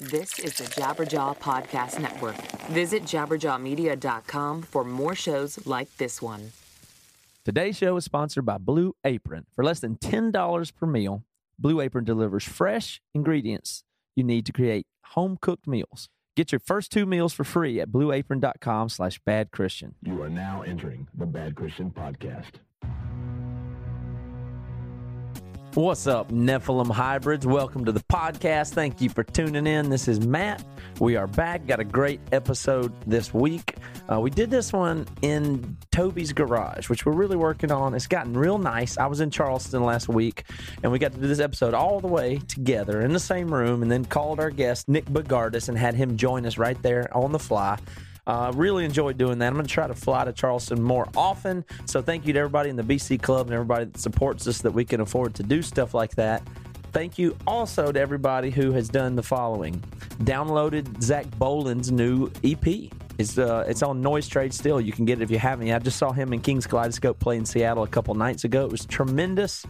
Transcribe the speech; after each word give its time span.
This 0.00 0.38
is 0.38 0.54
the 0.54 0.64
Jabberjaw 0.64 1.36
Podcast 1.40 2.00
Network. 2.00 2.34
Visit 2.68 3.02
jabberjawmedia.com 3.02 4.62
for 4.62 4.82
more 4.82 5.14
shows 5.14 5.66
like 5.66 5.94
this 5.98 6.22
one. 6.22 6.52
Today's 7.44 7.76
show 7.76 7.98
is 7.98 8.04
sponsored 8.06 8.46
by 8.46 8.56
Blue 8.56 8.94
Apron. 9.04 9.44
For 9.54 9.62
less 9.62 9.80
than 9.80 9.96
$10 9.96 10.74
per 10.74 10.86
meal, 10.86 11.24
Blue 11.58 11.82
Apron 11.82 12.06
delivers 12.06 12.44
fresh 12.44 13.02
ingredients 13.14 13.82
you 14.16 14.24
need 14.24 14.46
to 14.46 14.52
create 14.52 14.86
home 15.04 15.36
cooked 15.38 15.66
meals. 15.66 16.08
Get 16.34 16.50
your 16.50 16.60
first 16.60 16.90
two 16.90 17.04
meals 17.04 17.34
for 17.34 17.44
free 17.44 17.78
at 17.78 17.90
blueapron.com 17.90 18.88
slash 18.88 19.20
bad 19.26 19.50
Christian. 19.50 19.96
You 20.02 20.22
are 20.22 20.30
now 20.30 20.62
entering 20.62 21.08
the 21.12 21.26
Bad 21.26 21.56
Christian 21.56 21.90
Podcast. 21.90 22.52
What's 25.74 26.08
up, 26.08 26.32
Nephilim 26.32 26.90
hybrids? 26.90 27.46
Welcome 27.46 27.84
to 27.84 27.92
the 27.92 28.00
podcast. 28.00 28.70
Thank 28.72 29.00
you 29.00 29.08
for 29.08 29.22
tuning 29.22 29.68
in. 29.68 29.88
This 29.88 30.08
is 30.08 30.18
Matt. 30.18 30.64
We 30.98 31.14
are 31.14 31.28
back. 31.28 31.64
Got 31.68 31.78
a 31.78 31.84
great 31.84 32.20
episode 32.32 32.92
this 33.06 33.32
week. 33.32 33.76
Uh, 34.10 34.18
we 34.18 34.30
did 34.30 34.50
this 34.50 34.72
one 34.72 35.06
in 35.22 35.76
Toby's 35.92 36.32
garage, 36.32 36.88
which 36.88 37.06
we're 37.06 37.12
really 37.12 37.36
working 37.36 37.70
on. 37.70 37.94
It's 37.94 38.08
gotten 38.08 38.36
real 38.36 38.58
nice. 38.58 38.98
I 38.98 39.06
was 39.06 39.20
in 39.20 39.30
Charleston 39.30 39.84
last 39.84 40.08
week, 40.08 40.42
and 40.82 40.90
we 40.90 40.98
got 40.98 41.12
to 41.12 41.20
do 41.20 41.28
this 41.28 41.38
episode 41.38 41.72
all 41.72 42.00
the 42.00 42.08
way 42.08 42.38
together 42.48 43.02
in 43.02 43.12
the 43.12 43.20
same 43.20 43.54
room, 43.54 43.82
and 43.82 43.92
then 43.92 44.04
called 44.04 44.40
our 44.40 44.50
guest 44.50 44.88
Nick 44.88 45.04
Bogardus 45.04 45.68
and 45.68 45.78
had 45.78 45.94
him 45.94 46.16
join 46.16 46.46
us 46.46 46.58
right 46.58 46.82
there 46.82 47.16
on 47.16 47.30
the 47.30 47.38
fly. 47.38 47.78
Uh, 48.26 48.52
really 48.54 48.84
enjoyed 48.84 49.18
doing 49.18 49.38
that. 49.38 49.48
I'm 49.48 49.54
going 49.54 49.66
to 49.66 49.72
try 49.72 49.86
to 49.86 49.94
fly 49.94 50.24
to 50.24 50.32
Charleston 50.32 50.82
more 50.82 51.08
often. 51.16 51.64
So 51.86 52.02
thank 52.02 52.26
you 52.26 52.32
to 52.32 52.38
everybody 52.38 52.70
in 52.70 52.76
the 52.76 52.82
BC 52.82 53.20
Club 53.22 53.46
and 53.46 53.54
everybody 53.54 53.86
that 53.86 53.98
supports 53.98 54.46
us 54.46 54.60
that 54.62 54.72
we 54.72 54.84
can 54.84 55.00
afford 55.00 55.34
to 55.36 55.42
do 55.42 55.62
stuff 55.62 55.94
like 55.94 56.14
that. 56.16 56.42
Thank 56.92 57.18
you 57.18 57.36
also 57.46 57.92
to 57.92 58.00
everybody 58.00 58.50
who 58.50 58.72
has 58.72 58.88
done 58.88 59.16
the 59.16 59.22
following: 59.22 59.82
downloaded 60.22 61.02
Zach 61.02 61.26
Boland's 61.38 61.90
new 61.90 62.30
EP. 62.42 62.90
It's 63.20 63.36
uh, 63.36 63.64
it's 63.68 63.82
on 63.82 64.00
Noise 64.00 64.28
Trade 64.28 64.54
still. 64.54 64.80
You 64.80 64.92
can 64.92 65.04
get 65.04 65.20
it 65.20 65.22
if 65.22 65.30
you 65.30 65.38
haven't. 65.38 65.70
I 65.70 65.78
just 65.78 65.98
saw 65.98 66.10
him 66.10 66.32
in 66.32 66.40
King's 66.40 66.66
Kaleidoscope 66.66 67.18
play 67.18 67.36
in 67.36 67.44
Seattle 67.44 67.82
a 67.82 67.88
couple 67.88 68.14
nights 68.14 68.44
ago. 68.44 68.64
It 68.64 68.72
was 68.72 68.86
tremendous. 68.86 69.66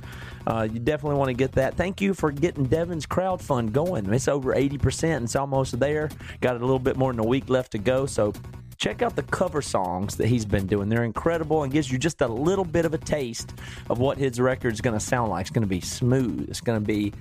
Uh, 0.47 0.69
you 0.73 0.79
definitely 0.79 1.19
want 1.19 1.31
to 1.31 1.35
get 1.35 1.53
that. 1.53 1.77
Thank 1.77 2.01
you 2.01 2.15
for 2.15 2.31
getting 2.31 2.65
Devin's 2.65 3.07
crowd 3.07 3.43
fund 3.43 3.73
going. 3.73 4.13
It's 4.13 4.29
over 4.29 4.55
80%. 4.55 5.25
It's 5.25 5.35
almost 5.35 5.81
there. 5.81 6.11
Got 6.41 6.57
a 6.57 6.61
little 6.61 6.79
bit 6.79 6.97
more 6.97 7.13
than 7.13 7.19
a 7.19 7.27
week 7.27 7.51
left 7.51 7.73
to 7.73 7.79
go. 7.79 8.07
So 8.07 8.33
check 8.81 9.03
out 9.03 9.15
the 9.15 9.23
cover 9.25 9.61
songs 9.61 10.17
that 10.17 10.27
he's 10.27 10.47
been 10.47 10.67
doing. 10.67 10.89
They're 10.89 11.05
incredible 11.05 11.63
and 11.63 11.73
gives 11.73 11.93
you 11.93 11.99
just 11.99 12.23
a 12.23 12.27
little 12.27 12.65
bit 12.65 12.87
of 12.87 12.95
a 12.95 12.99
taste 12.99 13.53
of 13.91 13.99
what 13.99 14.17
his 14.17 14.41
record's 14.41 14.81
going 14.81 14.99
to 14.99 15.05
sound 15.05 15.31
like. 15.31 15.43
It's 15.43 15.51
going 15.51 15.63
to 15.63 15.69
be 15.69 15.83
smooth. 15.83 16.49
It's 16.49 16.63
going 16.63 16.81
to 16.81 16.85
be 16.85 17.13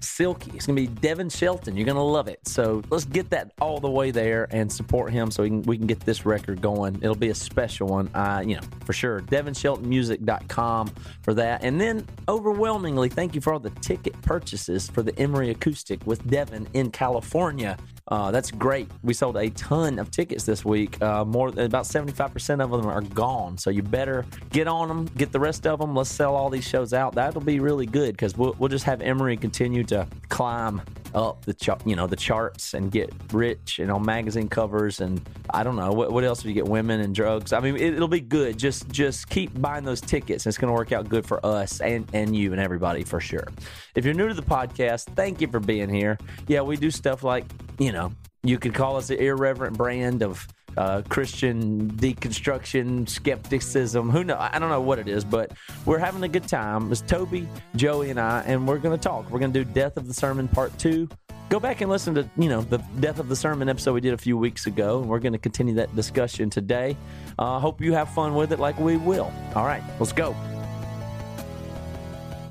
silky. 0.00 0.50
It's 0.54 0.66
going 0.66 0.76
to 0.76 0.82
be 0.82 1.00
Devin 1.00 1.30
Shelton. 1.30 1.76
You're 1.76 1.86
going 1.86 1.96
to 1.96 2.02
love 2.02 2.26
it. 2.26 2.40
So 2.48 2.82
let's 2.90 3.04
get 3.04 3.30
that 3.30 3.52
all 3.60 3.78
the 3.78 3.90
way 3.90 4.10
there 4.10 4.48
and 4.50 4.70
support 4.70 5.12
him 5.12 5.30
so 5.30 5.44
we 5.44 5.50
can, 5.50 5.62
we 5.62 5.78
can 5.78 5.86
get 5.86 6.00
this 6.00 6.26
record 6.26 6.60
going. 6.60 6.96
It'll 6.96 7.14
be 7.14 7.30
a 7.30 7.34
special 7.34 7.86
one, 7.86 8.10
uh, 8.12 8.42
you 8.44 8.56
know, 8.56 8.62
for 8.84 8.92
sure. 8.92 9.20
DevinSheltonMusic.com 9.20 10.92
for 11.22 11.32
that. 11.34 11.62
And 11.62 11.80
then 11.80 12.06
overwhelmingly, 12.28 13.08
thank 13.08 13.36
you 13.36 13.40
for 13.40 13.52
all 13.52 13.60
the 13.60 13.70
ticket 13.70 14.20
purchases 14.22 14.90
for 14.90 15.02
the 15.02 15.16
Emery 15.16 15.50
Acoustic 15.50 16.04
with 16.06 16.28
Devin 16.28 16.66
in 16.74 16.90
California. 16.90 17.78
Uh, 18.08 18.30
that's 18.30 18.50
great. 18.50 18.90
We 19.02 19.14
sold 19.14 19.36
a 19.36 19.48
ton 19.50 19.98
of 19.98 20.10
tickets 20.10 20.44
this 20.44 20.64
week. 20.64 21.00
Uh, 21.00 21.24
more 21.24 21.48
about 21.48 21.84
75% 21.84 22.62
of 22.62 22.70
them 22.70 22.86
are 22.86 23.00
gone. 23.00 23.56
So 23.56 23.70
you 23.70 23.82
better 23.82 24.26
get 24.50 24.68
on 24.68 24.88
them, 24.88 25.06
get 25.16 25.32
the 25.32 25.40
rest 25.40 25.66
of 25.66 25.78
them. 25.78 25.94
Let's 25.94 26.10
sell 26.10 26.34
all 26.36 26.50
these 26.50 26.66
shows 26.66 26.92
out. 26.92 27.14
That'll 27.14 27.40
be 27.40 27.60
really 27.60 27.86
good 27.86 28.12
because 28.12 28.36
we'll, 28.36 28.54
we'll 28.58 28.68
just 28.68 28.84
have 28.84 29.00
Emery 29.00 29.38
continue 29.38 29.84
to 29.84 30.06
climb 30.28 30.82
up 31.14 31.44
the 31.44 31.78
you 31.84 31.96
know, 31.96 32.06
the 32.06 32.16
charts 32.16 32.74
and 32.74 32.90
get 32.90 33.12
rich 33.32 33.78
and 33.78 33.90
on 33.90 34.04
magazine 34.04 34.48
covers 34.48 35.00
and 35.00 35.20
I 35.50 35.62
don't 35.62 35.76
know 35.76 35.92
what, 35.92 36.12
what 36.12 36.24
else 36.24 36.42
do 36.42 36.48
you 36.48 36.54
get 36.54 36.66
women 36.66 37.00
and 37.00 37.14
drugs. 37.14 37.52
I 37.52 37.60
mean, 37.60 37.76
it, 37.76 37.98
will 37.98 38.08
be 38.08 38.20
good. 38.20 38.58
Just 38.58 38.88
just 38.88 39.28
keep 39.28 39.60
buying 39.60 39.84
those 39.84 40.00
tickets. 40.00 40.46
It's 40.46 40.58
going 40.58 40.68
to 40.68 40.74
work 40.74 40.92
out 40.92 41.08
good 41.08 41.26
for 41.26 41.44
us 41.44 41.80
and 41.80 42.08
and 42.12 42.34
you 42.36 42.52
and 42.52 42.60
everybody 42.60 43.04
for 43.04 43.20
sure. 43.20 43.46
If 43.94 44.04
you're 44.04 44.14
new 44.14 44.28
to 44.28 44.34
the 44.34 44.42
podcast, 44.42 45.04
thank 45.14 45.40
you 45.40 45.48
for 45.48 45.60
being 45.60 45.88
here. 45.88 46.18
Yeah, 46.48 46.62
we 46.62 46.76
do 46.76 46.90
stuff 46.90 47.22
like 47.22 47.44
you 47.78 47.92
know 47.92 48.12
you 48.42 48.58
could 48.58 48.74
call 48.74 48.96
us 48.96 49.10
an 49.10 49.18
irreverent 49.18 49.76
brand 49.76 50.22
of 50.22 50.46
uh, 50.76 51.02
Christian 51.08 51.90
deconstruction, 51.92 53.08
skepticism. 53.08 54.10
Who 54.10 54.24
know? 54.24 54.36
I 54.38 54.58
don't 54.58 54.70
know 54.70 54.80
what 54.80 54.98
it 54.98 55.08
is, 55.08 55.24
but 55.24 55.52
we're 55.84 55.98
having 55.98 56.22
a 56.22 56.28
good 56.28 56.48
time. 56.48 56.90
It's 56.90 57.00
Toby, 57.00 57.48
Joey, 57.76 58.10
and 58.10 58.20
I, 58.20 58.42
and 58.46 58.66
we're 58.66 58.78
going 58.78 58.98
to 58.98 59.02
talk. 59.02 59.30
We're 59.30 59.38
going 59.38 59.52
to 59.52 59.64
do 59.64 59.70
Death 59.70 59.96
of 59.96 60.06
the 60.06 60.14
Sermon 60.14 60.48
Part 60.48 60.76
Two. 60.78 61.08
Go 61.50 61.60
back 61.60 61.82
and 61.82 61.90
listen 61.90 62.14
to 62.14 62.28
you 62.36 62.48
know 62.48 62.62
the 62.62 62.78
Death 63.00 63.18
of 63.18 63.28
the 63.28 63.36
Sermon 63.36 63.68
episode 63.68 63.92
we 63.92 64.00
did 64.00 64.14
a 64.14 64.18
few 64.18 64.36
weeks 64.36 64.66
ago, 64.66 65.00
and 65.00 65.08
we're 65.08 65.20
going 65.20 65.32
to 65.32 65.38
continue 65.38 65.74
that 65.74 65.94
discussion 65.94 66.50
today. 66.50 66.96
I 67.38 67.56
uh, 67.56 67.58
hope 67.58 67.80
you 67.80 67.92
have 67.92 68.08
fun 68.14 68.34
with 68.34 68.52
it, 68.52 68.58
like 68.58 68.78
we 68.78 68.96
will. 68.96 69.32
All 69.54 69.64
right, 69.64 69.82
let's 69.98 70.12
go. 70.12 70.34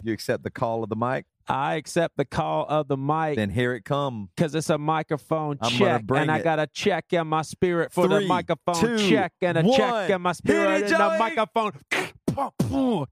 You 0.04 0.12
accept 0.14 0.44
the 0.44 0.52
call 0.52 0.84
of 0.84 0.90
the 0.90 0.96
mic? 0.96 1.26
I 1.48 1.76
accept 1.76 2.18
the 2.18 2.26
call 2.26 2.66
of 2.68 2.88
the 2.88 2.98
mic. 2.98 3.36
Then 3.36 3.50
here 3.50 3.74
it 3.74 3.86
come. 3.86 4.30
Because 4.36 4.56
it's 4.56 4.70
a 4.70 4.78
microphone 4.78 5.58
I'm 5.62 5.72
check. 5.72 6.04
And 6.16 6.32
I 6.32 6.42
got 6.42 6.60
a 6.60 6.68
check 6.68 7.12
in 7.12 7.28
my 7.28 7.42
spirit 7.42 7.92
for 7.92 8.08
the 8.08 8.22
microphone 8.22 8.76
two, 8.76 9.10
check 9.10 9.34
and 9.42 9.58
a 9.58 9.64
check 9.76 10.10
in 10.10 10.22
my 10.22 10.32
spirit 10.32 10.84
it, 10.84 10.92
and 10.92 11.02
the 11.02 11.18
microphone. 11.20 11.74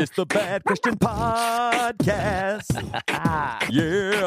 It's 0.00 0.16
the 0.16 0.24
Bad 0.24 0.64
Christian 0.64 0.96
Podcast. 0.96 2.72
yeah. 3.70 4.24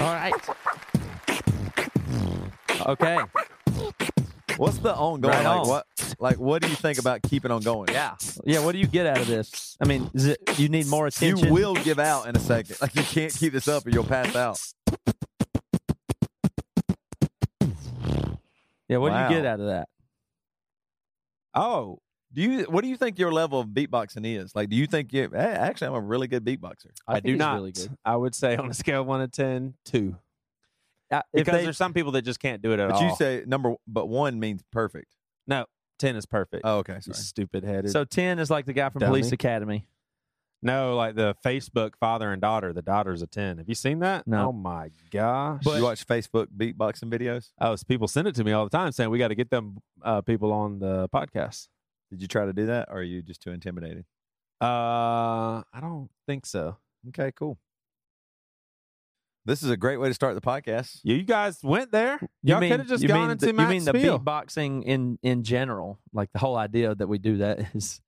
All 0.00 0.14
right. 0.14 0.32
okay. 2.86 3.18
What's 4.56 4.78
the 4.78 4.94
ongoing? 4.94 5.34
Right 5.34 5.44
like 5.44 5.60
on. 5.60 5.68
what? 5.68 5.86
Like 6.18 6.38
what 6.38 6.62
do 6.62 6.68
you 6.68 6.74
think 6.74 6.98
about 6.98 7.22
keeping 7.22 7.50
on 7.50 7.62
going? 7.62 7.88
Yeah. 7.92 8.16
Yeah. 8.44 8.64
What 8.64 8.72
do 8.72 8.78
you 8.78 8.86
get 8.86 9.06
out 9.06 9.20
of 9.20 9.26
this? 9.26 9.76
I 9.80 9.86
mean, 9.86 10.10
is 10.14 10.26
it, 10.26 10.58
you 10.58 10.68
need 10.68 10.86
more 10.86 11.06
attention. 11.06 11.48
You 11.48 11.52
will 11.52 11.74
give 11.74 11.98
out 11.98 12.26
in 12.26 12.36
a 12.36 12.40
second. 12.40 12.76
Like 12.80 12.94
you 12.94 13.02
can't 13.02 13.34
keep 13.34 13.52
this 13.52 13.68
up 13.68 13.86
or 13.86 13.90
you'll 13.90 14.04
pass 14.04 14.34
out. 14.36 14.58
Yeah. 18.88 18.98
What 18.98 19.10
do 19.10 19.34
you 19.34 19.40
get 19.40 19.46
out 19.46 19.60
of 19.60 19.66
that? 19.66 19.88
Oh, 21.54 21.98
do 22.32 22.40
you? 22.40 22.62
What 22.64 22.82
do 22.82 22.88
you 22.88 22.96
think 22.96 23.18
your 23.18 23.32
level 23.32 23.60
of 23.60 23.68
beatboxing 23.68 24.24
is? 24.24 24.54
Like, 24.54 24.70
do 24.70 24.76
you 24.76 24.86
think 24.86 25.12
you? 25.12 25.28
Hey, 25.32 25.38
actually, 25.38 25.88
I'm 25.88 25.94
a 25.94 26.00
really 26.00 26.28
good 26.28 26.44
beatboxer. 26.44 26.90
I, 27.06 27.14
think 27.14 27.26
do 27.26 27.36
not. 27.36 27.56
really 27.56 27.72
good. 27.72 27.90
I 28.04 28.16
would 28.16 28.34
say 28.34 28.56
on 28.56 28.70
a 28.70 28.74
scale 28.74 29.02
of 29.02 29.06
1 29.06 29.20
to 29.20 29.28
10, 29.28 29.74
2. 29.84 30.16
Because 31.32 31.52
they- 31.58 31.64
there's 31.64 31.76
some 31.76 31.92
people 31.92 32.12
that 32.12 32.22
just 32.22 32.40
can't 32.40 32.62
do 32.62 32.72
it 32.72 32.80
at 32.80 32.88
But 32.90 32.96
all. 32.96 33.08
you 33.08 33.14
say 33.16 33.44
number, 33.46 33.74
but 33.86 34.06
one 34.08 34.38
means 34.40 34.62
perfect. 34.72 35.14
no, 35.46 35.66
10 35.98 36.16
is 36.16 36.26
perfect. 36.26 36.62
Oh, 36.64 36.78
okay. 36.78 36.98
Sorry. 37.00 37.14
stupid 37.14 37.64
headed. 37.64 37.90
so 37.92 38.04
ten 38.04 38.38
is 38.38 38.50
like 38.50 38.66
the 38.66 38.72
guy 38.72 38.88
from 38.88 39.00
Dummy. 39.00 39.10
Police 39.10 39.30
Academy. 39.32 39.86
no, 40.62 40.96
like 40.96 41.14
the 41.16 41.34
Facebook 41.44 41.94
father 42.00 42.32
and 42.32 42.40
daughter. 42.40 42.72
The 42.72 42.82
daughter's 42.82 43.20
a 43.22 43.26
10. 43.26 43.58
Have 43.58 43.68
you 43.68 43.74
seen 43.74 43.98
that? 44.00 44.26
No. 44.26 44.48
Oh 44.48 44.52
my 44.52 44.90
gosh. 45.10 45.64
you 45.66 45.82
watch 45.82 46.06
Facebook 46.06 46.46
beatboxing 46.56 47.10
videos? 47.12 47.50
Oh, 47.60 47.76
so 47.76 47.84
people 47.86 48.08
send 48.08 48.26
it 48.28 48.34
to 48.36 48.44
me 48.44 48.52
all 48.52 48.64
the 48.64 48.70
time 48.76 48.90
saying 48.92 49.10
we 49.10 49.18
got 49.18 49.28
to 49.28 49.34
get 49.34 49.50
them 49.50 49.78
uh, 50.02 50.20
people 50.22 50.52
on 50.52 50.78
the 50.80 51.08
podcast. 51.10 51.68
Did 52.10 52.20
you 52.22 52.28
try 52.28 52.46
to 52.46 52.52
do 52.52 52.66
that, 52.66 52.88
or 52.90 52.98
are 52.98 53.02
you 53.02 53.22
just 53.22 53.40
too 53.42 53.50
intimidated? 53.52 54.04
Uh, 54.60 55.62
I 55.72 55.80
don't 55.80 56.10
think 56.26 56.46
so. 56.46 56.76
Okay, 57.08 57.32
cool. 57.34 57.58
This 59.44 59.62
is 59.62 59.70
a 59.70 59.76
great 59.76 59.96
way 59.98 60.08
to 60.08 60.14
start 60.14 60.34
the 60.36 60.40
podcast. 60.40 61.00
You, 61.02 61.16
you 61.16 61.24
guys 61.24 61.58
went 61.64 61.90
there. 61.90 62.18
You 62.42 62.54
Y'all 62.54 62.60
could 62.60 62.78
have 62.80 62.88
just 62.88 63.06
gone 63.06 63.20
mean 63.22 63.30
into 63.32 63.46
the, 63.46 63.52
Matt's 63.52 63.72
You 63.72 63.74
mean 63.78 63.84
the 63.84 63.98
spiel. 63.98 64.18
beatboxing 64.20 64.84
in 64.84 65.18
in 65.22 65.42
general? 65.42 65.98
Like 66.12 66.30
the 66.32 66.38
whole 66.38 66.56
idea 66.56 66.94
that 66.94 67.08
we 67.08 67.18
do 67.18 67.38
that 67.38 67.74
is 67.74 68.00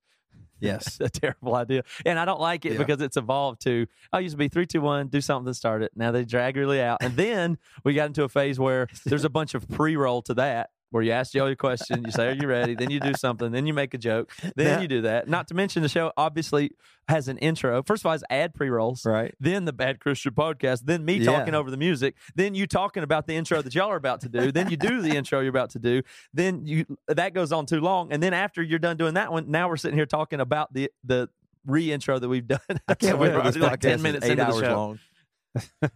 Yes. 0.61 0.99
a 1.01 1.09
terrible 1.11 1.57
idea, 1.57 1.83
and 2.07 2.19
I 2.19 2.25
don't 2.25 2.41
like 2.41 2.65
it 2.65 2.73
Yeah. 2.73 2.79
because 2.79 3.01
it's 3.03 3.17
evolved 3.17 3.63
to 3.63 3.87
I 4.13 4.21
used 4.21 4.35
to 4.35 4.39
be 4.39 4.49
three, 4.49 4.65
two, 4.67 4.81
one, 4.81 5.09
do 5.09 5.21
something 5.21 5.51
to 5.51 5.55
start 5.55 5.83
it. 5.83 5.91
Now 5.97 6.13
they 6.13 6.25
drag 6.25 6.57
really 6.57 6.81
out, 6.81 6.99
and 7.03 7.17
then 7.17 7.59
we 7.85 7.93
got 7.95 8.07
into 8.07 8.23
a 8.23 8.29
phase 8.29 8.59
where 8.59 8.87
there's 9.05 9.25
a 9.25 9.29
bunch 9.31 9.55
of 9.55 9.69
pre-roll 9.69 10.23
to 10.23 10.35
that. 10.35 10.71
Where 10.91 11.03
you 11.03 11.11
ask 11.11 11.33
Joey 11.33 11.49
your 11.49 11.57
question, 11.57 12.05
you 12.05 12.13
say, 12.13 12.29
"Are 12.29 12.33
you 12.35 12.47
ready?" 12.47 12.75
Then 12.77 12.91
you 12.91 13.01
do 13.01 13.15
something, 13.15 13.51
then 13.51 13.67
you 13.67 13.75
make 13.75 13.95
a 13.95 13.99
joke, 13.99 14.31
then 14.55 14.67
Yeah. 14.67 14.81
you 14.81 14.87
do 14.89 15.03
that. 15.03 15.27
Not 15.29 15.49
to 15.49 15.55
mention 15.55 15.83
the 15.83 15.89
show 15.89 16.13
obviously 16.17 16.71
has 17.09 17.27
an 17.29 17.37
intro. 17.39 17.83
First 17.83 18.03
of 18.03 18.07
all, 18.07 18.13
it's 18.15 18.23
ad 18.31 18.55
pre-rolls, 18.55 19.05
Right. 19.05 19.35
then 19.41 19.65
the 19.65 19.73
Bad 19.73 19.99
Christian 20.01 20.33
podcast, 20.35 20.83
then 20.85 21.05
me 21.05 21.17
Yeah. 21.19 21.25
talking 21.33 21.55
over 21.55 21.71
the 21.71 21.77
music, 21.77 22.15
then 22.37 22.55
you 22.55 22.67
talking 22.67 23.03
about 23.03 23.27
the 23.27 23.35
intro 23.35 23.61
that 23.61 23.75
y'all 23.75 23.91
are 23.91 23.97
about 23.97 24.21
to 24.23 24.29
do, 24.29 24.53
then 24.53 24.71
you 24.71 24.77
do 24.77 25.03
the 25.03 25.17
intro 25.17 25.41
you're 25.41 25.51
about 25.51 25.71
to 25.71 25.79
do, 25.81 26.03
then 26.33 26.65
you 26.65 26.85
that 27.09 27.35
goes 27.35 27.51
on 27.53 27.67
too 27.67 27.81
long, 27.81 28.13
and 28.13 28.23
then 28.23 28.33
after 28.33 28.63
you're 28.63 28.79
done 28.79 28.97
doing 28.97 29.15
that 29.15 29.33
one, 29.33 29.51
now 29.51 29.69
we're 29.69 29.77
sitting 29.77 29.97
here 29.99 30.07
talking 30.07 30.41
about 30.41 30.73
the 30.73 30.91
the 31.03 31.29
re-intro 31.67 32.19
that 32.19 32.29
we've 32.29 32.47
done. 32.47 32.61
I 32.89 32.95
can't 32.95 33.13
So 33.13 33.17
wait 33.17 33.43
this 33.45 33.57
like 33.57 33.81
ten 33.81 34.01
minutes 34.03 34.25
eight 34.27 34.33
into 34.33 34.45
hours 34.45 34.61
the 34.61 34.65
show. 34.67 34.75
long. 34.77 34.99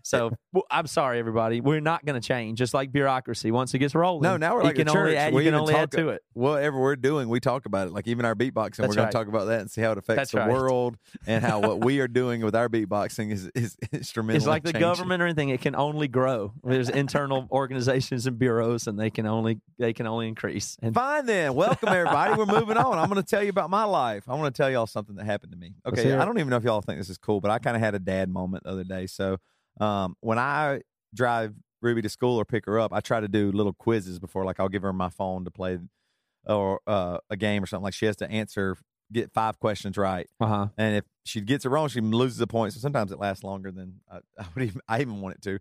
So 0.02 0.30
I'm 0.70 0.86
sorry, 0.86 1.18
everybody. 1.18 1.60
We're 1.60 1.80
not 1.80 2.04
going 2.04 2.20
to 2.20 2.26
change. 2.26 2.58
Just 2.58 2.74
like 2.74 2.92
bureaucracy, 2.92 3.50
once 3.50 3.74
it 3.74 3.78
gets 3.78 3.94
rolling, 3.94 4.22
No, 4.22 4.36
now 4.36 4.54
we're 4.54 4.60
you 4.60 4.66
like 4.66 4.78
a 4.78 4.84
can 4.84 4.96
only 4.96 5.16
add, 5.16 5.32
We 5.32 5.44
you 5.44 5.50
can 5.50 5.58
only 5.60 5.74
add 5.74 5.90
to 5.92 6.10
it. 6.10 6.22
Whatever 6.32 6.80
we're 6.80 6.96
doing, 6.96 7.28
we 7.28 7.40
talk 7.40 7.66
about 7.66 7.88
it. 7.88 7.92
Like 7.92 8.06
even 8.06 8.24
our 8.24 8.34
beatboxing, 8.34 8.76
That's 8.76 8.78
we're 8.80 8.86
going 8.94 8.98
right. 8.98 9.12
to 9.12 9.18
talk 9.18 9.28
about 9.28 9.46
that 9.46 9.60
and 9.60 9.70
see 9.70 9.80
how 9.80 9.92
it 9.92 9.98
affects 9.98 10.18
That's 10.18 10.30
the 10.32 10.38
right. 10.38 10.50
world 10.50 10.96
and 11.26 11.44
how 11.44 11.60
what 11.60 11.84
we 11.84 12.00
are 12.00 12.08
doing 12.08 12.42
with 12.44 12.54
our 12.54 12.68
beatboxing 12.68 13.32
is 13.32 13.50
is 13.54 13.76
instrumental. 13.92 14.36
It's 14.36 14.46
like 14.46 14.62
the 14.62 14.72
changing. 14.72 14.88
government 14.88 15.22
or 15.22 15.26
anything; 15.26 15.48
it 15.50 15.60
can 15.60 15.74
only 15.74 16.08
grow. 16.08 16.52
There's 16.62 16.88
internal 16.88 17.48
organizations 17.50 18.26
and 18.26 18.38
bureaus, 18.38 18.86
and 18.86 18.98
they 18.98 19.10
can 19.10 19.26
only 19.26 19.60
they 19.78 19.92
can 19.92 20.06
only 20.06 20.28
increase. 20.28 20.76
And 20.82 20.94
Fine 20.94 21.26
then. 21.26 21.54
Welcome 21.54 21.88
everybody. 21.88 22.34
We're 22.34 22.46
moving 22.46 22.76
on. 22.76 22.98
I'm 22.98 23.08
going 23.08 23.22
to 23.22 23.28
tell 23.28 23.42
you 23.42 23.50
about 23.50 23.70
my 23.70 23.84
life. 23.84 24.24
I 24.28 24.34
want 24.34 24.54
to 24.54 24.62
tell 24.62 24.70
y'all 24.70 24.86
something 24.86 25.16
that 25.16 25.24
happened 25.24 25.52
to 25.52 25.58
me. 25.58 25.74
Okay, 25.86 26.12
I 26.14 26.24
don't 26.24 26.38
even 26.38 26.50
know 26.50 26.56
if 26.56 26.64
y'all 26.64 26.80
think 26.80 26.98
this 26.98 27.10
is 27.10 27.18
cool, 27.18 27.40
but 27.40 27.50
I 27.50 27.58
kind 27.58 27.76
of 27.76 27.82
had 27.82 27.94
a 27.94 27.98
dad 27.98 28.28
moment 28.28 28.64
the 28.64 28.70
other 28.70 28.84
day. 28.84 29.06
So, 29.06 29.38
um, 29.80 30.16
when 30.20 30.38
I 30.38 30.80
drive 31.14 31.54
Ruby 31.80 32.02
to 32.02 32.08
school 32.08 32.36
or 32.38 32.44
pick 32.44 32.66
her 32.66 32.78
up, 32.78 32.92
I 32.92 33.00
try 33.00 33.20
to 33.20 33.28
do 33.28 33.52
little 33.52 33.72
quizzes 33.72 34.18
before. 34.18 34.44
Like 34.44 34.60
I'll 34.60 34.68
give 34.68 34.82
her 34.82 34.92
my 34.92 35.10
phone 35.10 35.44
to 35.44 35.50
play 35.50 35.78
or 36.46 36.80
uh, 36.86 37.18
a 37.30 37.36
game 37.36 37.62
or 37.62 37.66
something. 37.66 37.84
Like 37.84 37.94
she 37.94 38.06
has 38.06 38.16
to 38.16 38.30
answer, 38.30 38.76
get 39.12 39.32
five 39.32 39.58
questions 39.58 39.96
right. 39.96 40.26
uh 40.40 40.46
huh. 40.46 40.66
And 40.76 40.96
if 40.96 41.04
she 41.24 41.40
gets 41.40 41.64
it 41.64 41.68
wrong, 41.68 41.88
she 41.88 42.00
loses 42.00 42.40
a 42.40 42.46
point. 42.46 42.72
So 42.72 42.80
sometimes 42.80 43.12
it 43.12 43.18
lasts 43.18 43.44
longer 43.44 43.70
than 43.70 44.00
I, 44.10 44.18
I 44.38 44.46
would 44.54 44.64
even 44.64 44.80
I 44.88 45.00
even 45.00 45.20
want 45.20 45.36
it 45.36 45.42
to. 45.42 45.58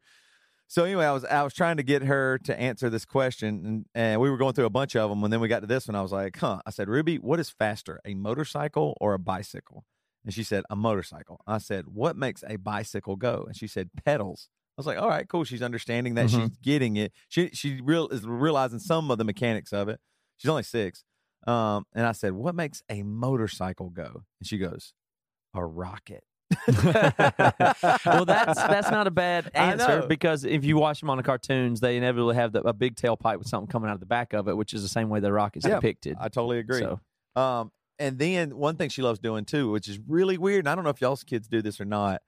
So 0.70 0.84
anyway, 0.84 1.06
I 1.06 1.14
was 1.14 1.24
I 1.24 1.44
was 1.44 1.54
trying 1.54 1.78
to 1.78 1.84
get 1.84 2.04
her 2.04 2.40
to 2.40 2.60
answer 2.60 2.90
this 2.90 3.06
question, 3.06 3.66
and, 3.66 3.86
and 3.96 4.22
we 4.22 4.30
were 4.30 4.38
going 4.38 4.54
through 4.54 4.66
a 4.66 4.70
bunch 4.70 4.98
of 4.98 5.10
them. 5.10 5.24
And 5.24 5.32
then 5.32 5.40
we 5.40 5.48
got 5.48 5.62
to 5.62 5.68
this 5.68 5.88
one. 5.88 5.96
I 5.96 6.02
was 6.02 6.12
like, 6.12 6.38
"Huh?" 6.38 6.62
I 6.66 6.72
said, 6.72 6.90
"Ruby, 6.90 7.18
what 7.18 7.40
is 7.40 7.50
faster, 7.50 8.02
a 8.04 8.16
motorcycle 8.16 8.98
or 9.00 9.14
a 9.14 9.20
bicycle?" 9.20 9.86
And 10.28 10.34
she 10.34 10.44
said, 10.44 10.66
"A 10.70 10.76
motorcycle." 10.76 11.40
I 11.48 11.58
said, 11.58 11.86
"What 11.88 12.18
makes 12.18 12.44
a 12.46 12.58
bicycle 12.58 13.16
go?" 13.16 13.46
And 13.48 13.56
she 13.56 13.66
said, 13.66 13.90
"Pedals." 14.06 14.50
I 14.78 14.82
was 14.82 14.86
like, 14.86 14.98
"All 15.00 15.08
right, 15.08 15.26
cool." 15.28 15.46
She's 15.46 15.62
understanding 15.62 16.16
that. 16.16 16.28
Mhm. 16.28 16.30
She's 16.50 16.58
getting 16.62 16.98
it. 16.98 17.14
She 17.30 17.50
she 17.54 17.80
real 17.82 18.10
is 18.10 18.26
realizing 18.28 18.80
some 18.80 19.10
of 19.10 19.18
the 19.18 19.24
mechanics 19.24 19.72
of 19.72 19.88
it. 19.88 20.02
She's 20.36 20.50
only 20.50 20.64
six. 20.64 21.06
Um, 21.48 21.86
and 21.96 22.06
I 22.06 22.12
said, 22.12 22.34
"What 22.34 22.56
makes 22.56 22.84
a 22.90 23.04
motorcycle 23.04 23.90
go?" 23.90 24.24
And 24.42 24.46
she 24.48 24.58
goes, 24.58 24.94
"A 25.54 25.66
rocket." 25.66 26.26
well, 26.68 28.26
that's 28.26 28.56
that's 28.62 28.92
not 28.92 29.08
a 29.08 29.12
bad 29.12 29.50
answer 29.56 30.06
because 30.08 30.44
if 30.44 30.64
you 30.66 30.78
watch 30.78 31.00
them 31.00 31.10
on 31.10 31.18
the 31.18 31.24
cartoons, 31.24 31.80
they 31.80 31.98
inevitably 31.98 32.36
have 32.36 32.52
the, 32.52 32.62
a 32.62 32.74
big 32.74 32.96
tailpipe 32.96 33.38
with 33.38 33.48
something 33.48 33.68
coming 33.72 33.90
out 33.90 33.94
of 33.94 34.00
the 34.00 34.06
back 34.06 34.34
of 34.34 34.48
it, 34.48 34.56
which 34.58 34.74
is 34.74 34.82
the 34.82 34.90
same 34.90 35.10
way 35.10 35.20
the 35.20 35.32
rocket's 35.32 35.66
Yeah, 35.66 35.76
depicted. 35.76 36.18
I 36.20 36.30
totally 36.30 36.60
agree. 36.60 36.82
So, 36.82 37.00
Um, 37.42 37.72
and 38.00 38.18
then 38.20 38.56
one 38.58 38.76
thing 38.76 38.90
she 38.90 39.02
loves 39.02 39.20
doing 39.20 39.46
too, 39.46 39.72
which 39.72 39.88
is 39.88 40.00
really 40.08 40.38
weird, 40.38 40.60
and 40.60 40.70
I 40.70 40.76
don't 40.76 40.84
know 40.84 40.90
if 40.92 41.02
y'all's 41.02 41.24
kids 41.24 41.48
do 41.48 41.62
this 41.62 41.80
or 41.82 41.86
not. 41.86 42.22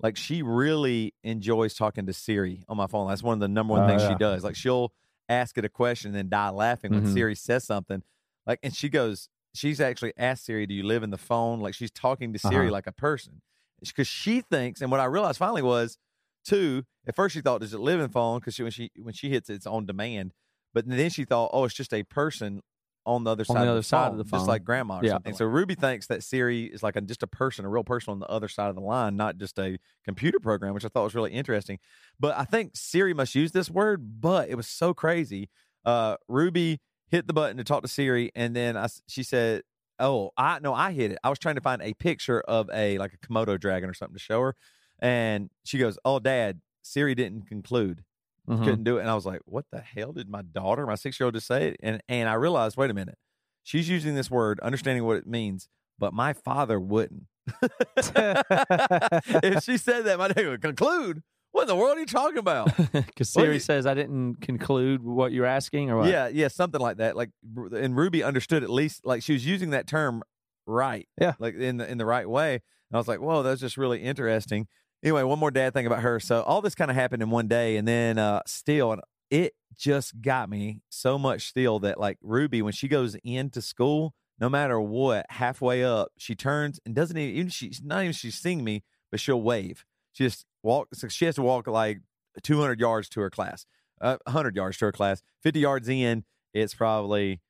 Like 0.00 0.16
she 0.16 0.42
really 0.42 1.14
enjoys 1.22 1.74
talking 1.74 2.06
to 2.06 2.12
Siri 2.12 2.62
on 2.68 2.76
my 2.76 2.86
phone. 2.86 3.08
That's 3.08 3.22
one 3.22 3.34
of 3.34 3.40
the 3.40 3.48
number 3.48 3.72
one 3.74 3.82
Oh, 3.84 3.86
things 3.86 4.02
yeah. 4.02 4.08
she 4.10 4.14
does. 4.14 4.42
Like 4.44 4.56
she'll 4.56 4.92
ask 5.28 5.58
it 5.58 5.64
a 5.64 5.68
question 5.68 6.08
and 6.08 6.16
then 6.16 6.28
die 6.30 6.48
laughing 6.50 6.92
when 6.92 7.04
Mhm. 7.04 7.12
Siri 7.12 7.34
says 7.34 7.64
something. 7.64 8.02
Like, 8.46 8.58
and 8.62 8.74
she 8.74 8.88
goes, 8.88 9.28
she's 9.54 9.78
actually 9.80 10.14
asked 10.16 10.46
Siri, 10.46 10.66
"Do 10.66 10.74
you 10.74 10.82
live 10.84 11.02
in 11.02 11.10
the 11.10 11.18
phone?" 11.18 11.60
Like 11.60 11.74
she's 11.74 11.90
talking 11.90 12.32
to 12.32 12.38
Siri 12.38 12.66
Uh-huh. 12.66 12.72
like 12.72 12.86
a 12.86 12.92
person, 12.92 13.42
because 13.80 14.08
she 14.08 14.40
thinks. 14.40 14.80
And 14.80 14.90
what 14.90 15.00
I 15.00 15.04
realized 15.04 15.38
finally 15.38 15.62
was, 15.62 15.98
two. 16.44 16.84
At 17.06 17.14
first 17.14 17.34
she 17.34 17.42
thought, 17.42 17.60
"Does 17.60 17.74
it 17.74 17.80
live 17.80 18.00
in 18.00 18.08
phone?" 18.08 18.38
Because 18.40 18.54
she 18.54 18.62
when 18.62 18.72
she 18.72 18.90
when 18.96 19.12
she 19.14 19.28
hits 19.28 19.50
it, 19.50 19.54
it's 19.54 19.66
on 19.66 19.84
demand. 19.86 20.32
But 20.72 20.86
then 20.88 21.10
she 21.10 21.24
thought, 21.26 21.50
"Oh, 21.52 21.64
it's 21.64 21.74
just 21.74 21.92
a 21.92 22.04
person 22.04 22.62
on 23.06 23.24
the 23.24 23.30
other 23.30 23.42
On 23.42 23.46
side, 23.46 23.56
the 23.56 23.62
of, 23.62 23.68
other 23.70 23.78
the 23.78 23.82
side 23.82 24.04
phone, 24.06 24.12
of 24.12 24.18
the 24.18 24.24
phone, 24.24 24.40
just 24.40 24.48
like 24.48 24.64
grandma 24.64 24.98
or 25.00 25.04
Yeah. 25.04 25.12
something." 25.12 25.34
So 25.34 25.44
Ruby 25.46 25.74
thinks 25.74 26.06
that 26.08 26.22
Siri 26.22 26.64
is 26.64 26.82
like 26.82 26.96
a, 26.96 27.00
just 27.00 27.22
a 27.22 27.26
person, 27.26 27.64
a 27.64 27.68
real 27.68 27.84
person 27.84 28.12
on 28.12 28.18
the 28.20 28.26
other 28.28 28.48
side 28.48 28.68
of 28.68 28.74
the 28.74 28.80
line, 28.82 29.16
not 29.16 29.36
just 29.38 29.58
a 29.58 29.78
computer 30.04 30.38
program, 30.40 30.74
which 30.74 30.84
I 30.84 30.88
thought 30.88 31.04
was 31.04 31.14
really 31.14 31.32
interesting. 31.32 31.78
But 32.18 32.36
I 32.36 32.44
think 32.44 32.72
Siri 32.74 33.14
must 33.14 33.34
use 33.34 33.52
this 33.52 33.70
word. 33.70 34.20
But 34.20 34.48
it 34.50 34.54
was 34.54 34.66
so 34.66 34.92
crazy. 34.94 35.48
Uh, 35.84 36.16
Ruby 36.28 36.80
hit 37.08 37.26
the 37.26 37.32
button 37.32 37.56
to 37.56 37.64
talk 37.64 37.82
to 37.82 37.88
Siri, 37.88 38.30
and 38.34 38.54
then 38.54 38.76
I, 38.76 38.86
she 39.08 39.22
said, 39.22 39.62
"Oh, 39.98 40.30
I 40.36 40.58
no, 40.60 40.74
I 40.74 40.92
hit 40.92 41.10
it. 41.12 41.18
I 41.24 41.30
was 41.30 41.38
trying 41.38 41.54
to 41.56 41.60
find 41.62 41.80
a 41.82 41.94
picture 41.94 42.40
of 42.42 42.68
a 42.72 42.98
like 42.98 43.14
a 43.14 43.18
Komodo 43.18 43.58
dragon 43.58 43.88
or 43.88 43.94
something 43.94 44.14
to 44.16 44.20
show 44.22 44.40
her." 44.42 44.56
And 44.98 45.50
she 45.64 45.78
goes, 45.78 45.98
"Oh, 46.04 46.18
Dad, 46.18 46.60
Siri 46.82 47.14
didn't 47.14 47.46
conclude." 47.48 48.04
Mhm. 48.50 48.64
couldn't 48.64 48.84
do 48.84 48.98
it. 48.98 49.02
And 49.02 49.10
I 49.10 49.14
was 49.14 49.26
like, 49.26 49.40
what 49.44 49.66
the 49.70 49.80
hell 49.80 50.12
did 50.12 50.28
my 50.28 50.42
daughter, 50.42 50.86
my 50.86 50.94
six 50.94 51.18
year 51.18 51.26
old, 51.26 51.34
just 51.34 51.46
say 51.46 51.68
it? 51.68 51.76
And 51.82 52.00
and 52.08 52.28
I 52.28 52.34
realized, 52.34 52.76
wait 52.76 52.90
a 52.90 52.94
minute, 52.94 53.18
she's 53.62 53.88
using 53.88 54.14
this 54.14 54.30
word, 54.30 54.60
understanding 54.60 55.04
what 55.04 55.16
it 55.16 55.26
means, 55.26 55.68
but 55.98 56.12
my 56.12 56.32
father 56.32 56.78
wouldn't. 56.80 57.24
if 58.06 59.64
she 59.64 59.76
said 59.76 60.04
that, 60.04 60.16
my 60.18 60.28
dad 60.28 60.46
would 60.46 60.62
conclude. 60.62 61.22
What 61.52 61.62
in 61.62 61.68
the 61.68 61.76
world 61.76 61.96
are 61.96 62.00
you 62.00 62.06
talking 62.06 62.38
about? 62.38 62.70
Because 62.92 63.28
Siri 63.28 63.54
you- 63.54 63.60
says 63.60 63.84
I 63.84 63.94
didn't 63.94 64.36
conclude 64.36 65.02
what 65.02 65.32
you're 65.32 65.46
asking, 65.46 65.90
or 65.90 65.98
what? 65.98 66.08
yeah, 66.08 66.28
yeah, 66.28 66.48
something 66.48 66.80
like 66.80 66.98
that. 66.98 67.16
Like, 67.16 67.30
and 67.72 67.96
Ruby 67.96 68.22
understood 68.22 68.62
at 68.62 68.70
least, 68.70 69.04
like 69.04 69.22
she 69.22 69.32
was 69.32 69.44
using 69.44 69.70
that 69.70 69.86
term 69.88 70.22
right. 70.66 71.08
Yeah. 71.20 71.34
like 71.38 71.54
in 71.56 71.78
the 71.78 71.90
in 71.90 71.98
the 71.98 72.06
right 72.06 72.28
way. 72.28 72.54
And 72.54 72.96
I 72.96 72.98
was 72.98 73.08
like, 73.08 73.20
whoa, 73.20 73.42
that's 73.42 73.60
just 73.60 73.76
really 73.76 74.00
interesting. 74.00 74.68
Anyway, 75.02 75.22
one 75.22 75.38
more 75.38 75.50
dad 75.50 75.72
thing 75.72 75.86
about 75.86 76.00
her. 76.02 76.20
So 76.20 76.42
all 76.42 76.60
this 76.60 76.74
kind 76.74 76.90
of 76.90 76.96
happened 76.96 77.22
in 77.22 77.30
one 77.30 77.48
day, 77.48 77.76
and 77.76 77.88
then 77.88 78.18
uh 78.18 78.42
still, 78.46 78.92
and 78.92 79.02
it 79.30 79.54
just 79.76 80.20
got 80.20 80.50
me 80.50 80.80
so 80.90 81.18
much 81.18 81.48
still 81.48 81.78
that 81.80 81.98
like 81.98 82.18
Ruby, 82.20 82.62
when 82.62 82.72
she 82.72 82.88
goes 82.88 83.16
into 83.24 83.62
school, 83.62 84.14
no 84.38 84.48
matter 84.48 84.80
what, 84.80 85.26
halfway 85.30 85.84
up, 85.84 86.10
she 86.18 86.34
turns 86.34 86.80
and 86.84 86.94
doesn't 86.94 87.16
even, 87.16 87.34
even 87.36 87.50
she's 87.50 87.80
not 87.82 88.00
even 88.02 88.12
she's 88.12 88.36
seeing 88.36 88.62
me, 88.64 88.82
but 89.10 89.20
she'll 89.20 89.40
wave. 89.40 89.84
She 90.12 90.24
just 90.24 90.44
walks. 90.62 90.98
So 91.00 91.08
she 91.08 91.24
has 91.26 91.36
to 91.36 91.42
walk 91.42 91.66
like 91.66 92.00
200 92.42 92.80
yards 92.80 93.08
to 93.10 93.20
her 93.20 93.30
class, 93.30 93.66
uh, 94.00 94.18
100 94.26 94.56
yards 94.56 94.76
to 94.78 94.86
her 94.86 94.92
class. 94.92 95.22
50 95.42 95.60
yards 95.60 95.88
in, 95.88 96.24
it's 96.52 96.74
probably, 96.74 97.40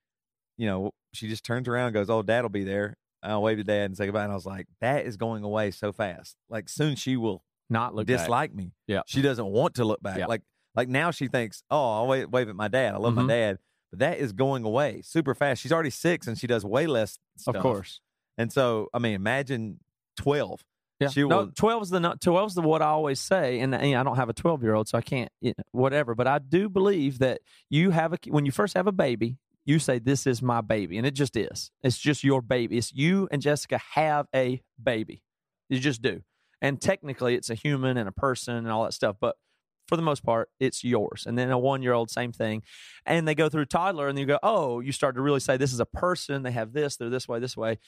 you 0.59 0.67
know, 0.67 0.93
she 1.15 1.29
just 1.29 1.45
turns 1.45 1.69
around 1.69 1.87
and 1.89 1.95
goes, 1.95 2.11
"Oh, 2.11 2.23
Dad 2.23 2.43
will 2.43 2.51
be 2.51 2.65
there." 2.65 2.97
I'll 3.23 3.43
wave 3.43 3.59
to 3.59 3.65
Dad 3.65 3.87
and 3.87 3.97
say 3.97 4.07
goodbye. 4.07 4.23
And 4.25 4.33
I 4.33 4.35
was 4.35 4.47
like, 4.47 4.67
"That 4.81 5.05
is 5.07 5.17
going 5.17 5.45
away 5.45 5.71
so 5.71 5.93
fast. 5.93 6.37
Like 6.49 6.69
soon 6.69 6.97
she 6.97 7.17
will 7.17 7.43
not 7.69 7.95
look 7.95 8.07
back. 8.07 8.19
dislike 8.19 8.55
me. 8.55 8.73
Yeah. 8.87 9.03
she 9.07 9.23
doesn't 9.23 9.47
want 9.47 9.75
to 9.77 9.85
look 9.85 10.03
back. 10.03 10.19
Yeah. 10.19 10.27
Like 10.27 10.43
like 10.75 10.89
now 10.89 11.11
she 11.11 11.27
thinks, 11.29 11.63
oh, 11.71 11.93
I'll 11.99 12.07
wave, 12.07 12.31
wave 12.31 12.49
at 12.49 12.57
my 12.57 12.69
dad. 12.69 12.95
I 12.95 12.99
love 12.99 13.15
Mhm. 13.15 13.27
my 13.27 13.27
dad, 13.27 13.59
but 13.91 13.99
that 14.01 14.19
is 14.19 14.33
going 14.33 14.65
away 14.65 15.03
super 15.03 15.35
fast. 15.35 15.61
She's 15.63 15.73
already 15.73 15.91
six 15.91 16.27
and 16.27 16.39
she 16.39 16.47
does 16.47 16.65
way 16.65 16.87
less. 16.87 17.19
Stuff. 17.37 17.57
Of 17.57 17.63
course. 17.63 18.01
And 18.39 18.53
so 18.53 18.89
I 18.95 18.99
mean, 18.99 19.15
imagine 19.15 19.81
twelve. 20.17 20.65
Yeah. 21.01 21.09
She 21.09 21.23
no, 21.23 21.29
will- 21.39 21.47
12's 21.49 21.89
the 21.91 21.99
12 22.21 22.51
is 22.51 22.55
the 22.55 22.61
what 22.63 22.83
I 22.83 22.87
always 22.89 23.21
say, 23.21 23.61
and, 23.61 23.75
and 23.75 23.95
I 23.97 24.03
don't 24.03 24.17
have 24.17 24.29
a 24.29 24.35
12 24.35 24.63
year 24.63 24.75
old, 24.75 24.87
so 24.87 24.99
I 24.99 25.01
can't 25.01 25.31
you 25.41 25.55
know, 25.57 25.65
whatever. 25.73 26.15
But 26.15 26.27
I 26.27 26.39
do 26.39 26.69
believe 26.69 27.21
that 27.21 27.41
you 27.71 27.91
have 27.91 28.13
a 28.13 28.19
when 28.29 28.45
you 28.45 28.53
first 28.53 28.75
have 28.75 28.87
a 28.87 28.93
baby, 28.93 29.39
you 29.71 29.79
say 29.79 29.99
this 29.99 30.27
is 30.27 30.43
my 30.43 30.61
baby, 30.61 30.99
and 30.99 31.07
it 31.07 31.15
just 31.15 31.37
is. 31.37 31.71
It's 31.83 31.99
just 31.99 32.25
your 32.25 32.43
baby. 32.43 32.77
It's 32.77 32.93
you 32.93 33.29
and 33.31 33.41
Jessica 33.41 33.81
have 33.95 34.27
a 34.35 34.63
baby. 34.83 35.23
You 35.69 35.79
just 35.79 36.03
do, 36.03 36.23
and 36.61 36.81
technically, 36.81 37.35
it's 37.35 37.51
a 37.51 37.55
human 37.55 37.97
and 37.97 38.09
a 38.09 38.13
person 38.13 38.57
and 38.57 38.69
all 38.69 38.85
that 38.85 38.95
stuff, 38.95 39.17
but. 39.21 39.37
For 39.89 39.97
the 39.97 40.03
most 40.03 40.23
part, 40.23 40.51
it's 40.61 40.85
yours. 40.85 41.25
And 41.27 41.37
then 41.37 41.51
a 41.51 41.59
one 41.59 41.83
year 41.83 41.95
old, 41.95 42.13
same 42.13 42.31
thing. 42.31 42.63
And 43.05 43.27
they 43.27 43.35
go 43.35 43.49
through 43.49 43.65
toddler, 43.65 44.07
and 44.07 44.17
you 44.17 44.25
go, 44.25 44.39
Oh, 44.41 44.79
you 44.79 44.93
start 44.93 45.17
to 45.17 45.21
really 45.21 45.41
say, 45.41 45.57
This 45.57 45.73
is 45.73 45.81
a 45.81 45.85
person. 45.85 46.45
They 46.45 46.53
have 46.53 46.73
this, 46.73 46.97
they're 46.97 47.11
this 47.11 47.27
way, 47.27 47.41
this 47.41 47.57
way. 47.57 47.81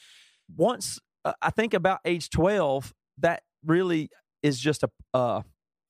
Once 0.57 0.99
uh, 1.25 1.35
I 1.41 1.51
think 1.51 1.75
about 1.75 2.01
age 2.05 2.29
12, 2.31 2.93
that 3.19 3.45
really 3.65 4.11
is 4.43 4.59
just 4.59 4.83
a 4.83 4.91
uh, 5.15 5.43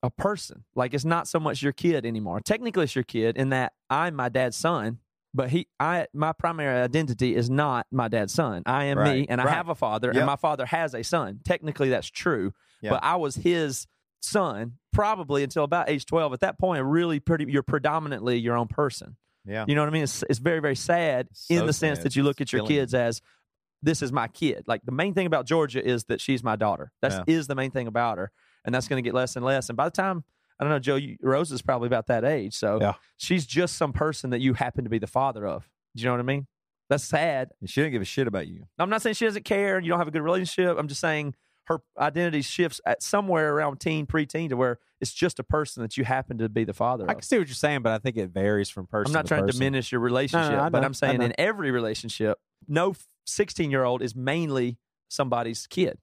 a 0.03 0.09
person. 0.11 0.65
Like 0.75 0.93
it's 0.93 1.05
not 1.05 1.27
so 1.27 1.39
much 1.39 1.63
your 1.63 1.71
kid 1.71 2.05
anymore. 2.05 2.41
Technically, 2.41 2.83
it's 2.83 2.95
your 2.95 3.05
kid 3.05 3.37
in 3.37 3.49
that 3.49 3.73
I'm 3.89 4.15
my 4.15 4.29
dad's 4.29 4.57
son, 4.57 4.99
but 5.33 5.49
he, 5.49 5.67
I, 5.79 6.07
my 6.13 6.31
primary 6.33 6.81
identity 6.81 7.35
is 7.35 7.49
not 7.49 7.87
my 7.91 8.07
dad's 8.07 8.33
son. 8.33 8.63
I 8.65 8.85
am 8.85 8.97
me, 8.97 9.03
Right, 9.03 9.25
and 9.29 9.41
I 9.41 9.49
have 9.49 9.69
a 9.69 9.75
father, 9.75 10.07
Yep. 10.09 10.15
and 10.17 10.25
my 10.25 10.35
father 10.35 10.65
has 10.65 10.93
a 10.93 11.03
son. 11.03 11.39
Technically, 11.43 11.89
that's 11.89 12.07
true, 12.09 12.53
Yeah. 12.81 12.91
but 12.91 13.03
I 13.03 13.15
was 13.15 13.35
his 13.35 13.87
son 14.21 14.73
probably 14.93 15.43
until 15.43 15.63
about 15.63 15.89
age 15.89 16.05
12. 16.05 16.33
At 16.33 16.39
that 16.41 16.57
point, 16.59 16.83
really 16.83 17.19
pretty, 17.19 17.45
you're 17.51 17.63
predominantly 17.63 18.37
your 18.37 18.55
own 18.55 18.67
person. 18.67 19.17
Yeah. 19.45 19.65
You 19.67 19.75
know 19.75 19.81
what 19.81 19.89
I 19.89 19.91
mean? 19.91 20.03
It's, 20.03 20.23
it's 20.29 20.39
very, 20.39 20.59
very 20.59 20.75
sad 20.75 21.27
in 21.49 21.59
So 21.59 21.65
the 21.65 21.73
sense 21.73 21.99
that 21.99 22.15
you 22.15 22.23
look 22.23 22.39
It's 22.39 22.53
at 22.53 22.57
your 22.57 22.65
kids 22.65 22.93
as 22.93 23.21
this 23.81 24.01
is 24.01 24.13
my 24.13 24.29
kid. 24.29 24.63
Like 24.67 24.81
the 24.85 24.93
main 24.93 25.13
thing 25.13 25.25
about 25.27 25.45
Georgia 25.45 25.85
is 25.85 26.05
that 26.05 26.21
she's 26.21 26.41
my 26.43 26.55
daughter. 26.55 26.91
That 27.01 27.27
is 27.27 27.45
Yeah. 27.45 27.47
the 27.49 27.55
main 27.55 27.71
thing 27.71 27.87
about 27.87 28.17
her, 28.17 28.31
and 28.63 28.73
that's 28.73 28.87
going 28.87 29.03
to 29.03 29.05
get 29.05 29.13
less 29.13 29.35
and 29.35 29.43
less. 29.43 29.67
And 29.67 29.75
by 29.75 29.85
the 29.85 29.91
time 29.91 30.23
I 30.59 30.63
don't 30.63 30.71
know, 30.71 30.79
Joe, 30.79 30.95
you, 30.95 31.17
Rose 31.21 31.51
is 31.51 31.61
probably 31.61 31.87
about 31.87 32.07
that 32.07 32.23
age, 32.23 32.53
so 32.55 32.79
Yeah. 32.79 32.93
she's 33.17 33.45
just 33.45 33.75
some 33.75 33.93
person 33.93 34.29
that 34.31 34.39
you 34.41 34.53
happen 34.53 34.83
to 34.83 34.89
be 34.89 34.99
the 34.99 35.07
father 35.07 35.45
of. 35.47 35.69
Do 35.95 36.01
you 36.01 36.07
know 36.07 36.13
what 36.13 36.19
I 36.19 36.23
mean? 36.23 36.47
That's 36.89 37.03
sad. 37.03 37.49
And 37.59 37.69
she 37.69 37.81
didn't 37.81 37.93
give 37.93 38.01
a 38.01 38.05
shit 38.05 38.27
about 38.27 38.47
you. 38.47 38.65
I'm 38.77 38.89
not 38.89 39.01
saying 39.01 39.15
she 39.15 39.25
doesn't 39.25 39.45
care 39.45 39.77
and 39.77 39.85
you 39.85 39.89
don't 39.89 39.99
have 39.99 40.07
a 40.07 40.11
good 40.11 40.21
relationship. 40.21 40.77
I'm 40.77 40.87
just 40.87 41.01
saying 41.01 41.33
her 41.67 41.79
identity 41.97 42.41
shifts 42.41 42.81
at 42.85 43.01
somewhere 43.01 43.53
around 43.55 43.79
teen, 43.79 44.05
preteen, 44.05 44.49
to 44.49 44.57
where 44.57 44.79
it's 44.99 45.13
just 45.13 45.39
a 45.39 45.43
person 45.43 45.81
that 45.81 45.97
you 45.97 46.03
happen 46.03 46.37
to 46.39 46.49
be 46.49 46.65
the 46.65 46.73
father 46.73 47.05
Of. 47.05 47.09
I 47.09 47.13
can 47.13 47.21
see 47.23 47.37
what 47.37 47.47
you're 47.47 47.55
saying, 47.55 47.81
but 47.81 47.93
I 47.93 47.99
think 47.99 48.17
it 48.17 48.29
varies 48.29 48.69
from 48.69 48.85
person. 48.85 49.11
I'm 49.11 49.13
not 49.13 49.25
to 49.25 49.27
trying 49.29 49.47
to 49.47 49.53
diminish 49.53 49.91
your 49.91 50.01
relationship, 50.01 50.59
I 50.59 50.69
but 50.69 50.83
I'm 50.83 50.93
saying 50.93 51.21
in 51.21 51.33
every 51.37 51.71
relationship, 51.71 52.37
no 52.67 52.95
16 53.25 53.71
year 53.71 53.83
old 53.83 54.01
is 54.01 54.15
mainly 54.15 54.77
somebody's 55.09 55.67
kid. 55.67 55.99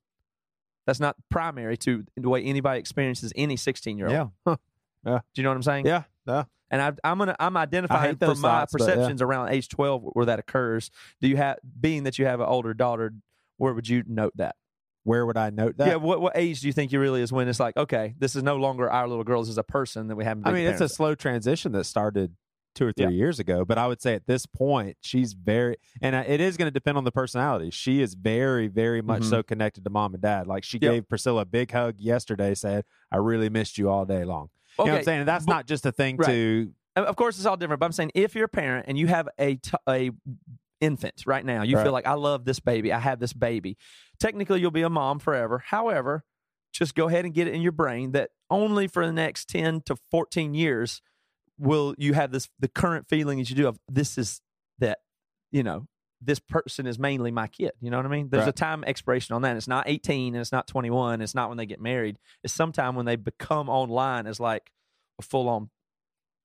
That's 0.87 1.00
not 1.00 1.16
primary 1.28 1.76
to 1.78 2.04
the 2.16 2.28
way 2.28 2.42
anybody 2.42 2.80
experiences 2.80 3.32
any 3.37 3.56
16 3.56 3.99
year 3.99 4.08
old. 4.08 4.30
Yeah. 4.46 4.56
yeah. 5.04 5.18
Do 5.34 5.40
you 5.40 5.42
know 5.42 5.50
what 5.50 5.56
I'm 5.56 5.62
saying? 5.62 5.87
Yeah, 5.87 6.04
yeah. 6.26 6.44
And 6.70 6.80
I, 6.80 6.92
I'm 7.02 7.18
gonna 7.18 7.37
I'm 7.40 7.56
identifying 7.56 8.16
from 8.16 8.40
my 8.40 8.60
thoughts, 8.60 8.75
yeah. 8.78 8.87
perceptions 8.87 9.22
around 9.22 9.49
age 9.49 9.68
12 9.68 10.02
where 10.12 10.26
that 10.26 10.38
occurs. 10.38 10.90
Do 11.20 11.28
you 11.28 11.37
have 11.37 11.58
being 11.80 12.04
that 12.04 12.18
you 12.18 12.26
have 12.26 12.40
an 12.40 12.46
older 12.46 12.75
daughter? 12.75 13.12
Where 13.56 13.75
would 13.75 13.88
you 13.88 14.04
note 14.06 14.37
that? 14.37 14.56
Where 15.02 15.26
would 15.26 15.37
I 15.37 15.50
note 15.50 15.78
that? 15.78 15.88
yeah. 15.88 15.96
What 15.96 16.20
what 16.20 16.37
age 16.37 16.60
do 16.60 16.68
you 16.68 16.72
think 16.72 16.92
you 16.92 17.00
really 17.00 17.22
is 17.22 17.32
when 17.32 17.49
it's 17.49 17.60
like 17.60 17.76
okay, 17.76 18.14
this 18.18 18.37
is 18.37 18.42
no 18.42 18.56
longer 18.56 18.88
our 18.88 19.08
little 19.08 19.25
girl. 19.25 19.42
This 19.42 19.50
is 19.50 19.58
a 19.58 19.64
person 19.64 20.08
that 20.08 20.16
we 20.16 20.25
haven't. 20.25 20.46
I 20.46 20.52
mean, 20.52 20.66
it's 20.66 20.80
a 20.80 20.84
of. 20.84 20.92
slow 20.92 21.14
transition 21.14 21.72
that 21.72 21.84
started 21.84 22.37
two 22.74 22.86
or 22.86 22.92
three 22.92 23.04
Yeah. 23.06 23.10
years 23.10 23.38
ago, 23.38 23.64
but 23.64 23.78
I 23.78 23.86
would 23.86 24.00
say 24.00 24.14
at 24.14 24.26
this 24.26 24.46
point, 24.46 24.96
she's 25.00 25.32
very, 25.32 25.76
and 26.00 26.14
uh, 26.14 26.24
it 26.26 26.40
is 26.40 26.56
going 26.56 26.66
to 26.66 26.70
depend 26.72 26.96
on 26.98 27.04
the 27.04 27.10
personality. 27.12 27.70
She 27.70 28.00
is 28.00 28.14
very, 28.14 28.68
very 28.68 29.02
much 29.02 29.22
Mhm. 29.22 29.30
so 29.30 29.42
connected 29.42 29.84
to 29.84 29.90
mom 29.90 30.14
and 30.14 30.22
dad. 30.22 30.46
Like 30.46 30.62
she 30.64 30.78
Yep. 30.80 30.92
gave 30.92 31.08
Priscilla 31.08 31.42
a 31.42 31.44
big 31.44 31.72
hug 31.72 31.96
yesterday, 31.98 32.54
said, 32.54 32.84
I 33.10 33.16
really 33.16 33.48
missed 33.50 33.76
you 33.78 33.88
all 33.90 34.04
day 34.06 34.24
long. 34.24 34.50
You 34.78 34.84
know 34.86 34.92
what 34.92 34.98
I'm 34.98 35.04
saying? 35.04 35.18
And 35.20 35.28
that's 35.28 35.44
but- 35.46 35.52
not 35.52 35.66
just 35.66 35.84
a 35.84 35.92
thing 35.92 36.16
Right. 36.16 36.26
to, 36.28 36.72
Of 36.96 37.16
course, 37.16 37.36
it's 37.38 37.46
all 37.46 37.56
different. 37.56 37.80
But 37.80 37.86
I'm 37.86 37.92
saying 37.92 38.10
if 38.14 38.34
you're 38.34 38.44
a 38.46 38.48
parent 38.48 38.86
and 38.88 38.98
you 38.98 39.06
have 39.06 39.28
a 39.38 39.54
t- 39.56 39.70
a 39.88 40.10
infant 40.80 41.22
right 41.26 41.44
now, 41.44 41.62
you 41.62 41.76
Right. 41.76 41.82
feel 41.84 41.92
like 41.92 42.06
I 42.06 42.14
love 42.14 42.44
this 42.44 42.58
baby. 42.60 42.92
I 42.92 42.98
have 42.98 43.20
this 43.20 43.32
baby. 43.32 43.76
Technically, 44.18 44.60
you'll 44.60 44.70
be 44.70 44.82
a 44.82 44.90
mom 44.90 45.18
forever. 45.18 45.58
However, 45.58 46.24
just 46.72 46.94
go 46.94 47.08
ahead 47.08 47.24
and 47.24 47.32
get 47.34 47.46
it 47.46 47.54
in 47.54 47.62
your 47.62 47.72
brain 47.72 48.12
that 48.12 48.30
only 48.50 48.86
for 48.88 49.06
the 49.06 49.12
next 49.12 49.48
10 49.48 49.80
to 49.82 49.96
14 50.10 50.52
years 50.54 51.00
will 51.60 51.94
you 51.98 52.14
have 52.14 52.32
this 52.32 52.48
the 52.58 52.68
current 52.68 53.06
feeling 53.08 53.38
that 53.38 53.48
you 53.50 53.54
do 53.54 53.68
of 53.68 53.78
this 53.88 54.16
is 54.18 54.40
that 54.78 54.98
you 55.52 55.62
know 55.62 55.86
this 56.22 56.38
person 56.38 56.86
is 56.86 56.98
mainly 56.98 57.30
my 57.30 57.46
kid 57.46 57.72
you 57.80 57.90
know 57.90 57.98
what 57.98 58.06
i 58.06 58.08
mean 58.08 58.28
there's 58.30 58.46
a 58.46 58.52
time 58.52 58.82
expiration 58.84 59.34
on 59.34 59.42
that 59.42 59.56
it's 59.56 59.68
not 59.68 59.84
18 59.86 60.34
and 60.34 60.40
it's 60.40 60.52
not 60.52 60.66
21 60.66 61.20
it's 61.20 61.34
not 61.34 61.48
when 61.48 61.58
they 61.58 61.66
get 61.66 61.80
married 61.80 62.18
it's 62.42 62.52
sometime 62.54 62.94
when 62.96 63.04
they 63.06 63.16
become 63.16 63.68
online 63.68 64.26
as 64.26 64.40
like 64.40 64.70
a 65.18 65.22
full-on 65.22 65.68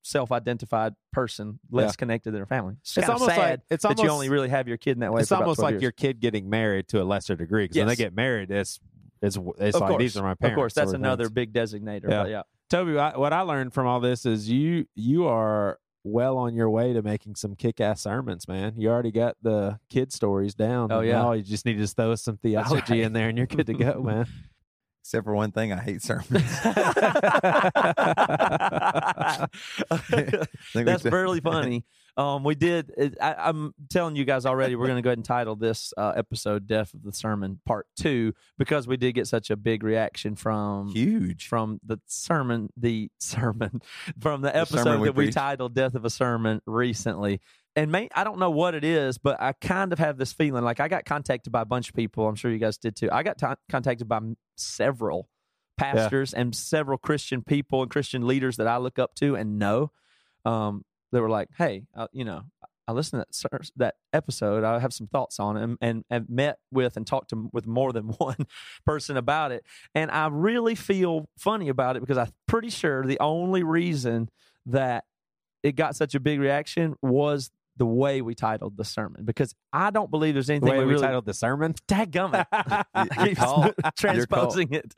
self-identified 0.02 0.94
person 1.12 1.58
less 1.70 1.92
Yeah. 1.92 1.96
connected 1.96 2.30
to 2.30 2.36
their 2.36 2.46
family 2.46 2.76
it's, 2.80 2.96
It's 2.96 3.08
almost 3.08 3.30
sad 3.34 3.38
like- 3.38 3.60
it's 3.70 3.82
that 3.82 3.98
you 3.98 4.08
only 4.08 4.28
really 4.28 4.48
have 4.48 4.68
your 4.68 4.76
kid 4.76 4.92
in 4.92 5.00
that 5.00 5.12
way 5.12 5.22
it's 5.22 5.32
almost 5.32 5.58
like 5.60 5.72
years. 5.72 5.82
your 5.82 5.92
kid 5.92 6.20
getting 6.20 6.48
married 6.48 6.88
to 6.88 7.02
a 7.02 7.04
lesser 7.04 7.34
degree. 7.36 7.64
Because 7.64 7.78
when 7.78 7.88
they 7.88 7.96
get 7.96 8.14
married, 8.14 8.50
it's, 8.50 8.78
it's, 9.20 9.36
it's 9.58 9.78
like, 9.78 9.90
course, 9.90 9.98
these 9.98 10.16
are 10.16 10.22
my 10.22 10.34
parents. 10.34 10.52
of 10.52 10.56
course 10.56 10.74
that's 10.74 10.92
another 10.92 11.24
things. 11.24 11.32
big 11.34 11.52
designator 11.52 12.08
Yeah. 12.08 12.22
but 12.22 12.30
yeah 12.30 12.42
Toby, 12.68 12.98
I, 12.98 13.16
what 13.16 13.32
I 13.32 13.42
learned 13.42 13.72
from 13.72 13.86
all 13.86 14.00
this 14.00 14.26
is 14.26 14.50
you 14.50 14.86
you 14.94 15.26
are 15.26 15.78
well 16.02 16.36
on 16.38 16.54
your 16.54 16.70
way 16.70 16.92
to 16.92 17.02
making 17.02 17.34
some 17.34 17.54
kick-ass 17.56 18.02
sermons, 18.02 18.46
man. 18.48 18.74
You 18.76 18.90
already 18.90 19.10
got 19.10 19.36
the 19.42 19.78
kid 19.90 20.12
stories 20.12 20.54
down. 20.54 20.90
Oh, 20.92 21.00
yeah. 21.00 21.14
Now 21.14 21.32
you 21.32 21.42
just 21.42 21.66
need 21.66 21.78
to 21.78 21.86
throw 21.86 22.14
some 22.14 22.36
theology 22.42 23.02
in 23.02 23.12
there, 23.12 23.28
and 23.28 23.36
you're 23.38 23.46
good 23.46 23.66
to 23.66 23.74
go, 23.74 24.02
man. 24.04 24.26
Except 25.02 25.24
for 25.24 25.34
one 25.34 25.52
thing, 25.52 25.72
I 25.72 25.80
hate 25.80 26.02
sermons. 26.02 26.26
think 30.72 30.86
That's 30.86 31.02
said- 31.04 31.12
really 31.12 31.40
funny. 31.40 31.84
Um, 32.16 32.44
we 32.44 32.54
did. 32.54 33.14
I, 33.20 33.34
I'm 33.34 33.74
telling 33.90 34.16
you 34.16 34.24
guys 34.24 34.46
already. 34.46 34.74
We're 34.74 34.86
going 34.86 34.96
to 34.96 35.02
go 35.02 35.10
ahead 35.10 35.18
and 35.18 35.24
title 35.24 35.54
this 35.54 35.92
uh, 35.98 36.14
episode 36.16 36.66
"Death 36.66 36.94
of 36.94 37.02
the 37.02 37.12
Sermon" 37.12 37.60
Part 37.66 37.86
Two 37.96 38.32
because 38.56 38.88
we 38.88 38.96
did 38.96 39.12
get 39.12 39.26
such 39.26 39.50
a 39.50 39.56
big 39.56 39.82
reaction 39.82 40.34
from 40.34 40.88
Huge. 40.88 41.46
from 41.46 41.78
the 41.84 41.98
sermon, 42.06 42.70
the 42.76 43.10
sermon 43.18 43.82
from 44.20 44.40
the 44.40 44.56
episode 44.56 45.00
we 45.00 45.08
that 45.08 45.14
we 45.14 45.24
preached. 45.26 45.36
titled 45.36 45.74
"Death 45.74 45.94
of 45.94 46.04
a 46.04 46.10
Sermon" 46.10 46.62
recently. 46.66 47.40
And 47.74 47.92
may, 47.92 48.08
I 48.14 48.24
don't 48.24 48.38
know 48.38 48.50
what 48.50 48.74
it 48.74 48.84
is, 48.84 49.18
but 49.18 49.36
I 49.38 49.52
kind 49.52 49.92
of 49.92 49.98
have 49.98 50.16
this 50.16 50.32
feeling 50.32 50.64
like 50.64 50.80
I 50.80 50.88
got 50.88 51.04
contacted 51.04 51.52
by 51.52 51.60
a 51.60 51.66
bunch 51.66 51.90
of 51.90 51.94
people. 51.94 52.26
I'm 52.26 52.34
sure 52.34 52.50
you 52.50 52.56
guys 52.56 52.78
did 52.78 52.96
too. 52.96 53.10
I 53.12 53.22
got 53.22 53.36
t- 53.36 53.46
contacted 53.68 54.08
by 54.08 54.20
several 54.56 55.28
pastors 55.76 56.32
and 56.32 56.54
several 56.54 56.96
Christian 56.96 57.42
people 57.42 57.82
and 57.82 57.90
Christian 57.90 58.26
leaders 58.26 58.56
that 58.56 58.66
I 58.66 58.78
look 58.78 58.98
up 58.98 59.14
to 59.16 59.34
and 59.36 59.58
know. 59.58 59.90
Um, 60.46 60.84
they 61.12 61.20
were 61.20 61.30
like, 61.30 61.48
"Hey, 61.56 61.84
uh, 61.94 62.06
you 62.12 62.24
know, 62.24 62.42
I 62.88 62.92
listened 62.92 63.24
to 63.30 63.48
that, 63.50 63.70
that 63.76 63.94
episode. 64.12 64.62
I 64.64 64.78
have 64.78 64.92
some 64.92 65.08
thoughts 65.08 65.40
on 65.40 65.56
it, 65.56 65.62
and, 65.62 65.78
and 65.80 66.04
and 66.08 66.28
met 66.28 66.58
with 66.70 66.96
and 66.96 67.06
talked 67.06 67.30
to 67.30 67.50
with 67.52 67.66
more 67.66 67.92
than 67.92 68.04
one 68.18 68.46
person 68.84 69.16
about 69.16 69.52
it. 69.52 69.64
And 69.94 70.10
I 70.10 70.28
really 70.28 70.74
feel 70.74 71.28
funny 71.38 71.68
about 71.68 71.96
it 71.96 72.00
because 72.00 72.18
I'm 72.18 72.30
pretty 72.46 72.70
sure 72.70 73.04
the 73.04 73.18
only 73.20 73.62
reason 73.62 74.28
that 74.66 75.04
it 75.62 75.72
got 75.74 75.96
such 75.96 76.14
a 76.14 76.20
big 76.20 76.38
reaction 76.40 76.94
was 77.02 77.50
the 77.76 77.86
way 77.86 78.22
we 78.22 78.34
titled 78.34 78.76
the 78.76 78.84
sermon. 78.84 79.24
Because 79.24 79.54
I 79.72 79.90
don't 79.90 80.10
believe 80.10 80.34
there's 80.34 80.46
The 80.46 80.54
anything 80.54 80.70
way 80.70 80.78
we 80.78 80.84
we 80.86 80.92
really 80.92 81.06
titled 81.06 81.26
the 81.26 81.34
sermon. 81.34 81.74
Dadgummit. 81.88 82.46
I 82.52 82.84
You're 83.18 83.26
keep 83.26 83.36
caught. 83.38 83.74
transposing 83.96 84.72
it. 84.72 84.94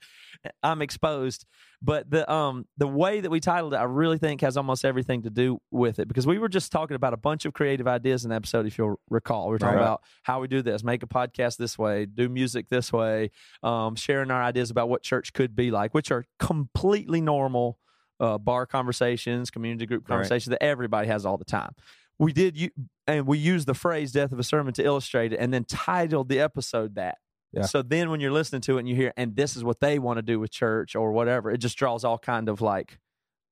I'm 0.63 0.83
exposed. 0.83 1.45
But 1.81 2.11
the 2.11 2.31
um 2.31 2.67
the 2.77 2.89
way 2.89 3.21
that 3.21 3.31
we 3.31 3.39
titled 3.39 3.73
it, 3.73 3.77
I 3.77 3.85
really 3.85 4.19
think 4.19 4.41
has 4.41 4.57
almost 4.57 4.85
everything 4.85 5.23
to 5.23 5.31
do 5.31 5.61
with 5.71 6.01
it 6.01 6.09
because 6.09 6.27
we 6.27 6.39
were 6.39 6.49
just 6.49 6.73
talking 6.73 6.97
about 6.97 7.15
a 7.15 7.17
bunch 7.17 7.45
of 7.45 7.53
creative 7.53 7.87
ideas 7.87 8.25
in 8.25 8.31
the 8.31 8.35
episode, 8.37 8.67
if 8.67 8.77
you'll 8.79 8.99
recall. 9.09 9.47
We 9.47 9.53
were 9.53 9.59
talking 9.59 9.77
Right. 9.77 9.83
about 9.83 10.03
how 10.25 10.41
we 10.41 10.49
do 10.49 10.61
this, 10.61 10.83
make 10.83 11.05
a 11.05 11.07
podcast 11.07 11.57
this 11.57 11.79
way, 11.79 12.05
do 12.07 12.29
music 12.29 12.69
this 12.69 12.93
way, 12.93 13.31
um, 13.63 13.95
sharing 13.95 14.33
our 14.33 14.43
ideas 14.43 14.71
about 14.73 14.89
what 14.89 15.03
church 15.03 15.33
could 15.33 15.55
be 15.55 15.71
like, 15.71 15.95
which 15.95 16.11
are 16.11 16.25
completely 16.41 17.21
normal 17.21 17.79
uh, 18.19 18.39
bar 18.39 18.67
conversations, 18.67 19.49
community 19.49 19.87
group 19.87 20.03
Right. 20.03 20.15
conversations 20.17 20.51
that 20.51 20.63
everybody 20.63 21.07
has 21.07 21.25
all 21.25 21.39
the 21.39 21.45
time. 21.45 21.77
We 22.19 22.33
did, 22.33 22.73
and 23.07 23.29
we 23.29 23.39
used 23.39 23.69
the 23.69 23.75
phrase 23.75 24.11
"death 24.11 24.33
of 24.33 24.41
a 24.41 24.43
sermon" 24.43 24.75
to 24.75 24.83
illustrate 24.85 25.33
it, 25.33 25.37
and 25.39 25.55
then 25.55 25.63
titled 25.63 26.29
the 26.29 26.41
episode 26.41 26.97
that. 26.97 27.19
Yeah. 27.53 27.63
So 27.63 27.83
then, 27.83 28.11
when 28.11 28.21
you're 28.21 28.33
listening 28.33 28.61
to 28.63 28.77
it 28.77 28.81
and 28.81 28.89
you 28.89 28.95
hear, 28.95 29.13
and 29.17 29.35
this 29.35 29.57
is 29.57 29.65
what 29.65 29.81
they 29.81 29.99
want 29.99 30.19
to 30.19 30.23
do 30.23 30.39
with 30.39 30.51
church 30.51 30.95
or 30.95 31.13
whatever, 31.13 31.51
it 31.51 31.59
just 31.59 31.79
draws 31.79 32.05
all 32.05 32.19
kind 32.19 32.49
of 32.49 32.61
like, 32.61 32.99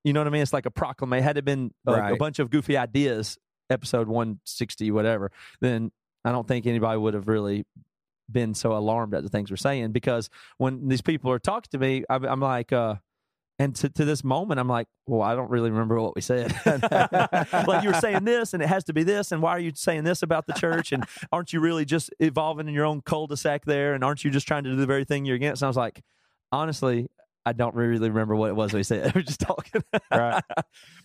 you 0.05 0.13
know 0.13 0.21
what 0.21 0.27
I 0.27 0.31
mean? 0.31 0.43
It's 0.43 0.53
like 0.53 0.67
a 0.67 0.71
proclamation. 0.71 1.25
Had 1.25 1.39
it 1.39 1.45
been 1.45 1.73
a, 1.87 1.93
a 2.13 2.17
bunch 2.17 2.39
of 2.39 2.51
goofy 2.51 2.77
ideas, 2.77 3.39
episode 3.71 4.09
160, 4.09 4.91
whatever, 4.91 5.33
then 5.61 5.91
I 6.25 6.33
don't 6.33 6.47
think 6.47 6.67
anybody 6.67 6.99
would 6.99 7.15
have 7.15 7.29
really 7.29 7.65
been 8.31 8.55
so 8.55 8.73
alarmed 8.73 9.15
at 9.15 9.23
the 9.23 9.29
things 9.29 9.51
we're 9.51 9.57
saying 9.57 9.93
because 9.93 10.29
when 10.59 10.89
these 10.89 11.03
people 11.03 11.31
are 11.31 11.39
talking 11.39 11.69
to 11.71 11.79
me, 11.79 12.05
I'm, 12.11 12.25
I'm 12.25 12.41
like, 12.41 12.73
uh, 12.73 12.97
and 13.59 13.75
to, 13.77 13.89
to 13.89 14.05
this 14.05 14.23
moment, 14.23 14.61
I'm 14.61 14.69
like, 14.69 14.87
well, 15.07 15.23
I 15.23 15.35
don't 15.35 15.51
really 15.51 15.71
remember 15.71 16.01
what 16.01 16.15
we 16.15 16.21
said. 16.21 16.55
like 16.67 17.83
you 17.83 17.89
were 17.89 18.01
saying 18.01 18.25
this, 18.25 18.53
and 18.53 18.63
it 18.63 18.67
has 18.67 18.85
to 18.85 18.93
be 18.93 19.03
this, 19.03 19.33
and 19.33 19.41
why 19.41 19.53
are 19.53 19.59
you 19.61 19.73
saying 19.75 20.05
this 20.05 20.23
about 20.23 20.47
the 20.47 20.53
church? 20.53 20.93
And 20.93 21.05
aren't 21.33 21.53
you 21.53 21.61
really 21.61 21.87
just 21.87 22.11
evolving 22.21 22.69
in 22.69 22.75
your 22.75 22.85
own 22.85 23.01
cul-de-sac 23.01 23.65
there? 23.65 23.95
And 23.95 24.05
aren't 24.05 24.25
you 24.25 24.31
just 24.31 24.47
trying 24.47 24.65
to 24.65 24.71
do 24.71 24.77
the 24.77 24.87
very 24.87 25.05
thing 25.05 25.25
you're 25.25 25.37
against? 25.37 25.63
And 25.63 25.67
I 25.67 25.71
was 25.71 25.77
like, 25.77 26.03
honestly, 26.53 27.09
I 27.47 27.55
don't 27.55 27.75
really 27.75 28.11
remember 28.11 28.37
what 28.37 28.51
it 28.51 28.57
was 28.57 28.75
we 28.75 28.83
said. 28.83 29.07
we 29.15 29.21
were 29.21 29.25
just 29.25 29.41
talking. 29.41 29.83
Right. 30.11 30.43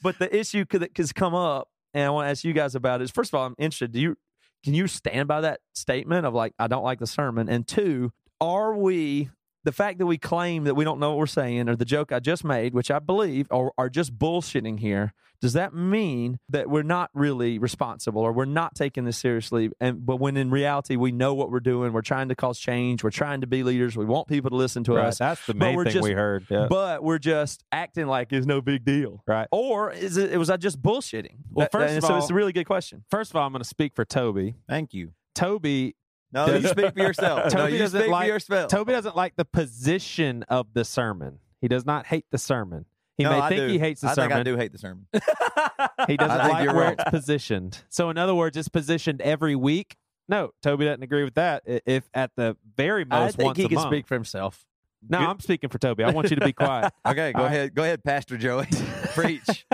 but 0.04 0.20
the 0.20 0.36
issue 0.36 0.66
could 0.66 0.90
has 0.98 1.14
come 1.14 1.34
up, 1.34 1.70
and 1.94 2.04
I 2.04 2.10
want 2.10 2.26
to 2.26 2.32
ask 2.32 2.44
you 2.44 2.52
guys 2.52 2.76
about 2.76 3.00
it. 3.00 3.06
Is 3.06 3.12
first 3.12 3.32
of 3.34 3.40
all, 3.40 3.46
I'm 3.46 3.56
interested. 3.60 3.94
Do 3.94 4.00
you 4.02 4.18
can 4.64 4.74
you 4.74 4.88
stand 4.88 5.28
by 5.28 5.42
that 5.42 5.62
statement 5.74 6.26
of 6.26 6.34
like 6.34 6.54
I 6.60 6.68
don't 6.68 6.84
like 6.84 7.00
the 7.00 7.08
sermon? 7.08 7.48
And 7.48 7.66
two, 7.66 8.12
are 8.42 8.76
we 8.76 9.30
the 9.64 9.72
fact 9.72 10.00
that 10.00 10.06
we 10.06 10.18
claim 10.18 10.64
that 10.66 10.76
we 10.76 10.84
don't 10.84 11.00
know 11.00 11.10
what 11.10 11.18
we're 11.20 11.26
saying, 11.28 11.70
or 11.70 11.76
the 11.76 11.86
joke 11.86 12.12
I 12.12 12.20
just 12.20 12.44
made, 12.44 12.74
which 12.74 12.90
I 12.92 13.00
believe, 13.00 13.48
or 13.52 13.74
are 13.78 13.90
just 13.90 14.18
bullshitting 14.18 14.80
here? 14.80 15.14
Does 15.42 15.54
that 15.54 15.74
mean 15.74 16.38
that 16.50 16.70
we're 16.70 16.84
not 16.84 17.10
really 17.16 17.58
responsible, 17.58 18.22
or 18.22 18.32
we're 18.32 18.46
not 18.46 18.76
taking 18.76 19.06
this 19.06 19.18
seriously? 19.18 19.72
And 19.80 20.06
but 20.06 20.18
when 20.18 20.38
in 20.38 20.52
reality 20.52 20.96
we 20.96 21.12
know 21.12 21.34
what 21.34 21.50
we're 21.50 21.60
doing, 21.60 21.94
we're 21.94 22.04
trying 22.04 22.30
to 22.30 22.36
cause 22.36 22.60
change, 22.60 23.04
we're 23.04 23.10
trying 23.10 23.42
to 23.42 23.48
be 23.48 23.64
leaders, 23.64 23.98
we 23.98 24.06
want 24.06 24.28
people 24.28 24.52
to 24.52 24.56
listen 24.56 24.84
to 24.84 24.94
Right. 24.94 25.08
us, 25.08 25.18
That's 25.18 25.44
the 25.48 25.56
but 25.56 25.66
main 25.66 25.76
we're 25.78 25.86
thing 25.86 25.94
just- 25.94 26.04
we 26.08 26.14
heard. 26.14 26.46
Yeah. 26.48 26.68
but 26.70 27.04
we're 27.04 27.18
just 27.18 27.64
acting 27.72 28.06
like 28.06 28.32
it's 28.32 28.46
no 28.46 28.62
big 28.62 28.86
deal. 28.86 29.24
right. 29.26 29.48
Or 29.52 29.92
is 29.92 30.16
it 30.18 30.38
was 30.38 30.52
I 30.52 30.58
just 30.58 30.80
bullshitting? 30.80 31.38
Well, 31.52 31.64
That- 31.66 31.72
first 31.72 31.90
and 31.90 31.98
of 31.98 32.04
so 32.04 32.14
all- 32.14 32.20
it's 32.20 32.30
a 32.30 32.36
really 32.36 32.54
good 32.54 32.66
question. 32.68 33.04
First 33.10 33.32
of 33.32 33.36
all, 33.36 33.46
I'm 33.48 33.52
going 33.52 33.64
to 33.64 33.68
speak 33.68 33.96
for 33.96 34.06
Toby. 34.06 34.54
Thank 34.70 34.94
you. 34.94 35.14
Toby 35.34 35.96
No, 36.34 36.46
you 36.48 36.68
speak 36.68 36.94
for 36.94 37.00
yourself. 37.00 37.44
no, 37.54 37.62
Toby 37.62 37.74
you 37.74 37.78
doesn't 37.80 38.00
speak 38.00 38.12
like- 38.12 38.28
for 38.28 38.34
yourself. 38.34 38.70
Toby 38.72 38.92
doesn't 38.94 39.16
like 39.16 39.36
the 39.36 39.46
position 39.46 40.44
of 40.44 40.68
the 40.74 40.86
sermon. 40.86 41.40
He 41.60 41.68
does 41.68 41.86
not 41.86 42.06
hate 42.08 42.26
the 42.32 42.38
sermon. 42.38 42.86
He 43.18 43.24
no, 43.26 43.32
may 43.32 43.40
I 43.40 43.50
think 43.50 43.60
do. 43.62 43.68
he 43.68 43.78
hates 43.80 44.02
the 44.02 44.08
I 44.10 44.14
sermon. 44.14 44.30
think 44.32 44.40
I 44.40 44.44
do 44.44 44.58
hate 44.58 44.72
the 44.72 44.78
sermon. 44.80 45.08
He 46.08 46.18
doesn't 46.18 46.40
I 46.42 46.48
like 46.48 46.68
where 46.68 46.76
wrong. 46.86 46.96
it's 46.98 47.10
positioned. 47.10 47.80
So, 47.90 48.10
in 48.10 48.18
other 48.18 48.34
words, 48.34 48.58
it's 48.58 48.68
positioned 48.70 49.22
every 49.22 49.56
week. 49.56 49.96
No, 50.28 50.52
Toby 50.64 50.86
doesn't 50.86 51.04
agree 51.04 51.24
with 51.24 51.36
that. 51.36 51.64
If 51.66 52.10
at 52.14 52.32
the 52.36 52.58
very 52.76 53.06
most, 53.06 53.14
I 53.36 53.38
think 53.38 53.46
once 53.48 53.58
he 53.58 53.68
can 53.68 53.76
month. 53.76 53.88
speak 53.90 54.08
for 54.08 54.16
himself. 54.16 54.66
No, 55.10 55.18
Good. 55.20 55.28
I'm 55.28 55.40
speaking 55.40 55.70
for 55.70 55.78
Toby. 55.80 56.04
I 56.04 56.12
want 56.12 56.30
you 56.30 56.36
to 56.36 56.46
be 56.46 56.54
quiet. 56.54 56.94
Okay, 57.06 57.34
go 57.34 57.40
All 57.40 57.46
right. 57.46 57.54
ahead. 57.54 57.74
Go 57.76 57.82
ahead, 57.84 58.04
Pastor 58.04 58.38
Joey. 58.38 58.68
Preach. 59.16 59.66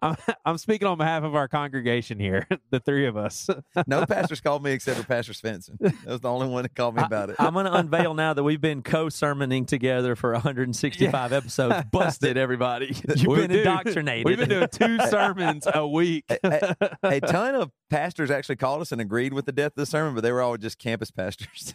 I'm, 0.00 0.16
I'm 0.44 0.56
speaking 0.58 0.86
on 0.86 0.96
behalf 0.96 1.24
of 1.24 1.34
our 1.34 1.48
congregation 1.48 2.18
here, 2.20 2.46
the 2.70 2.78
three 2.80 3.06
of 3.06 3.16
us. 3.16 3.50
No 3.86 4.06
pastors 4.06 4.40
called 4.40 4.62
me 4.62 4.70
except 4.70 4.98
for 5.00 5.04
Pastor 5.06 5.32
Svensson. 5.32 5.76
That 5.80 6.06
was 6.06 6.20
the 6.20 6.30
only 6.30 6.46
one 6.48 6.62
that 6.62 6.74
called 6.74 6.94
me 6.96 7.02
about 7.02 7.30
it. 7.30 7.36
I'm 7.38 7.52
going 7.52 7.66
to 7.66 7.74
unveil 7.74 8.14
now 8.14 8.32
that 8.32 8.42
we've 8.44 8.60
been 8.60 8.82
co-sermoning 8.82 9.66
together 9.66 10.14
for 10.14 10.32
165 10.32 11.32
episodes. 11.32 11.84
Busted, 11.90 12.36
everybody. 12.38 12.94
You've 13.16 13.26
We 13.26 13.36
been 13.40 13.50
do. 13.50 13.58
indoctrinated. 13.58 14.24
We've 14.26 14.38
been 14.38 14.48
doing 14.48 14.68
two 14.72 14.98
sermons 15.08 15.66
a 15.72 15.86
week. 15.86 16.24
a, 16.42 16.76
a 17.02 17.20
ton 17.20 17.56
of 17.56 17.70
pastors 17.90 18.30
actually 18.30 18.56
called 18.56 18.80
us 18.82 18.92
and 18.92 19.00
agreed 19.00 19.34
with 19.34 19.44
the 19.46 19.52
death 19.52 19.72
of 19.72 19.76
the 19.76 19.86
sermon, 19.86 20.14
but 20.14 20.22
they 20.22 20.32
were 20.32 20.40
all 20.40 20.56
just 20.56 20.78
campus 20.78 21.10
pastors. 21.10 21.74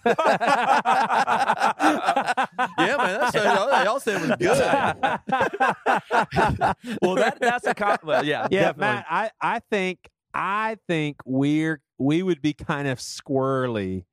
Yeah, 2.78 2.98
man, 2.98 3.20
that's 3.20 3.36
all 3.36 3.84
y'all 3.84 4.00
said 4.00 4.22
it 4.22 4.28
was 4.28 4.38
good. 4.38 4.60
well, 7.02 7.16
that, 7.16 7.38
that's 7.40 7.66
a 7.66 7.74
con- 7.74 7.98
well, 8.04 8.24
yeah, 8.26 8.48
yeah, 8.52 8.74
definitely. 8.74 8.82
Matt, 8.82 9.06
I, 9.10 9.32
I 9.42 9.62
think 9.72 10.10
I 10.34 10.78
think 10.88 11.18
we're 11.26 11.82
we 11.98 12.24
would 12.24 12.42
be 12.42 12.54
kind 12.54 12.88
of 12.88 13.00
squirrely 13.00 14.06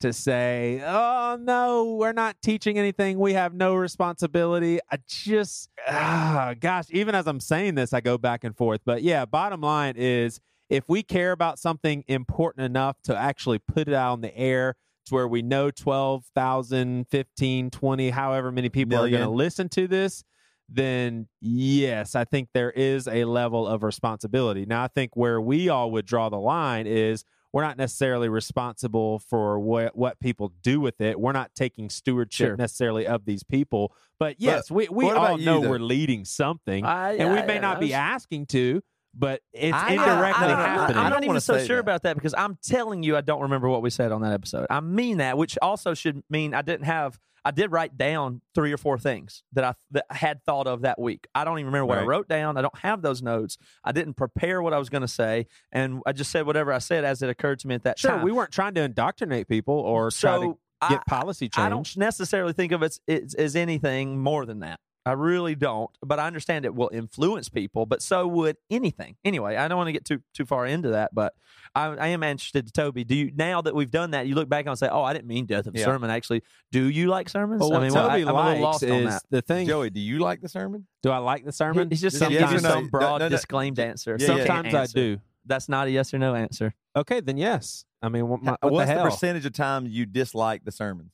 to 0.00 0.12
say, 0.12 0.82
"Oh 0.84 1.38
no, 1.40 1.94
we're 1.94 2.12
not 2.12 2.36
teaching 2.42 2.78
anything. 2.78 3.18
We 3.18 3.34
have 3.34 3.54
no 3.54 3.74
responsibility." 3.74 4.80
I 4.90 4.98
just, 5.06 5.70
ah, 5.88 6.54
gosh, 6.58 6.86
even 6.90 7.14
as 7.14 7.26
I'm 7.26 7.40
saying 7.40 7.76
this, 7.76 7.92
I 7.92 8.00
go 8.00 8.18
back 8.18 8.44
and 8.44 8.56
forth. 8.56 8.80
But 8.84 9.02
yeah, 9.02 9.24
bottom 9.24 9.60
line 9.60 9.94
is, 9.96 10.40
if 10.68 10.84
we 10.88 11.02
care 11.02 11.32
about 11.32 11.58
something 11.58 12.04
important 12.08 12.66
enough 12.66 12.96
to 13.04 13.16
actually 13.16 13.58
put 13.58 13.88
it 13.88 13.94
out 13.94 14.12
on 14.12 14.20
the 14.20 14.36
air 14.36 14.76
where 15.12 15.28
we 15.28 15.42
know 15.42 15.70
12,000, 15.70 17.06
15, 17.08 17.70
20, 17.70 18.10
however 18.10 18.52
many 18.52 18.68
people 18.68 18.98
are 18.98 19.08
going 19.10 19.22
to 19.22 19.28
listen 19.28 19.68
to 19.70 19.86
this, 19.88 20.24
then 20.68 21.26
yes, 21.40 22.14
I 22.14 22.24
think 22.24 22.48
there 22.54 22.70
is 22.70 23.08
a 23.08 23.24
level 23.24 23.66
of 23.66 23.82
responsibility. 23.82 24.66
Now, 24.66 24.84
I 24.84 24.88
think 24.88 25.16
where 25.16 25.40
we 25.40 25.68
all 25.68 25.90
would 25.92 26.06
draw 26.06 26.28
the 26.28 26.38
line 26.38 26.86
is 26.86 27.24
we're 27.52 27.62
not 27.64 27.76
necessarily 27.76 28.28
responsible 28.28 29.18
for 29.18 29.58
what 29.58 29.96
what 29.96 30.20
people 30.20 30.52
do 30.62 30.78
with 30.80 31.00
it. 31.00 31.18
We're 31.18 31.32
not 31.32 31.50
taking 31.56 31.90
stewardship 31.90 32.46
Sure. 32.50 32.56
necessarily 32.56 33.08
of 33.08 33.24
these 33.24 33.42
people. 33.42 33.92
But 34.20 34.36
yes, 34.38 34.70
we, 34.70 34.86
we 34.88 35.10
all 35.10 35.36
you, 35.38 35.44
know 35.44 35.60
though? 35.60 35.70
we're 35.70 35.78
leading 35.80 36.24
something, 36.24 36.84
I- 36.84 37.14
and 37.14 37.32
we 37.32 37.40
I- 37.40 37.46
may 37.46 37.58
not 37.58 37.78
I 37.78 37.80
be 37.80 37.92
asking 37.94 38.46
to, 38.46 38.80
but 39.14 39.40
it's 39.52 39.74
I- 39.76 39.90
indirectly 39.92 40.46
I, 40.46 40.52
I, 40.52 40.66
happening. 40.68 40.96
I, 40.98 41.02
I 41.02 41.06
am 41.06 41.12
don't 41.12 41.24
even 41.24 41.40
so 41.40 41.58
sure 41.58 41.76
that. 41.76 41.80
about 41.80 42.02
that 42.02 42.14
because 42.16 42.34
I'm 42.36 42.58
telling 42.62 43.02
you, 43.02 43.16
I 43.16 43.20
don't 43.20 43.42
remember 43.42 43.68
what 43.68 43.82
we 43.82 43.90
said 43.90 44.12
on 44.12 44.22
that 44.22 44.32
episode. 44.32 44.66
I 44.70 44.80
mean 44.80 45.18
that, 45.18 45.36
which 45.38 45.58
also 45.60 45.94
should 45.94 46.22
mean 46.30 46.54
I 46.54 46.62
didn't 46.62 46.86
have. 46.86 47.18
I 47.42 47.52
did 47.52 47.72
write 47.72 47.96
down 47.96 48.42
three 48.54 48.70
or 48.70 48.76
four 48.76 48.98
things 48.98 49.44
that 49.54 49.64
I 49.64 49.74
that 49.92 50.04
I 50.10 50.14
had 50.14 50.44
thought 50.44 50.66
of 50.66 50.82
that 50.82 50.98
week. 51.00 51.26
I 51.34 51.44
don't 51.44 51.58
even 51.58 51.66
remember 51.72 51.86
what 51.86 51.96
I 51.96 52.02
wrote 52.02 52.28
down. 52.28 52.58
I 52.58 52.62
don't 52.62 52.78
have 52.80 53.00
those 53.00 53.22
notes. 53.22 53.56
I 53.82 53.92
didn't 53.92 54.14
prepare 54.14 54.60
what 54.60 54.74
I 54.74 54.78
was 54.78 54.90
going 54.90 55.00
to 55.02 55.08
say, 55.08 55.46
and 55.72 56.02
I 56.04 56.12
just 56.12 56.30
said 56.30 56.44
whatever 56.44 56.70
I 56.70 56.78
said 56.78 57.02
as 57.04 57.22
it 57.22 57.30
occurred 57.30 57.58
to 57.60 57.66
me 57.68 57.74
at 57.76 57.84
that 57.84 57.98
Sure, 57.98 58.10
time. 58.10 58.22
we 58.22 58.30
weren't 58.30 58.52
trying 58.52 58.74
to 58.74 58.82
indoctrinate 58.82 59.48
people 59.48 59.74
or 59.74 60.10
try 60.10 60.38
to 60.38 60.58
get 60.90 61.00
I, 61.00 61.02
policy 61.08 61.48
change. 61.48 61.64
I 61.64 61.70
don't 61.70 61.96
necessarily 61.96 62.52
think 62.52 62.72
of 62.72 62.82
it 62.82 62.98
as, 63.08 63.32
as 63.34 63.56
anything 63.56 64.18
more 64.18 64.44
than 64.44 64.60
that. 64.60 64.78
I 65.06 65.12
really 65.12 65.54
don't, 65.54 65.90
but 66.02 66.18
I 66.20 66.26
understand 66.26 66.64
it 66.66 66.74
will 66.74 66.90
influence 66.92 67.48
people. 67.48 67.86
But 67.86 68.02
so 68.02 68.26
would 68.26 68.56
anything. 68.70 69.16
Anyway, 69.24 69.56
I 69.56 69.66
don't 69.66 69.78
want 69.78 69.88
to 69.88 69.92
get 69.92 70.04
too 70.04 70.20
too 70.34 70.44
far 70.44 70.66
into 70.66 70.90
that, 70.90 71.14
but 71.14 71.34
I, 71.74 71.86
I 71.86 72.06
am 72.08 72.22
interested. 72.22 72.66
To 72.66 72.72
Toby, 72.72 73.04
do 73.04 73.14
you 73.14 73.32
now 73.34 73.62
that 73.62 73.74
we've 73.74 73.90
done 73.90 74.10
that, 74.10 74.26
you 74.26 74.34
look 74.34 74.48
back 74.48 74.66
and 74.66 74.78
say, 74.78 74.88
"Oh, 74.90 75.02
I 75.02 75.12
didn't 75.14 75.26
mean 75.28 75.46
death 75.46 75.66
of 75.66 75.74
Yeah. 75.74 75.86
sermon." 75.86 76.10
Actually, 76.10 76.42
do 76.70 76.84
you 76.84 77.06
like 77.08 77.28
sermons? 77.30 77.60
But 77.60 77.66
I 77.66 77.72
what 77.78 77.82
mean, 77.82 77.92
well, 77.94 78.06
I, 78.10 78.20
Toby 78.20 78.22
I'm 78.22 78.28
a 78.28 78.32
little 78.36 78.50
likes 78.50 78.60
lost 78.62 78.84
on 78.84 78.90
is 78.90 79.14
that. 79.14 79.22
the 79.30 79.42
thing. 79.42 79.66
Joey, 79.66 79.88
do 79.90 80.00
you 80.00 80.18
like 80.18 80.42
the 80.42 80.48
sermon? 80.48 80.86
do 81.02 81.10
I 81.10 81.18
like 81.18 81.44
the 81.46 81.52
sermon? 81.52 81.88
He's 81.88 82.02
just 82.02 82.18
Just 82.18 82.24
some, 82.24 82.32
yes 82.32 82.50
or 82.52 82.60
no. 82.60 82.68
some 82.68 82.88
broad 82.88 83.02
No, 83.02 83.18
no, 83.18 83.24
no. 83.24 83.28
disclaimed 83.30 83.78
answer. 83.78 84.16
Yeah, 84.20 84.36
yeah. 84.36 84.46
Sometimes 84.46 84.74
I 84.74 84.86
do. 84.86 85.18
That's 85.46 85.68
not 85.70 85.86
a 85.86 85.90
yes 85.90 86.12
or 86.12 86.18
no 86.18 86.34
answer. 86.34 86.74
Okay, 86.94 87.20
then 87.20 87.38
yes. 87.38 87.86
I 88.02 88.10
mean, 88.10 88.28
what, 88.28 88.42
my, 88.42 88.56
what 88.60 88.72
What's 88.72 88.90
the 88.90 88.96
the, 88.96 89.02
percentage 89.04 89.46
of 89.46 89.52
time 89.54 89.86
you 89.86 90.04
dislike 90.04 90.64
the 90.64 90.72
sermon? 90.72 91.10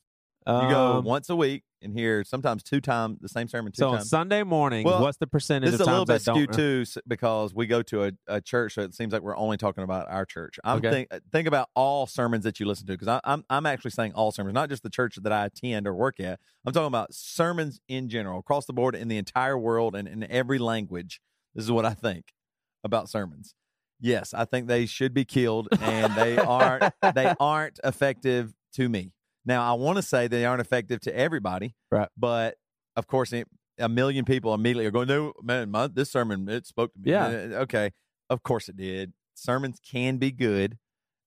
You 0.46 0.68
go 0.68 0.98
Um, 0.98 1.04
once 1.04 1.28
a 1.28 1.34
week 1.34 1.64
and 1.82 1.92
hear 1.92 2.22
sometimes 2.22 2.62
two 2.62 2.80
times 2.80 3.18
the 3.20 3.28
same 3.28 3.48
sermon 3.48 3.72
two 3.72 3.80
so 3.80 3.88
on 3.88 3.96
times. 3.98 4.10
Sunday 4.10 4.44
morning, 4.44 4.84
Well, 4.84 5.02
what's 5.02 5.18
the 5.18 5.26
percentage 5.26 5.72
This 5.72 5.80
is 5.80 5.86
a 5.86 5.90
little 5.90 6.04
bit 6.04 6.22
skewed 6.22 6.52
too, 6.52 6.84
because 7.06 7.52
we 7.52 7.66
go 7.66 7.82
to 7.82 8.04
a, 8.04 8.12
a 8.28 8.40
church, 8.40 8.74
so 8.74 8.82
it 8.82 8.94
seems 8.94 9.12
like 9.12 9.22
we're 9.22 9.36
only 9.36 9.56
talking 9.56 9.82
about 9.82 10.08
our 10.08 10.24
church. 10.24 10.58
I'm 10.62 10.78
Okay. 10.78 11.06
think 11.08 11.22
think 11.32 11.48
about 11.48 11.68
all 11.74 12.06
sermons 12.06 12.44
that 12.44 12.60
you 12.60 12.66
listen 12.66 12.86
to, 12.86 12.92
because 12.96 13.20
I'm 13.24 13.44
I'm 13.50 13.66
actually 13.66 13.90
saying 13.90 14.12
all 14.14 14.30
sermons, 14.30 14.54
not 14.54 14.68
just 14.68 14.84
the 14.84 14.90
church 14.90 15.16
that 15.20 15.32
I 15.32 15.46
attend 15.46 15.86
or 15.88 15.94
work 15.94 16.20
at. 16.20 16.38
I'm 16.64 16.72
talking 16.72 16.86
about 16.86 17.12
sermons 17.12 17.80
in 17.88 18.08
general, 18.08 18.38
across 18.38 18.66
the 18.66 18.72
board, 18.72 18.94
in 18.94 19.08
the 19.08 19.18
entire 19.18 19.58
world, 19.58 19.96
and 19.96 20.06
in 20.06 20.22
every 20.30 20.58
language. 20.58 21.20
This 21.54 21.64
is 21.64 21.72
what 21.72 21.84
I 21.84 21.94
think 21.94 22.26
about 22.84 23.08
sermons. 23.08 23.54
Yes, 23.98 24.32
I 24.34 24.44
think 24.44 24.68
they 24.68 24.86
should 24.86 25.12
be 25.14 25.24
killed, 25.24 25.68
and 25.80 26.14
they 26.14 26.36
aren't 26.38 26.92
they 27.14 27.34
aren't 27.40 27.80
effective 27.82 28.54
to 28.74 28.88
me. 28.88 29.12
Now, 29.46 29.68
I 29.68 29.74
want 29.74 29.96
to 29.96 30.02
say 30.02 30.26
they 30.28 30.44
aren't 30.44 30.60
effective 30.60 31.00
to 31.02 31.16
everybody, 31.16 31.74
Right. 31.90 32.08
But 32.16 32.56
of 32.96 33.06
course, 33.06 33.32
a 33.78 33.88
million 33.88 34.24
people 34.24 34.52
immediately 34.54 34.86
are 34.86 34.90
going, 34.90 35.08
"No, 35.08 35.32
man, 35.42 35.70
my, 35.70 35.86
this 35.86 36.10
sermon 36.10 36.48
it 36.48 36.66
spoke 36.66 36.92
to 36.94 36.98
me." 36.98 37.10
Yeah. 37.10 37.26
Uh, 37.26 37.62
okay, 37.62 37.92
of 38.28 38.42
course 38.42 38.68
it 38.68 38.76
did. 38.76 39.12
Sermons 39.34 39.78
can 39.80 40.16
be 40.18 40.32
good, 40.32 40.78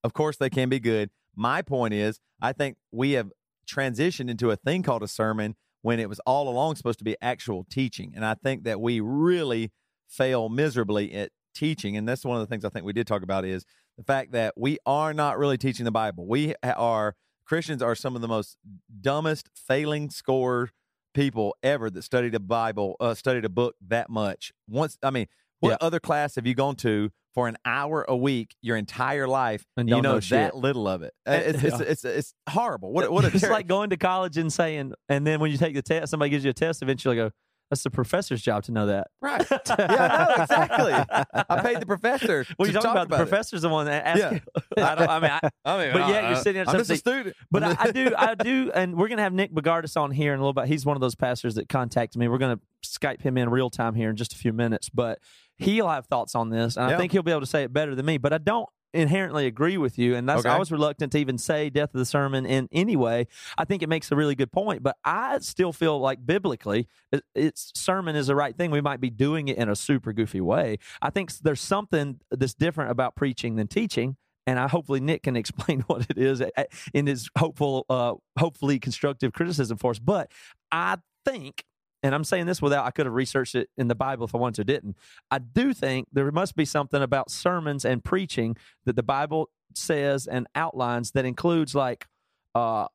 of 0.03 0.13
course 0.13 0.37
they 0.37 0.49
can 0.49 0.69
be 0.69 0.79
good. 0.79 1.09
My 1.35 1.61
point 1.61 1.93
is, 1.93 2.19
I 2.41 2.53
think 2.53 2.77
we 2.91 3.11
have 3.11 3.31
transitioned 3.67 4.29
into 4.29 4.51
a 4.51 4.55
thing 4.55 4.83
called 4.83 5.03
a 5.03 5.07
sermon 5.07 5.55
when 5.81 5.99
it 5.99 6.09
was 6.09 6.19
all 6.25 6.49
along 6.49 6.75
supposed 6.75 6.99
to 6.99 7.05
be 7.05 7.15
actual 7.21 7.65
teaching, 7.69 8.13
and 8.15 8.25
I 8.25 8.33
think 8.33 8.63
that 8.65 8.81
we 8.81 8.99
really 8.99 9.71
fail 10.07 10.49
miserably 10.49 11.13
at 11.13 11.31
teaching. 11.53 11.95
And 11.95 12.07
that's 12.07 12.25
one 12.25 12.35
of 12.35 12.41
the 12.41 12.47
things 12.47 12.65
I 12.65 12.69
think 12.69 12.85
we 12.85 12.93
did 12.93 13.07
talk 13.07 13.21
about 13.21 13.45
is 13.45 13.65
the 13.97 14.03
fact 14.03 14.31
that 14.31 14.53
we 14.57 14.79
are 14.85 15.13
not 15.13 15.37
really 15.37 15.57
teaching 15.57 15.85
the 15.85 15.91
Bible. 15.91 16.25
We 16.27 16.55
are 16.63 17.15
Christians 17.49 17.81
are 17.81 17.95
some 17.95 18.15
of 18.15 18.21
the 18.21 18.27
most 18.27 18.57
dumbest 19.01 19.49
failing 19.55 20.11
score 20.11 20.69
people 21.15 21.55
ever 21.63 21.89
that 21.89 22.03
studied 22.03 22.35
a 22.35 22.39
Bible, 22.39 22.95
uh, 22.99 23.15
studied 23.15 23.43
a 23.43 23.49
book 23.49 23.75
that 23.87 24.07
much. 24.07 24.53
Once, 24.67 24.99
I 25.01 25.09
mean, 25.09 25.25
what 25.59 25.71
Yeah. 25.71 25.77
other 25.81 25.99
class 25.99 26.35
have 26.35 26.45
you 26.45 26.53
gone 26.53 26.75
to 26.77 27.09
for 27.33 27.47
an 27.47 27.57
hour 27.65 28.05
a 28.07 28.15
week 28.15 28.55
your 28.61 28.77
entire 28.77 29.27
life 29.27 29.65
And 29.75 29.89
you 29.89 29.95
know, 29.95 30.13
know 30.13 30.19
that 30.19 30.55
little 30.55 30.87
of 30.87 31.01
it? 31.01 31.15
Uh, 31.27 31.41
It's, 31.43 31.63
it's, 31.63 31.79
it's, 31.79 32.05
it's, 32.05 32.33
horrible. 32.47 32.91
What, 32.93 33.11
what 33.11 33.25
a 33.25 33.27
it's 33.33 33.49
like 33.49 33.65
going 33.65 33.89
to 33.89 33.97
college 33.97 34.37
and 34.37 34.53
saying, 34.53 34.93
and 35.09 35.25
then 35.25 35.39
when 35.39 35.49
you 35.49 35.57
take 35.57 35.73
the 35.73 35.81
test, 35.81 36.11
somebody 36.11 36.29
gives 36.29 36.43
you 36.43 36.51
a 36.51 36.53
test. 36.53 36.83
Eventually, 36.83 37.15
go, 37.15 37.31
"That's 37.69 37.83
the 37.83 37.89
professor's 37.89 38.41
job 38.41 38.63
to 38.63 38.71
know 38.71 38.87
that." 38.87 39.07
right. 39.21 39.45
yeah, 39.51 40.35
no, 40.37 40.43
exactly. 40.43 40.93
I 40.93 41.61
paid 41.61 41.79
the 41.79 41.85
professor. 41.85 42.45
What 42.57 42.67
are 42.67 42.71
you 42.71 42.73
talking 42.73 42.93
talk 42.93 43.05
about? 43.05 43.09
The 43.09 43.15
it. 43.23 43.27
professor's 43.27 43.61
the 43.61 43.69
one 43.69 43.85
that 43.85 44.05
asks. 44.05 44.19
Yeah. 44.19 44.33
you. 44.33 44.39
I 44.83 44.95
don't. 44.95 45.09
I 45.09 45.19
mean, 45.19 45.31
I, 45.31 45.39
I 45.65 45.77
mean, 45.83 45.93
But 45.93 46.01
I- 46.03 46.09
yet 46.09 46.23
you're 46.23 46.31
I- 46.31 46.39
sitting 46.41 46.53
there 46.65 46.65
I'm 46.69 46.77
just 46.77 46.89
a 46.91 46.97
student. 46.97 47.35
But 47.51 47.63
I, 47.63 47.75
I 47.79 47.91
do, 47.91 48.13
I 48.17 48.35
do, 48.35 48.71
and 48.73 48.95
we're 48.97 49.07
gonna 49.07 49.21
have 49.23 49.33
Nick 49.33 49.53
Bogardus 49.53 49.95
on 49.99 50.11
here 50.11 50.33
in 50.33 50.39
a 50.39 50.41
little 50.41 50.53
bit. 50.53 50.65
He's 50.65 50.85
one 50.85 50.97
of 50.97 51.01
those 51.01 51.15
pastors 51.15 51.55
that 51.55 51.69
contacted 51.69 52.19
me. 52.19 52.27
We're 52.27 52.37
gonna 52.37 52.59
Skype 52.85 53.21
him 53.21 53.37
in 53.37 53.49
real 53.49 53.69
time 53.69 53.93
here 53.95 54.09
in 54.09 54.15
just 54.15 54.33
a 54.33 54.37
few 54.37 54.53
minutes, 54.53 54.89
but 54.89 55.19
he'll 55.57 55.89
have 55.89 56.05
thoughts 56.07 56.33
on 56.35 56.49
this, 56.49 56.77
and 56.77 56.85
I 56.85 56.97
think 56.97 57.11
he'll 57.11 57.23
be 57.23 57.31
able 57.31 57.41
to 57.41 57.47
say 57.47 57.63
it 57.63 57.73
better 57.73 57.93
than 57.93 58.05
me. 58.05 58.17
But 58.17 58.31
I 58.33 58.37
don't 58.37 58.69
inherently 58.93 59.45
agree 59.45 59.77
with 59.77 59.97
you, 59.97 60.15
and 60.15 60.27
that's 60.27 60.45
Okay. 60.45 60.49
I 60.49 60.57
was 60.57 60.71
reluctant 60.71 61.11
to 61.13 61.17
even 61.17 61.37
say 61.37 61.69
death 61.69 61.93
of 61.93 61.99
the 61.99 62.05
sermon 62.05 62.45
in 62.45 62.67
any 62.71 62.95
way. 62.95 63.27
I 63.57 63.65
think 63.65 63.83
it 63.83 63.89
makes 63.89 64.11
a 64.11 64.15
really 64.15 64.35
good 64.35 64.51
point, 64.51 64.83
but 64.83 64.97
I 65.03 65.39
still 65.39 65.73
feel 65.73 65.99
like 65.99 66.25
biblically, 66.25 66.87
it, 67.11 67.23
it's 67.35 67.71
sermon 67.75 68.15
is 68.15 68.27
the 68.27 68.35
right 68.35 68.55
thing. 68.55 68.71
We 68.71 68.81
might 68.81 69.01
be 69.01 69.09
doing 69.09 69.47
it 69.47 69.57
in 69.57 69.69
a 69.69 69.75
super 69.75 70.13
goofy 70.13 70.41
way. 70.41 70.77
I 71.01 71.09
think 71.09 71.31
there's 71.39 71.61
something 71.61 72.19
that's 72.31 72.53
different 72.53 72.91
about 72.91 73.15
preaching 73.15 73.55
than 73.55 73.67
teaching 73.67 74.17
and 74.49 74.59
I 74.59 74.67
hopefully 74.67 74.99
Nick 74.99 75.23
can 75.23 75.35
explain 75.43 75.81
what 75.81 76.07
it 76.09 76.17
is 76.17 76.41
uh, 76.41 76.47
in 76.93 77.07
his 77.07 77.29
hopeful, 77.37 77.85
uh, 77.89 78.15
hopefully 78.37 78.79
constructive 78.79 79.31
criticism 79.31 79.77
for 79.77 79.91
us. 79.91 79.99
But 79.99 80.31
I 80.71 80.97
think, 81.25 81.63
and 82.03 82.15
I'm 82.15 82.23
saying 82.23 82.45
this 82.45 82.61
without 82.61 82.85
I 82.85 82.91
could 82.91 83.05
have 83.05 83.13
researched 83.15 83.55
it 83.55 83.69
in 83.77 83.87
the 83.87 83.95
Bible 83.95 84.25
if 84.25 84.33
I 84.33 84.37
wanted 84.37 84.55
to, 84.55 84.63
didn't. 84.73 84.97
I 85.31 85.39
do 85.39 85.73
think 85.73 86.07
there 86.13 86.31
must 86.31 86.55
be 86.55 86.65
something 86.65 87.01
about 87.01 87.29
sermons 87.31 87.83
and 87.85 88.03
preaching 88.03 88.55
that 88.85 88.95
the 88.95 89.03
Bible 89.03 89.49
says 89.75 90.25
and 90.27 90.47
outlines 90.55 91.11
that 91.11 91.25
includes 91.25 91.75
like 91.75 92.07
uh, 92.55 92.87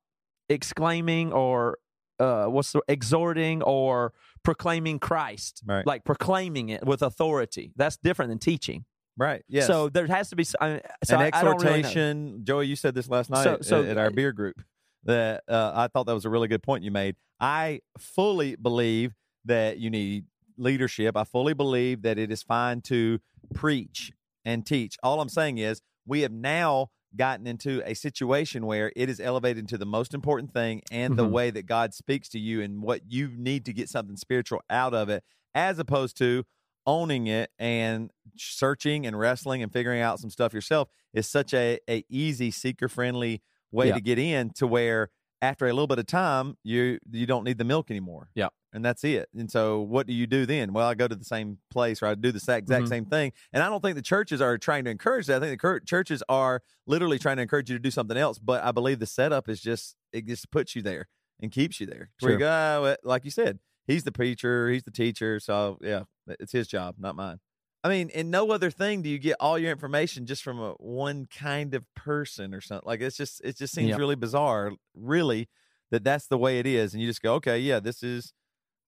exclaiming 0.49 1.33
or 1.33 1.79
uh, 2.21 2.47
what's 2.47 2.73
the 2.73 2.81
exhorting 2.89 3.63
or 3.63 4.13
proclaiming 4.43 4.99
Christ, 4.99 5.63
Right. 5.67 5.87
like 5.87 6.05
proclaiming 6.05 6.69
it 6.69 6.85
with 6.85 7.03
authority. 7.03 7.73
That's 7.77 7.97
different 7.97 8.31
than 8.31 8.39
teaching. 8.39 8.85
Right. 9.17 9.45
Yes. 9.49 9.67
So 9.67 9.89
there 9.89 10.07
has 10.07 10.31
to 10.31 10.37
be 10.37 10.45
I- 10.61 10.81
so 11.05 11.17
An 11.17 11.23
I- 11.23 11.39
I 11.39 11.43
don't 11.45 11.63
really 11.63 11.79
exhortation. 11.81 12.41
Joey, 12.45 12.67
you 12.67 12.77
said 12.77 12.95
this 12.95 13.09
last 13.09 13.31
night 13.31 13.45
So- 13.45 13.59
so- 13.63 13.85
at, 13.85 13.97
our 13.97 14.11
beer 14.11 14.33
group 14.33 14.61
that 15.05 15.45
uh, 15.49 15.73
I 15.75 15.89
thought 15.89 16.07
that 16.07 16.15
was 16.15 16.25
a 16.25 16.31
really 16.31 16.49
good 16.49 16.63
point 16.63 16.85
you 16.85 16.91
made. 16.91 17.17
I 17.41 17.81
fully 17.99 18.57
believe 18.57 19.15
that 19.45 19.79
you 19.79 19.91
need 19.91 20.27
leadership. 20.57 21.17
I 21.17 21.25
fully 21.25 21.53
believe 21.55 22.03
that 22.03 22.19
it 22.19 22.31
is 22.31 22.43
fine 22.43 22.81
to 22.83 23.19
preach 23.55 24.13
and 24.45 24.65
teach. 24.65 24.97
All 25.03 25.21
I'm 25.21 25.29
saying 25.29 25.59
is 25.59 25.83
we 26.07 26.21
have 26.23 26.33
now 26.33 26.89
gotten 27.17 27.47
into 27.47 27.83
a 27.89 27.95
situation 27.95 28.67
where 28.67 28.93
it 28.97 29.09
is 29.09 29.21
elevated 29.21 29.69
to 29.69 29.79
the 29.79 29.87
most 29.87 30.15
important 30.15 30.53
thing 30.53 30.83
and 30.91 31.17
the 31.17 31.27
Mhm. 31.27 31.31
way 31.31 31.51
that 31.51 31.67
God 31.67 31.95
speaks 31.95 32.29
to 32.31 32.39
you 32.39 32.61
and 32.61 32.83
what 32.83 33.03
you 33.11 33.29
need 33.29 33.65
to 33.67 33.73
get 33.73 33.89
something 33.89 34.17
spiritual 34.17 34.61
out 34.69 34.95
of 34.95 35.09
it, 35.09 35.23
as 35.55 35.79
opposed 35.79 36.17
to 36.19 36.45
owning 36.87 37.27
it 37.29 37.51
and 37.59 38.11
searching 38.37 39.07
and 39.07 39.19
wrestling 39.19 39.63
and 39.63 39.73
figuring 39.73 40.01
out 40.01 40.19
some 40.21 40.29
stuff 40.31 40.53
yourself 40.53 40.89
is 41.13 41.29
such 41.29 41.55
a, 41.55 41.79
a 41.89 42.05
easy 42.09 42.51
seeker 42.51 42.89
friendly 42.89 43.43
way 43.75 43.89
Yeah. 43.89 43.95
to 43.95 44.01
get 44.01 44.19
in 44.19 44.51
to 44.55 44.67
where 44.67 45.11
after 45.43 45.67
a 45.67 45.73
little 45.73 45.87
bit 45.87 45.99
of 45.99 46.07
time 46.07 46.57
you 46.63 46.99
you 47.11 47.27
don't 47.27 47.45
need 47.45 47.59
the 47.59 47.65
milk 47.65 47.91
anymore. 47.91 48.31
Yeah. 48.35 48.49
and 48.73 48.85
that's 48.85 49.05
it. 49.05 49.29
And 49.39 49.49
so 49.49 49.83
what 49.83 50.05
do 50.09 50.13
you 50.13 50.27
do 50.27 50.47
then? 50.47 50.73
Well 50.73 50.89
i 50.89 50.95
go 50.95 51.07
to 51.07 51.15
the 51.15 51.25
same 51.25 51.59
place 51.71 52.03
or 52.03 52.07
i 52.07 52.15
do 52.17 52.33
the 52.33 52.39
exact 52.39 52.67
Mhm. 52.69 52.89
same 52.89 53.05
thing. 53.05 53.33
And 53.53 53.63
i 53.63 53.69
don't 53.69 53.81
think 53.83 53.95
the 53.95 54.03
churches 54.03 54.41
are 54.41 54.57
trying 54.59 54.85
to 54.87 54.91
encourage 54.91 55.27
that. 55.27 55.37
I 55.37 55.41
think 55.47 55.53
the 55.53 55.63
cur- 55.67 55.81
churches 55.81 56.23
are 56.29 56.61
literally 56.87 57.19
trying 57.19 57.37
to 57.37 57.43
encourage 57.43 57.71
you 57.71 57.77
to 57.77 57.83
do 57.83 57.91
something 57.93 58.17
else. 58.17 58.39
But 58.39 58.65
i 58.65 58.73
believe 58.73 58.99
the 59.01 59.07
setup 59.07 59.49
is 59.49 59.61
just 59.61 59.95
it 60.13 60.27
just 60.27 60.51
puts 60.51 60.75
you 60.75 60.83
there 60.83 61.07
and 61.41 61.53
keeps 61.53 61.79
you 61.81 61.87
there. 61.87 62.11
Where 62.21 62.33
you 62.33 62.39
go 62.39 62.97
"Ah, 62.97 62.97
like 63.05 63.25
you 63.25 63.31
said 63.31 63.59
he's 63.87 64.03
the 64.05 64.13
preacher 64.13 64.71
he's 64.71 64.83
the 64.85 64.91
teacher. 64.91 65.39
So 65.41 65.79
yeah 65.83 66.05
it's 66.27 66.53
his 66.53 66.67
job 66.67 66.97
not 66.99 67.15
mine 67.17 67.39
I 67.85 67.89
mean, 67.91 68.09
in 68.09 68.31
no 68.31 68.51
other 68.51 68.71
thing 68.71 69.03
do 69.03 69.11
you 69.11 69.19
get 69.19 69.37
all 69.41 69.59
your 69.59 69.71
information 69.71 70.25
just 70.27 70.43
from 70.43 70.59
a 70.59 70.71
one 70.79 71.27
kind 71.27 71.75
of 71.75 71.85
person 71.95 72.55
or 72.55 72.61
something. 72.63 72.87
Like 72.87 73.01
it's 73.03 73.17
just 73.17 73.41
it 73.45 73.57
just 73.59 73.75
seems 73.75 73.91
Yeah. 73.91 73.97
really 73.97 74.17
bizarre, 74.17 74.73
really, 74.95 75.49
that 75.91 76.03
that's 76.03 76.27
the 76.27 76.39
way 76.39 76.59
it 76.59 76.67
is, 76.67 76.95
and 76.95 77.03
you 77.03 77.09
just 77.09 77.21
go, 77.23 77.35
okay, 77.35 77.59
yeah, 77.61 77.81
this 77.81 78.03
is 78.03 78.33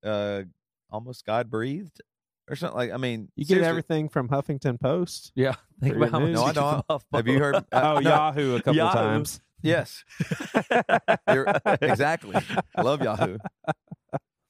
uh 0.02 0.42
almost 0.90 1.26
God 1.26 1.50
breathed 1.50 2.00
or 2.48 2.56
something. 2.56 2.76
Like 2.76 2.90
I 2.90 2.96
mean, 2.96 3.28
You 3.36 3.44
get 3.44 3.62
everything 3.62 4.08
from 4.08 4.28
Huffington 4.30 4.80
Post. 4.80 5.30
Yeah. 5.34 5.56
Think 5.82 5.96
about 5.96 6.10
how 6.12 6.20
much 6.20 6.32
No, 6.32 6.44
I 6.44 6.52
don't. 6.52 7.02
Have 7.12 7.28
you 7.28 7.38
heard? 7.38 7.56
uh, 7.56 7.60
Oh, 7.72 7.94
no, 8.00 8.08
Yahoo 8.08 8.54
a 8.56 8.60
couple 8.60 8.76
Yahoo. 8.76 8.94
times. 8.98 9.40
Yes, 9.62 10.04
You're- 11.28 11.52
exactly. 11.82 12.36
I 12.76 12.82
love 12.82 13.02
Yahoo. 13.02 13.38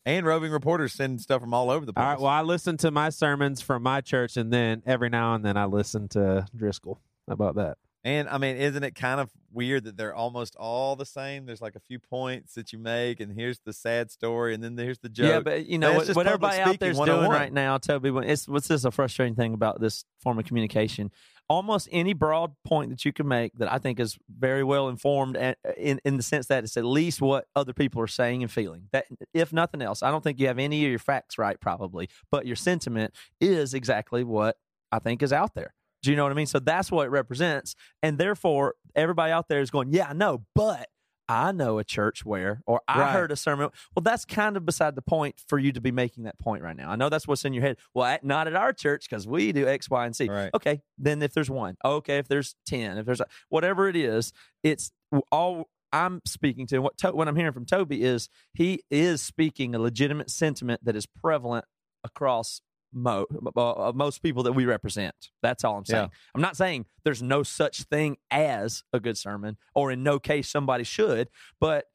And 0.06 0.24
roving 0.24 0.52
reporters 0.52 0.92
send 0.94 1.20
stuff 1.20 1.40
from 1.42 1.52
all 1.52 1.68
over 1.68 1.84
the 1.84 1.92
place. 1.92 2.02
All 2.02 2.10
right. 2.12 2.18
Well, 2.20 2.30
I 2.30 2.40
listen 2.42 2.76
to 2.78 2.90
my 2.90 3.10
sermons 3.10 3.60
from 3.60 3.82
my 3.82 4.00
church, 4.00 4.36
and 4.38 4.50
then 4.52 4.82
every 4.86 5.08
now 5.10 5.34
and 5.34 5.44
then 5.44 5.56
I 5.58 5.64
listen 5.66 6.08
to 6.10 6.46
Driscoll. 6.56 7.00
How 7.26 7.34
about 7.34 7.56
that? 7.56 7.76
And 8.04 8.28
I 8.28 8.38
mean, 8.38 8.54
isn't 8.56 8.84
it 8.84 8.94
kind 8.94 9.18
of 9.20 9.32
weird 9.52 9.82
that 9.82 9.96
they're 9.96 10.14
almost 10.14 10.54
all 10.54 10.94
the 10.94 11.04
same? 11.04 11.44
There's 11.44 11.60
like 11.60 11.74
a 11.74 11.80
few 11.80 11.98
points 11.98 12.54
that 12.54 12.72
you 12.72 12.78
make, 12.78 13.18
and 13.18 13.32
here's 13.32 13.58
the 13.64 13.72
sad 13.72 14.12
story, 14.12 14.54
and 14.54 14.62
then 14.62 14.76
there's 14.76 15.00
the 15.00 15.08
joke. 15.08 15.26
Yeah, 15.28 15.40
but 15.40 15.66
you 15.66 15.78
know 15.78 15.94
what, 15.94 16.08
what 16.14 16.26
everybody 16.28 16.60
out 16.60 16.78
there's 16.78 16.96
doing 17.00 17.28
right 17.28 17.52
now, 17.52 17.78
Toby. 17.78 18.12
when- 18.12 18.22
It's 18.22 18.46
what's 18.46 18.68
this 18.68 18.84
a 18.84 18.92
frustrating 18.92 19.34
thing 19.34 19.54
about 19.54 19.80
this 19.80 20.04
form 20.20 20.38
of 20.38 20.44
communication? 20.44 21.10
Almost 21.48 21.88
any 21.92 22.12
broad 22.12 22.54
point 22.64 22.90
that 22.90 23.04
you 23.04 23.12
can 23.12 23.28
make 23.28 23.52
that 23.58 23.72
I 23.72 23.78
think 23.78 24.00
is 24.00 24.18
very 24.28 24.64
well 24.64 24.88
informed, 24.88 25.36
and 25.36 25.54
uh, 25.66 25.72
in 25.76 26.00
in 26.04 26.16
the 26.16 26.22
sense 26.22 26.46
that 26.48 26.64
it's 26.64 26.76
at 26.76 26.84
least 26.84 27.22
what 27.22 27.46
other 27.54 27.72
people 27.72 28.02
are 28.02 28.08
saying 28.08 28.42
and 28.42 28.50
feeling. 28.50 28.88
That 28.92 29.06
if 29.32 29.52
nothing 29.52 29.80
else, 29.80 30.02
I 30.02 30.10
don't 30.10 30.24
think 30.24 30.40
you 30.40 30.48
have 30.48 30.58
any 30.58 30.84
of 30.84 30.90
your 30.90 30.98
facts 30.98 31.38
right, 31.38 31.60
probably, 31.60 32.08
but 32.30 32.46
your 32.46 32.56
sentiment 32.56 33.14
is 33.40 33.74
exactly 33.74 34.24
what 34.24 34.56
I 34.90 34.98
think 34.98 35.22
is 35.22 35.32
out 35.32 35.54
there. 35.54 35.72
Do 36.02 36.10
you 36.10 36.16
know 36.16 36.24
what 36.24 36.32
I 36.32 36.36
mean? 36.36 36.46
So 36.46 36.58
that's 36.58 36.90
what 36.90 37.06
it 37.06 37.10
represents, 37.10 37.76
and 38.02 38.18
therefore 38.18 38.74
everybody 38.96 39.32
out 39.32 39.48
there 39.48 39.60
is 39.60 39.70
going, 39.70 39.92
"Yeah, 39.92 40.08
I 40.10 40.12
know, 40.14 40.44
but." 40.54 40.88
I 41.28 41.52
know 41.52 41.78
a 41.78 41.84
church 41.84 42.24
where, 42.24 42.62
or 42.66 42.80
I 42.86 43.00
Right. 43.00 43.12
heard 43.12 43.32
a 43.32 43.36
sermon. 43.36 43.70
Well, 43.94 44.02
that's 44.02 44.24
kind 44.24 44.56
of 44.56 44.64
beside 44.64 44.94
the 44.94 45.02
point 45.02 45.40
for 45.48 45.58
you 45.58 45.72
to 45.72 45.80
be 45.80 45.90
making 45.90 46.24
that 46.24 46.38
point 46.38 46.62
right 46.62 46.76
now. 46.76 46.90
I 46.90 46.96
know 46.96 47.08
that's 47.08 47.26
what's 47.26 47.44
in 47.44 47.52
your 47.52 47.62
head. 47.62 47.78
Well, 47.94 48.06
at, 48.06 48.24
not 48.24 48.46
at 48.46 48.54
our 48.54 48.72
church 48.72 49.08
because 49.08 49.26
we 49.26 49.52
do 49.52 49.66
X, 49.66 49.90
Y, 49.90 50.06
and 50.06 50.14
C. 50.14 50.28
Right. 50.28 50.50
Okay, 50.54 50.82
then 50.98 51.22
if 51.22 51.32
there's 51.32 51.50
one, 51.50 51.76
okay, 51.84 52.18
if 52.18 52.28
there's 52.28 52.54
ten, 52.66 52.98
if 52.98 53.06
there's 53.06 53.20
a, 53.20 53.26
whatever 53.48 53.88
it 53.88 53.96
is, 53.96 54.32
it's 54.62 54.92
all 55.32 55.68
I'm 55.92 56.20
speaking 56.26 56.66
to. 56.68 56.78
What 56.78 56.98
to, 56.98 57.12
what 57.12 57.28
I'm 57.28 57.36
hearing 57.36 57.52
from 57.52 57.66
Toby 57.66 58.02
is 58.02 58.28
he 58.52 58.82
is 58.90 59.20
speaking 59.22 59.74
a 59.74 59.78
legitimate 59.78 60.30
sentiment 60.30 60.84
that 60.84 60.94
is 60.96 61.06
prevalent 61.06 61.64
across 62.04 62.60
mo- 62.92 63.26
uh, 63.56 63.92
most 63.94 64.22
people 64.22 64.42
that 64.44 64.52
we 64.52 64.64
represent. 64.64 65.14
That's 65.42 65.64
all 65.64 65.76
I'm 65.76 65.84
saying. 65.84 66.04
Yeah. 66.04 66.18
I'm 66.34 66.40
not 66.40 66.56
saying 66.56 66.86
there's 67.04 67.22
no 67.22 67.42
such 67.42 67.82
thing 67.84 68.16
as 68.30 68.82
a 68.92 69.00
good 69.00 69.18
sermon, 69.18 69.56
or 69.74 69.90
in 69.90 70.02
no 70.02 70.18
case 70.18 70.48
somebody 70.48 70.84
should, 70.84 71.28
but 71.60 71.86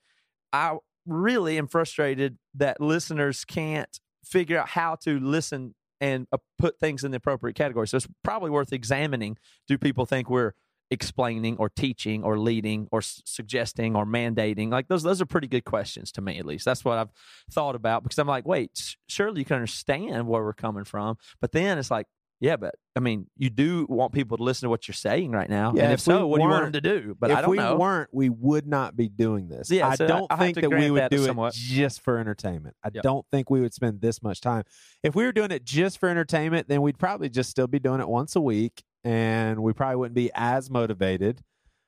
I 0.54 0.78
really 1.06 1.58
am 1.58 1.68
frustrated 1.68 2.38
that 2.56 2.80
listeners 2.82 3.46
can't 3.46 4.00
figure 4.24 4.60
out 4.60 4.70
how 4.70 4.96
to 4.96 5.20
listen 5.20 5.76
and 6.00 6.28
uh, 6.32 6.38
put 6.58 6.80
things 6.80 7.04
in 7.04 7.12
the 7.12 7.18
appropriate 7.18 7.56
category. 7.56 7.88
So 7.88 7.98
it's 7.98 8.08
probably 8.24 8.50
worth 8.50 8.74
examining. 8.74 9.38
Do 9.68 9.78
people 9.78 10.06
think 10.06 10.30
we're 10.30 10.54
explaining 10.92 11.58
or 11.58 11.70
teaching 11.70 12.24
or 12.24 12.38
leading 12.38 12.88
or 12.92 13.00
s- 13.00 13.22
suggesting 13.26 13.96
or 13.96 14.06
mandating? 14.06 14.70
Like 14.72 14.88
those, 14.88 15.02
those 15.04 15.22
are 15.22 15.26
pretty 15.26 15.48
good 15.48 15.66
questions 15.66 16.12
to 16.14 16.22
me, 16.22 16.38
at 16.38 16.46
least. 16.46 16.66
That's 16.66 16.86
what 16.86 16.98
I've 16.98 17.12
thought 17.52 17.76
about 17.76 18.04
because 18.04 18.20
I'm 18.20 18.28
like, 18.28 18.46
wait, 18.48 18.72
s- 18.78 18.98
surely 19.08 19.40
you 19.40 19.46
can 19.46 19.56
understand 19.56 20.28
where 20.28 20.44
we're 20.44 20.54
coming 20.54 20.84
from, 20.84 21.18
but 21.40 21.52
then 21.52 21.78
it's 21.80 21.90
like, 21.90 22.06
yeah, 22.42 22.56
but 22.58 22.74
I 22.96 23.02
mean, 23.02 23.28
you 23.38 23.52
do 23.52 23.86
want 23.88 24.14
people 24.14 24.36
to 24.38 24.44
listen 24.44 24.66
to 24.66 24.72
what 24.72 24.88
you're 24.88 24.96
saying 24.96 25.30
right 25.32 25.48
now, 25.48 25.74
Yeah, 25.76 25.84
and 25.84 25.92
if, 25.94 26.00
if 26.00 26.02
so, 26.02 26.26
what 26.26 26.38
do 26.38 26.44
you 26.44 26.50
want 26.50 26.64
them 26.64 26.74
to 26.74 26.82
do? 26.82 27.16
But 27.20 27.30
if 27.30 27.38
I 27.38 27.42
don't 27.42 27.52
we 27.52 27.58
know. 27.58 27.78
weren't, 27.78 28.10
we 28.12 28.30
would 28.30 28.66
not 28.66 28.96
be 28.96 29.10
doing 29.10 29.48
this. 29.48 29.70
Yeah, 29.70 29.88
I 29.90 29.94
so 29.96 30.08
don't 30.08 30.26
I 30.32 30.38
think 30.38 30.56
to 30.56 30.62
that 30.62 30.72
we 30.72 30.90
would 30.90 31.02
that 31.04 31.12
do 31.12 31.24
somewhat. 31.24 31.54
it 31.54 31.58
just 31.60 32.02
for 32.02 32.18
entertainment. 32.18 32.76
I 32.84 32.90
Yep. 32.92 33.04
don't 33.04 33.26
think 33.32 33.52
we 33.52 33.62
would 33.62 33.76
spend 33.76 34.02
this 34.02 34.24
much 34.24 34.42
time. 34.42 34.64
If 35.04 35.14
we 35.14 35.24
were 35.24 35.32
doing 35.32 35.52
it 35.52 35.64
just 35.66 36.00
for 36.00 36.10
entertainment, 36.10 36.68
then 36.68 36.82
we'd 36.82 36.98
probably 36.98 37.30
just 37.30 37.52
still 37.52 37.68
be 37.68 37.78
doing 37.78 38.02
it 38.02 38.10
once 38.10 38.36
a 38.36 38.42
week, 38.42 38.82
and 39.04 39.62
we 39.62 39.74
probably 39.74 39.96
wouldn't 39.98 40.16
be 40.16 40.32
as 40.34 40.70
motivated. 40.70 41.42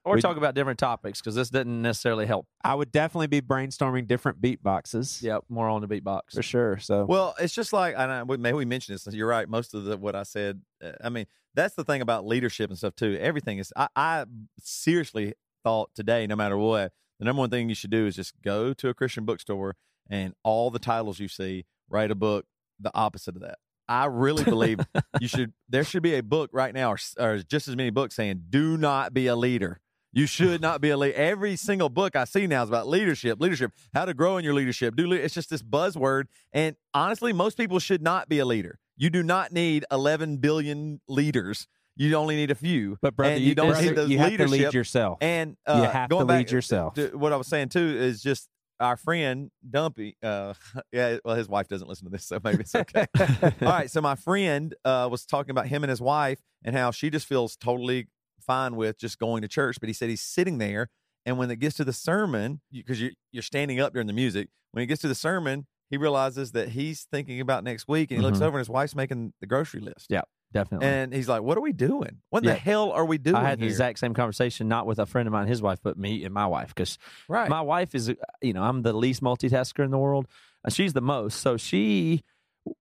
or 0.05 0.15
we- 0.15 0.21
talk 0.21 0.35
about 0.37 0.53
different 0.53 0.79
topics 0.79 1.21
because 1.21 1.33
this 1.35 1.49
didn't 1.49 1.81
necessarily 1.81 2.25
help. 2.25 2.45
I 2.63 2.75
would 2.75 2.91
definitely 2.91 3.27
be 3.27 3.39
brainstorming 3.41 4.05
different 4.07 4.41
beatboxes. 4.41 5.21
Yep, 5.23 5.45
more 5.47 5.69
on 5.69 5.81
the 5.81 5.87
beatbox. 5.87 6.33
for 6.35 6.43
sure. 6.43 6.77
So 6.79 7.05
Well, 7.05 7.35
it's 7.39 7.53
just 7.53 7.71
like, 7.71 7.95
I, 7.95 8.23
we- 8.23 8.35
maybe 8.37 8.55
we 8.57 8.65
mentioned 8.65 8.95
this. 8.99 9.07
You're 9.13 9.27
right. 9.29 9.47
Most 9.47 9.73
of 9.73 9.85
the, 9.85 9.95
what 9.97 10.13
I 10.15 10.23
said, 10.23 10.61
uh, 10.83 10.91
I 11.01 11.07
mean, 11.09 11.25
that's 11.55 11.75
the 11.75 11.83
thing 11.85 12.01
about 12.01 12.25
leadership 12.25 12.69
and 12.69 12.77
stuff 12.77 12.95
too. 12.95 13.17
Everything 13.21 13.59
is. 13.59 13.71
I, 13.77 13.87
I 13.95 14.25
seriously 14.59 15.33
thought 15.63 15.91
today, 15.95 16.27
no 16.27 16.35
matter 16.35 16.57
what, 16.57 16.91
the 17.19 17.25
number 17.25 17.39
one 17.39 17.49
thing 17.49 17.69
you 17.69 17.75
should 17.75 17.91
do 17.91 18.05
is 18.07 18.15
just 18.15 18.33
go 18.41 18.73
to 18.73 18.89
a 18.89 18.93
Christian 18.93 19.23
bookstore 19.23 19.75
and 20.09 20.33
all 20.43 20.69
the 20.71 20.79
titles 20.79 21.19
you 21.19 21.27
see, 21.29 21.63
write 21.89 22.11
a 22.11 22.15
book 22.15 22.45
the 22.79 22.91
opposite 22.93 23.35
of 23.35 23.41
that. 23.43 23.59
I 23.87 24.05
really 24.05 24.43
believe 24.43 24.79
you 25.19 25.27
should. 25.27 25.53
There 25.69 25.83
should 25.83 26.03
be 26.03 26.15
a 26.15 26.23
book 26.23 26.49
right 26.53 26.73
now, 26.73 26.91
or, 26.91 26.97
or 27.19 27.37
just 27.39 27.67
as 27.67 27.75
many 27.75 27.89
books 27.89 28.15
saying, 28.15 28.43
"Do 28.49 28.77
not 28.77 29.13
be 29.13 29.27
a 29.27 29.35
leader." 29.35 29.79
You 30.15 30.27
should 30.27 30.61
not 30.61 30.79
be 30.79 30.91
a 30.91 30.97
leader. 30.97 31.17
Every 31.17 31.55
single 31.55 31.89
book 31.89 32.15
I 32.15 32.25
see 32.25 32.45
now 32.45 32.61
is 32.61 32.69
about 32.69 32.87
leadership, 32.87 33.41
leadership, 33.41 33.71
how 33.95 34.05
to 34.05 34.13
grow 34.13 34.37
in 34.37 34.43
your 34.45 34.53
leadership. 34.53 34.95
Do 34.95 35.11
it's 35.11 35.33
just 35.33 35.49
this 35.49 35.63
buzzword, 35.63 36.25
and 36.53 36.75
honestly, 36.93 37.33
most 37.33 37.57
people 37.57 37.79
should 37.79 38.03
not 38.03 38.29
be 38.29 38.37
a 38.37 38.45
leader. 38.45 38.77
You 38.95 39.09
do 39.09 39.23
not 39.23 39.51
need 39.51 39.85
11 39.91 40.37
billion 40.37 41.01
leaders. 41.07 41.67
You 41.95 42.13
only 42.15 42.35
need 42.35 42.51
a 42.51 42.55
few. 42.55 42.97
but 43.01 43.15
brother, 43.15 43.37
you, 43.37 43.49
you 43.49 43.55
don't 43.55 43.69
brother, 43.69 43.85
need 43.85 43.95
those 43.95 44.09
you 44.09 44.17
have 44.19 44.37
to 44.37 44.47
lead 44.47 44.73
yourself. 44.73 45.17
And 45.21 45.57
uh, 45.65 45.79
You 45.83 45.89
have 45.89 46.09
to 46.09 46.17
lead 46.17 46.27
back 46.27 46.51
yourself. 46.51 46.97
what 47.13 47.33
I 47.33 47.35
was 47.35 47.47
saying 47.47 47.69
too 47.69 47.79
is 47.97 48.21
just 48.21 48.49
our 48.83 48.97
friend 48.97 49.49
Dumpy. 49.67 50.17
Uh, 50.21 50.53
yeah, 50.91 51.17
well, 51.23 51.35
his 51.35 51.47
wife 51.47 51.67
doesn't 51.67 51.87
listen 51.87 52.05
to 52.05 52.11
this, 52.11 52.25
so 52.25 52.39
maybe 52.43 52.59
it's 52.61 52.75
okay. 52.75 53.05
All 53.19 53.47
right, 53.61 53.89
so 53.89 54.01
my 54.01 54.15
friend 54.15 54.75
uh, 54.85 55.07
was 55.09 55.25
talking 55.25 55.51
about 55.51 55.67
him 55.67 55.83
and 55.83 55.89
his 55.89 56.01
wife 56.01 56.39
and 56.63 56.75
how 56.75 56.91
she 56.91 57.09
just 57.09 57.25
feels 57.25 57.55
totally 57.55 58.07
fine 58.39 58.75
with 58.75 58.99
just 58.99 59.17
going 59.19 59.41
to 59.41 59.47
church, 59.47 59.77
but 59.79 59.87
he 59.89 59.93
said 59.93 60.09
he's 60.09 60.21
sitting 60.21 60.57
there, 60.57 60.89
and 61.25 61.37
when 61.37 61.49
it 61.49 61.59
gets 61.59 61.77
to 61.77 61.85
the 61.85 61.93
sermon, 61.93 62.59
because 62.71 62.99
you, 63.01 63.11
you're 63.31 63.41
standing 63.41 63.79
up 63.79 63.93
during 63.93 64.07
the 64.07 64.13
music, 64.13 64.49
when 64.71 64.83
it 64.83 64.87
gets 64.87 65.01
to 65.01 65.07
the 65.07 65.15
sermon, 65.15 65.65
he 65.89 65.97
realizes 65.97 66.51
that 66.51 66.69
he's 66.69 67.07
thinking 67.11 67.39
about 67.39 67.63
next 67.63 67.87
week, 67.87 68.11
and 68.11 68.19
he 68.19 68.25
looks 68.25 68.39
Mhm. 68.39 68.45
over 68.47 68.57
and 68.57 68.61
his 68.61 68.69
wife's 68.69 68.95
making 68.95 69.33
the 69.39 69.47
grocery 69.47 69.79
list. 69.79 70.07
Yeah, 70.09 70.23
definitely. 70.53 70.87
And 70.87 71.13
he's 71.13 71.27
like, 71.27 71.41
"What 71.41 71.57
are 71.57 71.61
we 71.61 71.73
doing? 71.73 72.19
What 72.29 72.43
Yeah. 72.43 72.53
the 72.53 72.59
hell 72.59 72.91
are 72.91 73.05
we 73.05 73.17
doing 73.17 73.35
I 73.35 73.43
had 73.49 73.59
the 73.59 73.63
here?" 73.63 73.71
exact 73.71 73.99
same 73.99 74.13
conversation, 74.13 74.67
not 74.67 74.85
with 74.85 74.99
a 74.99 75.05
friend 75.05 75.27
of 75.27 75.33
mine, 75.33 75.47
his 75.47 75.61
wife, 75.61 75.79
but 75.83 75.97
me 75.97 76.23
and 76.23 76.33
my 76.33 76.45
wife, 76.47 76.69
because 76.69 76.97
right. 77.27 77.49
my 77.49 77.61
wife 77.61 77.93
is, 77.95 78.09
uh, 78.09 78.13
you 78.41 78.53
know, 78.53 78.63
I'm 78.63 78.81
the 78.83 78.93
least 78.93 79.21
multitasker 79.21 79.83
in 79.83 79.91
the 79.91 79.97
world. 79.97 80.27
and 80.63 80.73
She's 80.73 80.93
the 80.93 81.01
most. 81.01 81.41
So 81.41 81.57
she 81.57 82.23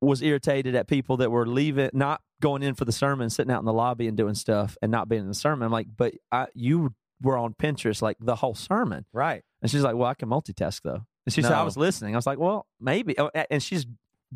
was 0.01 0.23
irritated 0.23 0.77
at 0.77 0.87
people 0.87 1.17
that 1.17 1.31
were 1.33 1.47
leaving, 1.47 1.91
not 1.93 2.21
going 2.41 2.63
in 2.63 2.75
for 2.75 2.85
the 2.85 2.93
sermon, 2.93 3.29
sitting 3.31 3.51
out 3.53 3.59
in 3.59 3.65
the 3.65 3.73
lobby 3.73 4.07
and 4.07 4.17
doing 4.17 4.35
stuff 4.35 4.77
and 4.81 4.93
not 4.93 5.09
being 5.09 5.23
in 5.23 5.29
the 5.29 5.35
sermon. 5.35 5.67
I'm 5.67 5.73
like, 5.73 5.89
but 5.97 6.15
I, 6.31 6.47
you 6.55 6.95
were 7.21 7.37
on 7.37 7.55
Pinterest 7.55 8.01
like 8.03 8.17
the 8.21 8.37
whole 8.37 8.55
sermon. 8.55 9.07
right. 9.13 9.43
And 9.61 9.71
she's 9.71 9.83
like, 9.83 9.95
well, 9.97 10.09
I 10.09 10.15
can 10.15 10.29
multitask 10.29 10.83
though. 10.83 11.05
And 11.25 11.33
she 11.33 11.41
said, 11.43 11.53
I 11.53 11.63
was 11.63 11.77
listening. 11.77 12.15
I 12.15 12.19
was 12.19 12.27
like, 12.27 12.39
well, 12.39 12.67
maybe. 12.81 13.17
Oh, 13.19 13.31
And 13.51 13.63
she's 13.63 13.87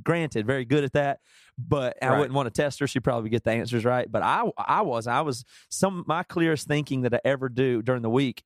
granted 0.02 0.46
very 0.46 0.64
good 0.64 0.84
at 0.84 0.92
that, 0.92 1.20
but 1.58 1.96
I 2.02 2.08
Right. 2.10 2.18
wouldn't 2.18 2.34
want 2.34 2.46
to 2.52 2.62
test 2.62 2.80
her. 2.80 2.86
She'd 2.86 3.00
probably 3.04 3.30
get 3.30 3.44
the 3.44 3.50
answers 3.52 3.84
right. 3.84 4.10
But 4.10 4.22
I, 4.22 4.44
I 4.58 4.82
was, 4.82 5.06
I 5.06 5.20
was 5.22 5.44
some, 5.70 6.04
my 6.06 6.22
clearest 6.22 6.66
thinking 6.68 7.02
that 7.02 7.14
I 7.14 7.20
ever 7.24 7.48
do 7.48 7.82
during 7.82 8.02
the 8.02 8.10
week 8.10 8.42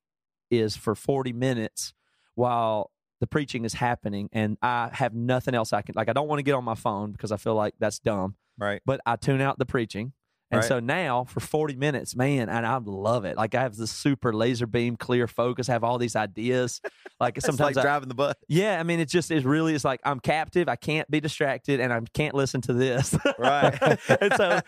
is 0.50 0.76
for 0.76 0.94
40 0.94 1.32
minutes 1.32 1.92
while 2.34 2.90
the 3.20 3.26
preaching 3.26 3.64
is 3.64 3.74
happening 3.74 4.28
and 4.32 4.56
I 4.62 4.90
have 4.92 5.14
nothing 5.14 5.54
else 5.54 5.72
I 5.72 5.82
can, 5.82 5.94
like, 5.94 6.08
I 6.08 6.12
don't 6.12 6.28
want 6.28 6.38
to 6.38 6.42
get 6.42 6.54
on 6.54 6.64
my 6.64 6.74
phone 6.74 7.12
because 7.12 7.32
I 7.32 7.36
feel 7.36 7.54
like 7.54 7.74
that's 7.78 7.98
dumb, 7.98 8.36
Right. 8.58 8.80
but 8.86 9.00
I 9.04 9.16
tune 9.16 9.40
out 9.40 9.58
the 9.58 9.66
preaching 9.66 10.12
And 10.52 10.58
Right. 10.62 10.66
so 10.68 10.80
now 10.80 11.24
for 11.24 11.38
40 11.38 11.76
minutes, 11.76 12.16
man, 12.16 12.48
and 12.48 12.66
I 12.66 12.76
love 12.84 13.24
it. 13.24 13.36
Like 13.36 13.54
I 13.54 13.60
have 13.62 13.76
this 13.76 13.92
super 13.92 14.32
laser 14.32 14.66
beam, 14.66 14.96
clear 14.96 15.28
focus, 15.28 15.68
I 15.68 15.72
have 15.72 15.84
all 15.84 15.96
these 15.96 16.16
ideas. 16.16 16.80
Like 17.20 17.36
It's 17.36 17.46
sometimes 17.46 17.76
like 17.76 17.78
I, 17.78 17.82
driving 17.82 18.08
the 18.08 18.16
bus. 18.16 18.34
yeah, 18.48 18.80
I 18.80 18.82
mean, 18.82 18.98
it's 18.98 19.12
just 19.12 19.30
is 19.30 19.44
really, 19.44 19.74
it's 19.74 19.84
like 19.84 20.00
I'm 20.04 20.18
captive. 20.18 20.68
I 20.68 20.74
can't 20.74 21.08
be 21.08 21.20
distracted 21.20 21.78
and 21.78 21.92
I 21.92 22.00
can't 22.14 22.34
listen 22.34 22.60
to 22.62 22.72
this. 22.72 23.14
Right. 23.38 23.78
and 24.20 24.32
so, 24.36 24.60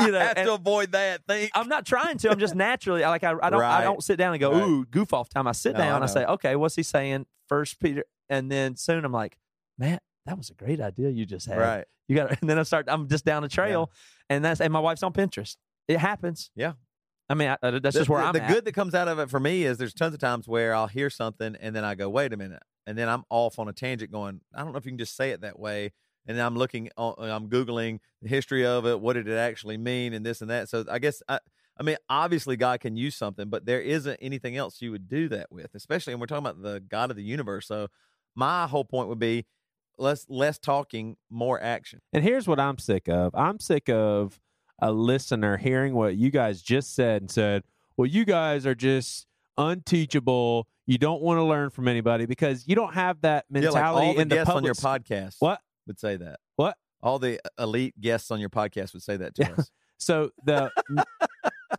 you 0.00 0.10
know, 0.12 0.18
have 0.18 0.34
to 0.36 0.52
avoid 0.54 0.92
that 0.92 1.24
thing. 1.26 1.48
I'm 1.54 1.68
not 1.68 1.86
trying 1.86 2.18
to. 2.18 2.30
I'm 2.30 2.38
just 2.38 2.54
naturally 2.54 3.00
like 3.00 3.24
I, 3.24 3.34
I 3.42 3.48
don't 3.50 3.62
I 3.62 3.82
don't 3.84 4.04
sit 4.04 4.16
down 4.16 4.34
and 4.34 4.40
go 4.40 4.52
Right. 4.52 4.62
ooh 4.68 4.84
goof 4.84 5.14
off 5.14 5.30
time. 5.30 5.46
I 5.46 5.52
sit 5.52 5.72
No, 5.74 5.80
I 5.80 5.84
down. 5.86 5.96
I, 6.02 6.06
know. 6.06 6.12
say 6.12 6.24
okay, 6.26 6.56
what's 6.56 6.76
he 6.76 6.82
saying? 6.82 7.24
First 7.48 7.80
Peter, 7.80 8.04
and 8.28 8.50
then 8.52 8.76
soon 8.76 9.04
I'm 9.04 9.12
like, 9.12 9.38
Matt, 9.78 10.02
that 10.26 10.38
was 10.38 10.50
a 10.50 10.54
great 10.54 10.80
idea 10.80 11.10
you 11.10 11.26
just 11.26 11.46
had. 11.46 11.58
Right. 11.58 11.84
You 12.08 12.16
got, 12.16 12.30
and 12.40 12.48
then 12.48 12.58
I 12.58 12.62
start. 12.62 12.86
I'm 12.88 13.08
just 13.08 13.24
down 13.24 13.42
the 13.42 13.48
trail, 13.48 13.90
and 14.28 14.44
that's 14.44 14.60
and 14.60 14.72
my 14.72 14.80
wife's 14.80 15.02
on 15.02 15.12
Pinterest. 15.12 15.56
It 15.88 15.98
happens. 15.98 16.50
Yeah. 16.54 16.74
I 17.28 17.34
mean, 17.34 17.48
I, 17.48 17.56
uh, 17.62 17.78
that's 17.78 17.94
the, 17.94 18.00
just 18.00 18.10
where 18.10 18.20
the, 18.20 18.26
I'm 18.26 18.32
the 18.34 18.42
at. 18.42 18.52
good 18.52 18.64
that 18.66 18.72
comes 18.72 18.94
out 18.94 19.08
of 19.08 19.18
it 19.18 19.30
for 19.30 19.40
me 19.40 19.64
is 19.64 19.78
there's 19.78 19.94
tons 19.94 20.12
of 20.12 20.20
times 20.20 20.46
where 20.46 20.74
I'll 20.74 20.86
hear 20.86 21.08
something 21.08 21.56
and 21.60 21.74
then 21.74 21.84
I 21.84 21.94
go, 21.94 22.08
wait 22.10 22.32
a 22.32 22.36
minute, 22.36 22.62
and 22.86 22.98
then 22.98 23.08
I'm 23.08 23.24
off 23.30 23.58
on 23.58 23.68
a 23.68 23.72
tangent, 23.72 24.12
going, 24.12 24.40
I 24.54 24.62
don't 24.62 24.72
know 24.72 24.78
if 24.78 24.84
you 24.84 24.90
can 24.90 24.98
just 24.98 25.16
say 25.16 25.30
it 25.30 25.40
that 25.40 25.58
way. 25.58 25.92
And 26.26 26.36
then 26.36 26.44
I'm 26.44 26.56
looking, 26.56 26.90
on, 26.96 27.14
I'm 27.18 27.48
googling 27.48 28.00
the 28.20 28.28
history 28.28 28.64
of 28.66 28.86
it. 28.86 29.00
What 29.00 29.14
did 29.14 29.28
it 29.28 29.36
actually 29.36 29.76
mean, 29.76 30.12
and 30.12 30.24
this 30.24 30.40
and 30.40 30.50
that. 30.50 30.68
So 30.68 30.84
I 30.90 30.98
guess 30.98 31.22
I, 31.28 31.40
I 31.78 31.82
mean, 31.82 31.96
obviously 32.08 32.56
God 32.56 32.80
can 32.80 32.96
use 32.96 33.16
something, 33.16 33.48
but 33.48 33.66
there 33.66 33.80
isn't 33.80 34.18
anything 34.20 34.56
else 34.56 34.82
you 34.82 34.90
would 34.90 35.08
do 35.08 35.28
that 35.30 35.50
with, 35.50 35.74
especially. 35.74 36.12
And 36.12 36.20
we're 36.20 36.26
talking 36.26 36.46
about 36.46 36.62
the 36.62 36.80
God 36.80 37.10
of 37.10 37.16
the 37.16 37.24
universe. 37.24 37.66
So 37.66 37.88
my 38.34 38.66
whole 38.66 38.84
point 38.84 39.08
would 39.08 39.18
be 39.18 39.46
less 39.98 40.26
less 40.28 40.58
talking, 40.58 41.16
more 41.30 41.60
action. 41.62 42.00
And 42.12 42.22
here's 42.24 42.46
what 42.48 42.58
I'm 42.60 42.78
sick 42.78 43.08
of. 43.08 43.34
I'm 43.34 43.58
sick 43.60 43.88
of 43.88 44.40
a 44.80 44.92
listener 44.92 45.56
hearing 45.56 45.94
what 45.94 46.16
you 46.16 46.30
guys 46.30 46.60
just 46.62 46.94
said 46.94 47.22
and 47.22 47.30
said, 47.30 47.62
"Well, 47.96 48.06
you 48.06 48.24
guys 48.24 48.66
are 48.66 48.74
just 48.74 49.26
unteachable. 49.58 50.66
You 50.86 50.98
don't 50.98 51.22
want 51.22 51.38
to 51.38 51.44
learn 51.44 51.70
from 51.70 51.88
anybody 51.88 52.26
because 52.26 52.66
you 52.66 52.74
don't 52.74 52.94
have 52.94 53.20
that 53.22 53.44
Yeah, 53.50 53.60
mentality 53.60 53.94
like 53.94 54.06
all 54.08 54.14
the 54.14 54.20
in 54.20 54.28
the 54.28 54.34
guests 54.36 54.48
on 54.50 54.54
public 54.54 54.66
your 54.66 54.74
podcast 54.74 55.36
What? 55.38 55.60
would 55.86 55.98
say 56.00 56.16
that. 56.16 56.40
What? 56.56 56.76
All 57.02 57.18
the 57.18 57.40
elite 57.58 58.00
guests 58.00 58.30
on 58.30 58.40
your 58.40 58.48
podcast 58.50 58.92
would 58.92 59.02
say 59.02 59.16
that 59.16 59.34
to 59.36 59.42
Yeah. 59.42 59.52
us. 59.58 59.70
So 59.98 60.30
the 60.44 60.68
n- 60.90 61.04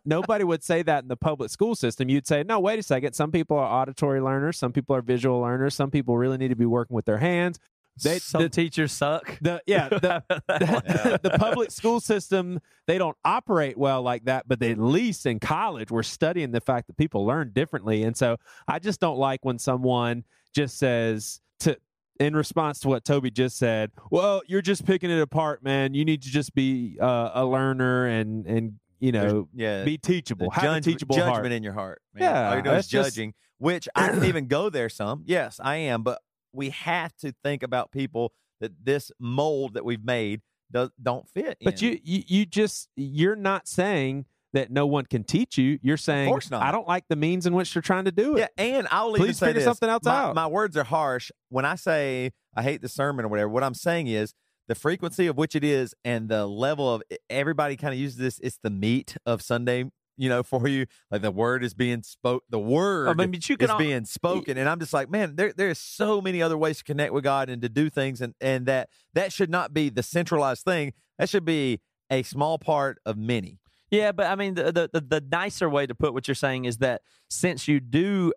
nobody 0.06 0.44
would 0.44 0.64
say 0.64 0.82
that 0.82 1.02
in 1.02 1.08
the 1.08 1.16
public 1.16 1.50
school 1.50 1.74
system. 1.74 2.08
You'd 2.08 2.26
say, 2.26 2.42
"No, 2.42 2.58
wait 2.58 2.78
a 2.78 2.82
second. 2.82 3.12
Some 3.12 3.30
people 3.30 3.58
are 3.58 3.82
auditory 3.82 4.18
learners. 4.22 4.56
Some 4.56 4.72
people 4.72 4.96
are 4.96 5.02
visual 5.02 5.40
learners. 5.40 5.74
Some 5.74 5.90
people 5.90 6.16
really 6.16 6.38
need 6.38 6.48
to 6.48 6.56
be 6.56 6.64
working 6.64 6.94
with 6.94 7.04
their 7.04 7.18
hands." 7.18 7.58
They, 8.02 8.18
Some 8.18 8.42
the, 8.42 8.48
teachers 8.48 8.92
suck. 8.92 9.38
the 9.40 9.62
yeah 9.66 9.88
the, 9.90 10.22
Yeah. 10.48 11.16
the 11.22 11.36
public 11.38 11.70
school 11.70 12.00
system 12.00 12.60
they 12.86 12.98
don't 12.98 13.16
operate 13.24 13.76
well 13.78 14.02
like 14.02 14.24
that 14.24 14.48
but 14.48 14.60
at 14.62 14.78
least 14.78 15.26
in 15.26 15.38
college 15.38 15.90
we're 15.90 16.02
studying 16.02 16.50
the 16.50 16.60
fact 16.60 16.86
that 16.88 16.96
people 16.96 17.24
learn 17.24 17.52
differently 17.52 18.02
and 18.02 18.16
so 18.16 18.36
i 18.66 18.78
just 18.78 18.98
don't 19.00 19.16
like 19.18 19.44
when 19.44 19.58
someone 19.58 20.24
just 20.54 20.76
says 20.78 21.40
to 21.60 21.76
in 22.20 22.34
response 22.34 22.80
to 22.80 22.88
what 22.88 23.04
toby 23.04 23.30
just 23.30 23.56
said 23.56 23.90
well 24.10 24.42
you're 24.46 24.62
just 24.62 24.84
picking 24.84 25.10
it 25.10 25.20
apart 25.20 25.62
man 25.62 25.94
you 25.94 26.04
need 26.04 26.22
to 26.22 26.30
just 26.30 26.52
be 26.54 26.96
uh, 27.00 27.30
a 27.34 27.44
learner 27.46 28.06
and 28.06 28.46
and 28.46 28.74
you 29.00 29.12
know 29.12 29.48
yeah, 29.54 29.84
be 29.84 29.98
teachable 29.98 30.48
the 30.48 30.54
have 30.54 30.64
a 30.64 30.66
judge- 30.76 30.84
teachable 30.84 31.14
judgment 31.16 31.36
heart 31.36 31.52
in 31.52 31.62
your 31.62 31.74
heart. 31.74 32.00
Man. 32.14 32.22
Yeah, 32.22 32.48
all 32.48 32.54
you're 32.54 32.62
doing 32.62 32.76
is 32.76 32.78
that's 32.78 32.88
just- 32.88 33.14
judging, 33.14 33.34
which 33.58 33.86
I 33.94 34.08
didn't 34.08 34.24
even 34.24 34.46
go 34.46 34.70
there. 34.70 34.88
Some, 34.88 35.24
yes, 35.26 35.60
I 35.62 35.76
am, 35.76 36.02
but 36.02 36.22
we 36.54 36.70
have 36.70 37.14
to 37.16 37.34
think 37.42 37.62
about 37.62 37.90
people 37.92 38.32
that 38.60 38.72
this 38.82 39.10
mold 39.18 39.74
that 39.74 39.84
we've 39.84 40.04
made 40.04 40.40
does 40.70 40.90
don't 41.02 41.28
fit. 41.28 41.58
but 41.62 41.80
in. 41.82 41.92
you, 41.92 42.00
you 42.02 42.22
you 42.26 42.46
just 42.46 42.88
you're 42.96 43.36
not 43.36 43.68
saying 43.68 44.24
that 44.54 44.70
no 44.70 44.86
one 44.86 45.04
can 45.04 45.22
teach 45.24 45.58
you 45.58 45.78
you're 45.82 45.96
saying 45.96 46.28
of 46.28 46.32
course 46.32 46.50
not. 46.50 46.62
i 46.62 46.70
don't 46.70 46.86
like 46.86 47.04
the 47.08 47.16
means 47.16 47.44
in 47.44 47.52
which 47.54 47.74
they're 47.74 47.82
trying 47.82 48.04
to 48.04 48.12
do 48.12 48.36
it 48.36 48.40
Yeah, 48.40 48.46
and 48.56 48.86
I'll 48.90 49.10
even 49.10 49.26
Please 49.26 49.38
say 49.38 49.46
figure 49.48 49.60
this. 49.60 49.64
something 49.64 49.88
else 49.88 50.04
my, 50.04 50.16
out. 50.16 50.34
My 50.34 50.46
words 50.46 50.76
are 50.76 50.84
harsh. 50.84 51.30
When 51.48 51.64
I 51.64 51.74
say 51.74 52.32
I 52.56 52.62
hate 52.62 52.80
the 52.80 52.88
sermon 52.88 53.24
or 53.24 53.28
whatever, 53.28 53.48
what 53.48 53.64
I'm 53.64 53.74
saying 53.74 54.06
is 54.06 54.32
the 54.68 54.74
frequency 54.74 55.26
of 55.26 55.36
which 55.36 55.54
it 55.54 55.64
is 55.64 55.94
and 56.04 56.28
the 56.28 56.46
level 56.46 56.92
of 56.94 57.02
everybody 57.28 57.76
kind 57.76 57.92
of 57.92 58.00
uses 58.00 58.16
this. 58.16 58.38
It's 58.40 58.58
the 58.62 58.70
meat 58.70 59.16
of 59.26 59.42
Sunday, 59.42 59.90
you 60.16 60.28
know, 60.28 60.42
for 60.42 60.66
you. 60.68 60.86
Like 61.10 61.22
the 61.22 61.30
word 61.30 61.64
is 61.64 61.74
being 61.74 62.02
spoke. 62.02 62.44
The 62.50 62.58
oh, 62.58 62.62
word 62.62 63.08
I 63.08 63.14
mean, 63.14 63.30
but 63.30 63.48
you 63.48 63.56
is 63.58 63.66
can 63.66 63.70
al- 63.70 63.78
being 63.78 64.04
spoken, 64.04 64.58
and 64.58 64.68
I'm 64.68 64.80
just 64.80 64.92
like, 64.92 65.10
man, 65.10 65.36
there 65.36 65.52
there's 65.52 65.78
so 65.78 66.20
many 66.20 66.42
other 66.42 66.56
ways 66.56 66.78
to 66.78 66.84
connect 66.84 67.12
with 67.12 67.24
God 67.24 67.48
and 67.48 67.62
to 67.62 67.68
do 67.68 67.90
things, 67.90 68.20
and 68.20 68.34
and 68.40 68.66
that 68.66 68.88
that 69.14 69.32
should 69.32 69.50
not 69.50 69.72
be 69.72 69.90
the 69.90 70.02
centralized 70.02 70.64
thing. 70.64 70.92
That 71.18 71.28
should 71.28 71.44
be 71.44 71.80
a 72.10 72.22
small 72.22 72.58
part 72.58 72.98
of 73.04 73.16
many. 73.16 73.58
Yeah, 73.90 74.12
but 74.12 74.26
I 74.26 74.34
mean, 74.34 74.54
the, 74.54 74.72
the 74.72 74.90
the 74.92 75.00
the 75.00 75.24
nicer 75.30 75.68
way 75.68 75.86
to 75.86 75.94
put 75.94 76.14
what 76.14 76.26
you're 76.28 76.34
saying 76.34 76.64
is 76.64 76.78
that 76.78 77.02
since 77.28 77.68
you 77.68 77.80
do 77.80 78.32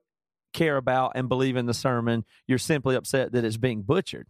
care 0.54 0.78
about 0.78 1.14
and 1.16 1.30
believe 1.30 1.56
in 1.56 1.66
the 1.66 1.74
sermon, 1.74 2.26
you're 2.48 2.58
simply 2.58 2.96
upset 2.96 3.32
that 3.32 3.44
it's 3.44 3.58
being 3.58 3.82
butchered. 3.84 4.28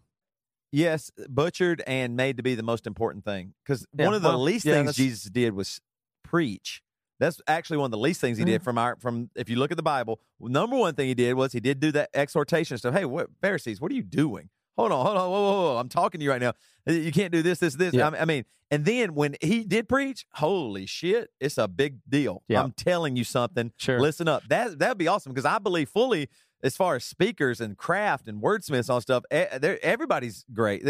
Yes, 0.71 1.11
butchered 1.29 1.81
and 1.87 2.15
made 2.15 2.37
to 2.37 2.43
be 2.43 2.55
the 2.55 2.63
most 2.63 2.87
important 2.87 3.23
thing. 3.23 3.53
Because 3.63 3.85
Yeah, 3.97 4.05
one 4.05 4.13
of 4.13 4.21
the 4.21 4.29
well, 4.29 4.41
least 4.41 4.65
yeah, 4.65 4.73
things 4.73 4.95
Jesus 4.95 5.23
did 5.23 5.53
was 5.53 5.79
preach. 6.23 6.81
That's 7.19 7.41
actually 7.47 7.77
one 7.77 7.85
of 7.85 7.91
the 7.91 7.97
least 7.97 8.21
things 8.21 8.37
he 8.37 8.43
Mm-hmm. 8.43 8.51
did 8.51 8.63
from 8.63 8.77
our 8.77 8.95
from 8.99 9.29
if 9.35 9.49
you 9.49 9.55
look 9.57 9.71
at 9.71 9.77
the 9.77 9.83
Bible. 9.83 10.19
Number 10.39 10.75
one 10.77 10.93
thing 10.93 11.07
he 11.07 11.13
did 11.15 11.33
was 11.33 11.51
he 11.51 11.59
did 11.59 11.79
do 11.79 11.91
that 11.93 12.09
exhortation 12.13 12.77
stuff. 12.77 12.93
Hey, 12.93 13.05
what 13.05 13.29
Pharisees, 13.41 13.81
what 13.81 13.91
are 13.91 13.95
you 13.95 14.03
doing? 14.03 14.49
Hold 14.77 14.91
on, 14.91 15.03
hold 15.05 15.17
on, 15.17 15.29
whoa, 15.31 15.41
whoa, 15.41 15.61
whoa! 15.73 15.77
I'm 15.77 15.89
talking 15.89 16.19
to 16.19 16.23
you 16.23 16.29
right 16.29 16.41
now. 16.41 16.53
You 16.85 17.11
can't 17.11 17.31
do 17.31 17.41
this, 17.41 17.57
this, 17.59 17.73
this. 17.75 17.93
Yeah. 17.95 18.09
I, 18.09 18.21
I 18.21 18.25
mean, 18.25 18.45
and 18.69 18.85
then 18.85 19.15
when 19.15 19.35
he 19.41 19.63
did 19.63 19.89
preach, 19.89 20.25
holy 20.33 20.85
shit, 20.85 21.31
it's 21.39 21.57
a 21.57 21.67
big 21.67 21.97
deal. 22.07 22.43
Yeah. 22.47 22.61
I'm 22.61 22.73
telling 22.73 23.15
you 23.15 23.23
something. 23.23 23.71
Sure. 23.77 23.99
Listen 23.99 24.27
up. 24.27 24.43
That 24.49 24.77
that'd 24.77 24.99
be 24.99 25.07
awesome 25.07 25.31
because 25.33 25.45
I 25.45 25.57
believe 25.57 25.89
fully 25.89 26.29
as 26.61 26.75
far 26.77 26.95
as 26.95 27.03
speakers 27.05 27.59
and 27.59 27.75
craft 27.77 28.27
and 28.27 28.41
wordsmiths 28.41 28.93
on 28.93 29.01
stuff. 29.01 29.23
Everybody's 29.31 30.45
great. 30.53 30.83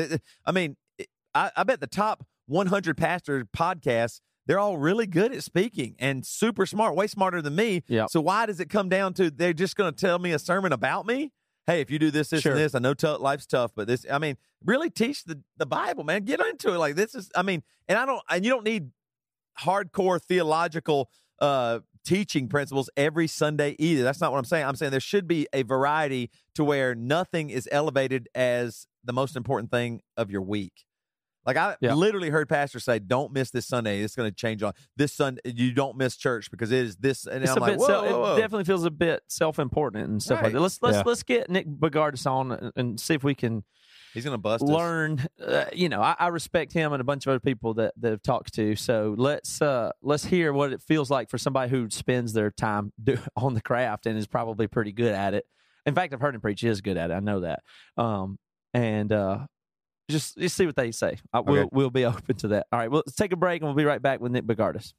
I 0.45 0.51
mean, 0.51 0.75
I, 1.33 1.51
I 1.55 1.63
bet 1.63 1.79
the 1.79 1.87
top 1.87 2.25
100 2.47 2.97
pastor 2.97 3.45
podcasts. 3.45 4.19
They're 4.47 4.59
all 4.59 4.77
really 4.77 5.05
good 5.07 5.33
at 5.33 5.43
speaking 5.43 5.95
and 5.99 6.25
super 6.25 6.65
smart, 6.65 6.95
way 6.95 7.07
smarter 7.07 7.41
than 7.41 7.55
me. 7.55 7.83
Yep. 7.87 8.09
So 8.09 8.21
why 8.21 8.45
does 8.45 8.59
it 8.59 8.69
come 8.69 8.89
down 8.89 9.13
to 9.15 9.29
they're 9.29 9.53
just 9.53 9.75
going 9.75 9.93
to 9.93 9.97
tell 9.99 10.17
me 10.19 10.31
a 10.31 10.39
sermon 10.39 10.71
about 10.73 11.05
me? 11.05 11.31
Hey, 11.67 11.81
if 11.81 11.91
you 11.91 11.99
do 11.99 12.11
this, 12.11 12.29
this, 12.29 12.43
Sure. 12.43 12.53
and 12.53 12.61
this, 12.61 12.73
I 12.73 12.79
know 12.79 12.93
t- 12.93 13.07
life's 13.07 13.45
tough, 13.45 13.71
but 13.75 13.87
this, 13.87 14.05
I 14.09 14.19
mean, 14.19 14.37
really 14.63 14.89
teach 14.89 15.25
the, 15.25 15.41
the 15.57 15.65
Bible, 15.65 16.05
man. 16.05 16.23
Get 16.23 16.39
into 16.39 16.73
it. 16.73 16.77
Like 16.77 16.95
this 16.95 17.13
is, 17.13 17.29
I 17.35 17.41
mean, 17.41 17.61
and 17.89 17.97
I 17.99 18.05
don't, 18.05 18.21
and 18.29 18.45
you 18.45 18.49
don't 18.51 18.63
need 18.63 18.91
hardcore 19.59 20.21
theological 20.21 21.09
uh 21.39 21.79
teaching 22.05 22.47
principles 22.47 22.89
every 22.95 23.27
Sunday 23.27 23.75
either. 23.79 24.01
That's 24.03 24.21
not 24.21 24.31
what 24.31 24.37
I'm 24.37 24.45
saying. 24.45 24.65
I'm 24.65 24.75
saying 24.77 24.91
there 24.91 24.99
should 25.01 25.27
be 25.27 25.45
a 25.51 25.63
variety 25.63 26.31
to 26.55 26.63
where 26.63 26.95
nothing 26.95 27.49
is 27.49 27.67
elevated 27.69 28.29
as 28.33 28.87
the 29.03 29.11
most 29.11 29.35
important 29.35 29.71
thing 29.71 29.99
of 30.15 30.31
your 30.31 30.41
week. 30.41 30.85
Like 31.47 31.57
I 31.57 31.77
Yeah. 31.81 31.93
literally 31.93 32.29
heard 32.29 32.47
pastors 32.49 32.83
say, 32.83 32.99
"Don't 32.99 33.31
miss 33.31 33.49
this 33.51 33.65
Sunday. 33.65 34.01
It's 34.01 34.15
going 34.15 34.29
to 34.29 34.35
change 34.35 34.61
on 34.61 34.73
this 34.97 35.13
Sunday. 35.13 35.41
You 35.45 35.71
don't 35.71 35.95
miss 35.97 36.17
church 36.17 36.51
because 36.51 36.71
it 36.71 36.79
is 36.85 36.97
this." 36.97 37.25
And 37.25 37.41
It's 37.41 37.51
I'm 37.51 37.57
a 37.57 37.61
like, 37.61 37.71
bit. 37.71 37.79
whoa, 37.79 37.87
sel- 37.87 38.03
whoa, 38.03 38.19
whoa. 38.21 38.35
It 38.35 38.41
definitely 38.41 38.65
feels 38.65 38.83
a 38.83 38.91
bit 38.91 39.23
self-important 39.29 40.09
and 40.09 40.21
stuff 40.21 40.37
Right. 40.37 40.43
like 40.45 40.53
that. 40.53 40.59
Let's 40.59 40.81
let's 40.83 40.97
Yeah. 40.97 41.03
let's 41.05 41.23
get 41.23 41.49
Nick 41.49 41.65
Bogardus 41.67 42.29
on 42.29 42.51
and- 42.51 42.71
and 42.75 42.99
see 42.99 43.13
if 43.13 43.23
we 43.23 43.33
can 43.33 43.63
He's 44.13 44.23
going 44.25 44.33
to 44.33 44.37
bust 44.41 44.63
us. 44.63 44.69
learn. 44.69 45.25
Uh, 45.41 45.65
you 45.73 45.89
know, 45.89 46.01
I, 46.01 46.15
I 46.19 46.27
respect 46.29 46.73
him 46.73 46.91
and 46.91 46.99
a 46.99 47.03
bunch 47.03 47.25
of 47.25 47.31
other 47.31 47.39
people 47.39 47.73
that 47.75 47.93
that 47.97 48.11
have 48.11 48.21
talked 48.23 48.53
to. 48.55 48.75
So 48.75 49.15
let's 49.17 49.61
uh 49.61 49.91
let's 50.01 50.25
hear 50.25 50.51
what 50.51 50.73
it 50.73 50.81
feels 50.81 51.09
like 51.09 51.29
for 51.29 51.37
somebody 51.37 51.69
who 51.69 51.89
spends 51.89 52.33
their 52.33 52.51
time 52.51 52.91
do, 53.01 53.17
on 53.37 53.53
the 53.53 53.61
craft 53.61 54.05
and 54.05 54.17
is 54.17 54.27
probably 54.27 54.67
pretty 54.67 54.91
good 54.91 55.13
at 55.13 55.33
it. 55.33 55.45
In 55.85 55.95
fact, 55.95 56.13
I've 56.13 56.19
heard 56.19 56.35
him 56.35 56.41
preach. 56.41 56.59
He 56.59 56.67
is 56.67 56.81
good 56.81 56.97
at 56.97 57.09
it. 57.11 57.13
I 57.13 57.19
know 57.21 57.39
that. 57.39 57.61
Um, 57.95 58.37
and 58.73 59.13
uh, 59.13 59.47
just 60.09 60.37
just 60.37 60.55
see 60.55 60.65
what 60.65 60.75
they 60.75 60.91
say. 60.91 61.17
I, 61.33 61.39
we'll 61.41 61.59
Okay. 61.61 61.69
we'll 61.71 61.89
be 61.89 62.05
open 62.11 62.35
to 62.37 62.47
that. 62.49 62.67
All 62.71 62.79
right. 62.79 62.89
Well, 62.89 63.03
let's 63.05 63.15
take 63.15 63.33
a 63.33 63.35
break 63.37 63.61
and 63.61 63.67
we'll 63.67 63.75
be 63.75 63.85
right 63.85 64.01
back 64.01 64.19
with 64.19 64.31
Nick 64.31 64.45
Bogardus. 64.45 64.93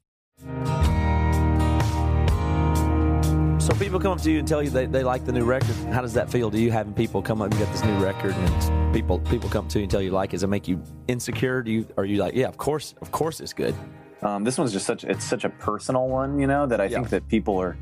So 3.61 3.75
people 3.75 4.01
come 4.01 4.12
up 4.12 4.23
to 4.23 4.31
you 4.31 4.38
and 4.38 4.49
tell 4.49 4.62
you 4.62 4.71
they, 4.71 4.87
they 4.87 5.03
like 5.05 5.27
the 5.27 5.33
new 5.33 5.44
record. 5.44 5.75
How 5.92 6.01
does 6.01 6.14
that 6.14 6.31
feel 6.31 6.51
to 6.51 6.59
you 6.59 6.71
having 6.71 6.94
people 6.94 7.21
come 7.21 7.42
up 7.42 7.51
and 7.51 7.59
get 7.61 7.71
this 7.71 7.85
new 7.85 7.99
record 7.99 8.35
and 8.35 8.94
people 8.94 9.18
people 9.21 9.51
come 9.51 9.68
to 9.68 9.79
you 9.79 9.83
and 9.83 9.90
tell 9.90 10.01
you 10.01 10.11
like 10.11 10.31
it? 10.31 10.37
Does 10.37 10.42
it 10.44 10.47
make 10.47 10.66
you 10.68 10.83
insecure? 11.07 11.62
Do 11.62 11.71
you 11.71 11.87
are 11.99 12.05
you 12.07 12.16
like, 12.18 12.35
yeah, 12.35 12.47
of 12.47 12.57
course, 12.57 12.94
of 13.03 13.11
course 13.11 13.40
it's 13.40 13.53
good. 13.53 13.75
Um, 14.23 14.42
this 14.42 14.57
one's 14.57 14.73
just 14.73 14.87
such 14.87 15.05
it's 15.05 15.25
such 15.25 15.44
a 15.44 15.51
personal 15.51 16.09
one, 16.09 16.38
you 16.38 16.47
know, 16.47 16.66
that 16.66 16.81
I 16.81 16.85
Yeah. 16.85 16.99
think 16.99 17.11
that 17.11 17.29
people 17.29 17.59
are 17.59 17.77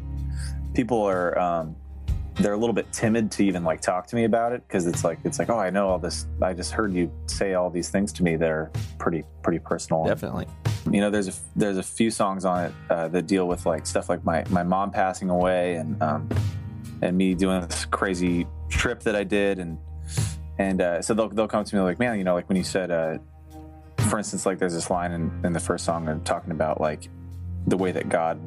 people 0.74 1.02
are 1.02 1.38
um, 1.38 1.76
they're 2.36 2.52
a 2.52 2.56
little 2.56 2.74
bit 2.74 2.90
timid 2.92 3.30
to 3.32 3.44
even 3.44 3.64
like 3.64 3.80
talk 3.80 4.06
to 4.08 4.16
me 4.16 4.24
about 4.24 4.52
it 4.52 4.62
because 4.66 4.86
it's 4.86 5.04
like 5.04 5.18
it's 5.24 5.38
like 5.38 5.48
oh 5.48 5.58
I 5.58 5.70
know 5.70 5.88
all 5.88 5.98
this 5.98 6.26
I 6.42 6.52
just 6.52 6.72
heard 6.72 6.92
you 6.92 7.10
say 7.26 7.54
all 7.54 7.70
these 7.70 7.88
things 7.88 8.12
to 8.14 8.22
me 8.22 8.36
that 8.36 8.50
are 8.50 8.70
pretty 8.98 9.24
pretty 9.42 9.58
personal. 9.58 10.04
Definitely. 10.04 10.46
You 10.90 11.00
know, 11.00 11.10
there's 11.10 11.28
a 11.28 11.32
there's 11.56 11.78
a 11.78 11.82
few 11.82 12.10
songs 12.10 12.44
on 12.44 12.66
it 12.66 12.72
uh, 12.90 13.08
that 13.08 13.26
deal 13.26 13.48
with 13.48 13.66
like 13.66 13.86
stuff 13.86 14.08
like 14.08 14.24
my 14.24 14.44
my 14.50 14.62
mom 14.62 14.90
passing 14.90 15.30
away 15.30 15.76
and 15.76 16.00
um, 16.02 16.28
and 17.02 17.16
me 17.16 17.34
doing 17.34 17.60
this 17.62 17.84
crazy 17.86 18.46
trip 18.68 19.02
that 19.04 19.16
I 19.16 19.24
did 19.24 19.58
and 19.58 19.78
and 20.58 20.80
uh, 20.80 21.02
so 21.02 21.14
they'll 21.14 21.28
they'll 21.28 21.48
come 21.48 21.64
to 21.64 21.76
me 21.76 21.82
like 21.82 21.98
man 21.98 22.18
you 22.18 22.24
know 22.24 22.34
like 22.34 22.48
when 22.48 22.56
you 22.56 22.64
said 22.64 22.90
uh, 22.90 23.18
for 24.06 24.18
instance, 24.18 24.46
like 24.46 24.58
there's 24.58 24.74
this 24.74 24.90
line 24.90 25.12
in, 25.12 25.30
in 25.44 25.52
the 25.52 25.60
first 25.60 25.84
song 25.84 26.08
and 26.08 26.24
talking 26.24 26.52
about 26.52 26.80
like 26.80 27.08
the 27.66 27.76
way 27.76 27.92
that 27.92 28.08
God 28.08 28.40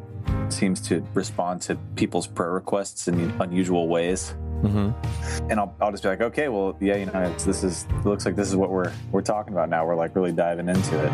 seems 0.49 0.81
to 0.81 1.05
respond 1.13 1.61
to 1.63 1.75
people's 1.95 2.27
prayer 2.27 2.51
requests 2.51 3.07
in 3.07 3.31
unusual 3.39 3.87
ways. 3.87 4.33
Mm-hmm. 4.61 5.49
And 5.49 5.59
I'll, 5.59 5.73
I'll 5.79 5.91
just 5.91 6.03
be 6.03 6.09
like, 6.09 6.21
okay, 6.21 6.49
well, 6.49 6.75
yeah, 6.81 6.97
you 6.97 7.05
know, 7.05 7.21
it's, 7.21 7.45
this 7.45 7.63
is 7.63 7.85
it 7.89 8.05
looks 8.05 8.25
like 8.25 8.35
this 8.35 8.49
is 8.49 8.55
what 8.57 8.69
we're 8.69 8.91
we're 9.11 9.21
talking 9.21 9.53
about 9.53 9.69
now. 9.69 9.85
We're 9.85 9.95
like 9.95 10.15
really 10.15 10.33
diving 10.33 10.67
into 10.67 11.01
it. 11.01 11.09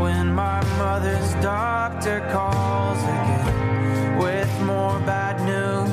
When 0.00 0.34
my 0.34 0.64
mother's 0.78 1.34
doctor 1.42 2.20
calls 2.30 2.98
again 3.02 4.18
with 4.18 4.60
more 4.62 4.98
bad 5.00 5.36
news, 5.44 5.85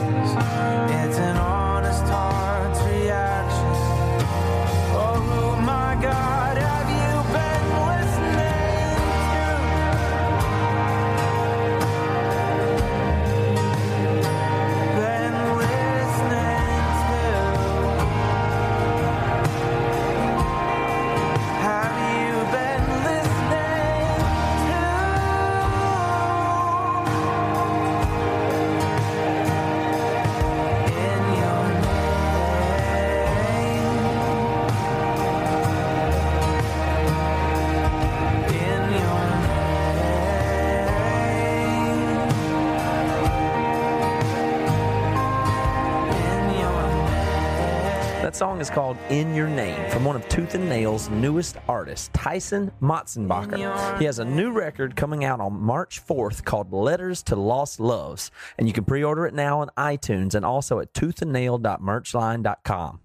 song 48.43 48.59
is 48.59 48.69
called 48.69 48.97
In 49.09 49.33
Your 49.33 49.47
Name 49.47 49.89
from 49.89 50.03
one 50.03 50.17
of 50.17 50.27
Tooth 50.27 50.53
and 50.53 50.67
Nail's 50.67 51.09
newest 51.09 51.55
artists, 51.69 52.09
Tyson 52.11 52.73
Motsenbocker. 52.81 53.97
He 53.99 54.03
has 54.03 54.19
a 54.19 54.25
new 54.25 54.51
record 54.51 54.97
coming 54.97 55.23
out 55.23 55.39
on 55.39 55.53
March 55.61 56.05
4th 56.05 56.43
called 56.43 56.73
Letters 56.73 57.23
to 57.23 57.37
Lost 57.37 57.79
Loves, 57.79 58.31
and 58.57 58.67
you 58.67 58.73
can 58.73 58.83
pre 58.83 59.01
order 59.01 59.25
it 59.25 59.33
now 59.33 59.61
on 59.61 59.69
iTunes 59.77 60.35
and 60.35 60.43
also 60.45 60.79
at 60.79 60.91
toothandnail.merchline.com. 60.93 62.99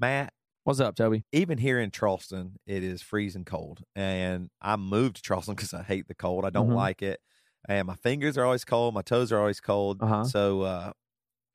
Matt, 0.00 0.32
What's 0.64 0.80
up, 0.80 0.96
Toby? 0.96 1.22
even 1.30 1.58
here 1.58 1.78
in 1.78 1.92
Charleston, 1.92 2.58
it 2.66 2.82
is 2.82 3.00
freezing 3.00 3.44
cold, 3.44 3.84
and 3.94 4.50
I 4.60 4.74
moved 4.74 5.14
to 5.16 5.22
Charleston 5.22 5.54
because 5.54 5.72
I 5.72 5.84
hate 5.84 6.08
the 6.08 6.16
cold. 6.16 6.44
I 6.44 6.50
don't 6.50 6.70
Mhm. 6.70 6.74
like 6.74 7.00
it, 7.00 7.20
and 7.68 7.86
my 7.86 7.94
fingers 7.94 8.36
are 8.36 8.44
always 8.44 8.64
cold. 8.64 8.92
My 8.92 9.02
toes 9.02 9.30
are 9.30 9.38
always 9.38 9.60
cold. 9.60 10.02
Uh-huh. 10.02 10.24
So 10.24 10.62
uh, 10.62 10.92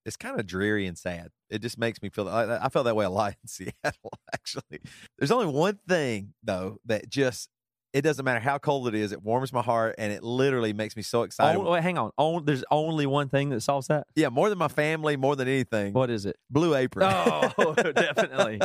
it's 0.09 0.17
kind 0.17 0.39
of 0.39 0.47
dreary 0.47 0.87
and 0.87 0.97
sad. 0.97 1.29
It 1.51 1.61
just 1.61 1.77
makes 1.77 2.01
me 2.01 2.09
feel. 2.09 2.27
I, 2.27 2.57
I 2.57 2.69
felt 2.69 2.85
that 2.85 2.95
way 2.95 3.05
a 3.05 3.09
lot 3.11 3.35
in 3.43 3.47
Seattle. 3.47 4.11
Actually, 4.33 4.79
there's 5.19 5.31
only 5.31 5.45
one 5.45 5.77
thing 5.87 6.33
though 6.43 6.77
that 6.85 7.09
just 7.09 7.49
it 7.93 8.01
doesn't 8.01 8.25
matter 8.25 8.39
how 8.39 8.57
cold 8.57 8.87
it 8.87 8.95
is. 8.95 9.11
It 9.11 9.21
warms 9.21 9.53
my 9.53 9.61
heart, 9.61 9.95
and 9.99 10.11
it 10.11 10.23
literally 10.23 10.73
makes 10.73 10.95
me 10.95 11.03
so 11.03 11.21
excited. 11.21 11.59
Oh, 11.59 11.71
wait, 11.71 11.83
hang 11.83 11.99
on. 11.99 12.09
On, 12.17 12.43
there's 12.43 12.63
only 12.71 13.05
one 13.05 13.29
thing 13.29 13.49
that 13.49 13.61
solves 13.61 13.87
that? 13.87 14.07
yeah, 14.15 14.29
more 14.29 14.49
than 14.49 14.57
my 14.57 14.67
family, 14.67 15.15
more 15.15 15.35
than 15.35 15.47
anything. 15.47 15.93
What 15.93 16.09
is 16.09 16.25
it? 16.25 16.37
Blue 16.49 16.73
apron. 16.73 17.11
Oh, 17.11 17.73
definitely. 17.93 18.61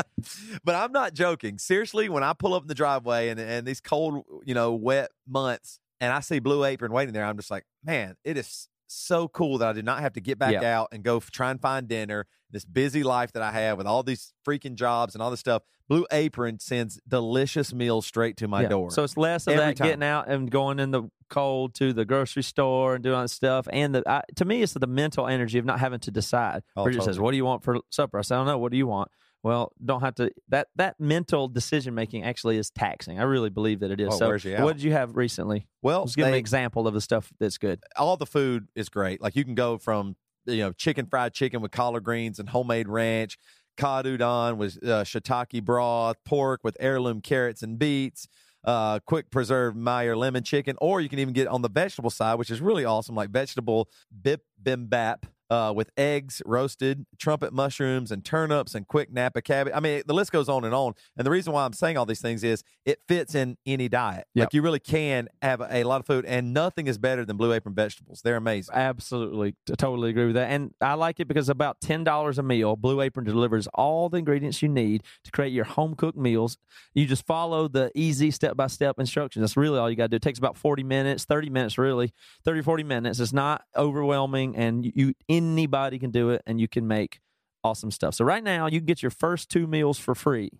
but 0.65 0.75
I'm 0.75 0.93
not 0.93 1.13
joking. 1.13 1.59
Seriously, 1.59 2.09
when 2.09 2.23
I 2.23 2.33
pull 2.33 2.55
up 2.55 2.63
in 2.63 2.69
the 2.69 2.75
driveway 2.75 3.29
and 3.29 3.39
and 3.39 3.67
these 3.67 3.83
cold, 3.83 4.25
you 4.45 4.55
know, 4.55 4.73
wet 4.73 5.11
months, 5.29 5.79
and 6.01 6.11
I 6.11 6.21
see 6.21 6.39
Blue 6.39 6.65
Apron 6.65 6.93
waiting 6.93 7.13
there, 7.13 7.25
I'm 7.25 7.37
just 7.37 7.51
like, 7.51 7.65
man, 7.85 8.17
it 8.25 8.39
is 8.39 8.69
so 8.87 9.29
cool 9.29 9.59
that 9.59 9.69
I 9.69 9.73
did 9.73 9.85
not 9.85 10.01
have 10.01 10.13
to 10.15 10.21
get 10.21 10.39
back 10.39 10.53
Yeah. 10.53 10.79
out 10.81 10.89
and 10.93 11.03
go 11.03 11.17
f- 11.19 11.31
try 11.31 11.51
and 11.51 11.61
find 11.61 11.89
dinner. 11.89 12.27
This 12.51 12.65
busy 12.65 13.03
life 13.03 13.33
that 13.33 13.43
I 13.43 13.51
have 13.51 13.79
with 13.79 13.87
all 13.87 14.03
these 14.03 14.33
freaking 14.47 14.75
jobs 14.77 15.15
and 15.15 15.23
all 15.23 15.31
this 15.31 15.41
stuff. 15.41 15.63
Blue 15.89 16.07
Apron 16.13 16.61
sends 16.61 17.01
delicious 17.07 17.75
meals 17.75 18.07
straight 18.07 18.37
to 18.39 18.49
my 18.49 18.63
Yeah. 18.63 18.69
door. 18.69 18.91
So 18.91 19.03
it's 19.03 19.17
less 19.17 19.47
of 19.47 19.57
that 19.57 19.77
time. 19.77 19.87
getting 19.89 20.03
out 20.05 20.29
and 20.29 20.51
going 20.51 20.79
in 20.79 20.91
the 20.93 21.05
cold 21.29 21.75
to 21.75 21.93
the 21.93 22.05
grocery 22.05 22.43
store 22.45 22.95
and 22.95 23.03
doing 23.03 23.17
all 23.17 23.23
that 23.23 23.29
stuff. 23.29 23.67
And 23.73 23.95
the 23.97 24.03
I, 24.09 24.23
to 24.37 24.45
me, 24.45 24.63
it's 24.63 24.73
the 24.75 24.87
mental 24.87 25.27
energy 25.27 25.59
of 25.59 25.65
not 25.65 25.81
having 25.81 26.01
to 26.01 26.11
decide. 26.11 26.63
Oh, 26.77 26.85
Bridget 26.85 27.03
says, 27.03 27.19
"What 27.19 27.33
do 27.33 27.37
you 27.37 27.45
want 27.45 27.65
for 27.65 27.81
supper?" 27.91 28.19
I 28.19 28.23
said, 28.23 28.37
"I 28.37 28.39
don't 28.39 28.47
know. 28.47 28.59
What 28.59 28.71
do 28.71 28.79
you 28.79 28.87
want?" 28.87 29.11
Well, 29.45 29.73
don't 29.85 30.01
have 30.01 30.15
to. 30.17 30.31
That 30.49 30.69
that 30.77 30.99
mental 30.99 31.49
decision 31.49 31.95
making 31.95 32.25
actually 32.25 32.57
is 32.57 32.71
taxing. 32.71 33.21
I 33.21 33.25
really 33.25 33.51
believe 33.51 33.81
that 33.81 33.91
it 33.91 34.01
is. 34.01 34.09
Oh, 34.11 34.19
so, 34.19 34.29
wears 34.29 34.45
you 34.45 34.57
out. 34.57 34.65
what 34.65 34.73
did 34.75 34.83
you 34.83 34.93
have 34.93 35.17
recently? 35.17 35.69
well, 35.83 36.07
Just 36.07 36.17
give 36.17 36.25
me 36.25 36.33
an 36.33 36.39
example 36.39 36.89
of 36.89 36.95
the 36.95 37.03
stuff 37.03 37.31
that's 37.39 37.59
good. 37.59 37.81
all 37.97 38.17
the 38.17 38.27
food 38.27 38.69
is 38.75 38.89
great. 38.89 39.21
Like 39.21 39.37
you 39.37 39.45
can 39.45 39.55
go 39.55 39.77
from 39.77 40.17
you 40.47 40.57
know 40.59 40.73
chicken 40.73 41.05
fried 41.05 41.35
chicken 41.35 41.61
with 41.61 41.73
collard 41.73 42.05
greens 42.05 42.39
and 42.39 42.49
homemade 42.49 42.89
ranch, 42.89 43.39
cod 43.77 44.07
udon 44.07 44.57
with 44.57 44.79
uh, 44.83 45.05
shiitake 45.05 45.63
broth, 45.63 46.17
pork 46.25 46.61
with 46.65 46.75
heirloom 46.81 47.21
carrots 47.21 47.63
and 47.63 47.79
beets, 47.79 48.27
uh, 48.65 48.99
quick 49.01 49.31
preserved 49.31 49.77
Meyer 49.77 50.17
lemon 50.17 50.43
chicken, 50.43 50.75
or 50.81 51.03
you 51.03 51.11
can 51.11 51.19
even 51.19 51.35
get 51.35 51.49
on 51.49 51.61
the 51.61 51.69
vegetable 51.69 52.09
side, 52.09 52.37
which 52.37 52.51
is 52.51 52.63
really 52.63 52.87
awesome, 52.87 53.15
like 53.15 53.29
vegetable 53.29 53.91
bip 54.23 54.43
bimbap. 54.63 55.25
Uh, 55.55 55.73
with 55.73 55.93
eggs 55.97 56.43
roasted, 56.45 57.07
trumpet 57.17 57.53
mushrooms, 57.53 58.11
and 58.11 58.25
turnips, 58.25 58.75
and 58.75 58.89
quick 58.89 59.13
Napa 59.13 59.41
cabbage. 59.41 59.73
I 59.73 59.79
mean, 59.79 60.03
the 60.05 60.13
list 60.13 60.33
goes 60.33 60.49
on 60.49 60.65
and 60.65 60.75
on. 60.75 60.95
And 61.17 61.25
the 61.25 61.31
reason 61.31 61.53
why 61.53 61.65
I'm 61.65 61.73
saying 61.73 61.97
all 61.97 62.07
these 62.07 62.21
things 62.21 62.43
is 62.43 62.65
it 62.85 62.99
fits 63.07 63.37
in 63.37 63.57
any 63.65 63.89
diet. 63.89 64.27
Yep. 64.35 64.47
Like 64.47 64.55
you 64.55 64.63
really 64.63 64.81
can 64.81 65.29
have 65.43 65.61
a, 65.61 65.69
a 65.77 65.85
lot 65.85 66.01
of 66.01 66.07
food, 66.07 66.25
and 66.25 66.53
nothing 66.53 66.89
is 66.89 66.99
better 66.99 67.25
than 67.25 67.37
Blue 67.37 67.53
Apron 67.53 67.73
vegetables. 67.73 68.21
They're 68.23 68.35
amazing. 68.35 68.75
Absolutely, 68.75 69.55
t- 69.65 69.77
totally 69.77 70.11
agree 70.11 70.27
with 70.27 70.35
that. 70.35 70.51
And 70.51 70.75
I 70.81 70.95
like 70.95 71.21
it 71.21 71.29
because 71.29 71.49
about 71.49 71.81
ten 71.81 72.03
dollars 72.03 72.37
a 72.37 72.43
meal, 72.43 72.75
Blue 72.75 73.01
Apron 73.01 73.25
delivers 73.25 73.69
all 73.75 74.09
the 74.09 74.17
ingredients 74.17 74.61
you 74.61 74.69
need 74.69 75.05
to 75.23 75.31
create 75.31 75.53
your 75.53 75.67
home 75.67 75.95
cooked 75.95 76.19
meals. 76.19 76.59
You 76.95 77.07
just 77.07 77.27
follow 77.27 77.69
the 77.69 77.93
easy 77.95 78.33
step 78.33 78.57
by 78.57 78.67
step 78.67 78.99
instructions. 78.99 79.43
That's 79.43 79.57
really 79.57 79.79
all 79.79 79.89
you 79.89 79.95
got 79.95 80.07
to 80.07 80.09
do. 80.09 80.17
It 80.17 80.23
takes 80.23 80.41
about 80.41 80.57
forty 80.57 80.83
minutes, 80.83 81.25
thirty 81.25 81.49
minutes, 81.49 81.79
really, 81.79 82.13
30, 82.45 82.63
40 82.63 82.83
minutes. 82.83 83.21
It's 83.21 83.33
not 83.33 83.63
overwhelming, 83.77 84.57
and 84.57 84.85
you, 84.85 84.93
you 84.97 85.15
anybody 85.53 85.99
can 85.99 86.11
do 86.11 86.31
it, 86.31 86.43
and 86.47 86.61
you 86.61 86.69
can 86.69 86.87
make 86.87 87.21
awesome 87.63 87.91
stuff. 87.91 88.15
So 88.15 88.25
right 88.25 88.45
now, 88.45 88.67
you 88.67 88.81
can 88.81 88.87
get 88.87 89.03
your 89.03 89.11
first 89.11 89.49
two 89.51 89.67
meals 89.67 89.99
for 89.99 90.15
free 90.15 90.51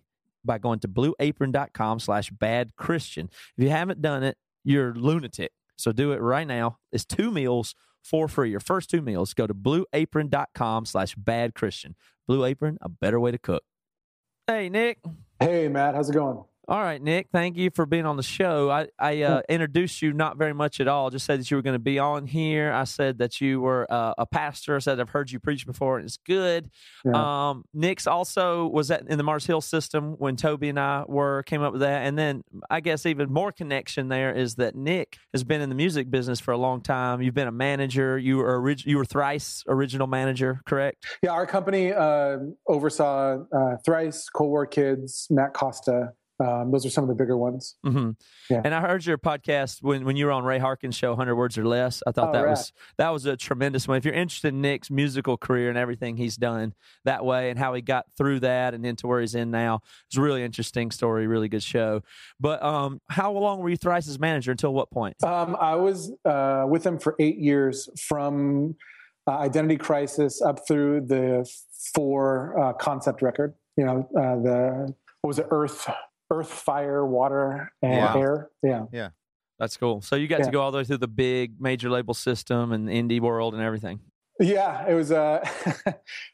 by 0.43 0.57
going 0.57 0.79
to 0.79 0.87
blueapron.com 0.87 1.99
slash 1.99 2.29
bad 2.29 2.75
Christian. 2.75 3.29
If 3.57 3.63
you 3.63 3.69
haven't 3.69 4.01
done 4.01 4.23
it, 4.23 4.37
you're 4.63 4.93
lunatic. 4.93 5.51
So 5.77 5.91
do 5.91 6.11
it 6.11 6.21
right 6.21 6.47
now. 6.47 6.77
It's 6.91 7.05
two 7.05 7.31
meals 7.31 7.75
for 8.03 8.27
free. 8.27 8.51
Your 8.51 8.59
first 8.59 8.89
two 8.89 9.01
meals. 9.01 9.33
Go 9.33 9.47
to 9.47 9.53
blueapron.com 9.53 10.85
slash 10.85 11.15
bad 11.15 11.55
Christian. 11.55 11.95
Blue 12.27 12.45
Apron, 12.45 12.77
a 12.81 12.89
better 12.89 13.19
way 13.19 13.31
to 13.31 13.37
cook. 13.37 13.63
Hey, 14.47 14.69
Nick. 14.69 14.99
Hey, 15.39 15.67
Matt, 15.67 15.95
how's 15.95 16.09
it 16.09 16.13
going? 16.13 16.43
All 16.67 16.81
right, 16.81 16.99
Nick. 16.99 17.27
Thank 17.31 17.57
you 17.57 17.69
for 17.69 17.85
being 17.85 18.07
on 18.07 18.17
the 18.17 18.23
show. 18.23 18.71
I, 18.71 18.87
I 18.97 19.21
uh, 19.21 19.41
introduced 19.47 20.01
you 20.01 20.13
not 20.13 20.37
very 20.37 20.53
much 20.53 20.79
at 20.79 20.87
all. 20.87 21.11
Just 21.11 21.25
said 21.25 21.39
that 21.39 21.51
you 21.51 21.57
were 21.57 21.61
going 21.61 21.75
to 21.75 21.79
be 21.79 21.99
on 21.99 22.25
here. 22.25 22.71
I 22.71 22.85
said 22.85 23.19
that 23.19 23.39
you 23.39 23.61
were 23.61 23.85
uh, 23.87 24.15
a 24.17 24.25
pastor. 24.25 24.75
I 24.75 24.79
said 24.79 24.99
I've 24.99 25.09
heard 25.09 25.29
you 25.29 25.39
preach 25.39 25.67
before, 25.67 25.97
and 25.97 26.05
it's 26.05 26.17
good. 26.17 26.71
Yeah. 27.03 27.49
Um, 27.49 27.65
Nick's 27.73 28.07
also 28.07 28.65
was 28.65 28.89
at 28.89 29.07
in 29.07 29.19
the 29.19 29.23
Mars 29.23 29.45
Hill 29.45 29.61
system 29.61 30.15
when 30.17 30.37
Toby 30.37 30.69
and 30.69 30.79
I 30.79 31.03
were 31.07 31.43
came 31.43 31.61
up 31.61 31.73
with 31.73 31.81
that, 31.81 32.07
and 32.07 32.17
then 32.17 32.43
I 32.69 32.79
guess 32.79 33.05
even 33.05 33.31
more 33.31 33.51
connection 33.51 34.07
there 34.07 34.33
is 34.33 34.55
that 34.55 34.75
Nick 34.75 35.19
has 35.33 35.43
been 35.43 35.61
in 35.61 35.69
the 35.69 35.75
music 35.75 36.09
business 36.09 36.39
for 36.39 36.51
a 36.51 36.57
long 36.57 36.81
time. 36.81 37.21
You've 37.21 37.35
been 37.35 37.47
a 37.47 37.51
manager. 37.51 38.17
You 38.17 38.37
were 38.37 38.59
orig- 38.59 38.85
you 38.85 38.97
were 38.97 39.05
thrice 39.05 39.63
original 39.67 40.07
manager, 40.07 40.61
correct? 40.65 41.05
Yeah, 41.21 41.31
our 41.31 41.45
company 41.45 41.93
uh, 41.93 42.37
oversaw 42.67 43.43
uh, 43.55 43.77
Thrice, 43.85 44.29
Cold 44.29 44.49
War 44.49 44.65
Kids, 44.65 45.27
Matt 45.29 45.53
Costa. 45.53 46.13
Um, 46.43 46.69
those 46.71 46.85
are 46.85 46.89
some 46.89 47.03
of 47.03 47.07
the 47.07 47.15
bigger 47.15 47.37
ones. 47.37 47.75
hmm 47.83 48.11
Yeah. 48.49 48.61
And 48.65 48.73
I 48.75 48.81
heard 48.81 49.05
your 49.05 49.17
podcast 49.17 49.81
when, 49.81 50.03
when 50.03 50.17
you 50.17 50.25
were 50.25 50.33
on 50.33 50.43
Ray 50.43 50.59
Harkin's 50.59 50.95
show, 50.95 51.15
Hundred 51.15 51.35
Words 51.35 51.57
or 51.57 51.65
Less. 51.65 52.03
I 52.05 52.11
thought 52.11 52.29
Oh, 52.29 52.31
that 52.33 52.41
right. 52.43 52.49
was 52.51 52.73
that 52.97 53.09
was 53.13 53.25
a 53.25 53.37
tremendous 53.37 53.87
one. 53.87 53.97
If 53.97 54.03
you're 54.03 54.13
interested 54.13 54.49
in 54.49 54.61
Nick's 54.61 54.91
musical 54.91 55.37
career 55.37 55.69
and 55.69 55.77
everything 55.77 56.17
he's 56.17 56.35
done 56.35 56.73
that 57.05 57.23
way 57.23 57.49
and 57.51 57.57
how 57.57 57.73
he 57.73 57.81
got 57.81 58.05
through 58.17 58.41
that 58.41 58.73
and 58.73 58.85
into 58.85 59.07
where 59.07 59.21
he's 59.21 59.33
in 59.35 59.49
now, 59.49 59.79
it's 60.07 60.17
a 60.17 60.21
really 60.21 60.43
interesting 60.43 60.91
story, 60.91 61.25
really 61.25 61.47
good 61.47 61.63
show. 61.63 62.01
But 62.39 62.61
um, 62.61 62.99
how 63.09 63.31
long 63.31 63.59
were 63.59 63.69
you 63.69 63.77
Thrice's 63.77 64.19
manager 64.19 64.51
until 64.51 64.73
what 64.73 64.91
point? 64.91 65.23
Um, 65.23 65.55
I 65.59 65.75
was 65.75 66.11
uh, 66.25 66.65
with 66.67 66.83
them 66.83 66.99
for 66.99 67.15
eight 67.19 67.37
years 67.37 67.87
from 68.01 68.75
uh, 69.27 69.37
Identity 69.37 69.77
Crisis 69.77 70.41
up 70.41 70.67
through 70.67 71.01
the 71.07 71.49
four 71.93 72.59
uh, 72.59 72.73
concept 72.73 73.21
record. 73.21 73.53
You 73.77 73.85
know, 73.85 74.09
uh, 74.17 74.35
the 74.41 74.93
what 75.21 75.27
was 75.29 75.39
it? 75.39 75.47
Earth, 75.49 75.89
Earth, 76.31 76.49
Fire, 76.49 77.05
Water, 77.05 77.71
and 77.81 77.97
Wow. 77.97 78.19
Air. 78.19 78.49
Yeah. 78.63 78.85
Yeah. 78.91 79.09
That's 79.59 79.77
cool. 79.77 80.01
So 80.01 80.15
you 80.15 80.27
got 80.27 80.43
to 80.43 80.51
go 80.51 80.61
all 80.61 80.71
the 80.71 80.79
way 80.79 80.83
through 80.83 80.97
the 80.97 81.07
big 81.07 81.61
major 81.61 81.89
label 81.89 82.13
system 82.13 82.71
and 82.73 82.89
indie 82.89 83.21
world 83.21 83.53
and 83.53 83.63
everything. 83.63 84.01
Yeah, 84.39 84.85
it 84.85 84.93
was. 84.93 85.13
Uh, 85.13 85.47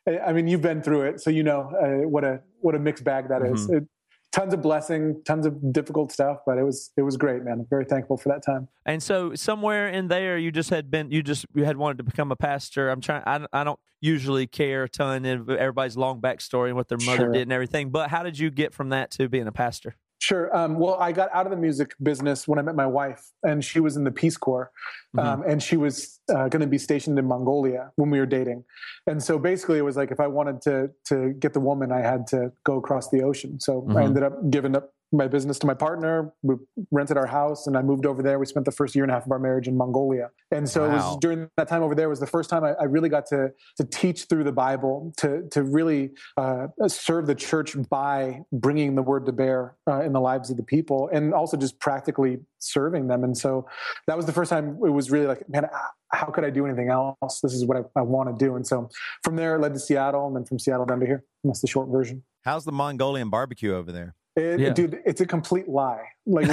I 0.26 0.34
mean, 0.34 0.48
you've 0.48 0.64
been 0.64 0.82
through 0.82 1.04
it, 1.04 1.22
so 1.22 1.30
you 1.30 1.44
know 1.44 1.72
uh, 1.80 2.08
what 2.08 2.24
a 2.24 2.42
what 2.60 2.74
a 2.74 2.80
mixed 2.80 3.04
bag 3.04 3.30
that 3.30 3.44
is. 3.44 3.68
Mm-hmm. 3.68 3.78
It, 3.78 3.84
tons 4.32 4.54
of 4.54 4.62
blessing, 4.62 5.22
tons 5.26 5.46
of 5.46 5.74
difficult 5.74 6.12
stuff, 6.12 6.40
but 6.46 6.58
it 6.58 6.64
was 6.64 6.92
it 6.98 7.02
was 7.02 7.18
great, 7.18 7.44
man. 7.44 7.60
I'm 7.60 7.68
very 7.70 7.86
thankful 7.86 8.18
for 8.18 8.30
that 8.30 8.44
time. 8.44 8.68
And 8.86 9.02
so 9.02 9.36
somewhere 9.36 9.90
in 9.90 10.08
there, 10.08 10.38
you 10.38 10.52
just 10.52 10.70
had 10.70 10.90
been, 10.90 11.12
you 11.12 11.22
just 11.22 11.46
you 11.54 11.66
had 11.66 11.78
wanted 11.78 11.98
to 12.00 12.04
become 12.04 12.32
a 12.32 12.36
pastor. 12.36 12.90
I'm 12.90 13.02
trying. 13.02 13.24
I, 13.26 13.46
I 13.54 13.64
don't 13.64 13.80
usually 14.00 14.48
care 14.48 14.84
a 14.84 14.90
ton 14.90 15.26
of 15.26 15.50
everybody's 15.50 15.96
long 15.98 16.22
backstory 16.22 16.68
and 16.68 16.76
what 16.76 16.88
their 16.88 16.98
mother 17.06 17.18
Sure. 17.26 17.32
did 17.32 17.44
and 17.44 17.54
everything. 17.54 17.92
But 17.92 18.10
how 18.10 18.24
did 18.24 18.40
you 18.40 18.50
get 18.50 18.74
from 18.74 18.90
that 18.90 19.12
to 19.12 19.30
being 19.30 19.48
a 19.48 19.52
pastor? 19.52 19.96
Sure. 20.22 20.56
Um, 20.56 20.78
well, 20.78 20.98
I 21.00 21.12
got 21.12 21.30
out 21.34 21.48
of 21.48 21.52
the 21.52 21.58
music 21.58 21.96
business 22.04 22.48
when 22.48 22.60
I 22.60 22.62
met 22.62 22.76
my 22.76 22.86
wife, 22.86 23.24
and 23.42 23.66
she 23.66 23.80
was 23.80 23.98
in 23.98 24.04
the 24.04 24.12
Peace 24.12 24.38
Corps, 24.38 24.72
um, 25.18 25.42
and 25.48 25.64
she 25.64 25.78
was 25.78 26.20
uh, 26.30 26.48
going 26.48 26.62
to 26.62 26.68
be 26.68 26.78
stationed 26.78 27.18
in 27.18 27.26
Mongolia 27.28 27.92
when 27.96 28.12
we 28.12 28.20
were 28.20 28.28
dating. 28.28 28.64
And 29.08 29.22
so 29.22 29.40
basically, 29.40 29.80
it 29.80 29.82
was 29.82 29.98
like 29.98 30.12
if 30.12 30.20
I 30.20 30.28
wanted 30.28 30.62
to 30.62 30.92
to 31.06 31.34
get 31.40 31.54
the 31.54 31.60
woman, 31.60 31.92
I 31.92 32.02
had 32.02 32.28
to 32.28 32.52
go 32.64 32.78
across 32.78 33.10
the 33.10 33.24
ocean. 33.24 33.60
So 33.60 33.88
I 33.90 33.94
Mhm. 33.94 34.06
ended 34.06 34.24
up 34.24 34.34
giving 34.52 34.76
up 34.76 34.92
my 35.12 35.28
business 35.28 35.60
to 35.60 35.68
my 35.68 35.74
partner. 35.74 36.34
We 36.42 36.56
rented 36.92 37.18
our 37.18 37.26
house, 37.26 37.68
and 37.68 37.78
I 37.78 37.82
moved 37.82 38.06
over 38.06 38.22
there. 38.24 38.40
We 38.40 38.46
spent 38.46 38.66
the 38.66 38.72
first 38.72 38.96
year 38.96 39.04
and 39.04 39.12
a 39.12 39.16
half 39.16 39.26
of 39.26 39.32
our 39.32 39.40
marriage 39.40 39.68
in 39.68 39.76
Mongolia. 39.76 40.30
And 40.52 40.68
so 40.70 40.86
it 40.86 40.94
was 40.94 41.18
during 41.20 41.50
that 41.58 41.68
time 41.68 41.84
over 41.84 41.96
there 41.96 42.10
was 42.10 42.20
the 42.20 42.28
first 42.28 42.50
time 42.50 42.64
I, 42.64 42.74
I 42.74 42.84
really 42.86 43.10
got 43.10 43.26
to 43.28 43.52
to 43.78 43.84
teach 43.84 44.26
through 44.26 44.44
the 44.44 44.52
Bible, 44.52 45.14
to 45.18 45.48
to 45.52 45.64
really 45.64 46.12
uh, 46.38 46.68
serve 46.88 47.28
the 47.28 47.36
church 47.36 47.76
by 47.90 48.42
bringing 48.52 48.96
the 48.96 49.02
word 49.02 49.26
to 49.26 49.32
bear 49.32 49.76
uh, 49.90 50.02
in 50.02 50.14
the 50.14 50.22
lives 50.22 50.50
of 50.50 50.58
the 50.58 50.64
people, 50.64 51.10
and 51.12 51.34
also 51.34 51.58
just 51.58 51.80
practically 51.80 52.40
serving 52.60 53.08
them. 53.08 53.24
And 53.24 53.38
so 53.38 53.68
that 54.08 54.16
was 54.16 54.26
the 54.26 54.34
first 54.34 54.50
time 54.50 54.78
it 54.86 54.90
was 54.90 55.10
really 55.10 55.28
like, 55.28 55.48
man, 55.50 55.68
ah, 55.74 55.90
how 56.12 56.28
could 56.28 56.44
I 56.44 56.50
do 56.50 56.66
anything 56.66 56.90
else? 56.90 57.40
This 57.42 57.54
is 57.54 57.66
what 57.66 57.78
I, 57.78 58.00
I 58.00 58.02
want 58.04 58.30
to 58.30 58.46
do. 58.46 58.56
And 58.56 58.66
so 58.66 58.90
from 59.24 59.36
there, 59.36 59.56
it 59.56 59.60
led 59.60 59.74
to 59.74 59.80
Seattle, 59.80 60.28
and 60.28 60.36
then 60.36 60.46
from 60.46 60.60
Seattle 60.60 60.86
down 60.86 61.00
to 61.00 61.06
here. 61.06 61.24
And 61.44 61.50
that's 61.50 61.62
the 61.62 61.68
short 61.68 61.90
version. 61.90 62.24
How's 62.44 62.66
the 62.66 62.72
Mongolian 62.72 63.30
barbecue 63.30 63.74
over 63.74 63.92
there? 63.92 64.16
It, 64.36 64.60
Yeah. 64.60 64.70
Dude, 64.74 65.00
it's 65.06 65.22
a 65.22 65.26
complete 65.26 65.68
lie. 65.68 66.04
Like, 66.26 66.48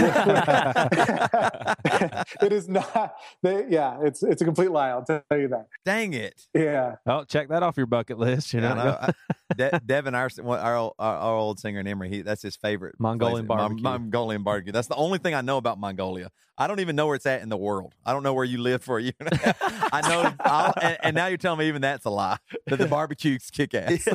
it 2.42 2.52
is 2.52 2.68
not. 2.68 3.14
They, 3.42 3.66
yeah, 3.68 3.98
it's 4.02 4.22
it's 4.22 4.40
a 4.42 4.44
complete 4.44 4.70
lie. 4.70 4.88
I'll 4.88 5.04
tell 5.04 5.22
you 5.32 5.48
that. 5.48 5.66
Dang 5.84 6.12
it! 6.14 6.40
Yeah, 6.54 6.96
Oh, 7.06 7.24
check 7.24 7.48
that 7.48 7.62
off 7.62 7.76
your 7.76 7.86
bucket 7.86 8.18
list. 8.18 8.54
You 8.54 8.60
know, 8.62 8.68
I 8.70 8.74
know. 8.84 9.12
De- 9.56 9.80
Devin, 9.84 10.14
our, 10.14 10.28
our, 10.46 10.76
old- 10.76 10.94
our, 10.98 11.16
our 11.16 11.36
old 11.36 11.58
singer 11.60 11.80
in 11.80 11.86
Emery, 11.86 12.08
he, 12.08 12.22
that's 12.22 12.42
his 12.42 12.56
favorite 12.56 12.94
Mongolian 12.98 13.46
place. 13.46 13.56
Mon- 13.58 13.68
barbecue. 13.68 13.82
Mongolian 13.82 14.42
barbecue. 14.42 14.72
That's 14.72 14.88
the 14.88 14.96
only 14.96 15.18
thing 15.18 15.34
I 15.34 15.40
know 15.42 15.56
about 15.58 15.78
Mongolia. 15.78 16.30
I 16.56 16.66
don't 16.66 16.80
even 16.80 16.96
know 16.96 17.06
where 17.06 17.14
it's 17.14 17.26
at 17.26 17.42
in 17.42 17.48
the 17.50 17.56
world. 17.56 17.94
I 18.04 18.12
don't 18.12 18.22
know 18.24 18.34
where 18.34 18.44
you 18.44 18.58
live 18.58 18.82
for 18.82 18.98
a 18.98 19.02
year. 19.02 19.12
and 19.20 19.32
a 19.32 19.36
half. 19.36 19.88
I 19.92 20.00
know, 20.08 20.32
I'll, 20.40 20.72
and, 20.82 20.98
and 21.02 21.14
now 21.14 21.26
you're 21.28 21.36
telling 21.38 21.60
me 21.60 21.68
even 21.68 21.82
that's 21.82 22.04
a 22.04 22.10
lie. 22.10 22.38
That 22.66 22.78
the 22.78 22.86
barbecue's 22.88 23.48
kick 23.50 23.74
ass. 23.74 24.08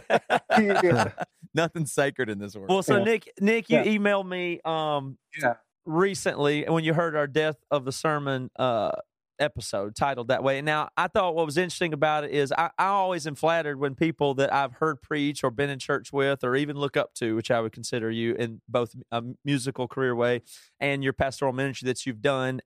yeah. 0.60 1.12
Nothing's 1.56 1.92
sacred 1.94 2.30
in 2.30 2.40
this 2.40 2.56
world. 2.56 2.70
Well, 2.70 2.82
so 2.84 2.98
Yeah. 2.98 3.04
Nick, 3.04 3.32
Nick, 3.40 3.70
you 3.70 3.78
Yeah. 3.78 3.86
emailed 3.86 4.28
me 4.28 4.60
um, 4.66 5.18
Yeah. 5.42 5.56
recently 5.86 6.66
when 6.68 6.84
you 6.84 6.94
heard 6.94 7.16
our 7.16 7.28
death 7.28 7.58
of 7.72 7.86
the 7.86 7.92
sermon 7.92 8.50
uh, 8.58 8.92
episode 9.40 9.96
titled 9.96 10.28
that 10.28 10.44
way. 10.44 10.62
Now, 10.62 10.90
I 10.96 11.08
thought 11.08 11.36
what 11.36 11.46
was 11.46 11.58
interesting 11.58 11.92
about 11.94 12.24
it 12.24 12.32
is 12.32 12.52
I, 12.52 12.70
I 12.78 12.86
always 12.88 13.26
am 13.28 13.36
flattered 13.36 13.80
when 13.80 13.96
people 13.96 14.36
that 14.36 14.54
I've 14.54 14.74
heard 14.74 15.02
preach 15.02 15.44
or 15.44 15.50
been 15.52 15.70
in 15.70 15.80
church 15.80 16.14
with 16.14 16.44
or 16.44 16.56
even 16.56 16.78
look 16.78 16.96
up 16.96 17.14
to, 17.16 17.36
which 17.36 17.52
I 17.52 17.60
would 17.60 17.72
consider 17.72 18.12
you 18.12 18.36
in 18.36 18.62
both 18.70 18.96
a 19.12 19.24
musical 19.44 19.88
career 19.88 20.16
way 20.16 20.42
and 20.80 21.04
your 21.04 21.14
pastoral 21.14 21.52
ministry 21.52 21.88
that 21.88 22.06
you've 22.06 22.22
done 22.22 22.62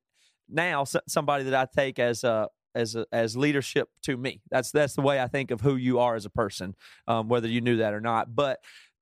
now, 0.50 0.84
so, 0.84 1.00
somebody 1.08 1.44
that 1.46 1.54
I 1.56 1.68
take 1.74 2.00
as 2.00 2.24
a 2.24 2.48
as 2.76 2.96
a, 2.96 3.06
as 3.12 3.36
leadership 3.36 3.90
to 4.04 4.16
me. 4.18 4.42
That's 4.52 4.72
that's 4.72 4.94
the 4.96 5.02
way 5.02 5.20
I 5.20 5.28
think 5.28 5.52
of 5.52 5.62
who 5.62 5.76
you 5.76 6.00
are 6.00 6.16
as 6.16 6.26
a 6.26 6.30
person, 6.30 6.76
um, 7.08 7.28
whether 7.28 7.48
you 7.48 7.62
knew 7.62 7.78
that 7.78 7.94
or 7.94 8.02
not. 8.02 8.34
But 8.36 8.60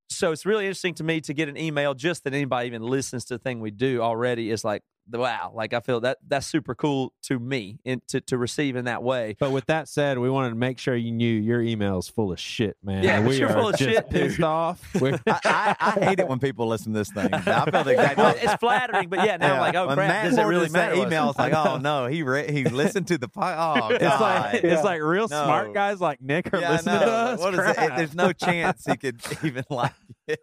so 0.10 0.32
it's 0.32 0.45
really 0.45 0.66
interesting 0.66 0.93
to 0.95 1.03
me 1.03 1.22
to 1.22 1.34
get 1.34 1.49
an 1.49 1.58
email 1.58 1.93
just 1.93 2.24
that 2.24 2.34
anybody 2.34 2.68
even 2.68 2.84
listens 2.84 3.26
to 3.26 3.36
the 3.36 3.39
thing 3.39 3.60
we 3.60 3.72
do 3.72 4.01
already. 4.01 4.51
Is 4.51 4.64
like 4.64 4.84
wow 5.12 5.51
like 5.53 5.74
i 5.74 5.80
feel 5.80 5.99
that 5.99 6.18
that's 6.28 6.47
super 6.47 6.74
cool 6.74 7.14
to 7.22 7.38
me 7.39 7.80
and 7.86 8.01
to, 8.08 8.20
to 8.22 8.38
receive 8.38 8.76
in 8.76 8.86
that 8.86 9.03
way 9.03 9.36
But 9.39 9.51
with 9.51 9.66
that 9.68 9.88
said, 9.88 10.18
we 10.18 10.30
wanted 10.30 10.49
to 10.49 10.56
make 10.56 10.80
sure 10.80 10.95
you 10.95 11.12
knew 11.12 11.32
your 11.34 11.62
email 11.62 11.97
is 11.99 12.08
full 12.08 12.32
of 12.32 12.39
shit, 12.39 12.78
man. 12.84 13.03
Yeah, 13.03 13.26
we 13.26 13.38
you're 13.38 13.49
are 13.49 13.53
full 13.53 13.70
of 13.70 13.78
just 13.78 13.89
shit, 13.89 14.10
dude. 14.10 14.30
pissed 14.30 14.41
off. 14.41 14.82
I, 15.01 15.20
I, 15.28 15.76
I 15.80 15.91
hate 16.06 16.20
it 16.20 16.28
when 16.28 16.39
people 16.39 16.68
listen 16.68 16.93
to 16.93 16.99
this 16.99 17.12
thing. 17.12 17.34
I 17.34 17.39
feel 17.70 17.84
the 17.84 17.91
exact 17.91 18.18
well, 18.18 18.36
it's 18.38 18.53
flattering 18.56 19.10
but 19.10 19.26
yeah 19.26 19.38
now 19.38 19.56
i'm 19.56 19.60
like 19.60 19.76
oh 19.76 19.88
when 19.88 19.95
crap 19.97 20.08
Matt 20.10 20.30
does 20.30 20.38
it 20.38 20.43
really 20.43 20.70
matter 20.70 20.95
Email, 20.95 21.30
it's 21.30 21.39
like, 21.39 21.53
oh 21.56 21.78
no, 21.78 22.08
he 22.08 22.24
re- 22.24 22.51
he 22.51 22.64
listened 22.66 23.08
to 23.08 23.18
the 23.18 23.28
pod. 23.28 23.82
Oh, 23.84 23.89
it's 23.95 24.03
like 24.03 24.64
Yeah. 24.64 24.74
it's 24.74 24.84
like 24.84 25.01
real 25.01 25.28
No. 25.28 25.43
smart 25.45 25.74
guys 25.74 25.99
like 26.01 26.22
Nick 26.22 26.53
are 26.53 26.60
yeah, 26.60 26.72
listening 26.72 26.99
to 26.99 27.06
us. 27.12 27.39
What 27.39 27.53
is 27.53 27.60
it? 27.60 27.74
Crap. 27.76 27.97
There's 27.97 28.16
no 28.16 28.34
chance 28.34 28.86
he 28.86 28.97
could 28.97 29.22
even 29.43 29.66
like 29.70 29.93
it. 30.28 30.39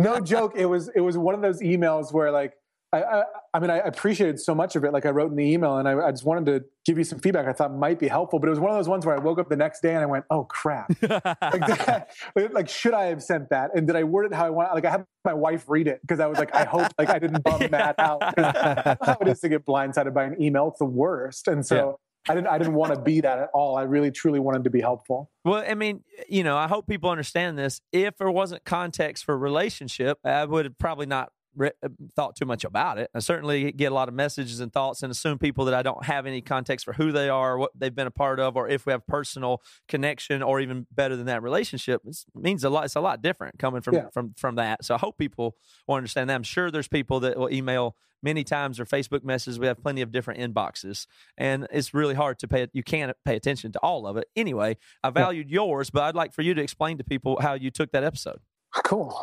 no 0.00 0.20
joke. 0.20 0.52
It 0.56 0.66
was 0.66 0.88
it 0.94 1.00
was 1.00 1.16
one 1.16 1.34
of 1.34 1.40
those 1.42 1.60
emails 1.60 2.12
where 2.12 2.30
like 2.30 2.54
I, 2.92 3.02
I 3.02 3.22
I 3.54 3.60
mean 3.60 3.70
I 3.70 3.78
appreciated 3.78 4.40
so 4.40 4.54
much 4.54 4.74
of 4.74 4.84
it. 4.84 4.92
Like 4.92 5.06
I 5.06 5.10
wrote 5.10 5.30
in 5.30 5.36
the 5.36 5.44
email 5.44 5.78
and 5.78 5.88
I, 5.88 6.08
I 6.08 6.10
just 6.10 6.24
wanted 6.24 6.46
to 6.46 6.64
give 6.84 6.98
you 6.98 7.04
some 7.04 7.20
feedback. 7.20 7.46
I 7.46 7.52
thought 7.52 7.72
might 7.72 7.98
be 7.98 8.08
helpful, 8.08 8.38
but 8.38 8.48
it 8.48 8.50
was 8.50 8.58
one 8.58 8.70
of 8.70 8.76
those 8.76 8.88
ones 8.88 9.06
where 9.06 9.14
I 9.14 9.18
woke 9.18 9.38
up 9.38 9.48
the 9.48 9.56
next 9.56 9.80
day 9.80 9.94
and 9.94 10.02
I 10.02 10.06
went, 10.06 10.24
oh 10.30 10.44
crap. 10.44 10.90
like, 11.02 11.22
that- 11.22 12.08
like 12.52 12.68
should 12.68 12.94
I 12.94 13.06
have 13.06 13.22
sent 13.22 13.50
that? 13.50 13.70
And 13.74 13.86
did 13.86 13.96
I 13.96 14.04
word 14.04 14.26
it 14.26 14.34
how 14.34 14.46
I 14.46 14.50
want? 14.50 14.74
Like 14.74 14.84
I 14.84 14.90
had 14.90 15.04
my 15.24 15.34
wife 15.34 15.64
read 15.68 15.86
it 15.86 16.00
because 16.02 16.20
I 16.20 16.26
was 16.26 16.38
like 16.38 16.54
I 16.54 16.64
hope 16.64 16.92
like 16.98 17.10
I 17.10 17.18
didn't 17.18 17.44
bum 17.44 17.62
Matt 17.70 17.94
out. 17.98 18.22
How 18.36 19.18
it 19.20 19.28
is 19.28 19.40
to 19.40 19.48
get 19.48 19.64
blindsided 19.64 20.12
by 20.12 20.24
an 20.24 20.42
email? 20.42 20.68
It's 20.68 20.78
the 20.78 20.84
worst. 20.84 21.48
And 21.48 21.64
so. 21.64 21.98
I 22.28 22.34
didn't. 22.34 22.48
I 22.48 22.58
didn't 22.58 22.74
want 22.74 22.94
to 22.94 23.00
be 23.00 23.22
that 23.22 23.38
at 23.38 23.48
all. 23.54 23.78
I 23.78 23.84
really, 23.84 24.10
truly 24.10 24.40
wanted 24.40 24.64
to 24.64 24.70
be 24.70 24.82
helpful. 24.82 25.30
Well, 25.42 25.64
I 25.66 25.72
mean, 25.72 26.04
you 26.28 26.44
know, 26.44 26.54
I 26.54 26.68
hope 26.68 26.86
people 26.86 27.08
understand 27.08 27.56
this. 27.56 27.80
If 27.92 28.18
there 28.18 28.30
wasn't 28.30 28.62
context 28.66 29.24
for 29.24 29.38
relationship, 29.38 30.18
I 30.22 30.44
would 30.44 30.66
have 30.66 30.78
probably 30.78 31.06
not 31.06 31.32
re- 31.56 31.70
uh, 31.82 31.88
thought 32.16 32.36
too 32.36 32.44
much 32.46 32.64
about 32.64 32.98
it. 32.98 33.10
I 33.14 33.18
certainly 33.20 33.72
get 33.72 33.92
a 33.92 33.94
lot 33.94 34.08
of 34.08 34.14
messages 34.14 34.60
and 34.60 34.72
thoughts 34.72 35.02
and 35.02 35.10
assume 35.10 35.38
people 35.38 35.64
that 35.66 35.74
I 35.74 35.82
don't 35.82 36.04
have 36.04 36.26
any 36.26 36.40
context 36.40 36.84
for 36.84 36.92
who 36.92 37.12
they 37.12 37.28
are, 37.28 37.58
what 37.58 37.70
they've 37.74 37.94
been 37.94 38.06
a 38.06 38.10
part 38.12 38.40
of, 38.40 38.56
or 38.56 38.68
if 38.68 38.86
we 38.86 38.92
have 38.92 39.06
personal 39.06 39.62
connection, 39.88 40.42
or 40.42 40.60
even 40.60 40.86
better 40.92 41.16
than 41.16 41.26
that 41.26 41.42
relationship. 41.42 42.02
It 42.06 42.16
means 42.34 42.64
a 42.64 42.70
lot. 42.70 42.84
It's 42.84 42.96
a 42.96 43.00
lot 43.00 43.22
different 43.22 43.58
coming 43.58 43.80
from 43.82 43.94
Yeah. 43.94 44.08
from 44.12 44.34
from 44.36 44.54
that. 44.56 44.84
So 44.84 44.94
I 44.94 44.98
hope 44.98 45.18
people 45.18 45.56
will 45.86 45.96
understand 45.96 46.30
that. 46.30 46.34
I'm 46.34 46.42
sure 46.42 46.70
there's 46.70 46.88
people 46.88 47.20
that 47.20 47.38
will 47.38 47.50
email 47.52 47.96
many 48.22 48.44
times 48.44 48.78
or 48.78 48.84
Facebook 48.84 49.24
messages. 49.24 49.58
We 49.58 49.66
have 49.66 49.82
plenty 49.82 50.02
of 50.02 50.12
different 50.12 50.40
inboxes, 50.40 51.06
and 51.38 51.66
it's 51.72 51.94
really 51.94 52.14
hard 52.14 52.38
to 52.40 52.48
pay. 52.48 52.66
You 52.72 52.82
can't 52.82 53.16
pay 53.24 53.34
attention 53.36 53.72
to 53.72 53.78
all 53.78 54.06
of 54.06 54.16
it. 54.18 54.26
Anyway, 54.36 54.76
I 55.02 55.10
valued 55.10 55.50
yours, 55.50 55.88
but 55.90 56.02
I'd 56.02 56.14
like 56.14 56.34
for 56.34 56.42
you 56.42 56.52
to 56.54 56.62
explain 56.62 56.98
to 56.98 57.04
people 57.04 57.38
how 57.40 57.54
you 57.54 57.70
took 57.70 57.92
that 57.92 58.04
episode. 58.04 58.40
cool 58.84 59.18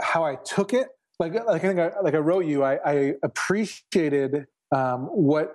how 0.00 0.24
i 0.24 0.34
took 0.36 0.72
it 0.72 0.88
like 1.18 1.34
like 1.34 1.64
i 1.64 1.68
think 1.68 1.80
I, 1.80 1.92
like 2.00 2.14
i 2.14 2.18
wrote 2.18 2.46
you 2.46 2.64
i, 2.64 2.78
I 2.84 3.14
appreciated 3.22 4.46
um, 4.72 5.06
what 5.06 5.54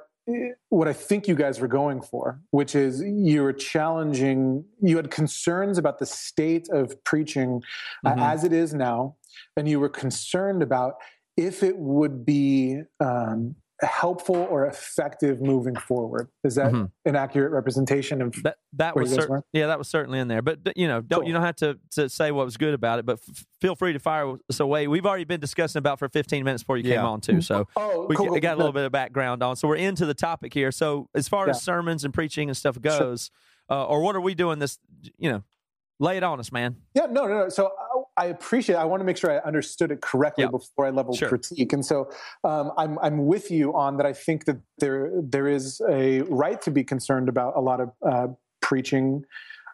what 0.70 0.88
i 0.88 0.93
think 0.93 1.28
you 1.28 1.36
guys 1.36 1.59
were 1.59 1.68
going 1.68 2.01
for 2.01 2.39
which 2.51 2.76
is 2.76 3.01
you 3.01 3.41
were 3.43 3.53
challenging 3.53 4.64
you 4.82 4.95
had 4.97 5.12
concerns 5.12 5.78
about 5.78 5.99
the 5.99 6.05
state 6.05 6.70
of 6.72 7.03
preaching 7.03 7.62
uh, 8.05 8.14
Mhm. 8.14 8.22
as 8.22 8.43
it 8.43 8.53
is 8.53 8.74
now 8.74 9.16
and 9.57 9.68
you 9.68 9.80
were 9.80 9.89
concerned 9.89 10.62
about 10.64 10.95
if 11.38 11.64
it 11.64 11.78
would 11.78 12.26
be 12.26 12.82
um, 12.99 13.55
helpful 13.88 14.36
or 14.36 14.66
effective 14.66 15.42
moving 15.42 15.76
forward 15.76 16.28
is 16.44 16.56
that 16.56 16.72
Mhm. 16.72 16.92
an 17.06 17.16
accurate 17.16 17.52
representation 17.52 18.22
of 18.22 18.34
That 18.44 18.58
that 18.74 18.96
Where 18.96 19.04
was 19.04 19.14
cer- 19.14 19.28
were? 19.28 19.44
yeah, 19.54 19.68
that 19.68 19.78
was 19.78 19.88
certainly 19.90 20.20
in 20.20 20.28
there. 20.28 20.42
But 20.42 20.60
you 20.78 20.88
know, 20.88 21.02
don't 21.02 21.22
Cool. 21.22 21.28
you 21.28 21.34
don't 21.34 21.42
have 21.44 21.56
to, 21.58 21.78
to 21.92 22.08
say 22.10 22.32
what 22.32 22.46
was 22.46 22.58
good 22.58 22.74
about 22.74 23.00
it. 23.00 23.06
But 23.06 23.20
f- 23.28 23.46
feel 23.60 23.76
free 23.76 23.94
to 23.94 24.00
fire 24.00 24.36
us 24.50 24.60
away. 24.60 24.88
We've 24.88 25.06
already 25.06 25.24
been 25.26 25.40
discussing 25.40 25.80
about 25.80 26.00
for 26.00 26.08
15 26.10 26.44
minutes 26.44 26.64
before 26.64 26.78
you 26.78 26.84
came 26.84 27.04
on 27.04 27.22
too. 27.22 27.42
So 27.42 27.68
oh 27.76 28.06
we 28.08 28.16
cool, 28.16 28.40
got 28.40 28.54
a 28.56 28.58
little 28.58 28.72
bit 28.74 28.86
of 28.86 28.92
background 28.92 29.42
on. 29.44 29.56
So 29.56 29.68
we're 29.68 29.76
into 29.78 30.06
the 30.06 30.14
topic 30.14 30.54
here. 30.54 30.72
So 30.72 31.10
as 31.16 31.28
far 31.28 31.46
Yeah. 31.48 31.52
as 31.52 31.62
sermons 31.62 32.04
and 32.06 32.14
preaching 32.14 32.50
and 32.50 32.56
stuff 32.58 32.80
goes, 32.80 33.32
uh, 33.70 33.86
or 33.86 34.02
what 34.02 34.16
are 34.16 34.22
we 34.22 34.36
doing 34.36 34.60
this? 34.60 34.78
You 35.18 35.32
know, 35.32 35.44
lay 36.00 36.18
it 36.18 36.24
on 36.24 36.40
us, 36.40 36.52
man. 36.52 36.78
Yeah, 36.94 37.06
no, 37.08 37.26
no, 37.26 37.40
no. 37.44 37.50
So 37.50 37.72
I, 38.22 38.26
appreciate. 38.28 38.76
I 38.76 38.86
want 38.86 39.02
to 39.02 39.06
make 39.06 39.18
sure 39.18 39.32
I 39.32 39.38
understood 39.48 39.92
it 39.92 40.02
correctly 40.02 40.44
Yeah. 40.44 40.50
before 40.52 40.86
I 40.86 40.90
level 40.90 41.14
Sure. 41.16 41.30
critique. 41.30 41.74
And 41.74 41.86
so 41.86 42.10
um, 42.44 42.72
I'm 42.78 42.98
I'm 43.00 43.26
with 43.26 43.50
you 43.52 43.74
on 43.76 43.98
that. 43.98 44.06
I 44.06 44.14
think 44.14 44.46
that 44.46 44.58
there 44.80 45.12
there 45.36 45.48
is 45.48 45.82
a 45.90 46.22
right 46.24 46.62
to 46.62 46.72
be 46.72 46.84
concerned 46.84 47.28
about 47.30 47.56
a 47.56 47.62
lot 47.62 47.80
of 47.82 47.90
uh, 48.12 48.28
preaching. 48.62 49.24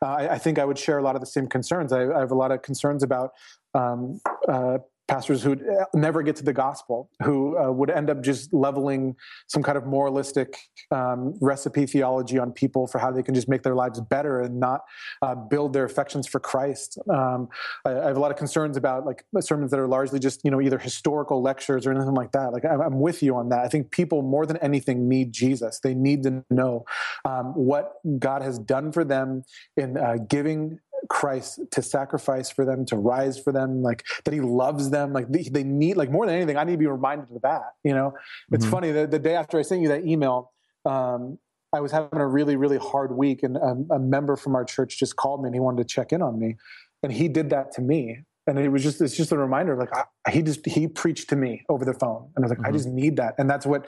Uh, 0.03 0.07
I, 0.21 0.33
I 0.35 0.37
think 0.37 0.59
I 0.59 0.65
would 0.65 0.77
share 0.77 0.97
a 0.99 1.03
lot 1.03 1.15
of 1.15 1.21
the 1.21 1.27
same 1.27 1.47
concerns. 1.47 1.91
I, 1.91 2.01
I 2.17 2.19
have 2.19 2.31
a 2.31 2.35
lot 2.35 2.51
of 2.51 2.61
concerns 2.61 3.01
about 3.03 3.31
um, 3.73 4.19
uh, 4.47 4.77
pastors 5.07 5.41
who 5.41 5.55
never 5.93 6.21
get 6.21 6.35
to 6.35 6.43
the 6.43 6.53
gospel, 6.53 7.09
who 7.23 7.57
uh, 7.57 7.71
would 7.71 7.89
end 7.89 8.09
up 8.09 8.21
just 8.21 8.53
leveling 8.53 9.15
some 9.47 9.63
kind 9.63 9.77
of 9.77 9.85
moralistic 9.85 10.57
um, 10.91 11.33
recipe 11.41 11.85
theology 11.85 12.37
on 12.37 12.51
people 12.51 12.87
for 12.87 12.99
how 12.99 13.11
they 13.11 13.23
can 13.23 13.33
just 13.33 13.47
make 13.47 13.63
their 13.63 13.75
lives 13.75 14.01
better 14.01 14.41
and 14.41 14.59
not 14.59 14.81
uh, 15.21 15.33
build 15.33 15.73
their 15.73 15.85
affections 15.85 16.27
for 16.27 16.39
Christ. 16.39 16.97
Um, 17.09 17.47
I, 17.85 17.91
I 17.91 18.05
have 18.07 18.17
a 18.17 18.19
lot 18.19 18.31
of 18.31 18.37
concerns 18.37 18.75
about 18.75 19.05
like 19.05 19.23
sermons 19.39 19.71
that 19.71 19.79
are 19.79 19.87
largely 19.87 20.19
just 20.19 20.41
you 20.43 20.51
know 20.51 20.61
either 20.61 20.77
historical 20.77 21.41
lectures 21.41 21.87
or 21.87 21.91
anything 21.91 22.13
like 22.13 22.33
that. 22.33 22.51
Like 22.51 22.65
I'm, 22.65 22.81
I'm 22.81 22.99
with 22.99 23.23
you 23.23 23.35
on 23.35 23.49
that. 23.49 23.59
I 23.59 23.69
think 23.69 23.91
people 23.91 24.21
more 24.21 24.45
than 24.45 24.57
anything 24.57 25.07
need 25.07 25.31
Jesus. 25.31 25.79
They 25.79 25.93
need 25.93 26.23
to 26.23 26.43
know 26.49 26.85
um, 27.25 27.53
what 27.55 27.93
God 28.19 28.41
has 28.41 28.59
done 28.59 28.91
for 28.91 29.03
them 29.03 29.43
in 29.77 29.97
uh, 29.97 30.17
giving 30.27 30.79
Christ 31.09 31.59
to 31.71 31.81
sacrifice 31.81 32.49
for 32.49 32.65
them, 32.65 32.85
to 32.87 32.95
rise 32.95 33.39
for 33.39 33.51
them, 33.51 33.81
like 33.81 34.05
that 34.25 34.33
He 34.33 34.41
loves 34.41 34.89
them, 34.89 35.13
like 35.13 35.27
they, 35.29 35.43
they 35.43 35.63
need, 35.63 35.97
like 35.97 36.11
more 36.11 36.25
than 36.25 36.35
anything, 36.35 36.57
I 36.57 36.63
need 36.63 36.73
to 36.73 36.77
be 36.77 36.87
reminded 36.87 37.35
of 37.35 37.41
that. 37.41 37.73
You 37.83 37.93
know, 37.93 38.13
it's 38.51 38.65
Mhm. 38.65 38.69
funny 38.69 38.91
that 38.91 39.11
the 39.11 39.19
day 39.19 39.35
after 39.35 39.57
I 39.59 39.61
sent 39.61 39.81
you 39.81 39.87
that 39.89 40.05
email, 40.05 40.51
um, 40.85 41.37
I 41.73 41.81
was 41.81 41.91
having 41.91 42.19
a 42.19 42.27
really, 42.27 42.55
really 42.55 42.77
hard 42.77 43.15
week, 43.15 43.43
and 43.43 43.57
a, 43.57 43.75
a 43.95 43.99
member 43.99 44.35
from 44.35 44.55
our 44.55 44.63
church 44.63 44.97
just 44.97 45.15
called 45.15 45.41
me 45.41 45.47
and 45.47 45.55
he 45.55 45.59
wanted 45.59 45.87
to 45.87 45.93
check 45.93 46.13
in 46.13 46.21
on 46.21 46.39
me, 46.39 46.55
and 47.03 47.11
he 47.11 47.27
did 47.27 47.49
that 47.49 47.71
to 47.73 47.81
me, 47.81 48.23
and 48.47 48.57
it 48.57 48.69
was 48.69 48.81
just 48.81 49.01
it's 49.01 49.15
just 49.15 49.31
a 49.31 49.37
reminder, 49.37 49.75
like 49.75 49.89
I, 49.95 50.31
he 50.31 50.41
just 50.41 50.65
he 50.65 50.87
preached 50.87 51.29
to 51.29 51.35
me 51.35 51.63
over 51.69 51.85
the 51.85 51.93
phone, 51.93 52.31
and 52.35 52.43
I 52.43 52.47
was 52.47 52.57
like, 52.57 52.67
I 52.67 52.71
Mhm. 52.71 52.73
just 52.73 52.87
need 52.87 53.17
that, 53.17 53.35
and 53.37 53.49
that's 53.49 53.65
what 53.65 53.87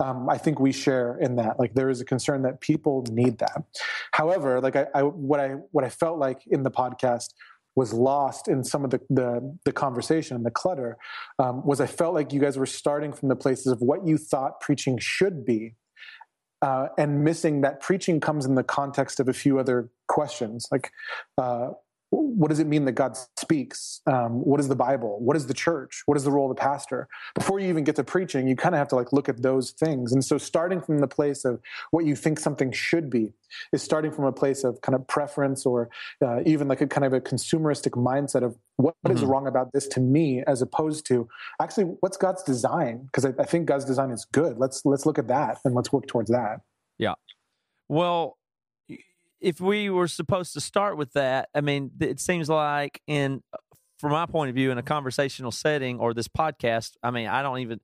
um, 0.00 0.28
I 0.28 0.36
think 0.38 0.58
we 0.60 0.72
share 0.72 1.16
in 1.20 1.36
that. 1.36 1.58
Like 1.58 1.74
there 1.74 1.88
is 1.90 2.00
a 2.00 2.04
concern 2.04 2.42
that 2.42 2.60
people 2.60 3.04
need 3.10 3.38
that. 3.38 3.62
However, 4.12 4.60
like 4.60 4.76
I, 4.76 4.86
I 4.94 5.02
what 5.02 5.40
I 5.40 5.50
what 5.70 5.84
I 5.84 5.88
felt 5.88 6.18
like 6.18 6.42
in 6.48 6.62
the 6.64 6.70
podcast 6.70 7.28
was 7.76 7.92
lost 7.92 8.48
in 8.48 8.64
some 8.64 8.84
of 8.84 8.90
the 8.90 9.00
the, 9.10 9.56
the 9.64 9.72
conversation 9.72 10.36
and 10.36 10.44
the 10.44 10.50
clutter 10.50 10.96
um, 11.38 11.64
was 11.64 11.80
I 11.80 11.86
felt 11.86 12.14
like 12.14 12.32
you 12.32 12.40
guys 12.40 12.58
were 12.58 12.66
starting 12.66 13.12
from 13.12 13.28
the 13.28 13.36
places 13.36 13.68
of 13.68 13.80
what 13.80 14.06
you 14.06 14.18
thought 14.18 14.60
preaching 14.60 14.98
should 14.98 15.44
be 15.46 15.76
uh, 16.62 16.88
and 16.98 17.22
missing 17.22 17.60
that 17.60 17.80
preaching 17.80 18.20
comes 18.20 18.44
in 18.44 18.56
the 18.56 18.64
context 18.64 19.20
of 19.20 19.28
a 19.28 19.32
few 19.32 19.58
other 19.58 19.88
questions 20.08 20.66
like 20.72 20.90
uh, 21.38 21.68
what 22.10 22.48
does 22.48 22.58
it 22.58 22.66
mean 22.66 22.84
that 22.86 22.92
God 22.92 23.16
speaks? 23.38 24.00
Um, 24.06 24.44
what 24.44 24.58
is 24.60 24.68
the 24.68 24.74
Bible? 24.74 25.18
What 25.20 25.36
is 25.36 25.46
the 25.46 25.54
church? 25.54 26.02
What 26.06 26.16
is 26.16 26.24
the 26.24 26.30
role 26.30 26.50
of 26.50 26.56
the 26.56 26.60
pastor? 26.60 27.08
Before 27.34 27.60
you 27.60 27.68
even 27.68 27.84
get 27.84 27.96
to 27.96 28.04
preaching, 28.04 28.48
you 28.48 28.56
kind 28.56 28.74
of 28.74 28.78
have 28.80 28.88
to 28.88 28.96
like 28.96 29.12
look 29.12 29.28
at 29.28 29.42
those 29.42 29.70
things. 29.70 30.12
And 30.12 30.24
so, 30.24 30.36
starting 30.36 30.80
from 30.80 30.98
the 30.98 31.06
place 31.06 31.44
of 31.44 31.60
what 31.92 32.04
you 32.04 32.16
think 32.16 32.40
something 32.40 32.72
should 32.72 33.10
be 33.10 33.32
is 33.72 33.82
starting 33.82 34.10
from 34.10 34.24
a 34.24 34.32
place 34.32 34.64
of 34.64 34.80
kind 34.80 34.94
of 34.94 35.06
preference 35.06 35.64
or 35.64 35.88
uh, 36.24 36.40
even 36.46 36.66
like 36.66 36.80
a 36.80 36.86
kind 36.86 37.04
of 37.04 37.12
a 37.12 37.20
consumeristic 37.20 37.90
mindset 37.90 38.42
of 38.42 38.56
what, 38.76 38.94
what 39.02 39.14
is 39.14 39.22
wrong 39.22 39.46
about 39.46 39.72
this 39.72 39.86
to 39.88 40.00
me, 40.00 40.42
as 40.46 40.62
opposed 40.62 41.06
to 41.06 41.28
actually 41.60 41.84
what's 42.00 42.16
God's 42.16 42.42
design? 42.42 43.04
Because 43.04 43.24
I, 43.24 43.32
I 43.38 43.44
think 43.44 43.66
God's 43.66 43.84
design 43.84 44.10
is 44.10 44.26
good. 44.32 44.58
Let's 44.58 44.84
let's 44.84 45.06
look 45.06 45.18
at 45.18 45.28
that 45.28 45.58
and 45.64 45.74
let's 45.74 45.92
work 45.92 46.06
towards 46.06 46.30
that. 46.30 46.60
Yeah. 46.98 47.14
Well, 47.88 48.36
if 49.40 49.60
we 49.60 49.90
were 49.90 50.08
supposed 50.08 50.52
to 50.54 50.60
start 50.60 50.96
with 50.96 51.12
that, 51.14 51.48
I 51.54 51.60
mean, 51.60 51.90
it 52.00 52.20
seems 52.20 52.48
like 52.48 53.00
in 53.06 53.42
from 53.98 54.12
my 54.12 54.26
point 54.26 54.48
of 54.48 54.54
view 54.54 54.70
in 54.70 54.78
a 54.78 54.82
conversational 54.82 55.50
setting 55.50 55.98
or 55.98 56.14
this 56.14 56.28
podcast, 56.28 56.92
I 57.02 57.10
mean, 57.10 57.26
I 57.28 57.42
don't 57.42 57.58
even 57.58 57.80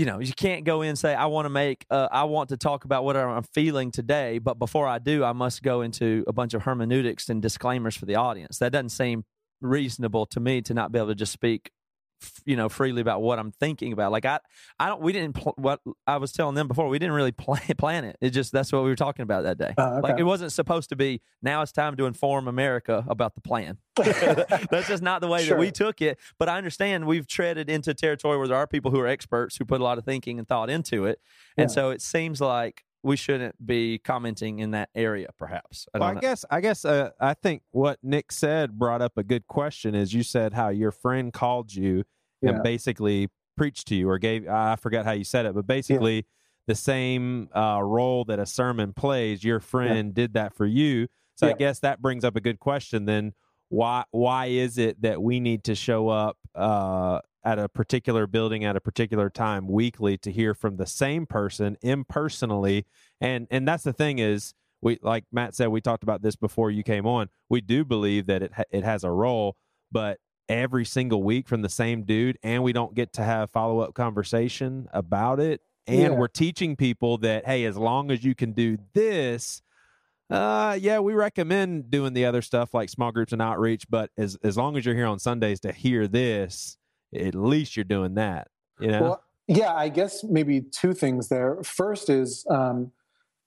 you 0.00 0.06
know, 0.06 0.18
you 0.18 0.32
can't 0.32 0.64
go 0.64 0.80
in 0.80 0.88
and 0.88 0.98
say 0.98 1.14
I 1.14 1.26
want 1.26 1.44
to 1.44 1.50
make 1.50 1.84
uh, 1.90 2.08
I 2.10 2.24
want 2.24 2.48
to 2.48 2.56
talk 2.56 2.86
about 2.86 3.04
what 3.04 3.18
I'm 3.18 3.42
feeling 3.42 3.90
today, 3.90 4.38
but 4.38 4.58
before 4.58 4.88
I 4.88 4.98
do, 4.98 5.22
I 5.24 5.34
must 5.34 5.62
go 5.62 5.82
into 5.82 6.24
a 6.26 6.32
bunch 6.32 6.54
of 6.54 6.62
hermeneutics 6.62 7.28
and 7.28 7.42
disclaimers 7.42 7.96
for 7.96 8.06
the 8.06 8.14
audience. 8.14 8.58
That 8.58 8.72
doesn't 8.72 8.90
seem 8.90 9.24
reasonable 9.60 10.24
to 10.26 10.40
me 10.40 10.62
to 10.62 10.72
not 10.72 10.90
be 10.90 10.98
able 10.98 11.08
to 11.08 11.14
just 11.14 11.32
speak 11.32 11.70
you 12.44 12.56
know 12.56 12.68
freely 12.68 13.00
about 13.00 13.22
what 13.22 13.38
I'm 13.38 13.52
thinking 13.52 13.92
about. 13.92 14.12
Like 14.12 14.24
I 14.24 14.40
I 14.78 14.86
don't 14.88 15.00
we 15.02 15.12
didn't 15.12 15.34
pl- 15.34 15.54
what 15.56 15.80
I 16.06 16.16
was 16.18 16.32
telling 16.32 16.54
them 16.54 16.68
before, 16.68 16.88
we 16.88 16.98
didn't 16.98 17.14
really 17.14 17.32
plan 17.46 17.62
plan 17.78 18.04
it. 18.04 18.16
It 18.20 18.30
just 18.30 18.52
that's 18.52 18.72
what 18.72 18.82
we 18.82 18.88
were 18.90 18.96
talking 18.96 19.22
about 19.22 19.42
that 19.44 19.58
day. 19.58 19.74
Uh, 19.76 20.00
Like 20.02 20.18
it 20.18 20.24
wasn't 20.24 20.52
supposed 20.52 20.88
to 20.90 20.96
be 20.96 21.20
now 21.42 21.62
it's 21.62 21.72
time 21.72 21.96
to 21.96 22.06
inform 22.06 22.48
America 22.48 23.04
about 23.08 23.34
the 23.34 23.40
plan. 23.40 23.78
That's 24.70 24.88
just 24.88 25.02
not 25.02 25.20
the 25.20 25.28
way 25.28 25.46
that 25.48 25.58
we 25.58 25.70
took 25.70 26.00
it. 26.00 26.18
But 26.38 26.48
I 26.48 26.56
understand 26.56 27.06
we've 27.06 27.26
treaded 27.26 27.68
into 27.68 27.92
territory 27.94 28.38
where 28.38 28.48
there 28.48 28.56
are 28.56 28.66
people 28.66 28.90
who 28.90 29.00
are 29.00 29.06
experts 29.06 29.56
who 29.56 29.64
put 29.64 29.80
a 29.80 29.84
lot 29.84 29.98
of 29.98 30.04
thinking 30.04 30.38
and 30.38 30.48
thought 30.48 30.70
into 30.70 31.04
it. 31.04 31.20
And 31.56 31.68
Yeah. 31.68 31.74
so 31.74 31.90
it 31.90 32.00
seems 32.00 32.40
like 32.40 32.84
we 33.02 33.16
shouldn't 33.16 33.64
be 33.64 33.98
commenting 33.98 34.58
in 34.58 34.72
that 34.72 34.90
area, 34.94 35.28
perhaps. 35.38 35.86
I 35.94 35.98
Well, 35.98 36.08
don't 36.08 36.10
I 36.10 36.14
know. 36.16 36.20
guess 36.20 36.44
I 36.50 36.60
guess 36.60 36.84
uh, 36.84 37.10
I 37.20 37.34
think 37.34 37.62
what 37.70 37.98
Nick 38.02 38.30
said 38.32 38.78
brought 38.78 39.02
up 39.02 39.16
a 39.16 39.22
good 39.24 39.46
question. 39.46 39.94
Is 39.94 40.12
you 40.12 40.22
said 40.22 40.52
how 40.54 40.68
your 40.68 40.90
friend 40.92 41.32
called 41.32 41.74
you 41.74 42.04
Yeah. 42.42 42.50
and 42.50 42.62
basically 42.62 43.28
preached 43.56 43.88
to 43.88 43.94
you 43.94 44.08
or 44.08 44.18
gave 44.18 44.48
I 44.48 44.76
forgot 44.76 45.04
how 45.04 45.12
you 45.12 45.24
said 45.24 45.46
it, 45.46 45.54
but 45.54 45.66
basically 45.66 46.26
the 46.66 46.74
same 46.74 47.48
uh, 47.54 47.80
role 47.82 48.24
that 48.26 48.38
a 48.38 48.46
sermon 48.46 48.92
plays, 48.92 49.42
your 49.42 49.60
friend 49.60 50.14
did 50.14 50.34
that 50.34 50.54
for 50.54 50.66
you. 50.66 51.08
So 51.36 51.48
I 51.48 51.54
guess 51.54 51.78
that 51.80 52.02
brings 52.02 52.22
up 52.22 52.36
a 52.36 52.40
good 52.40 52.58
question. 52.60 53.06
Then 53.06 53.32
why 53.70 54.04
why 54.10 54.46
is 54.46 54.76
it 54.78 55.00
that 55.02 55.22
we 55.22 55.40
need 55.40 55.64
to 55.64 55.74
show 55.74 56.08
up 56.08 56.36
uh, 56.54 57.20
at 57.44 57.58
a 57.58 57.68
particular 57.68 58.26
building 58.26 58.64
at 58.64 58.76
a 58.76 58.80
particular 58.80 59.30
time 59.30 59.66
weekly 59.68 60.16
to 60.18 60.30
hear 60.32 60.54
from 60.54 60.76
the 60.76 60.86
same 60.86 61.26
person 61.26 61.76
impersonally? 61.82 62.86
And 63.20 63.46
and 63.50 63.66
that's 63.66 63.84
the 63.84 63.92
thing 63.92 64.18
is 64.18 64.54
we 64.82 64.98
like 65.02 65.24
Matt 65.32 65.54
said 65.54 65.68
we 65.68 65.80
talked 65.80 66.02
about 66.02 66.22
this 66.22 66.36
before 66.36 66.70
you 66.70 66.82
came 66.82 67.06
on. 67.06 67.28
We 67.48 67.60
do 67.60 67.84
believe 67.84 68.26
that 68.26 68.42
it 68.42 68.52
ha- 68.54 68.62
it 68.70 68.84
has 68.84 69.04
a 69.04 69.10
role, 69.10 69.56
but 69.92 70.18
every 70.48 70.84
single 70.84 71.22
week 71.22 71.46
from 71.48 71.62
the 71.62 71.68
same 71.68 72.02
dude 72.02 72.36
and 72.42 72.62
we 72.64 72.72
don't 72.72 72.92
get 72.94 73.12
to 73.12 73.22
have 73.22 73.48
follow-up 73.52 73.94
conversation 73.94 74.88
about 74.92 75.38
it 75.38 75.60
and 75.86 76.00
Yeah. 76.00 76.08
we're 76.10 76.26
teaching 76.26 76.74
people 76.74 77.18
that 77.18 77.46
hey 77.46 77.64
as 77.66 77.76
long 77.76 78.10
as 78.10 78.24
you 78.24 78.34
can 78.34 78.50
do 78.50 78.76
this 78.92 79.62
uh 80.28 80.76
yeah 80.80 80.98
we 80.98 81.12
recommend 81.12 81.88
doing 81.88 82.14
the 82.14 82.24
other 82.24 82.42
stuff 82.42 82.74
like 82.74 82.88
small 82.88 83.12
groups 83.12 83.32
and 83.32 83.40
outreach 83.40 83.86
but 83.88 84.10
as 84.18 84.36
as 84.42 84.56
long 84.56 84.76
as 84.76 84.84
you're 84.84 84.96
here 84.96 85.06
on 85.06 85.20
Sundays 85.20 85.60
to 85.60 85.70
hear 85.70 86.08
this 86.08 86.76
at 87.14 87.34
least 87.34 87.76
you're 87.76 87.84
doing 87.84 88.14
that 88.14 88.48
you 88.78 88.88
know 88.88 89.00
Well, 89.02 89.24
yeah, 89.48 89.74
I 89.74 89.88
guess 89.88 90.22
maybe 90.22 90.60
two 90.60 90.92
things 90.92 91.28
there. 91.28 91.58
First 91.64 92.08
is 92.08 92.46
um, 92.48 92.92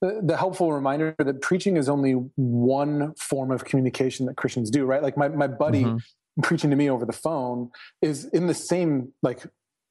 the, 0.02 0.20
the 0.22 0.36
helpful 0.36 0.70
reminder 0.70 1.14
that 1.18 1.40
preaching 1.40 1.78
is 1.78 1.88
only 1.88 2.12
one 2.36 3.14
form 3.14 3.50
of 3.50 3.64
communication 3.64 4.26
that 4.26 4.36
Christians 4.36 4.70
do, 4.70 4.84
right? 4.84 5.02
Like 5.02 5.16
my, 5.16 5.28
my 5.28 5.46
buddy 5.46 5.84
Mhm. 5.84 6.00
preaching 6.42 6.68
to 6.68 6.76
me 6.76 6.90
over 6.90 7.06
the 7.06 7.12
phone 7.14 7.70
is 8.02 8.26
in 8.26 8.48
the 8.48 8.54
same 8.54 9.14
like 9.22 9.46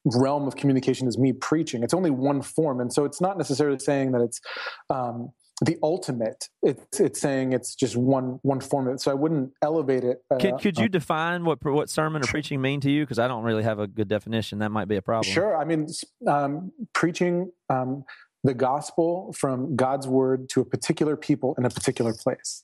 realm 0.05 0.47
of 0.47 0.55
communication 0.55 1.07
as 1.07 1.17
me 1.17 1.33
preaching. 1.33 1.81
It's 1.81 1.95
only 1.95 2.11
one 2.11 2.43
form. 2.43 2.79
And 2.79 2.93
so 2.93 3.05
it's 3.05 3.19
not 3.19 3.35
necessarily 3.39 3.79
saying 3.79 4.11
that 4.11 4.21
it's 4.21 4.39
um, 4.91 5.31
the 5.65 5.77
ultimate. 5.83 6.49
It's, 6.61 6.99
it's 6.99 7.21
saying 7.21 7.53
it's 7.53 7.75
just 7.75 7.95
one, 7.95 8.39
one 8.43 8.59
form 8.59 8.87
of 8.87 8.95
it. 8.95 9.01
So 9.01 9.11
I 9.11 9.13
wouldn't 9.13 9.53
elevate 9.61 10.03
it. 10.03 10.23
Uh, 10.31 10.37
Could, 10.37 10.59
could 10.59 10.77
you 10.79 10.89
define 10.89 11.45
what 11.45 11.63
what 11.63 11.89
sermon 11.89 12.23
or 12.23 12.27
preaching 12.27 12.59
mean 12.61 12.81
to 12.81 12.91
you? 12.91 13.03
Because 13.03 13.19
I 13.19 13.27
don't 13.27 13.43
really 13.43 13.63
have 13.63 13.79
a 13.79 13.87
good 13.87 14.07
definition. 14.07 14.59
That 14.59 14.71
might 14.71 14.87
be 14.87 14.95
a 14.95 15.01
problem. 15.01 15.31
Sure. 15.33 15.55
I 15.57 15.63
mean, 15.63 15.87
um, 16.27 16.71
preaching 16.93 17.51
um, 17.69 18.03
the 18.43 18.53
gospel 18.53 19.33
from 19.37 19.75
God's 19.75 20.07
word 20.07 20.49
to 20.49 20.61
a 20.61 20.65
particular 20.65 21.15
people 21.15 21.55
in 21.57 21.65
a 21.65 21.69
particular 21.69 22.13
place, 22.13 22.63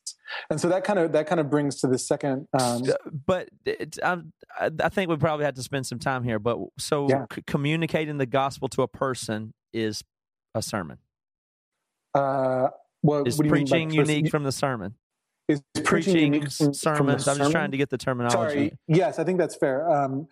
and 0.49 0.59
so 0.59 0.67
that 0.69 0.83
kind 0.83 0.99
of 0.99 1.13
that 1.13 1.25
kind 1.27 1.39
of 1.39 1.49
brings 1.49 1.79
to 1.81 1.87
the 1.87 1.97
second. 1.97 2.47
Um, 2.59 2.83
Uh, 2.89 2.93
But 3.25 3.49
I, 4.03 4.17
I 4.59 4.89
think 4.89 5.09
we 5.09 5.15
probably 5.17 5.45
have 5.45 5.55
to 5.55 5.63
spend 5.63 5.85
some 5.85 5.99
time 5.99 6.23
here. 6.23 6.39
But 6.39 6.57
so 6.77 7.07
Yeah. 7.09 7.25
c- 7.33 7.43
communicating 7.47 8.17
the 8.17 8.25
gospel 8.25 8.67
to 8.69 8.81
a 8.81 8.87
person 8.87 9.53
is 9.73 10.03
a 10.53 10.61
sermon. 10.61 10.97
uh, 12.15 12.69
what, 13.01 13.27
Is 13.27 13.37
what 13.37 13.43
do 13.43 13.49
you 13.49 13.53
mean 13.55 13.65
by 13.65 13.69
preaching 13.69 13.91
unique 13.91 14.29
from 14.31 14.43
the 14.43 14.51
sermon? 14.51 14.95
Is 15.47 15.61
preaching 15.83 16.31
Preaching 16.33 16.41
from, 16.49 16.73
sermons. 16.73 16.75
from 16.75 17.05
the 17.07 17.31
I'm 17.31 17.37
just 17.37 17.51
trying 17.51 17.71
to 17.71 17.77
get 17.77 17.89
the 17.89 17.97
terminology. 17.97 18.35
Sorry. 18.53 18.77
Yes, 18.87 19.17
I 19.19 19.23
think 19.23 19.39
that's 19.39 19.55
fair. 19.55 19.89
Um, 19.89 20.27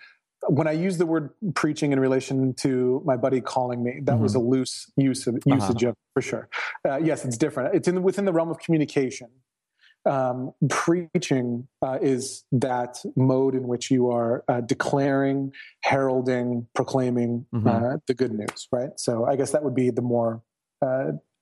when 0.50 0.68
I 0.68 0.74
use 0.74 1.00
the 1.00 1.08
word 1.08 1.32
preaching 1.56 1.92
in 1.92 2.00
relation 2.00 2.54
to 2.56 3.02
my 3.04 3.18
buddy 3.18 3.42
calling 3.42 3.84
me, 3.84 4.02
that 4.04 4.20
was 4.20 4.36
a 4.36 4.40
loose 4.40 4.92
use 4.96 5.26
of 5.26 5.40
usage 5.48 5.84
of 5.84 5.96
for 6.14 6.22
sure. 6.22 6.48
Uh, 6.88 6.98
yes, 6.98 7.26
it's 7.26 7.38
different. 7.38 7.74
It's 7.74 7.88
in 7.88 8.04
within 8.04 8.26
the 8.26 8.32
realm 8.34 8.50
of 8.50 8.60
communication. 8.60 9.30
Um, 10.06 10.54
preaching 10.70 11.68
uh, 11.82 11.98
is 12.02 12.46
that 12.54 13.04
mode 13.18 13.56
in 13.56 13.68
which 13.68 13.90
you 13.92 14.10
are 14.12 14.44
uh, 14.48 14.62
declaring, 14.62 15.52
heralding, 15.82 16.68
proclaiming 16.76 17.46
Mhm. 17.54 17.96
uh, 17.96 17.98
the 18.08 18.14
good 18.14 18.32
news. 18.32 18.68
Right. 18.72 18.92
So 18.98 19.26
I 19.26 19.36
guess 19.36 19.52
that 19.52 19.64
would 19.64 19.76
be 19.76 19.90
the 19.90 20.04
more. 20.04 20.44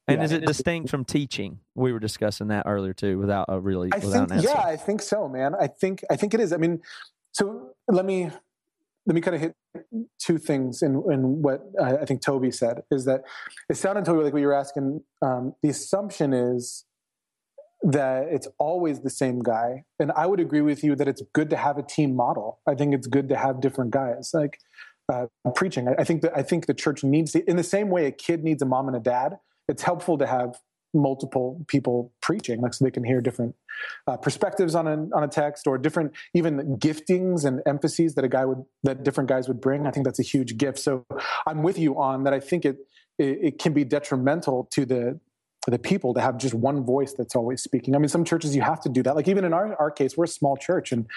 And 0.08 0.20
yeah. 0.20 0.24
is 0.24 0.32
it 0.32 0.46
distinct 0.46 0.90
from 0.90 1.04
teaching? 1.04 1.60
We 1.74 1.92
were 1.92 2.00
discussing 2.00 2.50
that 2.50 2.68
earlier 2.68 2.94
too, 2.94 3.18
without 3.18 3.46
a 3.50 3.60
really 3.60 3.90
I 3.92 3.98
without 3.98 4.30
think, 4.30 4.32
an 4.32 4.38
answer. 4.38 4.50
yeah, 4.50 4.62
I 4.62 4.78
think 4.78 5.02
so, 5.02 5.28
man. 5.28 5.56
I 5.60 5.68
think 5.68 6.04
I 6.12 6.16
think 6.16 6.34
it 6.34 6.40
is. 6.40 6.54
I 6.54 6.58
mean, 6.58 6.82
so 7.32 7.72
let 7.88 8.06
me 8.06 8.30
let 9.08 9.16
me 9.16 9.22
kind 9.22 9.36
of 9.36 9.42
hit 9.42 9.56
two 10.20 10.38
things 10.38 10.84
in 10.84 11.04
in 11.12 11.42
what 11.42 11.64
I, 11.82 11.98
I 11.98 12.06
think 12.06 12.22
Toby 12.22 12.52
said 12.52 12.84
is 12.92 13.06
that 13.06 13.24
it 13.68 13.78
sounded 13.78 14.06
Toby 14.06 14.24
like 14.24 14.34
what 14.34 14.40
you 14.42 14.48
were 14.48 14.54
asking. 14.54 15.02
Um, 15.24 15.56
the 15.64 15.70
assumption 15.70 16.34
is 16.34 16.86
that 17.82 18.28
it's 18.30 18.48
always 18.60 19.02
the 19.02 19.10
same 19.10 19.42
guy, 19.42 19.86
and 20.00 20.12
I 20.12 20.28
would 20.28 20.40
agree 20.40 20.62
with 20.62 20.84
you 20.84 20.96
that 20.98 21.08
it's 21.08 21.24
good 21.34 21.50
to 21.50 21.58
have 21.58 21.80
a 21.80 21.84
team 21.84 22.16
model. 22.16 22.60
I 22.68 22.76
think 22.76 22.94
it's 22.94 23.08
good 23.08 23.28
to 23.30 23.38
have 23.38 23.60
different 23.60 23.92
guys 23.92 24.32
like. 24.34 24.60
Uh, 25.08 25.28
preaching, 25.54 25.88
I, 25.88 25.94
I 26.00 26.04
think 26.04 26.24
that 26.24 26.36
I 26.36 26.42
think 26.42 26.66
the 26.66 26.74
church 26.74 27.04
needs 27.04 27.34
to, 27.34 27.48
in 27.48 27.58
the 27.58 27.64
same 27.64 27.90
way 27.90 28.08
a 28.08 28.12
kid 28.12 28.44
needs 28.44 28.64
a 28.64 28.66
mom 28.66 28.88
and 28.88 28.98
a 28.98 29.00
dad. 29.00 29.38
It's 29.68 29.84
helpful 29.84 30.18
to 30.18 30.28
have 30.28 30.56
multiple 30.94 31.64
people 31.68 32.14
preaching, 32.22 32.62
like 32.62 32.74
so 32.74 32.86
they 32.86 32.92
can 32.92 33.04
hear 33.04 33.22
different 33.22 33.56
uh, 34.08 34.18
perspectives 34.18 34.76
on 34.76 34.88
a 34.88 34.94
on 35.16 35.24
a 35.24 35.28
text 35.28 35.68
or 35.68 35.78
different 35.78 36.14
even 36.34 36.78
giftings 36.78 37.46
and 37.46 37.62
emphases 37.66 38.16
that 38.16 38.24
a 38.24 38.30
guy 38.30 38.46
would 38.46 38.64
that 38.84 39.04
different 39.04 39.30
guys 39.30 39.48
would 39.48 39.62
bring. 39.62 39.86
I 39.86 39.92
think 39.92 40.06
that's 40.06 40.20
a 40.20 40.24
huge 40.24 40.58
gift. 40.58 40.80
So 40.80 41.06
I'm 41.46 41.62
with 41.62 41.78
you 41.78 42.00
on 42.00 42.24
that. 42.24 42.34
I 42.34 42.40
think 42.40 42.66
it 42.66 42.78
it, 43.20 43.40
it 43.42 43.60
can 43.60 43.74
be 43.74 43.84
detrimental 43.84 44.68
to 44.72 44.86
the 44.86 45.20
the 45.68 45.80
people 45.80 46.14
to 46.14 46.22
have 46.22 46.38
just 46.38 46.54
one 46.54 46.86
voice 46.86 47.14
that's 47.14 47.36
always 47.36 47.62
speaking. 47.62 47.96
I 47.96 47.98
mean, 47.98 48.08
some 48.08 48.24
churches 48.24 48.56
you 48.56 48.62
have 48.62 48.80
to 48.82 48.90
do 48.90 49.02
that. 49.04 49.16
Like 49.16 49.28
even 49.28 49.44
in 49.46 49.54
our, 49.54 49.76
our 49.80 49.90
case, 49.90 50.16
we're 50.16 50.26
a 50.26 50.28
small 50.28 50.56
church, 50.56 50.92
and 50.92 51.08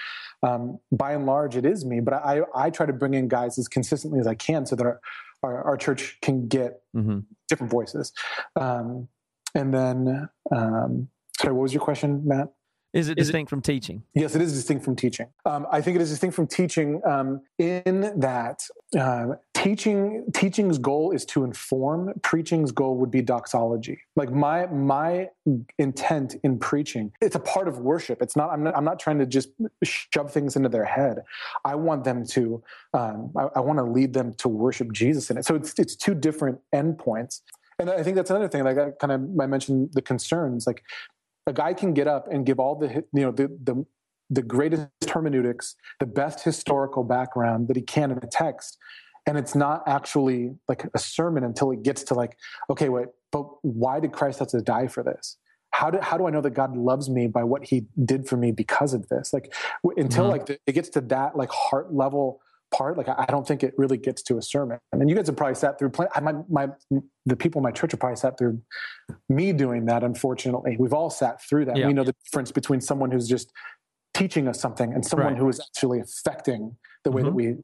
um, 0.41 0.79
by 0.91 1.13
and 1.13 1.25
large, 1.25 1.55
it 1.55 1.65
is 1.65 1.85
me. 1.85 1.99
But 1.99 2.15
I 2.15 2.41
I 2.55 2.69
try 2.69 2.85
to 2.85 2.93
bring 2.93 3.13
in 3.13 3.27
guys 3.27 3.57
as 3.57 3.67
consistently 3.67 4.19
as 4.19 4.27
I 4.27 4.35
can 4.35 4.65
so 4.65 4.75
that 4.75 4.85
our 4.85 4.99
our, 5.43 5.63
our 5.63 5.77
church 5.77 6.17
can 6.21 6.47
get 6.47 6.81
Mm-hmm. 6.95 7.19
different 7.47 7.71
voices. 7.71 8.11
Um, 8.59 9.07
and 9.53 9.71
then, 9.71 10.27
um, 10.51 11.07
sorry, 11.39 11.53
what 11.53 11.61
was 11.61 11.73
your 11.73 11.83
question, 11.83 12.23
Matt? 12.25 12.47
Is 12.93 13.09
it 13.09 13.15
distinct 13.15 13.47
from 13.51 13.61
teaching? 13.61 14.01
Yes, 14.15 14.35
it 14.35 14.41
is 14.41 14.53
distinct 14.53 14.83
from 14.83 14.95
teaching. 14.95 15.27
Um, 15.45 15.67
I 15.71 15.81
think 15.81 15.95
it 15.95 16.01
is 16.01 16.09
distinct 16.09 16.35
from 16.35 16.47
teaching 16.47 16.99
um, 17.05 17.41
in 17.59 18.19
that 18.19 18.63
uh, 18.97 19.35
teaching 19.63 20.23
teaching's 20.33 20.77
goal 20.77 21.11
is 21.11 21.25
to 21.25 21.43
inform. 21.43 22.13
Preaching's 22.23 22.71
goal 22.71 22.95
would 22.97 23.11
be 23.11 23.21
doxology. 23.21 23.99
Like 24.15 24.31
my 24.31 24.67
my 24.67 25.29
intent 25.77 26.35
in 26.43 26.57
preaching, 26.59 27.11
it's 27.21 27.35
a 27.35 27.39
part 27.39 27.67
of 27.67 27.79
worship. 27.79 28.21
It's 28.21 28.35
not. 28.35 28.51
I'm 28.51 28.63
not. 28.63 28.75
I'm 28.75 28.85
not 28.85 28.99
trying 28.99 29.19
to 29.19 29.25
just 29.25 29.49
shove 29.83 30.31
things 30.31 30.55
into 30.55 30.69
their 30.69 30.85
head. 30.85 31.23
I 31.65 31.75
want 31.75 32.03
them 32.03 32.25
to. 32.27 32.63
Um, 32.93 33.31
I, 33.37 33.47
I 33.57 33.59
want 33.59 33.79
to 33.79 33.83
lead 33.83 34.13
them 34.13 34.33
to 34.35 34.47
worship 34.47 34.93
Jesus 34.93 35.29
in 35.29 35.37
it. 35.37 35.45
So 35.45 35.55
it's 35.55 35.73
it's 35.77 35.95
two 35.95 36.15
different 36.15 36.59
endpoints. 36.73 37.41
And 37.79 37.89
I 37.89 38.03
think 38.03 38.15
that's 38.15 38.29
another 38.29 38.47
thing. 38.47 38.63
Like 38.63 38.77
I 38.77 38.91
kind 38.91 39.11
of 39.11 39.21
I 39.41 39.47
mentioned 39.47 39.89
the 39.93 40.01
concerns. 40.01 40.67
Like 40.67 40.83
a 41.47 41.53
guy 41.53 41.73
can 41.73 41.93
get 41.93 42.07
up 42.07 42.27
and 42.31 42.45
give 42.45 42.59
all 42.59 42.75
the 42.75 43.03
you 43.13 43.23
know 43.23 43.31
the 43.31 43.47
the 43.63 43.85
the 44.29 44.41
greatest 44.43 44.87
hermeneutics, 45.11 45.75
the 45.99 46.05
best 46.05 46.43
historical 46.43 47.03
background 47.03 47.67
that 47.67 47.75
he 47.75 47.81
can 47.81 48.11
in 48.11 48.19
a 48.19 48.27
text, 48.27 48.77
and 49.29 49.37
it's 49.37 49.53
not 49.55 49.83
actually 49.87 50.55
like 50.67 50.85
a 50.93 50.99
sermon 50.99 51.43
until 51.43 51.69
it 51.71 51.83
gets 51.83 52.01
to 52.05 52.15
like, 52.15 52.35
okay, 52.69 52.89
wait, 52.89 53.07
but 53.31 53.43
why 53.63 53.99
did 53.99 54.11
Christ 54.11 54.39
have 54.39 54.47
to 54.49 54.61
die 54.61 54.87
for 54.87 55.03
this? 55.03 55.37
How 55.71 55.91
do 55.91 55.99
how 56.01 56.17
do 56.17 56.25
I 56.27 56.31
know 56.31 56.41
that 56.41 56.55
God 56.55 56.75
loves 56.75 57.09
me 57.11 57.27
by 57.27 57.43
what 57.43 57.63
He 57.65 57.85
did 58.03 58.27
for 58.27 58.37
me 58.37 58.51
because 58.51 58.93
of 58.95 59.07
this? 59.09 59.31
Like 59.31 59.53
w- 59.83 60.01
until 60.03 60.25
Mhm. 60.25 60.29
like 60.31 60.45
the, 60.47 60.57
it 60.65 60.71
gets 60.73 60.89
to 60.89 61.01
that 61.01 61.37
like 61.37 61.51
heart 61.51 61.93
level 61.93 62.41
part, 62.71 62.97
like 62.97 63.07
I, 63.07 63.25
I 63.27 63.31
don't 63.33 63.47
think 63.47 63.63
it 63.63 63.75
really 63.77 63.97
gets 63.97 64.23
to 64.23 64.37
a 64.37 64.41
sermon. 64.41 64.79
and 64.91 65.07
you 65.09 65.15
guys 65.15 65.27
have 65.27 65.37
probably 65.37 65.55
sat 65.55 65.77
through. 65.77 65.91
Plenty, 65.91 66.09
my 66.21 66.33
my 66.49 66.69
the 67.27 67.35
people 67.35 67.59
in 67.59 67.63
my 67.63 67.71
church 67.71 67.91
have 67.91 67.99
probably 67.99 68.15
sat 68.15 68.35
through 68.39 68.59
me 69.29 69.53
doing 69.53 69.85
that. 69.85 70.03
Unfortunately, 70.03 70.75
we've 70.79 70.93
all 70.93 71.11
sat 71.11 71.39
through 71.47 71.65
that. 71.65 71.77
Yeah. 71.77 71.85
We 71.87 71.93
know 71.93 72.03
the 72.03 72.15
difference 72.25 72.51
between 72.51 72.81
someone 72.81 73.11
who's 73.11 73.27
just 73.27 73.51
teaching 74.15 74.47
us 74.47 74.59
something 74.59 74.91
and 74.91 75.05
someone 75.05 75.33
Right. 75.33 75.37
who 75.37 75.49
is 75.49 75.59
actually 75.59 75.99
affecting 75.99 76.77
the 77.03 77.11
way 77.11 77.21
that 77.21 77.29
Mhm. 77.31 77.35
we 77.35 77.57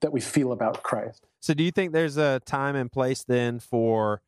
that 0.00 0.12
we 0.12 0.20
feel 0.20 0.52
about 0.52 0.82
Christ. 0.82 1.26
So, 1.40 1.54
do 1.54 1.62
you 1.64 1.70
think 1.70 1.92
there's 1.92 2.16
a 2.16 2.40
time 2.44 2.76
and 2.76 2.90
place 2.90 3.24
then 3.24 3.58
for 3.58 4.22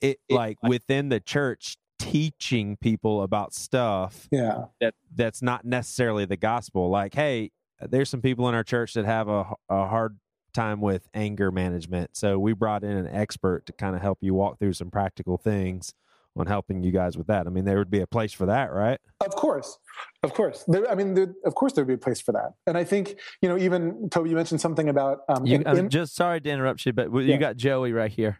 it, 0.00 0.18
like 0.28 0.58
within 0.62 1.08
the 1.08 1.20
church, 1.20 1.76
teaching 1.98 2.76
people 2.76 3.22
about 3.22 3.54
stuff 3.54 4.28
Yeah. 4.30 4.66
that 4.80 4.94
that's 5.14 5.42
not 5.42 5.64
necessarily 5.64 6.24
the 6.24 6.36
gospel? 6.36 6.90
Like, 6.90 7.14
hey, 7.14 7.50
there's 7.80 8.08
some 8.10 8.22
people 8.22 8.48
in 8.48 8.54
our 8.54 8.64
church 8.64 8.94
that 8.94 9.04
have 9.04 9.28
a, 9.28 9.44
a 9.68 9.86
hard 9.86 10.18
time 10.52 10.80
with 10.80 11.08
anger 11.14 11.50
management, 11.52 12.16
so 12.16 12.38
we 12.38 12.52
brought 12.52 12.82
in 12.82 12.90
an 12.96 13.06
expert 13.06 13.66
to 13.66 13.72
kind 13.72 13.94
of 13.94 14.02
help 14.02 14.18
you 14.22 14.34
walk 14.34 14.58
through 14.58 14.72
some 14.72 14.90
practical 14.90 15.36
things 15.36 15.92
on 16.36 16.46
helping 16.46 16.82
you 16.82 16.92
guys 16.92 17.16
with 17.16 17.26
that. 17.28 17.46
I 17.46 17.50
mean, 17.50 17.64
there 17.64 17.78
would 17.78 17.90
be 17.90 18.00
a 18.00 18.06
place 18.06 18.32
for 18.32 18.46
that, 18.46 18.72
right? 18.72 18.98
Of 19.24 19.34
course, 19.34 19.78
of 20.22 20.34
course. 20.34 20.64
There, 20.68 20.88
I 20.90 20.94
mean, 20.94 21.14
there, 21.14 21.34
of 21.44 21.54
course, 21.54 21.72
there'd 21.72 21.88
be 21.88 21.94
a 21.94 21.98
place 21.98 22.20
for 22.20 22.32
that. 22.32 22.52
And 22.66 22.76
I 22.76 22.84
think 22.84 23.18
you 23.40 23.48
know, 23.48 23.56
even 23.56 24.08
Toby, 24.10 24.30
you 24.30 24.36
mentioned 24.36 24.60
something 24.60 24.88
about 24.88 25.20
um, 25.28 25.46
You, 25.46 25.56
in- 25.56 25.66
I'm 25.66 25.76
in- 25.78 25.88
just 25.88 26.14
sorry 26.14 26.40
to 26.40 26.50
interrupt 26.50 26.84
you, 26.84 26.92
but 26.92 27.10
you 27.12 27.20
Yeah. 27.22 27.36
got 27.38 27.56
Joey 27.56 27.92
right 27.92 28.10
here. 28.12 28.38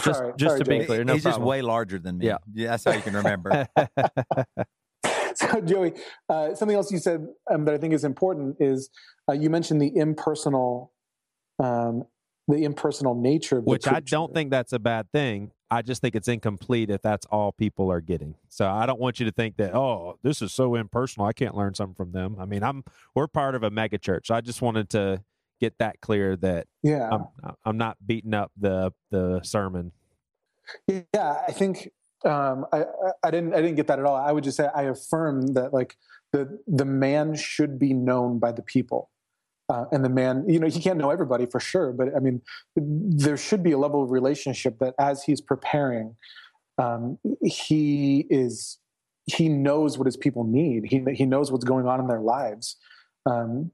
Just, 0.00 0.18
sorry, 0.18 0.32
just 0.36 0.50
sorry, 0.50 0.58
to 0.64 0.64
be 0.68 0.84
clear, 0.84 1.04
no 1.04 1.14
He's 1.14 1.22
problem. 1.22 1.40
just 1.42 1.48
way 1.48 1.62
larger 1.62 1.98
than 1.98 2.18
me. 2.18 2.26
Yeah. 2.26 2.36
that's 2.54 2.84
how 2.84 2.92
you 2.92 3.00
can 3.00 3.14
remember. 3.16 3.66
so 5.34 5.60
Joey, 5.62 5.94
uh, 6.28 6.54
something 6.54 6.76
else 6.76 6.90
you 6.92 6.98
said 6.98 7.26
um, 7.50 7.64
that 7.64 7.74
I 7.74 7.78
think 7.78 7.94
is 7.94 8.04
important 8.04 8.56
is 8.60 8.90
uh, 9.28 9.32
you 9.32 9.48
mentioned 9.48 9.80
the 9.80 9.96
impersonal, 9.96 10.92
um, 11.62 12.04
the 12.48 12.64
impersonal 12.64 13.14
nature 13.14 13.58
of 13.58 13.64
the 13.64 13.70
Which 13.70 13.86
I 13.86 14.00
don't 14.00 14.34
think 14.34 14.50
that's 14.50 14.72
a 14.74 14.78
bad 14.78 15.10
thing. 15.12 15.52
I 15.70 15.82
just 15.82 16.00
think 16.00 16.14
it's 16.14 16.28
incomplete 16.28 16.90
if 16.90 17.02
that's 17.02 17.26
all 17.26 17.50
people 17.52 17.90
are 17.90 18.00
getting. 18.00 18.36
So 18.48 18.68
I 18.68 18.86
don't 18.86 19.00
want 19.00 19.18
you 19.18 19.26
to 19.26 19.32
think 19.32 19.56
that 19.56 19.74
oh, 19.74 20.18
this 20.22 20.40
is 20.42 20.52
so 20.52 20.74
impersonal. 20.76 21.26
I 21.26 21.32
can't 21.32 21.56
learn 21.56 21.74
something 21.74 21.94
from 21.94 22.12
them. 22.12 22.36
I 22.38 22.44
mean, 22.44 22.62
I'm 22.62 22.84
we're 23.14 23.26
part 23.26 23.54
of 23.54 23.62
a 23.62 23.70
mega 23.70 23.98
church. 23.98 24.30
I 24.30 24.40
just 24.40 24.62
wanted 24.62 24.90
to 24.90 25.22
get 25.60 25.78
that 25.78 26.00
clear 26.00 26.36
that 26.36 26.66
Yeah, 26.82 27.08
I'm 27.10 27.24
I'm 27.64 27.76
not 27.78 27.96
beating 28.06 28.34
up 28.34 28.52
the 28.56 28.92
the 29.10 29.40
sermon. 29.42 29.92
yeah. 30.86 31.38
I 31.48 31.52
think 31.52 31.90
um, 32.24 32.66
I, 32.72 32.82
I- 32.82 32.84
I 33.24 33.30
didn't 33.30 33.54
I 33.54 33.56
didn't 33.60 33.76
get 33.76 33.86
that 33.88 33.98
at 33.98 34.04
all. 34.04 34.16
I 34.16 34.32
would 34.32 34.44
just 34.44 34.56
say 34.56 34.68
I 34.74 34.82
affirm 34.84 35.48
that 35.54 35.72
like 35.74 35.96
the 36.32 36.58
the 36.66 36.84
man 36.84 37.34
should 37.34 37.78
be 37.78 37.92
known 37.92 38.38
by 38.38 38.52
the 38.52 38.62
people. 38.62 39.10
Uh, 39.68 39.84
and 39.90 40.04
the 40.04 40.08
man, 40.08 40.44
you 40.48 40.60
know, 40.60 40.68
he 40.68 40.80
can't 40.80 40.98
know 40.98 41.10
everybody 41.10 41.44
for 41.46 41.58
sure, 41.58 41.92
but 41.92 42.14
I 42.14 42.20
mean, 42.20 42.40
there 42.76 43.36
should 43.36 43.62
be 43.62 43.72
a 43.72 43.78
level 43.78 44.02
of 44.02 44.10
relationship 44.10 44.78
that 44.78 44.94
as 44.98 45.24
he's 45.24 45.40
preparing, 45.40 46.14
um, 46.78 47.18
he 47.42 48.26
is 48.30 48.78
he 49.24 49.48
knows 49.48 49.98
what 49.98 50.06
his 50.06 50.16
people 50.16 50.44
need. 50.44 50.84
He 50.86 51.02
he 51.14 51.26
knows 51.26 51.50
what's 51.50 51.64
going 51.64 51.86
on 51.88 51.98
in 52.00 52.06
their 52.06 52.20
lives. 52.20 52.76
Um, 53.24 53.72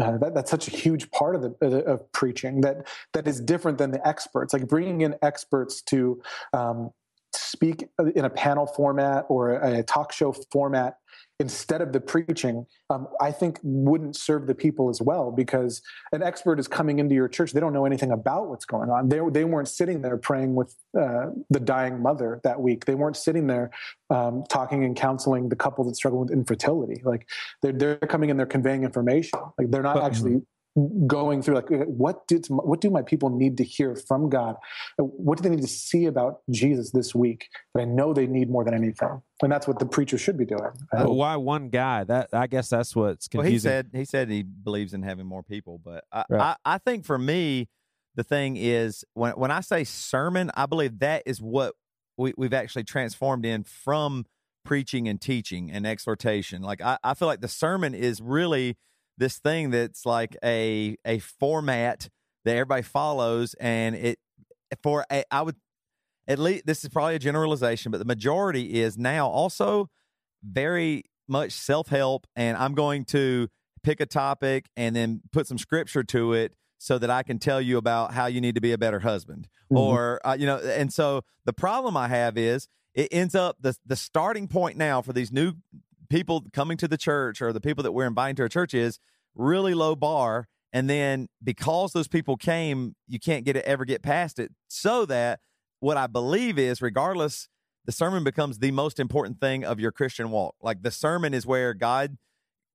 uh, 0.00 0.16
that, 0.18 0.34
that's 0.34 0.50
such 0.50 0.68
a 0.68 0.70
huge 0.70 1.10
part 1.10 1.34
of 1.34 1.42
the 1.42 1.84
of 1.84 2.10
preaching 2.12 2.60
that 2.62 2.88
that 3.12 3.28
is 3.28 3.40
different 3.40 3.78
than 3.78 3.90
the 3.90 4.06
experts. 4.06 4.52
Like 4.52 4.66
bringing 4.66 5.02
in 5.02 5.14
experts 5.22 5.82
to 5.82 6.20
um, 6.52 6.90
speak 7.34 7.88
in 8.14 8.24
a 8.24 8.30
panel 8.30 8.66
format 8.66 9.26
or 9.28 9.52
a, 9.52 9.82
talk 9.82 10.12
show 10.12 10.32
format 10.50 10.98
instead 11.40 11.80
of 11.80 11.92
the 11.92 12.00
preaching, 12.00 12.66
um, 12.90 13.06
I 13.20 13.30
think 13.30 13.60
wouldn't 13.62 14.16
serve 14.16 14.46
the 14.46 14.54
people 14.54 14.88
as 14.88 15.00
well 15.00 15.30
because 15.30 15.80
an 16.12 16.22
expert 16.22 16.58
is 16.58 16.66
coming 16.66 16.98
into 16.98 17.14
your 17.14 17.28
church. 17.28 17.52
They 17.52 17.60
don't 17.60 17.72
know 17.72 17.86
anything 17.86 18.10
about 18.10 18.48
what's 18.48 18.64
going 18.64 18.90
on. 18.90 19.08
They, 19.08 19.20
they 19.30 19.44
weren't 19.44 19.68
sitting 19.68 20.02
there 20.02 20.16
praying 20.16 20.54
with 20.54 20.74
uh, 20.98 21.26
the 21.50 21.60
dying 21.60 22.02
mother 22.02 22.40
that 22.42 22.60
week. 22.60 22.86
They 22.86 22.96
weren't 22.96 23.16
sitting 23.16 23.46
there 23.46 23.70
um, 24.10 24.44
talking 24.48 24.84
and 24.84 24.96
counseling 24.96 25.48
the 25.48 25.56
couple 25.56 25.84
that 25.84 25.96
struggle 25.96 26.20
with 26.20 26.30
infertility. 26.30 27.02
Like 27.04 27.28
they're, 27.62 27.72
they're 27.72 27.96
coming 27.98 28.30
in, 28.30 28.36
they're 28.36 28.46
conveying 28.46 28.82
information. 28.82 29.38
Like 29.56 29.70
they're 29.70 29.82
not 29.82 29.94
But- 29.96 30.04
actually 30.04 30.42
going 31.06 31.42
through 31.42 31.54
like 31.54 31.68
what 31.86 32.26
did 32.28 32.46
what 32.48 32.80
do 32.80 32.90
my 32.90 33.02
people 33.02 33.30
need 33.30 33.56
to 33.56 33.64
hear 33.64 33.96
from 33.96 34.28
God? 34.28 34.56
What 34.98 35.38
do 35.38 35.42
they 35.42 35.54
need 35.54 35.62
to 35.62 35.68
see 35.68 36.06
about 36.06 36.40
Jesus 36.50 36.90
this 36.90 37.14
week 37.14 37.48
that 37.74 37.82
I 37.82 37.84
know 37.84 38.12
they 38.12 38.26
need 38.26 38.50
more 38.50 38.64
than 38.64 38.74
anything? 38.74 39.22
And 39.42 39.52
that's 39.52 39.66
what 39.66 39.78
the 39.78 39.86
preacher 39.86 40.18
should 40.18 40.36
be 40.36 40.44
doing. 40.44 40.70
But 40.92 41.12
why 41.12 41.36
one 41.36 41.68
guy? 41.68 42.04
That 42.04 42.28
I 42.32 42.46
guess 42.46 42.68
that's 42.68 42.94
what's 42.94 43.28
Well, 43.32 43.42
confusing. 43.42 43.70
he 43.70 43.74
said 43.74 43.90
he 43.92 44.04
said 44.04 44.30
he 44.30 44.42
believes 44.42 44.94
in 44.94 45.02
having 45.02 45.26
more 45.26 45.42
people, 45.42 45.80
but 45.82 46.04
I, 46.12 46.24
Right. 46.28 46.40
I, 46.64 46.74
I 46.74 46.78
think 46.78 47.04
for 47.04 47.18
me, 47.18 47.68
the 48.14 48.24
thing 48.24 48.56
is 48.56 49.04
when 49.14 49.32
when 49.32 49.50
I 49.50 49.60
say 49.60 49.84
sermon, 49.84 50.50
I 50.54 50.66
believe 50.66 50.98
that 51.00 51.22
is 51.26 51.40
what 51.40 51.74
we, 52.16 52.34
we've 52.36 52.54
actually 52.54 52.84
transformed 52.84 53.46
in 53.46 53.64
from 53.64 54.26
preaching 54.64 55.08
and 55.08 55.20
teaching 55.20 55.70
and 55.70 55.86
exhortation. 55.86 56.62
Like 56.62 56.82
I, 56.82 56.98
I 57.02 57.14
feel 57.14 57.28
like 57.28 57.40
the 57.40 57.48
sermon 57.48 57.94
is 57.94 58.20
really 58.20 58.76
this 59.18 59.38
thing 59.38 59.70
that's 59.70 60.06
like 60.06 60.36
a 60.44 60.96
a 61.04 61.18
format 61.18 62.08
that 62.44 62.52
everybody 62.56 62.82
follows, 62.82 63.54
and 63.60 63.94
it 63.94 64.18
for 64.82 65.04
a, 65.10 65.24
I 65.30 65.42
would 65.42 65.56
at 66.26 66.38
least 66.38 66.66
this 66.66 66.84
is 66.84 66.90
probably 66.90 67.16
a 67.16 67.18
generalization, 67.18 67.90
but 67.90 67.98
the 67.98 68.04
majority 68.04 68.80
is 68.80 68.96
now 68.96 69.28
also 69.28 69.88
very 70.42 71.04
much 71.26 71.52
self 71.52 71.88
help, 71.88 72.26
and 72.36 72.56
I'm 72.56 72.74
going 72.74 73.04
to 73.06 73.48
pick 73.82 74.00
a 74.00 74.06
topic 74.06 74.66
and 74.76 74.94
then 74.94 75.20
put 75.32 75.46
some 75.46 75.58
scripture 75.58 76.02
to 76.04 76.32
it 76.32 76.52
so 76.78 76.98
that 76.98 77.10
I 77.10 77.22
can 77.22 77.38
tell 77.38 77.60
you 77.60 77.76
about 77.76 78.12
how 78.14 78.26
you 78.26 78.40
need 78.40 78.54
to 78.54 78.60
be 78.60 78.72
a 78.72 78.78
better 78.78 79.00
husband, 79.00 79.48
Mhm. 79.70 79.78
or 79.78 80.20
uh, 80.26 80.36
you 80.38 80.46
know. 80.46 80.58
And 80.58 80.92
so 80.92 81.22
the 81.44 81.52
problem 81.52 81.96
I 81.96 82.08
have 82.08 82.36
is 82.38 82.68
it 82.94 83.08
ends 83.10 83.34
up 83.34 83.56
the 83.60 83.76
the 83.84 83.96
starting 83.96 84.48
point 84.48 84.76
now 84.76 85.02
for 85.02 85.12
these 85.12 85.32
new 85.32 85.54
people 86.10 86.44
coming 86.52 86.76
to 86.78 86.88
the 86.88 86.96
church 86.96 87.40
or 87.42 87.52
the 87.52 87.60
people 87.60 87.82
that 87.84 87.92
we're 87.92 88.06
inviting 88.06 88.36
to 88.36 88.42
our 88.42 88.48
church 88.48 88.74
is 88.74 88.98
really 89.34 89.74
low 89.74 89.94
bar. 89.94 90.48
And 90.72 90.88
then 90.88 91.28
because 91.42 91.92
those 91.92 92.08
people 92.08 92.36
came, 92.36 92.94
you 93.06 93.18
can't 93.18 93.44
get 93.44 93.56
it 93.56 93.64
ever 93.64 93.84
get 93.84 94.02
past 94.02 94.38
it. 94.38 94.52
So 94.68 95.06
that 95.06 95.40
what 95.80 95.96
I 95.96 96.06
believe 96.06 96.58
is, 96.58 96.82
regardless, 96.82 97.48
the 97.84 97.92
sermon 97.92 98.22
becomes 98.24 98.58
the 98.58 98.70
most 98.70 99.00
important 99.00 99.40
thing 99.40 99.64
of 99.64 99.80
your 99.80 99.92
Christian 99.92 100.30
walk. 100.30 100.56
Like 100.60 100.82
the 100.82 100.90
sermon 100.90 101.32
is 101.32 101.46
where 101.46 101.72
God 101.72 102.18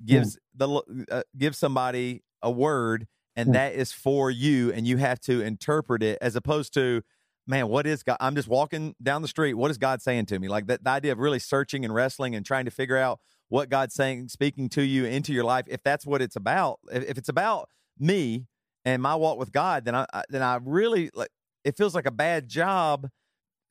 gives 0.03 0.38
the 0.55 1.05
uh, 1.11 1.23
gives 1.38 1.57
somebody 1.57 2.23
a 2.41 2.49
word, 2.51 3.07
and 3.36 3.49
Mm. 3.49 3.53
that 3.53 3.73
is 3.73 3.91
for 3.91 4.31
you, 4.31 4.71
and 4.73 4.88
you 4.88 4.97
have 4.97 5.19
to 5.21 5.41
interpret 5.41 6.01
it 6.01 6.17
as 6.19 6.36
opposed 6.36 6.73
to, 6.73 7.03
man, 7.47 7.67
what 7.67 7.85
is 7.85 8.03
God? 8.03 8.17
I'm 8.19 8.35
just 8.35 8.47
walking 8.47 8.95
down 9.01 9.21
the 9.21 9.27
street. 9.27 9.53
What 9.53 9.71
is 9.71 9.77
God 9.77 10.01
saying 10.01 10.27
to 10.27 10.39
me? 10.39 10.47
Like 10.47 10.67
that, 10.67 10.83
the 10.83 10.89
idea 10.89 11.11
of 11.11 11.19
really 11.19 11.39
searching 11.39 11.83
and 11.83 11.93
wrestling 11.93 12.35
and 12.35 12.45
trying 12.45 12.65
to 12.65 12.71
figure 12.71 12.97
out 12.97 13.19
what 13.49 13.69
God's 13.69 13.93
saying, 13.93 14.29
speaking 14.29 14.69
to 14.69 14.81
you 14.81 15.05
into 15.05 15.33
your 15.33 15.43
life. 15.43 15.65
If 15.67 15.83
that's 15.83 16.05
what 16.05 16.21
it's 16.21 16.35
about, 16.35 16.79
if, 16.91 17.03
if 17.03 17.17
it's 17.17 17.29
about 17.29 17.69
me 17.99 18.47
and 18.85 19.01
my 19.01 19.15
walk 19.15 19.37
with 19.37 19.51
God, 19.51 19.85
then 19.85 19.95
I, 19.95 20.05
I 20.13 20.23
then 20.29 20.41
I 20.41 20.59
really 20.63 21.09
like. 21.13 21.29
It 21.63 21.77
feels 21.77 21.95
like 21.95 22.05
a 22.05 22.11
bad 22.11 22.49
job 22.49 23.09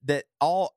that 0.04 0.24
all 0.40 0.74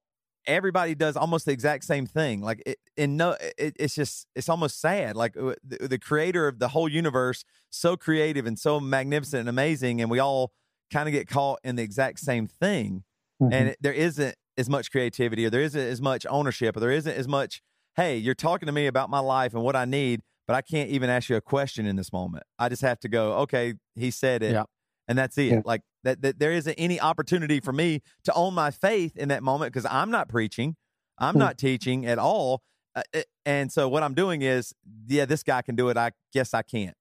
everybody 0.47 0.95
does 0.95 1.15
almost 1.15 1.45
the 1.45 1.51
exact 1.51 1.83
same 1.83 2.05
thing. 2.05 2.41
Like, 2.41 2.61
it, 2.65 2.77
and 2.97 3.17
no, 3.17 3.35
it, 3.57 3.75
it's 3.79 3.95
just 3.95 4.27
it's 4.35 4.49
almost 4.49 4.79
sad. 4.79 5.15
Like 5.15 5.37
uh, 5.37 5.53
the, 5.63 5.87
the 5.87 5.99
creator 5.99 6.47
of 6.47 6.59
the 6.59 6.69
whole 6.69 6.89
universe, 6.89 7.45
so 7.69 7.95
creative 7.95 8.45
and 8.45 8.57
so 8.57 8.79
magnificent 8.79 9.41
and 9.41 9.49
amazing, 9.49 10.01
and 10.01 10.09
we 10.09 10.19
all 10.19 10.51
kind 10.91 11.07
of 11.07 11.13
get 11.13 11.27
caught 11.27 11.59
in 11.63 11.75
the 11.75 11.83
exact 11.83 12.19
same 12.19 12.47
thing. 12.47 13.03
Mhm. 13.41 13.53
And 13.53 13.69
it, 13.69 13.77
there 13.81 13.93
isn't 13.93 14.35
as 14.57 14.69
much 14.69 14.91
creativity, 14.91 15.45
or 15.45 15.49
there 15.49 15.61
isn't 15.61 15.79
as 15.81 16.01
much 16.01 16.25
ownership, 16.29 16.77
or 16.77 16.79
there 16.79 16.91
isn't 16.91 17.11
as 17.15 17.27
much. 17.27 17.61
Hey, 17.95 18.17
you're 18.17 18.35
talking 18.35 18.67
to 18.67 18.71
me 18.71 18.87
about 18.87 19.09
my 19.09 19.19
life 19.19 19.53
and 19.53 19.63
what 19.63 19.75
I 19.75 19.85
need, 19.85 20.21
but 20.47 20.55
I 20.55 20.61
can't 20.61 20.89
even 20.89 21.09
ask 21.09 21.29
you 21.29 21.35
a 21.35 21.41
question 21.41 21.85
in 21.85 21.95
this 21.95 22.11
moment. 22.13 22.43
I 22.59 22.69
just 22.69 22.81
have 22.81 22.99
to 23.01 23.09
go. 23.09 23.33
Okay, 23.39 23.73
he 23.95 24.11
said 24.11 24.43
it, 24.43 24.53
Yeah. 24.53 24.63
and 25.07 25.17
that's 25.17 25.37
it. 25.37 25.45
Yeah. 25.51 25.61
Like 25.65 25.81
that, 26.03 26.21
that. 26.21 26.39
There 26.39 26.51
isn't 26.51 26.73
any 26.75 26.99
opportunity 26.99 27.59
for 27.59 27.73
me 27.73 28.01
to 28.25 28.33
own 28.33 28.53
my 28.53 28.71
faith 28.71 29.17
in 29.17 29.29
that 29.29 29.43
moment 29.43 29.73
because 29.73 29.85
I'm 29.89 30.11
not 30.11 30.29
preaching, 30.29 30.75
I'm 31.17 31.33
Hmm. 31.33 31.39
not 31.39 31.57
teaching 31.57 32.05
at 32.05 32.19
all. 32.19 32.61
Uh, 32.95 33.01
and 33.45 33.71
so 33.71 33.89
what 33.89 34.03
I'm 34.03 34.13
doing 34.13 34.41
is, 34.41 34.73
yeah, 35.07 35.25
this 35.25 35.43
guy 35.43 35.61
can 35.61 35.75
do 35.75 35.89
it. 35.89 35.97
I 35.97 36.11
guess 36.31 36.53
I 36.53 36.61
can't. 36.61 36.95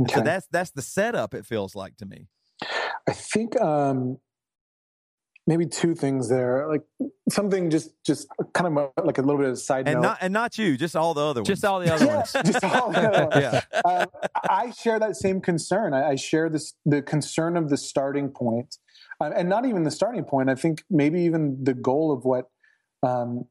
Okay. 0.00 0.14
So 0.16 0.20
that's 0.20 0.46
that's 0.50 0.70
the 0.72 0.82
setup. 0.82 1.32
It 1.34 1.46
feels 1.46 1.74
like 1.74 1.96
to 1.96 2.06
me. 2.06 2.28
I 3.06 3.12
think 3.12 3.60
um, 3.60 4.18
maybe 5.46 5.66
two 5.66 5.94
things 5.94 6.28
there. 6.28 6.68
Like 6.68 6.82
something 7.30 7.70
just 7.70 7.90
just 8.04 8.28
kind 8.52 8.78
of 8.78 8.90
a, 8.96 9.02
like 9.02 9.18
a 9.18 9.22
little 9.22 9.38
bit 9.38 9.48
of 9.48 9.52
a 9.54 9.56
side 9.56 9.88
And 9.88 9.96
note. 9.96 10.02
not 10.02 10.18
and 10.20 10.32
not 10.32 10.58
you, 10.58 10.76
just 10.76 10.94
all 10.94 11.14
the 11.14 11.22
other 11.22 11.40
ones. 11.40 11.48
Just 11.48 11.64
all 11.64 11.80
the 11.80 11.92
other 11.92 12.06
ones. 12.06 12.32
just 12.44 12.62
all 12.64 12.92
the 12.92 13.08
other 13.08 13.26
ones. 13.26 13.34
yeah. 13.74 13.80
um, 13.84 14.06
I 14.48 14.70
share 14.70 14.98
that 15.00 15.16
same 15.16 15.40
concern. 15.40 15.94
I, 15.94 16.10
I 16.10 16.14
share 16.14 16.48
this 16.48 16.74
the 16.84 17.02
concern 17.02 17.56
of 17.56 17.70
the 17.70 17.76
starting 17.76 18.28
point, 18.28 18.76
uh, 19.20 19.30
and 19.34 19.48
not 19.48 19.64
even 19.64 19.84
the 19.84 19.90
starting 19.90 20.24
point. 20.24 20.50
I 20.50 20.54
think 20.54 20.84
maybe 20.90 21.22
even 21.22 21.64
the 21.64 21.74
goal 21.74 22.12
of 22.12 22.24
what 22.24 22.50
um, 23.02 23.46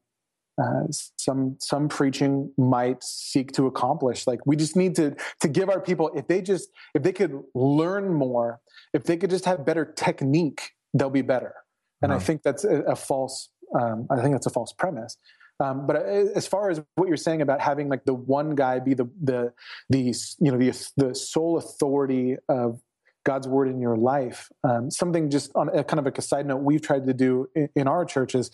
uh, 0.62 0.84
some 1.16 1.56
some 1.60 1.88
preaching 1.88 2.52
might 2.58 3.02
seek 3.02 3.52
to 3.52 3.66
accomplish. 3.66 4.26
Like 4.26 4.40
we 4.46 4.56
just 4.56 4.76
need 4.76 4.96
to 4.96 5.14
to 5.40 5.48
give 5.48 5.68
our 5.70 5.80
people 5.80 6.10
if 6.14 6.26
they 6.26 6.42
just 6.42 6.68
if 6.94 7.02
they 7.02 7.12
could 7.12 7.40
learn 7.54 8.12
more, 8.12 8.60
if 8.92 9.04
they 9.04 9.16
could 9.16 9.30
just 9.30 9.44
have 9.44 9.64
better 9.64 9.84
technique, 9.84 10.70
they'll 10.94 11.10
be 11.10 11.22
better. 11.22 11.54
And 12.02 12.12
I 12.12 12.16
Uh-huh. 12.16 12.24
think 12.24 12.42
that's 12.42 12.64
a, 12.64 12.82
a 12.82 12.96
false. 12.96 13.50
Um, 13.78 14.06
I 14.10 14.20
think 14.22 14.34
that's 14.34 14.46
a 14.46 14.50
false 14.50 14.72
premise. 14.72 15.16
Um, 15.60 15.86
but 15.86 15.96
uh, 15.96 16.00
as 16.36 16.46
far 16.46 16.70
as 16.70 16.80
what 16.94 17.08
you're 17.08 17.16
saying 17.16 17.42
about 17.42 17.60
having 17.60 17.88
like 17.88 18.04
the 18.04 18.14
one 18.14 18.54
guy 18.54 18.78
be 18.78 18.94
the 18.94 19.08
the 19.22 19.52
the 19.90 20.14
you 20.38 20.50
know 20.52 20.58
the 20.58 20.70
the 20.96 21.14
sole 21.14 21.58
authority 21.58 22.36
of 22.48 22.80
God's 23.24 23.48
word 23.48 23.68
in 23.68 23.80
your 23.80 23.96
life, 23.96 24.50
um, 24.64 24.90
something 24.90 25.28
just 25.28 25.50
on 25.54 25.68
a 25.68 25.84
kind 25.84 25.98
of 25.98 26.04
like 26.04 26.16
a 26.18 26.22
side 26.22 26.46
note 26.46 26.62
we've 26.62 26.80
tried 26.80 27.06
to 27.06 27.12
do 27.14 27.48
in, 27.54 27.68
in 27.74 27.88
our 27.88 28.04
churches. 28.04 28.50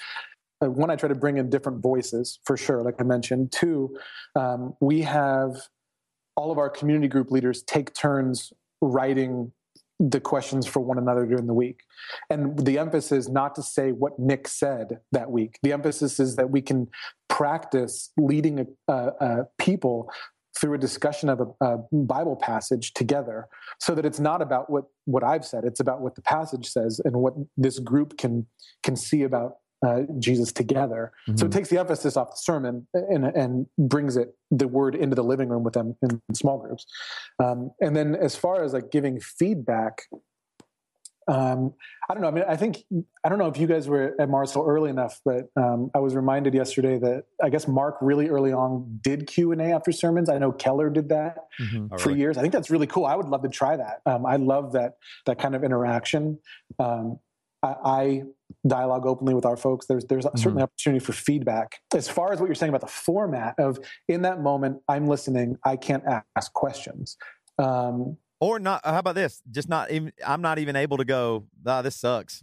Uh, 0.63 0.71
one, 0.71 0.91
I 0.91 0.97
try 0.97 1.09
to 1.09 1.15
bring 1.15 1.39
in 1.39 1.51
different 1.51 1.83
voices 1.83 2.39
for 2.45 2.57
sure, 2.57 2.83
like 2.83 2.97
I 3.01 3.05
mentioned. 3.05 3.53
Two, 3.53 3.97
um, 4.37 4.75
we 4.81 5.03
have 5.03 5.57
all 6.37 6.51
of 6.51 6.59
our 6.59 6.71
community 6.71 7.09
group 7.09 7.31
leaders 7.31 7.63
take 7.63 7.95
turns 7.95 8.53
writing 8.81 9.53
the 10.01 10.21
questions 10.21 10.67
for 10.67 10.81
one 10.81 10.99
another 10.99 11.25
during 11.25 11.47
the 11.47 11.55
week. 11.55 11.81
And 12.29 12.59
the 12.59 12.79
emphasis 12.79 13.29
not 13.29 13.55
to 13.55 13.63
say 13.63 13.93
what 13.93 14.19
Nick 14.19 14.49
said 14.49 14.99
that 15.13 15.31
week. 15.31 15.59
The 15.63 15.73
emphasis 15.73 16.19
is 16.19 16.37
that 16.37 16.51
we 16.51 16.61
can 16.63 16.89
practice 17.29 18.11
leading 18.17 18.61
a, 18.61 18.93
a, 18.93 19.13
a 19.21 19.45
people 19.59 20.11
through 20.59 20.75
a 20.75 20.79
discussion 20.79 21.29
of 21.29 21.41
a, 21.41 21.65
a 21.65 21.79
Bible 21.93 22.37
passage 22.37 22.93
together, 22.95 23.49
so 23.81 23.95
that 23.95 24.05
it's 24.05 24.21
not 24.21 24.41
about 24.41 24.71
what 24.71 24.85
what 25.05 25.25
I've 25.25 25.45
said. 25.45 25.65
It's 25.65 25.81
about 25.81 26.01
what 26.01 26.15
the 26.15 26.23
passage 26.23 26.69
says 26.69 27.01
and 27.05 27.17
what 27.17 27.35
this 27.57 27.79
group 27.79 28.19
can 28.19 28.47
can 28.83 28.97
see 28.97 29.23
about 29.23 29.57
uh, 29.85 30.03
Jesus 30.19 30.53
together. 30.53 31.13
So 31.37 31.47
it 31.47 31.53
takes 31.53 31.69
the 31.69 31.79
emphasis 31.79 32.17
off 32.17 32.31
the 32.31 32.37
sermon 32.37 32.87
and 32.95 33.25
and 33.27 33.67
brings 33.79 34.17
it 34.17 34.35
the 34.51 34.69
word 34.69 34.95
into 34.95 35.15
the 35.15 35.25
living 35.25 35.49
room 35.49 35.63
with 35.65 35.75
them 35.75 35.97
in 36.03 36.21
small 36.35 36.59
groups. 36.59 36.87
Um, 37.43 37.71
and 37.81 37.95
then 37.95 38.15
as 38.15 38.35
far 38.37 38.63
as 38.65 38.73
like 38.73 38.91
giving 38.91 39.21
feedback, 39.21 40.03
um, 41.27 41.73
I 42.09 42.13
don't 42.13 42.21
know. 42.23 42.29
I 42.29 42.33
mean, 42.33 42.45
I 42.47 42.57
think 42.57 42.85
I 43.25 43.31
don't 43.31 43.39
know 43.39 43.47
if 43.47 43.57
you 43.57 43.67
guys 43.67 43.89
were 43.89 44.15
at 44.21 44.29
Mars 44.29 44.53
Hill 44.53 44.65
early 44.69 44.91
enough, 44.91 45.21
but 45.25 45.47
um, 45.57 45.91
I 45.95 45.99
was 45.99 46.15
reminded 46.15 46.53
yesterday 46.53 46.99
that 46.99 47.25
I 47.43 47.49
guess 47.49 47.67
Mark 47.67 47.97
really 48.03 48.29
early 48.29 48.53
on 48.53 48.99
did 49.03 49.27
Q 49.27 49.53
and 49.53 49.61
A 49.63 49.73
after 49.73 49.91
sermons. 49.91 50.29
I 50.29 50.37
know 50.37 50.53
Keller 50.53 50.91
did 50.91 51.09
that 51.09 51.39
Oh, 51.75 51.97
for 51.97 52.11
really? 52.11 52.21
years. 52.21 52.37
I 52.37 52.43
think 52.43 52.53
that's 52.53 52.71
really 52.71 52.87
cool. 52.87 53.07
I 53.07 53.15
would 53.17 53.29
love 53.29 53.43
to 53.43 53.49
try 53.49 53.75
that. 53.77 54.01
Um, 54.05 54.27
I 54.27 54.37
love 54.37 54.73
that 54.73 54.97
that 55.25 55.39
kind 55.39 55.55
of 55.55 55.65
interaction. 55.65 56.39
Um, 56.79 57.19
I, 57.65 57.75
I 57.85 58.23
dialogue 58.67 59.07
openly 59.07 59.35
with 59.35 59.47
our 59.47 59.57
folks. 59.57 59.87
There's 59.87 60.05
there's 60.05 60.25
certainly 60.37 60.63
opportunity 60.63 61.05
for 61.05 61.13
feedback. 61.13 61.81
As 61.95 62.09
far 62.09 62.33
as 62.33 62.41
what 62.41 62.47
you're 62.47 62.55
saying 62.55 62.71
about 62.71 62.83
the 62.83 62.87
format 62.87 63.55
of 63.59 63.79
in 64.09 64.23
that 64.23 64.41
moment, 64.41 64.81
I'm 64.89 65.07
listening. 65.07 65.57
I 65.65 65.77
can't 65.77 66.05
ask 66.37 66.53
questions. 66.53 67.17
Um, 67.59 68.17
Or 68.41 68.59
not. 68.59 68.83
How 68.85 68.99
about 68.99 69.15
this? 69.15 69.41
Just 69.51 69.69
not 69.69 69.91
even. 69.91 70.13
I'm 70.27 70.43
not 70.43 70.59
even 70.59 70.77
able 70.77 70.99
to 70.99 71.05
go. 71.05 71.47
Ah, 71.67 71.83
this 71.83 71.97
sucks. 71.97 72.43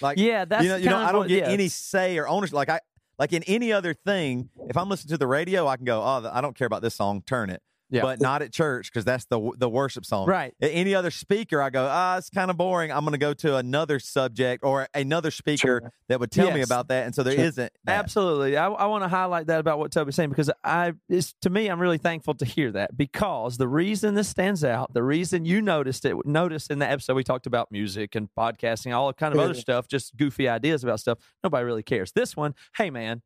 Like 0.00 0.18
Yeah, 0.18 0.44
that's 0.44 0.62
you 0.62 0.70
know, 0.70 0.76
you 0.76 0.88
know, 0.88 0.96
I 0.98 1.12
don't 1.12 1.22
what- 1.22 1.28
get 1.28 1.46
yeah, 1.46 1.52
any 1.52 1.68
say 1.68 2.16
or 2.18 2.28
ownership. 2.28 2.54
Like 2.54 2.68
I, 2.70 2.80
like 3.18 3.32
in 3.32 3.42
any 3.44 3.72
other 3.72 3.94
thing, 3.94 4.48
if 4.68 4.76
I'm 4.76 4.88
listening 4.88 5.10
to 5.10 5.18
the 5.18 5.26
radio, 5.26 5.66
I 5.66 5.76
can 5.76 5.84
go, 5.84 6.00
oh, 6.00 6.30
I 6.32 6.40
don't 6.40 6.56
care 6.56 6.66
about 6.66 6.82
this 6.82 6.94
song, 6.94 7.22
turn 7.26 7.50
it. 7.50 7.62
Yeah. 7.92 8.02
But 8.02 8.20
not 8.20 8.42
at 8.42 8.52
church 8.52 8.90
because 8.90 9.04
that's 9.04 9.26
the 9.26 9.52
the 9.58 9.68
worship 9.68 10.04
song. 10.06 10.26
Right. 10.26 10.54
Any 10.60 10.94
other 10.94 11.10
speaker, 11.10 11.60
I 11.62 11.70
go, 11.70 11.86
ah, 11.90 12.16
it's 12.16 12.30
kind 12.30 12.50
of 12.50 12.56
boring. 12.56 12.90
I'm 12.90 13.00
going 13.04 13.12
to 13.12 13.18
go 13.18 13.34
to 13.34 13.56
another 13.56 13.98
subject 14.00 14.64
or 14.64 14.88
another 14.94 15.30
speaker 15.30 15.80
Sure. 15.82 15.92
that 16.08 16.18
would 16.18 16.30
tell 16.30 16.50
me 16.52 16.62
about 16.62 16.88
that. 16.88 17.04
And 17.06 17.14
so 17.14 17.22
there 17.22 17.34
Sure. 17.34 17.44
not 17.44 17.54
that. 17.56 17.70
Absolutely. 17.86 18.56
I, 18.56 18.66
I 18.68 18.86
want 18.86 19.04
to 19.04 19.08
highlight 19.08 19.46
that 19.48 19.60
about 19.60 19.78
what 19.78 19.92
Toby's 19.92 20.14
saying 20.14 20.30
because 20.30 20.50
I, 20.64 20.94
it's, 21.08 21.34
to 21.42 21.50
me, 21.50 21.68
I'm 21.68 21.80
really 21.80 21.98
thankful 21.98 22.34
to 22.34 22.44
hear 22.44 22.72
that 22.72 22.96
because 22.96 23.58
the 23.58 23.68
reason 23.68 24.14
this 24.14 24.28
stands 24.28 24.64
out, 24.64 24.92
the 24.94 25.02
reason 25.02 25.44
you 25.44 25.60
noticed 25.60 26.04
it, 26.04 26.16
noticed 26.24 26.70
in 26.70 26.78
the 26.78 26.90
episode 26.90 27.14
we 27.14 27.24
talked 27.24 27.46
about 27.46 27.70
music 27.70 28.14
and 28.14 28.28
podcasting, 28.38 28.94
all 28.96 29.12
kind 29.12 29.34
of 29.34 29.38
Yeah. 29.38 29.44
other 29.44 29.54
stuff, 29.54 29.86
just 29.86 30.16
goofy 30.16 30.48
ideas 30.48 30.82
about 30.82 30.98
stuff. 31.00 31.18
Nobody 31.44 31.64
really 31.64 31.82
cares. 31.82 32.12
This 32.12 32.36
one, 32.36 32.54
hey 32.76 32.88
man, 32.90 33.20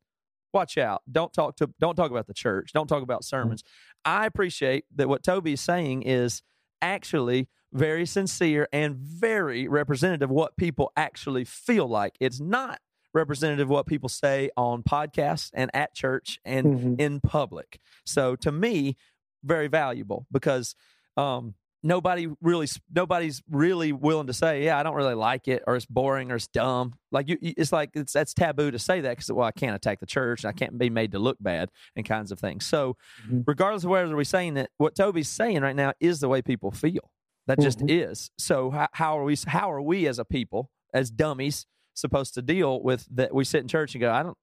watch 0.57 0.77
out. 0.77 1.01
Don't 1.11 1.31
talk 1.31 1.55
to, 1.57 1.69
don't 1.79 1.95
talk 1.95 2.09
about 2.11 2.27
the 2.27 2.33
church. 2.33 2.71
Don't 2.73 2.87
talk 2.87 3.03
about 3.03 3.23
sermons. 3.23 3.63
I 4.03 4.25
appreciate 4.25 4.85
that 4.95 5.07
what 5.07 5.23
Toby 5.23 5.53
is 5.53 5.61
saying 5.61 6.01
is 6.03 6.41
actually 6.81 7.47
very 7.73 8.05
sincere 8.05 8.67
and 8.73 8.95
very 8.95 9.67
representative 9.67 10.29
of 10.29 10.35
what 10.35 10.57
people 10.57 10.91
actually 10.95 11.43
feel 11.45 11.87
like. 11.87 12.15
It's 12.19 12.39
not 12.39 12.79
representative 13.13 13.67
of 13.67 13.69
what 13.69 13.85
people 13.87 14.09
say 14.09 14.49
on 14.57 14.83
podcasts 14.83 15.49
and 15.53 15.69
at 15.73 15.93
church 15.93 16.39
and 16.45 16.65
Mhm. 16.65 17.01
in 17.01 17.19
public. 17.21 17.79
So 18.05 18.35
to 18.37 18.51
me, 18.51 18.95
very 19.43 19.67
valuable 19.67 20.25
because 20.31 20.75
um, 21.15 21.55
nobody 21.83 22.27
really 22.41 22.67
nobody's 22.93 23.41
really 23.49 23.91
willing 23.91 24.27
to 24.27 24.33
say, 24.33 24.65
yeah, 24.65 24.77
I 24.79 24.83
don't 24.83 24.95
really 24.95 25.13
like 25.15 25.47
it 25.47 25.63
or 25.67 25.75
it's 25.75 25.85
boring 25.85 26.31
or 26.31 26.35
it's 26.35 26.47
dumb. 26.47 26.93
Like 27.11 27.29
you, 27.29 27.37
it's 27.41 27.71
like 27.71 27.91
it's 27.93 28.13
that's 28.13 28.33
taboo 28.33 28.71
to 28.71 28.79
say 28.79 29.01
that 29.01 29.09
because 29.11 29.31
well, 29.31 29.45
I 29.47 29.51
can't 29.51 29.75
attack 29.75 29.99
the 29.99 30.05
church 30.05 30.43
and 30.43 30.49
I 30.49 30.53
can't 30.53 30.77
be 30.77 30.89
made 30.89 31.11
to 31.13 31.19
look 31.19 31.37
bad 31.39 31.69
and 31.95 32.05
kinds 32.05 32.31
of 32.31 32.39
things. 32.39 32.65
So 32.65 32.97
Mhm. 33.29 33.43
regardless 33.47 33.83
of 33.83 33.89
whether 33.91 34.15
we're 34.15 34.23
saying 34.23 34.55
that, 34.55 34.69
what 34.77 34.95
Toby's 34.95 35.29
saying 35.29 35.61
right 35.61 35.75
now 35.75 35.93
is 35.99 36.19
the 36.19 36.27
way 36.29 36.41
people 36.41 36.71
feel. 36.71 37.11
That 37.47 37.59
just 37.61 37.79
Mhm. 37.79 37.89
is. 38.09 38.29
So 38.37 38.71
how, 38.71 38.87
how 38.91 39.17
are 39.19 39.23
we? 39.23 39.37
How 39.47 39.71
are 39.71 39.81
we 39.81 40.05
as 40.07 40.19
a 40.19 40.25
people, 40.25 40.69
as 40.93 41.09
dummies, 41.09 41.65
supposed 41.93 42.33
to 42.33 42.41
deal 42.41 42.81
with 42.83 43.07
that? 43.15 43.33
We 43.33 43.45
sit 43.45 43.61
in 43.61 43.67
church 43.69 43.95
and 43.95 44.01
go, 44.01 44.11
I 44.11 44.23
don't, 44.23 44.37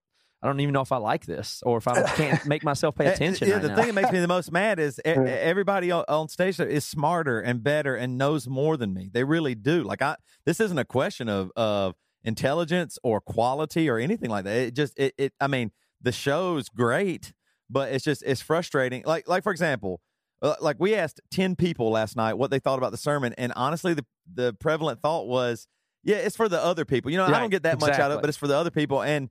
I 0.45 0.47
don't 0.49 0.61
even 0.61 0.75
know 0.75 0.83
if 0.83 0.93
I 0.93 0.99
like 0.99 1.25
this 1.25 1.63
or 1.65 1.79
if 1.79 1.89
I 1.89 2.03
can't 2.17 2.45
make 2.47 2.63
myself 2.63 2.95
pay 2.95 3.07
Eh, 3.07 3.13
attention. 3.13 3.49
Yeah, 3.49 3.55
right 3.55 3.63
the 3.63 3.69
now. 3.71 3.77
thing 3.77 3.87
that 3.87 3.95
makes 3.95 4.13
me 4.13 4.21
the 4.21 4.29
most 4.29 4.53
mad 4.53 4.79
is 4.79 4.99
e- 4.99 5.09
everybody 5.09 5.91
on, 5.91 6.05
on 6.07 6.29
stage 6.29 6.61
is 6.61 6.85
smarter 6.85 7.41
and 7.41 7.63
better 7.63 7.97
and 7.97 8.19
knows 8.19 8.47
more 8.47 8.77
than 8.77 8.93
me. 8.93 9.09
They 9.13 9.25
really 9.25 9.55
do. 9.55 9.83
Like 9.83 10.03
I, 10.03 10.17
this 10.45 10.61
isn't 10.61 10.79
a 10.79 10.85
question 10.85 11.29
of 11.29 11.51
of 11.57 11.95
intelligence 12.23 12.99
or 13.03 13.21
quality 13.21 13.89
or 13.89 13.99
anything 13.99 14.31
like 14.31 14.45
that. 14.45 14.57
It 14.57 14.75
just 14.75 14.93
it. 14.99 15.15
it 15.19 15.33
I 15.41 15.47
mean, 15.47 15.73
the 16.03 16.13
show's 16.13 16.69
great, 16.69 17.33
but 17.71 17.93
it's 17.93 18.05
just 18.05 18.23
it's 18.25 18.43
frustrating. 18.43 19.03
Like 19.07 19.27
like 19.29 19.43
for 19.43 19.53
example, 19.53 20.01
uh, 20.43 20.57
like 20.61 20.77
we 20.79 20.95
asked 20.95 21.21
ten 21.31 21.57
people 21.57 21.91
last 21.91 22.17
night 22.17 22.35
what 22.35 22.51
they 22.51 22.59
thought 22.59 22.79
about 22.79 22.91
the 22.93 22.99
sermon, 22.99 23.35
and 23.39 23.53
honestly, 23.57 23.95
the 23.95 24.05
the 24.33 24.53
prevalent 24.55 25.01
thought 25.01 25.27
was, 25.27 25.67
yeah, 26.03 26.17
it's 26.17 26.37
for 26.37 26.49
the 26.49 26.63
other 26.63 26.85
people. 26.85 27.11
You 27.11 27.17
know, 27.19 27.25
I 27.27 27.41
don't 27.41 27.51
get 27.51 27.63
that 27.63 27.81
much 27.81 27.99
out 27.99 28.11
of 28.11 28.19
it, 28.19 28.21
but 28.21 28.29
it's 28.29 28.37
for 28.39 28.47
the 28.49 28.57
other 28.57 28.71
people 28.71 29.03
and 29.03 29.31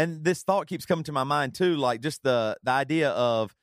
and 0.00 0.24
this 0.24 0.42
thought 0.42 0.66
keeps 0.66 0.86
coming 0.86 1.04
to 1.04 1.12
my 1.12 1.24
mind 1.24 1.54
too 1.54 1.76
like 1.76 2.00
just 2.00 2.22
the 2.22 2.56
the 2.62 2.70
idea 2.70 3.10
of 3.10 3.54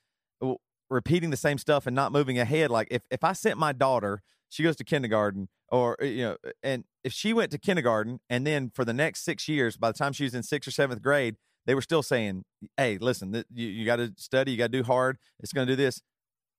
repeating 0.90 1.30
the 1.32 1.38
same 1.38 1.58
stuff 1.58 1.86
and 1.86 1.96
not 1.96 2.12
moving 2.12 2.40
ahead. 2.40 2.70
Like 2.72 2.88
if 2.92 3.02
if 3.12 3.24
i 3.24 3.34
sent 3.34 3.58
my 3.58 3.74
daughter 3.74 4.22
she 4.50 4.64
goes 4.64 4.76
to 4.78 4.84
kindergarten 4.84 5.50
or 5.70 5.98
uh, 6.02 6.06
you 6.06 6.24
know 6.24 6.38
and 6.64 6.86
if 7.04 7.12
she 7.14 7.34
went 7.34 7.52
to 7.52 7.58
kindergarten 7.58 8.20
and 8.30 8.48
then 8.48 8.72
for 8.74 8.86
the 8.86 8.94
next 8.94 9.26
six 9.26 9.48
years 9.48 9.76
by 9.78 9.92
the 9.92 9.98
time 9.98 10.14
she 10.14 10.24
was 10.24 10.34
in 10.34 10.44
sixth 10.44 10.68
or 10.68 10.72
seventh 10.72 11.02
grade 11.02 11.36
they 11.66 11.76
were 11.76 11.82
still 11.82 12.02
saying 12.04 12.44
hey 12.78 12.98
listen 12.98 13.34
th- 13.34 13.46
you, 13.54 13.68
you 13.68 13.86
got 13.86 13.98
to 13.98 14.14
study 14.18 14.52
you 14.52 14.58
got 14.58 14.72
to 14.72 14.78
do 14.78 14.84
hard 14.84 15.18
it's 15.40 15.52
going 15.54 15.68
to 15.68 15.74
do 15.74 15.76
this. 15.76 16.02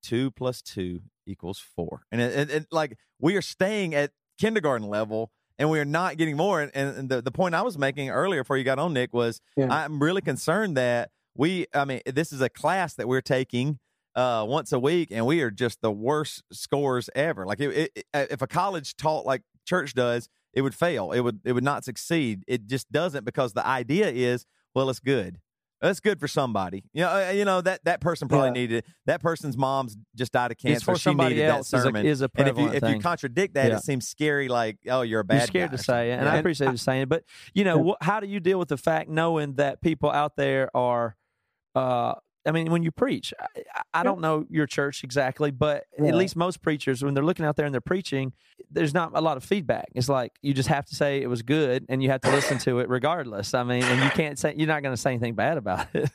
Two 0.03 0.31
plus 0.31 0.63
two 0.63 1.01
equals 1.27 1.59
four. 1.59 2.03
And 2.13 2.21
it- 2.21 2.67
like 2.71 2.97
we 3.19 3.35
are 3.37 3.43
staying 3.43 3.95
at 3.95 4.13
kindergarten 4.39 4.87
level 4.87 5.33
and 5.59 5.69
we 5.71 5.81
are 5.81 5.85
not 5.85 6.17
getting 6.17 6.37
more. 6.37 6.61
And, 6.61 6.73
and 6.75 7.09
the, 7.09 7.21
the 7.21 7.33
point 7.33 7.55
I 7.55 7.63
was 7.63 7.77
making 7.77 8.11
earlier 8.11 8.43
before 8.43 8.57
you 8.57 8.65
got 8.65 8.79
on, 8.79 8.93
Nick, 8.93 9.13
was 9.13 9.41
Yeah. 9.57 9.69
I'm 9.71 10.01
really 10.01 10.23
concerned 10.23 10.77
that 10.77 11.11
we, 11.35 11.67
I 11.75 11.85
mean, 11.85 12.01
this 12.07 12.33
is 12.33 12.41
a 12.41 12.49
class 12.49 12.95
that 12.95 13.09
we're 13.09 13.21
taking 13.21 13.79
uh, 14.15 14.45
once 14.49 14.73
a 14.73 14.79
week, 14.79 15.09
and 15.13 15.27
we 15.27 15.43
are 15.43 15.51
just 15.51 15.81
the 15.81 15.93
worst 15.93 16.43
scores 16.53 17.09
ever. 17.15 17.47
Like, 17.47 17.61
it, 17.61 17.93
it, 17.95 18.07
if 18.15 18.43
a 18.43 18.47
college 18.47 18.97
taught 18.97 19.27
like 19.27 19.43
church 19.65 19.95
does, 19.95 20.29
it 20.53 20.63
would 20.63 20.75
fail. 20.75 21.13
It 21.13 21.21
would, 21.21 21.41
it 21.45 21.53
would 21.53 21.65
not 21.65 21.85
succeed. 21.85 22.43
It 22.49 22.67
just 22.67 22.91
doesn't 22.91 23.25
because 23.25 23.53
the 23.53 23.67
idea 23.67 24.09
is, 24.09 24.47
well, 24.75 24.91
it's 24.91 25.01
good. 25.01 25.39
That's 25.81 26.01
good 26.01 26.19
for 26.19 26.27
somebody. 26.27 26.85
You 26.93 27.03
know, 27.03 27.09
uh, 27.29 27.31
you 27.31 27.45
know 27.45 27.61
that 27.61 27.85
that 27.85 28.01
person 28.01 28.27
probably 28.29 28.49
Yeah. 28.49 28.53
needed 28.53 28.77
it. 28.79 28.87
That 29.07 29.21
person's 29.23 29.57
mom's 29.57 29.97
just 30.17 30.33
died 30.33 30.51
of 30.51 30.59
cancer. 30.59 30.75
It's 30.75 30.83
for 30.85 30.97
she 30.97 31.03
somebody 31.03 31.37
needed 31.37 31.49
else 31.51 31.71
that 31.71 31.77
is 31.79 31.83
a, 31.83 31.87
sermon. 31.87 32.07
is 32.07 32.21
a 32.21 32.25
and 32.25 32.31
if 32.33 32.47
you 32.49 32.53
prevalent 32.55 32.85
if 32.85 32.95
you 32.95 33.01
contradict 33.01 33.55
that, 33.55 33.71
Yeah. 33.71 33.77
it 33.77 33.83
seems 33.85 34.09
scary. 34.09 34.49
Like, 34.49 34.79
oh, 34.89 35.03
you're 35.03 35.21
a 35.21 35.25
bad. 35.25 35.37
You're 35.37 35.47
scared 35.47 35.71
to 35.71 35.79
say 35.79 36.11
it, 36.11 36.15
and 36.15 36.21
something. 36.23 36.35
I 36.35 36.39
appreciate 36.39 36.71
you 36.73 36.77
saying 36.79 37.03
it. 37.03 37.09
But 37.09 37.25
you 37.55 37.63
know, 37.65 37.91
wh- 38.01 38.05
how 38.05 38.19
do 38.21 38.27
you 38.27 38.41
deal 38.41 38.59
with 38.59 38.69
the 38.69 38.77
fact 38.77 39.09
knowing 39.09 39.55
that 39.55 39.81
people 39.81 40.11
out 40.11 40.35
there 40.37 40.69
are? 40.77 41.17
Uh, 41.75 42.15
I 42.49 42.53
mean, 42.53 42.71
when 42.73 42.83
you 42.83 42.91
preach, 42.91 43.33
I, 43.39 43.63
I- 43.95 44.03
don't 44.03 44.21
know 44.21 44.45
your 44.49 44.67
church 44.67 45.05
exactly, 45.05 45.51
but 45.51 45.85
Yeah. 45.99 46.09
at 46.09 46.15
least 46.15 46.35
most 46.37 46.63
preachers, 46.63 47.03
when 47.05 47.15
they're 47.15 47.25
looking 47.25 47.45
out 47.45 47.57
there 47.57 47.67
and 47.67 47.75
they're 47.75 47.81
preaching, 47.81 48.33
there's 48.71 48.95
not 48.95 49.13
a 49.15 49.21
lot 49.21 49.37
of 49.37 49.45
feedback. 49.45 49.87
It's 49.95 50.09
like 50.09 50.33
you 50.43 50.53
just 50.55 50.69
have 50.69 50.87
to 50.87 50.95
say 50.95 51.21
it 51.23 51.29
was 51.29 51.43
good, 51.43 51.85
and 51.89 52.03
you 52.03 52.11
have 52.11 52.21
to 52.23 52.31
listen 52.31 52.59
to 52.61 52.79
it 52.81 52.89
regardless. 52.89 53.55
I 53.55 53.63
mean, 53.63 53.83
and 53.85 54.03
you 54.03 54.11
can't 54.11 54.39
say 54.39 54.55
you're 54.57 54.67
not 54.67 54.83
going 54.83 54.95
to 54.95 55.01
say 55.01 55.11
anything 55.11 55.35
bad 55.35 55.59
about 55.59 55.87
it. 55.95 56.11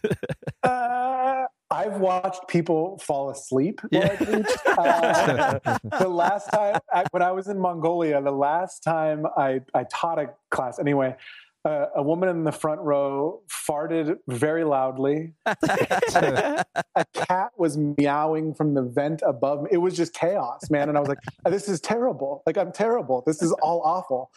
Uh, 0.63 1.45
I've 1.69 1.97
watched 1.99 2.47
people 2.47 2.97
fall 2.99 3.29
asleep 3.31 3.81
Yeah. 3.91 4.15
Uh, 4.77 5.59
the 5.99 6.07
last 6.07 6.49
time 6.51 6.77
I, 6.93 7.05
when 7.11 7.21
I 7.21 7.31
was 7.31 7.47
in 7.47 7.59
Mongolia, 7.59 8.21
the 8.21 8.31
last 8.31 8.81
time 8.83 9.25
I, 9.37 9.61
I 9.73 9.83
taught 9.85 10.19
a 10.19 10.29
class, 10.51 10.79
anyway, 10.79 11.15
uh, 11.65 11.85
a 11.95 12.03
woman 12.03 12.29
in 12.29 12.43
the 12.43 12.51
front 12.51 12.81
row 12.81 13.41
farted 13.49 14.17
very 14.27 14.63
loudly. 14.63 15.33
a 15.45 16.65
cat 17.13 17.51
was 17.57 17.77
meowing 17.77 18.53
from 18.53 18.73
the 18.73 18.81
vent 18.81 19.21
above 19.25 19.63
me. 19.63 19.69
It 19.71 19.77
was 19.77 19.95
just 19.95 20.13
chaos, 20.13 20.69
man. 20.69 20.89
And 20.89 20.97
I 20.97 21.01
was 21.01 21.09
like, 21.09 21.19
this 21.45 21.69
is 21.69 21.79
terrible. 21.79 22.43
Like, 22.45 22.57
I'm 22.57 22.71
terrible. 22.71 23.23
This 23.25 23.41
is 23.41 23.51
all 23.61 23.81
awful. 23.85 24.31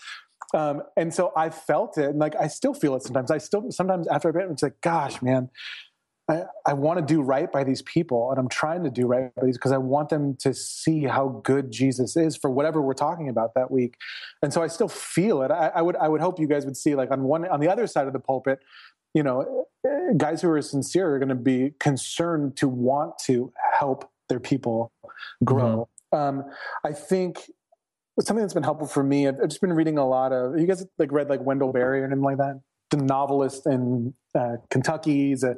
Um, 0.54 0.82
and 0.96 1.12
so 1.12 1.32
I 1.36 1.50
felt 1.50 1.98
it, 1.98 2.10
and 2.10 2.18
like 2.18 2.36
I 2.36 2.46
still 2.46 2.72
feel 2.72 2.94
it 2.94 3.02
sometimes. 3.02 3.30
I 3.30 3.38
still 3.38 3.70
sometimes 3.70 4.06
after 4.06 4.28
I 4.28 4.30
read 4.30 4.48
it, 4.48 4.52
it's 4.52 4.62
like, 4.62 4.80
gosh, 4.80 5.20
man, 5.20 5.50
I, 6.28 6.42
I 6.66 6.72
want 6.72 6.98
to 6.98 7.04
do 7.04 7.22
right 7.22 7.50
by 7.50 7.62
these 7.62 7.82
people, 7.82 8.30
and 8.30 8.38
I'm 8.38 8.48
trying 8.48 8.82
to 8.82 8.90
do 8.90 9.06
right 9.06 9.32
by 9.36 9.46
these 9.46 9.56
because 9.56 9.72
I 9.72 9.78
want 9.78 10.08
them 10.08 10.36
to 10.40 10.52
see 10.52 11.04
how 11.04 11.40
good 11.44 11.70
Jesus 11.70 12.16
is 12.16 12.36
for 12.36 12.50
whatever 12.50 12.82
we're 12.82 12.94
talking 12.94 13.28
about 13.28 13.54
that 13.54 13.70
week. 13.70 13.96
And 14.42 14.52
so 14.52 14.62
I 14.62 14.66
still 14.66 14.88
feel 14.88 15.42
it. 15.42 15.50
I, 15.50 15.68
I 15.74 15.82
would 15.82 15.96
I 15.96 16.08
would 16.08 16.20
hope 16.20 16.40
you 16.40 16.48
guys 16.48 16.64
would 16.64 16.76
see 16.76 16.94
like 16.94 17.10
on 17.12 17.22
one 17.22 17.46
on 17.48 17.60
the 17.60 17.68
other 17.68 17.86
side 17.86 18.08
of 18.08 18.12
the 18.12 18.18
pulpit, 18.18 18.58
you 19.14 19.22
know, 19.22 19.66
guys 20.16 20.42
who 20.42 20.50
are 20.50 20.60
sincere 20.60 21.14
are 21.14 21.18
going 21.18 21.28
to 21.28 21.34
be 21.34 21.74
concerned 21.78 22.56
to 22.56 22.68
want 22.68 23.18
to 23.26 23.52
help 23.78 24.10
their 24.28 24.40
people 24.40 24.92
grow. 25.44 25.88
Um, 26.12 26.44
I 26.84 26.92
think 26.92 27.50
something 28.20 28.42
that's 28.42 28.54
been 28.54 28.62
helpful 28.62 28.88
for 28.88 29.02
me. 29.02 29.28
I've, 29.28 29.36
I've 29.42 29.48
just 29.48 29.60
been 29.60 29.72
reading 29.72 29.98
a 29.98 30.06
lot 30.06 30.32
of. 30.32 30.58
You 30.58 30.66
guys 30.66 30.84
like 30.98 31.12
read 31.12 31.28
like 31.28 31.40
Wendell 31.40 31.72
Berry 31.72 32.00
or 32.00 32.04
anything 32.04 32.22
like 32.22 32.38
that? 32.38 32.60
The 32.90 32.96
novelist 32.98 33.66
in 33.66 34.14
uh, 34.34 34.56
Kentucky. 34.70 35.28
He's 35.28 35.42
a, 35.42 35.56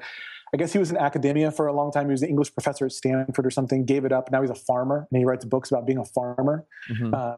I 0.53 0.57
guess 0.57 0.73
he 0.73 0.79
was 0.79 0.91
in 0.91 0.97
academia 0.97 1.51
for 1.51 1.67
a 1.67 1.73
long 1.73 1.93
time. 1.93 2.07
He 2.07 2.13
was 2.13 2.23
an 2.23 2.29
English 2.29 2.55
professor 2.55 2.87
at 2.87 2.93
Stanford 2.93 3.45
or 3.47 3.51
something. 3.51 3.85
Gave 3.85 4.05
it 4.05 4.13
up. 4.13 4.31
Now 4.31 4.41
he's 4.41 4.51
a 4.51 4.55
farmer, 4.55 5.07
and 5.11 5.19
he 5.19 5.25
writes 5.25 5.45
books 5.45 5.71
about 5.71 5.87
being 5.87 5.99
a 5.99 6.05
farmer. 6.05 6.67
Mhm. 6.91 7.15
Uh, 7.15 7.37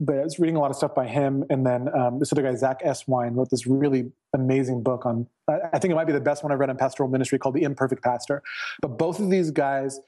but 0.00 0.18
I 0.18 0.24
was 0.24 0.38
reading 0.38 0.56
a 0.56 0.60
lot 0.60 0.70
of 0.70 0.76
stuff 0.76 0.94
by 0.94 1.06
him, 1.06 1.44
and 1.50 1.64
then 1.64 1.88
um, 1.96 2.18
this 2.18 2.32
other 2.32 2.42
guy, 2.42 2.54
Zack 2.54 2.82
Eswine, 2.82 3.36
wrote 3.36 3.50
this 3.50 3.66
really 3.66 4.10
amazing 4.34 4.82
book 4.82 5.06
on. 5.06 5.26
I 5.48 5.60
I 5.72 5.78
think 5.78 5.92
it 5.92 5.94
might 5.94 6.06
be 6.06 6.12
the 6.12 6.20
best 6.20 6.42
one 6.42 6.52
I've 6.52 6.58
read 6.58 6.70
on 6.70 6.76
pastoral 6.76 7.08
ministry, 7.08 7.38
called 7.38 7.54
"The 7.54 7.62
Imperfect 7.62 8.02
Pastor." 8.02 8.42
But 8.82 8.98
both 8.98 9.20
of 9.20 9.30
these 9.30 9.52
guys, 9.52 10.00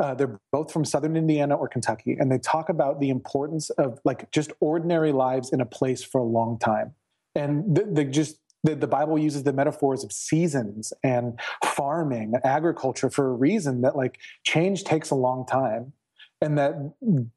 uh, 0.00 0.14
they're 0.14 0.38
both 0.52 0.72
from 0.72 0.84
Southern 0.84 1.16
Indiana 1.16 1.56
or 1.56 1.68
Kentucky, 1.68 2.16
and 2.18 2.30
they 2.30 2.38
talk 2.38 2.68
about 2.68 3.00
the 3.00 3.10
importance 3.10 3.70
of 3.70 4.00
like 4.04 4.30
just 4.30 4.52
ordinary 4.60 5.10
lives 5.12 5.52
in 5.52 5.60
a 5.60 5.66
place 5.66 6.04
for 6.04 6.20
a 6.20 6.24
long 6.24 6.58
time, 6.58 6.94
and 7.34 7.76
the, 7.76 7.84
the 7.84 8.04
just. 8.04 8.38
The, 8.64 8.74
the 8.74 8.86
Bible 8.86 9.18
uses 9.18 9.42
the 9.44 9.52
metaphors 9.52 10.02
of 10.04 10.10
seasons 10.12 10.92
and 11.02 11.38
farming, 11.64 12.34
agriculture 12.44 13.10
for 13.10 13.28
a 13.28 13.32
reason 13.34 13.82
that 13.82 13.94
like 13.96 14.18
change 14.42 14.84
takes 14.84 15.10
a 15.10 15.14
long 15.14 15.46
time 15.46 15.92
and 16.40 16.58
that 16.58 16.74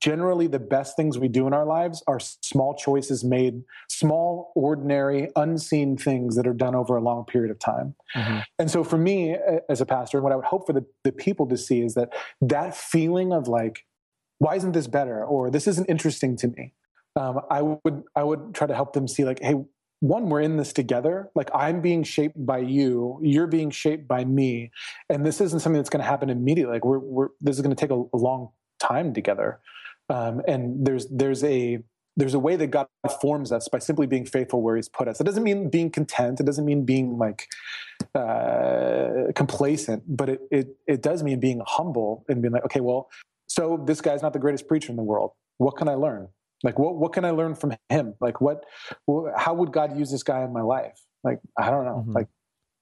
generally 0.01 0.47
the 0.47 0.59
best 0.59 0.95
things 0.97 1.17
we 1.17 1.28
do 1.28 1.47
in 1.47 1.53
our 1.53 1.65
lives 1.65 2.03
are 2.07 2.19
small 2.19 2.73
choices 2.75 3.23
made 3.23 3.63
small 3.89 4.51
ordinary 4.55 5.30
unseen 5.36 5.95
things 5.95 6.36
that 6.36 6.47
are 6.47 6.53
done 6.53 6.75
over 6.75 6.97
a 6.97 7.01
long 7.01 7.23
period 7.25 7.51
of 7.51 7.59
time. 7.59 7.95
Mhm. 8.15 8.43
and 8.59 8.71
so 8.71 8.84
for 8.84 8.97
me 8.97 9.36
as 9.69 9.80
a 9.82 9.86
pastor 9.86 10.21
what 10.21 10.32
i 10.32 10.36
would 10.36 10.45
hope 10.45 10.65
for 10.65 10.73
the, 10.73 10.86
the 11.03 11.11
people 11.11 11.45
to 11.47 11.57
see 11.57 11.82
is 11.82 11.93
that 11.93 12.09
that 12.41 12.75
feeling 12.75 13.32
of 13.32 13.47
like 13.47 13.86
why 14.39 14.55
isn't 14.55 14.73
this 14.73 14.88
better? 14.88 15.23
Or 15.25 15.49
this 15.49 15.67
isn't 15.67 15.86
interesting 15.89 16.36
to 16.38 16.47
me. 16.49 16.73
Um, 17.15 17.41
i 17.49 17.61
would 17.61 18.03
i 18.15 18.23
would 18.23 18.53
try 18.53 18.67
to 18.67 18.75
help 18.75 18.93
them 18.93 19.07
see 19.07 19.23
like 19.25 19.39
hey 19.41 19.55
one 20.00 20.30
we're 20.30 20.41
in 20.41 20.58
this 20.58 20.74
together. 20.74 21.30
Like 21.36 21.50
i'm 21.54 21.82
being 21.82 22.04
shaped 22.04 22.45
by 22.45 22.60
you 22.60 23.20
you're 23.22 23.48
being 23.48 23.72
shaped 23.72 24.08
by 24.08 24.26
me. 24.26 24.72
And 25.10 25.26
this 25.26 25.41
isn't 25.41 25.60
something 25.60 25.80
that's 25.80 25.89
going 25.89 26.04
to 26.04 26.10
happen 26.10 26.30
immediately. 26.30 26.74
Like 26.74 26.86
we're, 26.86 27.00
we're 27.00 27.30
this 27.41 27.56
is 27.56 27.62
going 27.62 27.76
to 27.76 27.80
take 27.80 27.91
a, 27.91 28.04
a 28.14 28.18
long 28.18 28.50
time 28.80 29.14
together. 29.14 29.60
Um, 30.10 30.41
and 30.48 30.86
there's 30.86 31.08
there's 31.08 31.43
a 31.43 31.80
there's 32.16 32.34
a 32.34 32.39
way 32.39 32.56
that 32.56 32.68
god 32.68 32.88
forms 33.22 33.52
us 33.52 33.68
by 33.68 33.80
simply 33.80 34.08
being 34.08 34.26
faithful 34.26 34.62
where 34.62 34.76
he's 34.76 34.89
put 34.89 35.08
us. 35.08 35.20
It 35.20 35.26
doesn't 35.26 35.43
mean 35.43 35.70
being 35.70 35.89
content. 35.89 36.39
It 36.39 36.45
doesn't 36.45 36.66
mean 36.66 36.86
being 36.86 37.18
like 37.18 37.48
uh, 38.14 39.32
complacent 39.36 40.04
but 40.08 40.30
it, 40.30 40.41
it 40.52 40.68
it 40.88 41.02
does 41.02 41.24
mean 41.24 41.39
being 41.39 41.62
humble 41.66 42.26
and 42.30 42.41
being 42.41 42.52
like 42.54 42.64
okay 42.64 42.80
well 42.80 43.10
so 43.48 43.82
this 43.88 44.02
guy's 44.02 44.22
not 44.22 44.34
the 44.34 44.39
greatest 44.39 44.68
preacher 44.68 44.91
in 44.91 44.98
the 44.98 45.04
world. 45.04 45.32
What 45.58 45.78
can 45.78 45.88
i 45.88 45.95
learn 45.95 46.28
like 46.64 46.80
what 46.80 46.95
what 46.95 47.14
can 47.14 47.24
i 47.26 47.30
learn 47.32 47.53
from 47.55 47.74
him 47.89 48.14
like 48.20 48.41
what 48.41 48.64
wh- 49.10 49.28
how 49.36 49.53
would 49.53 49.72
god 49.72 49.97
use 49.97 50.10
this 50.12 50.24
guy 50.24 50.43
in 50.43 50.51
my 50.53 50.62
life 50.62 50.97
like 51.24 51.39
i 51.58 51.70
don't 51.70 51.86
know 51.86 52.03
Mhm. 52.08 52.14
like 52.16 52.28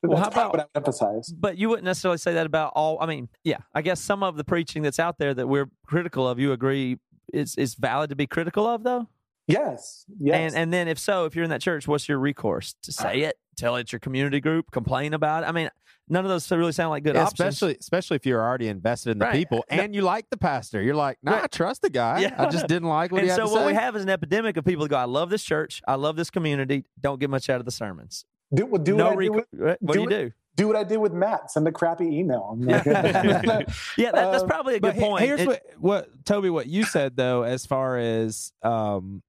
Well, 0.03 0.17
how 0.17 0.28
about- 0.28 0.51
what 0.53 0.61
i 0.61 0.65
emphasize 0.76 1.30
But 1.34 1.57
you 1.57 1.69
wouldn't 1.69 1.86
necessarily 1.86 2.19
say 2.19 2.34
that 2.36 2.45
about 2.45 2.73
all. 2.76 2.97
I 3.01 3.07
mean, 3.07 3.28
yeah, 3.43 3.57
I 3.73 3.82
guess 3.82 3.99
some 3.99 4.21
of 4.21 4.38
the 4.38 4.43
preaching 4.43 4.84
that's 4.84 4.99
out 4.99 5.17
there 5.17 5.34
that 5.34 5.47
we're 5.47 5.69
critical 5.88 6.28
of, 6.28 6.38
you 6.39 6.51
agree 6.51 6.99
is 7.34 7.55
is 7.57 7.73
valid 7.76 8.09
to 8.11 8.15
be 8.15 8.28
critical 8.28 8.67
of, 8.67 8.84
though. 8.84 9.07
yes 9.47 10.05
yes 10.19 10.36
And 10.36 10.55
and 10.61 10.73
then 10.73 10.88
if 10.88 10.99
so, 10.99 11.26
if 11.26 11.36
you're 11.36 11.43
in 11.43 11.49
that 11.49 11.61
church, 11.61 11.88
what's 11.88 12.07
your 12.07 12.19
recourse 12.19 12.76
to 12.84 12.91
say 12.91 13.21
it? 13.21 13.36
Tell 13.56 13.76
it 13.76 13.82
at 13.82 13.91
your 13.93 13.99
community 13.99 14.39
group, 14.39 14.72
complain 14.72 15.14
about 15.14 15.43
it. 15.43 15.47
I 15.47 15.51
mean, 15.51 15.70
none 16.10 16.24
of 16.26 16.30
those 16.30 16.49
really 16.51 16.72
sound 16.72 16.89
like 16.91 17.03
good 17.03 17.16
Yeah, 17.16 17.24
options. 17.24 17.53
especially 17.56 17.78
especially 17.80 18.16
if 18.16 18.26
you're 18.26 18.41
already 18.41 18.68
invested 18.68 19.12
in 19.12 19.20
the 19.20 19.26
Right. 19.26 19.34
people 19.34 19.64
and 19.70 19.95
you 19.95 20.01
like 20.01 20.30
the 20.30 20.38
pastor. 20.38 20.82
You're 20.82 20.95
like, 20.95 21.18
nah, 21.24 21.43
I 21.43 21.47
trust 21.47 21.82
the 21.82 21.89
guy. 21.89 22.20
Yeah. 22.22 22.36
I 22.38 22.49
just 22.49 22.68
didn't 22.68 22.89
like 22.89 23.12
what 23.12 23.20
and 23.20 23.26
he 23.26 23.30
had 23.30 23.38
so 23.38 23.47
to 23.47 23.51
what 23.53 23.66
we 23.66 23.74
have 23.74 23.95
is 23.95 24.03
an 24.03 24.10
epidemic 24.10 24.58
of 24.58 24.66
people 24.66 24.84
who 24.86 24.89
go, 24.89 24.97
"I 24.97 25.06
love 25.06 25.30
this 25.30 25.43
church, 25.43 25.82
I 25.88 25.95
love 25.95 26.16
this 26.16 26.30
community, 26.30 26.86
don't 26.99 27.20
get 27.20 27.30
much 27.30 27.49
out 27.49 27.60
of 27.60 27.66
the 27.66 27.72
sermons." 27.72 28.26
do, 28.53 28.66
well, 28.68 28.82
do 28.82 28.95
no 28.95 29.06
what 29.06 29.14
I 29.20 29.24
do 29.26 29.32
with, 29.32 29.45
what 29.51 29.80
do 29.82 29.93
do 29.93 30.01
you 30.01 30.10
do? 30.10 30.32
do 30.56 30.68
what 30.68 30.76
I 30.78 30.84
did 30.86 30.97
with 30.97 31.12
Matt. 31.12 31.51
Send 31.51 31.68
a 31.68 31.72
crappy 31.72 32.06
email. 32.06 32.56
Like- 32.60 32.86
yeah, 33.97 34.12
that, 34.12 34.32
that's 34.32 34.43
probably 34.43 34.76
a 34.76 34.80
But 34.80 34.93
good 34.93 35.01
he- 35.01 35.10
point. 35.10 35.26
Here's 35.26 35.41
It- 35.41 35.47
what, 35.47 35.62
what 35.80 36.26
Toby, 36.26 36.49
what 36.49 36.68
you 36.68 36.84
said 36.86 37.18
though, 37.18 37.41
as 37.43 37.66
far 37.66 37.97
as 37.97 38.53
um, 38.64 39.24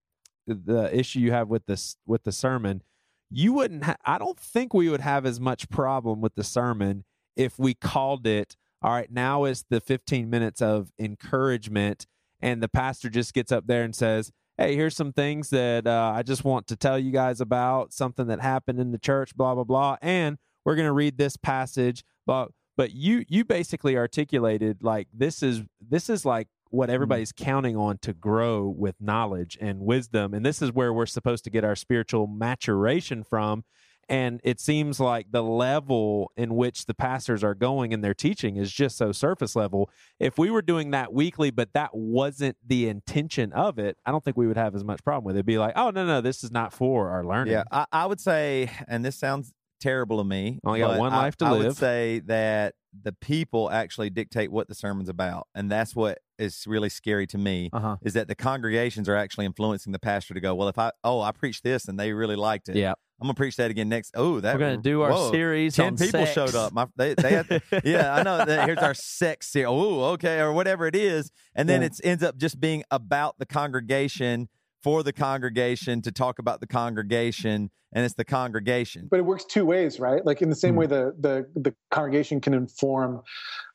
the 0.46 0.96
issue 0.96 1.18
you 1.20 1.32
have 1.32 1.48
with 1.48 1.66
this 1.66 1.96
with 2.06 2.22
the 2.24 2.30
sermon, 2.32 2.82
you 3.30 3.52
wouldn't. 3.52 3.84
Ha- 3.84 3.96
I 4.04 4.18
don't 4.18 4.38
think 4.38 4.72
we 4.74 4.88
would 4.88 5.00
have 5.00 5.26
as 5.26 5.40
much 5.40 5.68
problem 5.68 6.20
with 6.20 6.34
the 6.34 6.44
sermon 6.44 7.04
if 7.36 7.58
we 7.58 7.74
called 7.74 8.26
it. 8.26 8.56
All 8.82 8.92
right, 8.92 9.10
now 9.10 9.44
is 9.44 9.64
the 9.68 9.80
15 9.80 10.28
minutes 10.28 10.60
of 10.62 10.92
encouragement, 10.98 12.06
and 12.40 12.62
the 12.62 12.68
pastor 12.68 13.08
just 13.08 13.34
gets 13.34 13.50
up 13.50 13.66
there 13.66 13.82
and 13.82 13.94
says, 13.94 14.30
"Hey, 14.58 14.76
here's 14.76 14.96
some 14.96 15.12
things 15.12 15.50
that 15.50 15.86
uh, 15.86 16.12
I 16.14 16.22
just 16.22 16.44
want 16.44 16.66
to 16.68 16.76
tell 16.76 16.98
you 16.98 17.10
guys 17.10 17.40
about 17.40 17.92
something 17.92 18.26
that 18.28 18.40
happened 18.40 18.78
in 18.80 18.92
the 18.92 18.98
church, 18.98 19.36
blah 19.36 19.54
blah 19.54 19.64
blah, 19.64 19.96
and 20.02 20.38
we're 20.64 20.76
going 20.76 20.86
to 20.86 20.92
read 20.92 21.18
this 21.18 21.36
passage." 21.36 22.04
Blah, 22.26 22.48
but 22.76 22.92
you 22.92 23.24
you 23.28 23.44
basically 23.44 23.96
articulated 23.96 24.82
like 24.82 25.08
this 25.12 25.42
is 25.42 25.62
this 25.80 26.10
is 26.10 26.24
like 26.24 26.48
what 26.76 26.88
mm-hmm. 26.88 26.94
everybody's 26.94 27.32
counting 27.32 27.76
on 27.76 27.98
to 27.98 28.12
grow 28.12 28.68
with 28.68 28.94
knowledge 29.00 29.56
and 29.60 29.80
wisdom 29.80 30.34
and 30.34 30.44
this 30.44 30.60
is 30.60 30.72
where 30.72 30.92
we're 30.92 31.06
supposed 31.06 31.44
to 31.44 31.50
get 31.50 31.64
our 31.64 31.76
spiritual 31.76 32.26
maturation 32.26 33.24
from 33.24 33.64
and 34.08 34.40
it 34.44 34.60
seems 34.60 35.00
like 35.00 35.26
the 35.32 35.42
level 35.42 36.30
in 36.36 36.54
which 36.54 36.86
the 36.86 36.94
pastors 36.94 37.42
are 37.42 37.54
going 37.54 37.90
in 37.90 38.02
their 38.02 38.14
teaching 38.14 38.56
is 38.56 38.70
just 38.70 38.96
so 38.96 39.10
surface 39.10 39.56
level 39.56 39.90
if 40.20 40.38
we 40.38 40.50
were 40.50 40.62
doing 40.62 40.90
that 40.90 41.12
weekly 41.12 41.50
but 41.50 41.72
that 41.72 41.90
wasn't 41.92 42.56
the 42.64 42.88
intention 42.88 43.52
of 43.52 43.78
it 43.78 43.96
i 44.04 44.10
don't 44.10 44.22
think 44.22 44.36
we 44.36 44.46
would 44.46 44.56
have 44.56 44.74
as 44.74 44.84
much 44.84 45.02
problem 45.02 45.24
with 45.24 45.34
it 45.34 45.40
It'd 45.40 45.46
be 45.46 45.58
like 45.58 45.72
oh 45.76 45.90
no 45.90 46.06
no 46.06 46.20
this 46.20 46.44
is 46.44 46.50
not 46.50 46.72
for 46.72 47.10
our 47.10 47.24
learning 47.24 47.54
Yeah, 47.54 47.64
I, 47.70 47.86
I 47.90 48.06
would 48.06 48.20
say, 48.20 48.70
and 48.86 49.04
this 49.04 49.16
sounds 49.16 49.52
terrible 49.80 50.18
to 50.18 50.24
me. 50.24 50.60
Only 50.64 50.80
got 50.80 50.98
one 50.98 51.12
I- 51.12 51.16
life 51.16 51.36
to 51.38 51.46
I 51.46 51.52
live. 51.52 51.64
would 51.64 51.76
say 51.76 52.20
that 52.26 52.74
the 53.02 53.12
people 53.12 53.70
actually 53.70 54.10
dictate 54.10 54.50
what 54.50 54.68
the 54.68 54.74
sermon's 54.74 55.08
about, 55.08 55.48
and 55.54 55.70
that's 55.70 55.94
what 55.94 56.18
is 56.38 56.64
really 56.66 56.88
scary 56.88 57.26
to 57.28 57.38
me 57.38 57.70
Uh-huh. 57.72 57.96
is 58.02 58.12
that 58.14 58.28
the 58.28 58.34
congregations 58.34 59.08
are 59.08 59.16
actually 59.16 59.46
influencing 59.46 59.92
the 59.92 59.98
pastor 59.98 60.34
to 60.34 60.40
go, 60.40 60.54
well, 60.54 60.68
if 60.68 60.78
I 60.78 60.92
oh 61.04 61.20
I 61.20 61.32
preached 61.32 61.64
this 61.64 61.88
and 61.88 61.98
they 61.98 62.12
really 62.12 62.36
liked 62.36 62.68
it, 62.68 62.76
Yeah. 62.76 62.92
I'm 63.20 63.26
gonna 63.26 63.34
preach 63.34 63.56
that 63.56 63.70
again 63.70 63.88
next. 63.88 64.12
Oh, 64.14 64.40
that 64.40 64.54
We're 64.54 64.58
going 64.60 64.76
to 64.76 64.82
do 64.82 65.00
our 65.00 65.10
whoa, 65.10 65.30
series 65.32 65.74
Ten 65.74 65.86
on 65.94 65.96
people 65.96 66.26
sex. 66.26 66.32
showed 66.34 66.54
up. 66.54 66.74
My, 66.74 66.86
they, 66.96 67.14
they 67.14 67.30
had, 67.30 67.62
yeah, 67.84 68.14
I 68.14 68.22
know. 68.22 68.44
That 68.44 68.66
here's 68.66 68.76
our 68.78 68.92
sex 68.92 69.48
series. 69.48 69.68
Oh, 69.70 70.04
okay, 70.14 70.38
or 70.40 70.52
whatever 70.52 70.86
it 70.86 70.94
is, 70.94 71.30
and 71.54 71.66
then 71.66 71.80
Yeah. 71.80 71.86
it 71.86 72.00
ends 72.04 72.22
up 72.22 72.36
just 72.36 72.60
being 72.60 72.84
about 72.90 73.38
the 73.38 73.46
congregation 73.46 74.50
for 74.82 75.02
the 75.02 75.14
congregation 75.14 76.02
to 76.02 76.12
talk 76.12 76.38
about 76.38 76.60
the 76.60 76.66
congregation, 76.66 77.70
and 77.94 78.04
it's 78.04 78.14
the 78.14 78.24
congregation. 78.24 79.08
but 79.10 79.18
it 79.18 79.24
works 79.24 79.46
two 79.46 79.64
ways, 79.64 79.98
right? 79.98 80.24
Like 80.26 80.42
in 80.42 80.50
the 80.50 80.54
same 80.54 80.74
Hmm. 80.74 80.80
way 80.80 80.86
the 80.86 81.14
the 81.18 81.46
the 81.58 81.74
congregation 81.90 82.38
can 82.42 82.52
inform 82.52 83.22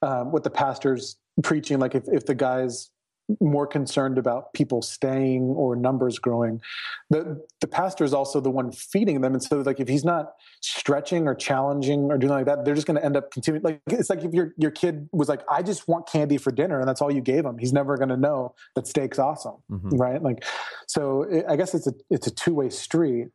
um, 0.04 0.32
what 0.32 0.44
the 0.44 0.52
pastor's 0.52 1.18
preaching. 1.42 1.80
Like 1.80 1.96
if 1.96 2.04
if 2.08 2.26
the 2.26 2.36
guy's 2.36 2.90
more 3.40 3.66
concerned 3.66 4.18
about 4.18 4.52
people 4.52 4.82
staying 4.82 5.44
or 5.44 5.74
numbers 5.76 6.20
growing, 6.20 6.60
the 7.10 7.42
the 7.62 7.68
pastor 7.68 8.04
is 8.04 8.14
also 8.14 8.42
the 8.42 8.50
one 8.50 8.72
feeding 8.74 9.22
them. 9.22 9.34
And 9.34 9.42
so 9.42 9.62
like 9.62 9.80
if 9.80 9.88
he's 9.88 10.04
not 10.04 10.34
stretching 10.62 11.28
or 11.28 11.36
challenging 11.36 12.12
or 12.12 12.18
doing 12.18 12.32
like 12.34 12.46
that, 12.46 12.66
they're 12.66 12.76
just 12.76 12.88
going 12.88 12.98
to 12.98 13.06
end 13.06 13.16
up 13.16 13.32
continuing. 13.32 13.64
Like 13.64 13.82
it's 13.88 14.10
like 14.10 14.24
if 14.24 14.34
your 14.34 14.54
your 14.58 14.72
kid 14.72 15.08
was 15.14 15.30
like, 15.30 15.42
I 15.50 15.62
just 15.62 15.88
want 15.88 16.08
candy 16.10 16.38
for 16.38 16.52
dinner, 16.52 16.80
and 16.80 16.88
that's 16.88 17.02
all 17.02 17.12
you 17.12 17.22
gave 17.22 17.46
him. 17.46 17.58
He's 17.58 17.72
never 17.72 17.96
going 17.96 18.10
to 18.10 18.18
know 18.18 18.54
that 18.76 18.86
steak's 18.88 19.18
awesome, 19.20 19.56
Mhm. 19.72 19.98
right? 19.98 20.22
Like 20.22 20.44
so, 20.88 21.24
it, 21.24 21.46
I 21.48 21.56
guess 21.56 21.74
it's 21.74 21.88
a 21.88 21.94
it's 22.10 22.28
a 22.28 22.32
two 22.32 22.56
way 22.56 22.70
street. 22.70 23.28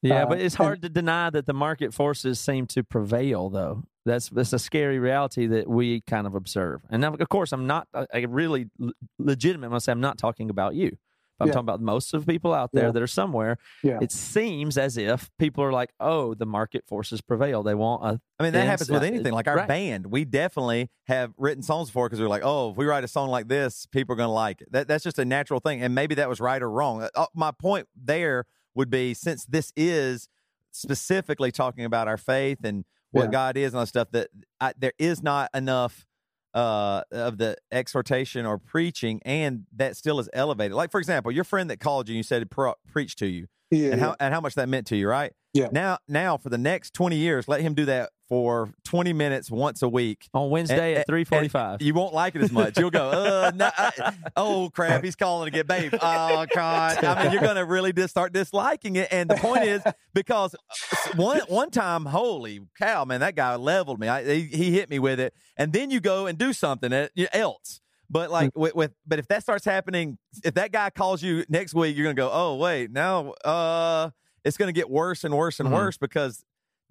Yeah, 0.00 0.22
Uh, 0.24 0.26
but 0.30 0.40
it's 0.40 0.54
and- 0.56 0.64
hard 0.64 0.82
to 0.82 0.88
deny 0.88 1.30
that 1.30 1.46
the 1.46 1.52
market 1.52 1.92
forces 1.94 2.40
seem 2.40 2.66
to 2.68 2.82
prevail, 2.82 3.50
though. 3.50 3.84
That's 4.04 4.28
that's 4.30 4.52
a 4.52 4.58
scary 4.58 4.98
reality 4.98 5.46
that 5.46 5.68
we 5.68 6.00
kind 6.02 6.26
of 6.26 6.34
observe. 6.34 6.80
And 6.90 7.00
now, 7.02 7.14
of 7.14 7.28
course, 7.28 7.52
I'm 7.52 7.66
not. 7.66 7.86
I 7.94 8.06
I 8.12 8.18
really 8.20 8.68
l- 8.82 8.92
legitimate. 9.18 9.68
When 9.70 9.76
I 9.76 9.78
say 9.78 9.92
I'm 9.92 10.00
not 10.00 10.18
talking 10.18 10.50
about 10.50 10.74
you. 10.74 10.96
I'm 11.40 11.48
Yeah. 11.48 11.54
talking 11.54 11.64
about 11.70 11.80
most 11.80 12.14
of 12.14 12.24
the 12.24 12.32
people 12.32 12.52
out 12.54 12.70
there 12.72 12.84
Yeah. 12.86 12.90
that 12.92 13.02
are 13.02 13.06
somewhere. 13.08 13.58
Yeah. 13.82 13.98
It 14.00 14.12
seems 14.12 14.78
as 14.78 14.96
if 14.96 15.30
people 15.38 15.64
are 15.64 15.72
like, 15.72 15.90
"Oh, 15.98 16.34
the 16.34 16.46
market 16.46 16.84
forces 16.86 17.20
prevail. 17.20 17.62
They 17.64 17.74
want 17.74 18.04
a." 18.04 18.20
I 18.38 18.42
mean, 18.44 18.52
that 18.52 18.66
happens 18.66 18.90
with 18.90 19.02
uh, 19.02 19.06
anything. 19.06 19.32
Like 19.32 19.48
our 19.48 19.56
right. 19.56 19.66
band, 19.68 20.06
we 20.06 20.24
definitely 20.24 20.90
have 21.06 21.32
written 21.36 21.62
songs 21.62 21.88
before 21.88 22.08
because 22.08 22.20
we're 22.20 22.28
like, 22.28 22.44
oh, 22.44 22.70
if 22.70 22.76
we 22.76 22.84
write 22.86 23.02
a 23.02 23.08
song 23.08 23.28
like 23.28 23.48
this, 23.48 23.86
people 23.86 24.12
are 24.12 24.16
going 24.16 24.28
to 24.28 24.32
like 24.32 24.60
it. 24.60 24.70
That, 24.72 24.86
that's 24.88 25.02
just 25.02 25.18
a 25.18 25.24
natural 25.24 25.58
thing. 25.58 25.82
And 25.82 25.94
maybe 25.94 26.14
that 26.16 26.28
was 26.28 26.40
right 26.40 26.62
or 26.62 26.70
wrong. 26.70 27.08
Uh, 27.14 27.26
my 27.34 27.50
point 27.50 27.88
there 27.96 28.44
would 28.74 28.90
be 28.90 29.12
since 29.14 29.44
this 29.44 29.72
is 29.76 30.28
specifically 30.70 31.50
talking 31.52 31.84
about 31.84 32.08
our 32.08 32.16
faith 32.16 32.58
and 32.64 32.84
what 33.12 33.24
Yeah. 33.24 33.30
God 33.30 33.56
is 33.56 33.72
and 33.72 33.76
all 33.76 33.82
that 33.82 33.88
stuff, 33.88 34.10
that 34.10 34.28
I, 34.60 34.72
there 34.76 34.92
is 34.98 35.22
not 35.22 35.48
enough 35.54 36.04
uh, 36.54 37.02
of 37.10 37.38
the 37.38 37.56
exhortation 37.70 38.44
or 38.44 38.58
preaching, 38.58 39.20
and 39.24 39.64
that 39.74 39.96
still 39.96 40.18
is 40.20 40.28
elevated. 40.34 40.72
Like, 40.74 40.90
for 40.90 40.98
example, 40.98 41.32
your 41.32 41.44
friend 41.44 41.70
that 41.70 41.80
called 41.80 42.08
you 42.08 42.12
and 42.12 42.16
you 42.18 42.22
said 42.22 42.50
pro- 42.50 42.74
preach 42.90 43.16
to 43.16 43.26
you 43.26 43.46
Yeah, 43.70 43.92
and 43.92 44.00
how 44.00 44.16
and 44.20 44.34
how 44.34 44.40
much 44.40 44.54
that 44.56 44.68
meant 44.68 44.86
to 44.88 44.96
you, 44.96 45.08
right? 45.08 45.32
Yeah. 45.54 45.68
Now, 45.72 45.98
now 46.08 46.36
for 46.36 46.50
the 46.50 46.58
next 46.58 46.92
twenty 46.92 47.16
years, 47.16 47.48
let 47.48 47.60
him 47.62 47.72
do 47.74 47.84
that 47.86 48.10
for 48.32 48.70
twenty 48.82 49.12
minutes 49.12 49.50
once 49.50 49.82
a 49.82 49.88
week. 49.90 50.26
On 50.32 50.48
Wednesday 50.48 50.92
And- 50.92 51.00
at 51.00 51.06
three 51.06 51.22
forty-five. 51.24 51.82
You 51.82 51.92
won't 51.92 52.14
like 52.14 52.34
it 52.34 52.40
as 52.40 52.50
much. 52.50 52.78
You'll 52.78 52.88
go, 52.88 53.10
uh, 53.10 53.52
no, 53.54 53.70
I- 53.76 54.14
oh 54.38 54.70
crap, 54.74 55.04
he's 55.04 55.16
calling 55.16 55.48
again, 55.48 55.66
babe. 55.66 55.92
Oh 56.00 56.46
god. 56.54 57.04
I 57.04 57.24
mean, 57.24 57.32
you're 57.32 57.42
gonna 57.42 57.66
really 57.66 57.92
just 57.92 58.08
start 58.10 58.32
disliking 58.32 58.96
it. 58.96 59.08
And 59.12 59.28
the 59.28 59.34
point 59.34 59.64
is 59.64 59.82
because 60.14 60.56
one 61.14 61.40
one 61.48 61.70
time, 61.70 62.06
holy 62.06 62.60
cow, 62.78 63.04
man, 63.04 63.20
that 63.20 63.36
guy 63.36 63.54
leveled 63.56 64.00
me. 64.00 64.08
I, 64.08 64.24
he, 64.24 64.40
he 64.44 64.72
hit 64.72 64.88
me 64.88 64.98
with 64.98 65.20
it, 65.20 65.34
and 65.58 65.70
then 65.74 65.90
you 65.90 66.00
go 66.00 66.24
and 66.26 66.38
do 66.38 66.54
something 66.54 66.90
else. 67.34 67.82
But 68.08 68.30
like 68.30 68.52
with, 68.56 68.74
with, 68.74 68.92
but 69.06 69.18
if 69.18 69.28
that 69.28 69.42
starts 69.42 69.66
happening, 69.66 70.16
if 70.42 70.54
that 70.54 70.72
guy 70.72 70.88
calls 70.88 71.22
you 71.22 71.44
next 71.50 71.74
week, 71.74 71.94
you're 71.98 72.06
gonna 72.06 72.14
go, 72.14 72.30
oh 72.32 72.56
wait, 72.56 72.90
now, 72.92 73.32
uh, 73.44 74.08
it's 74.42 74.56
gonna 74.56 74.72
get 74.72 74.88
worse 74.88 75.22
and 75.22 75.36
worse 75.36 75.60
and 75.60 75.68
Mhm. 75.68 75.72
worse 75.74 75.98
because 75.98 76.42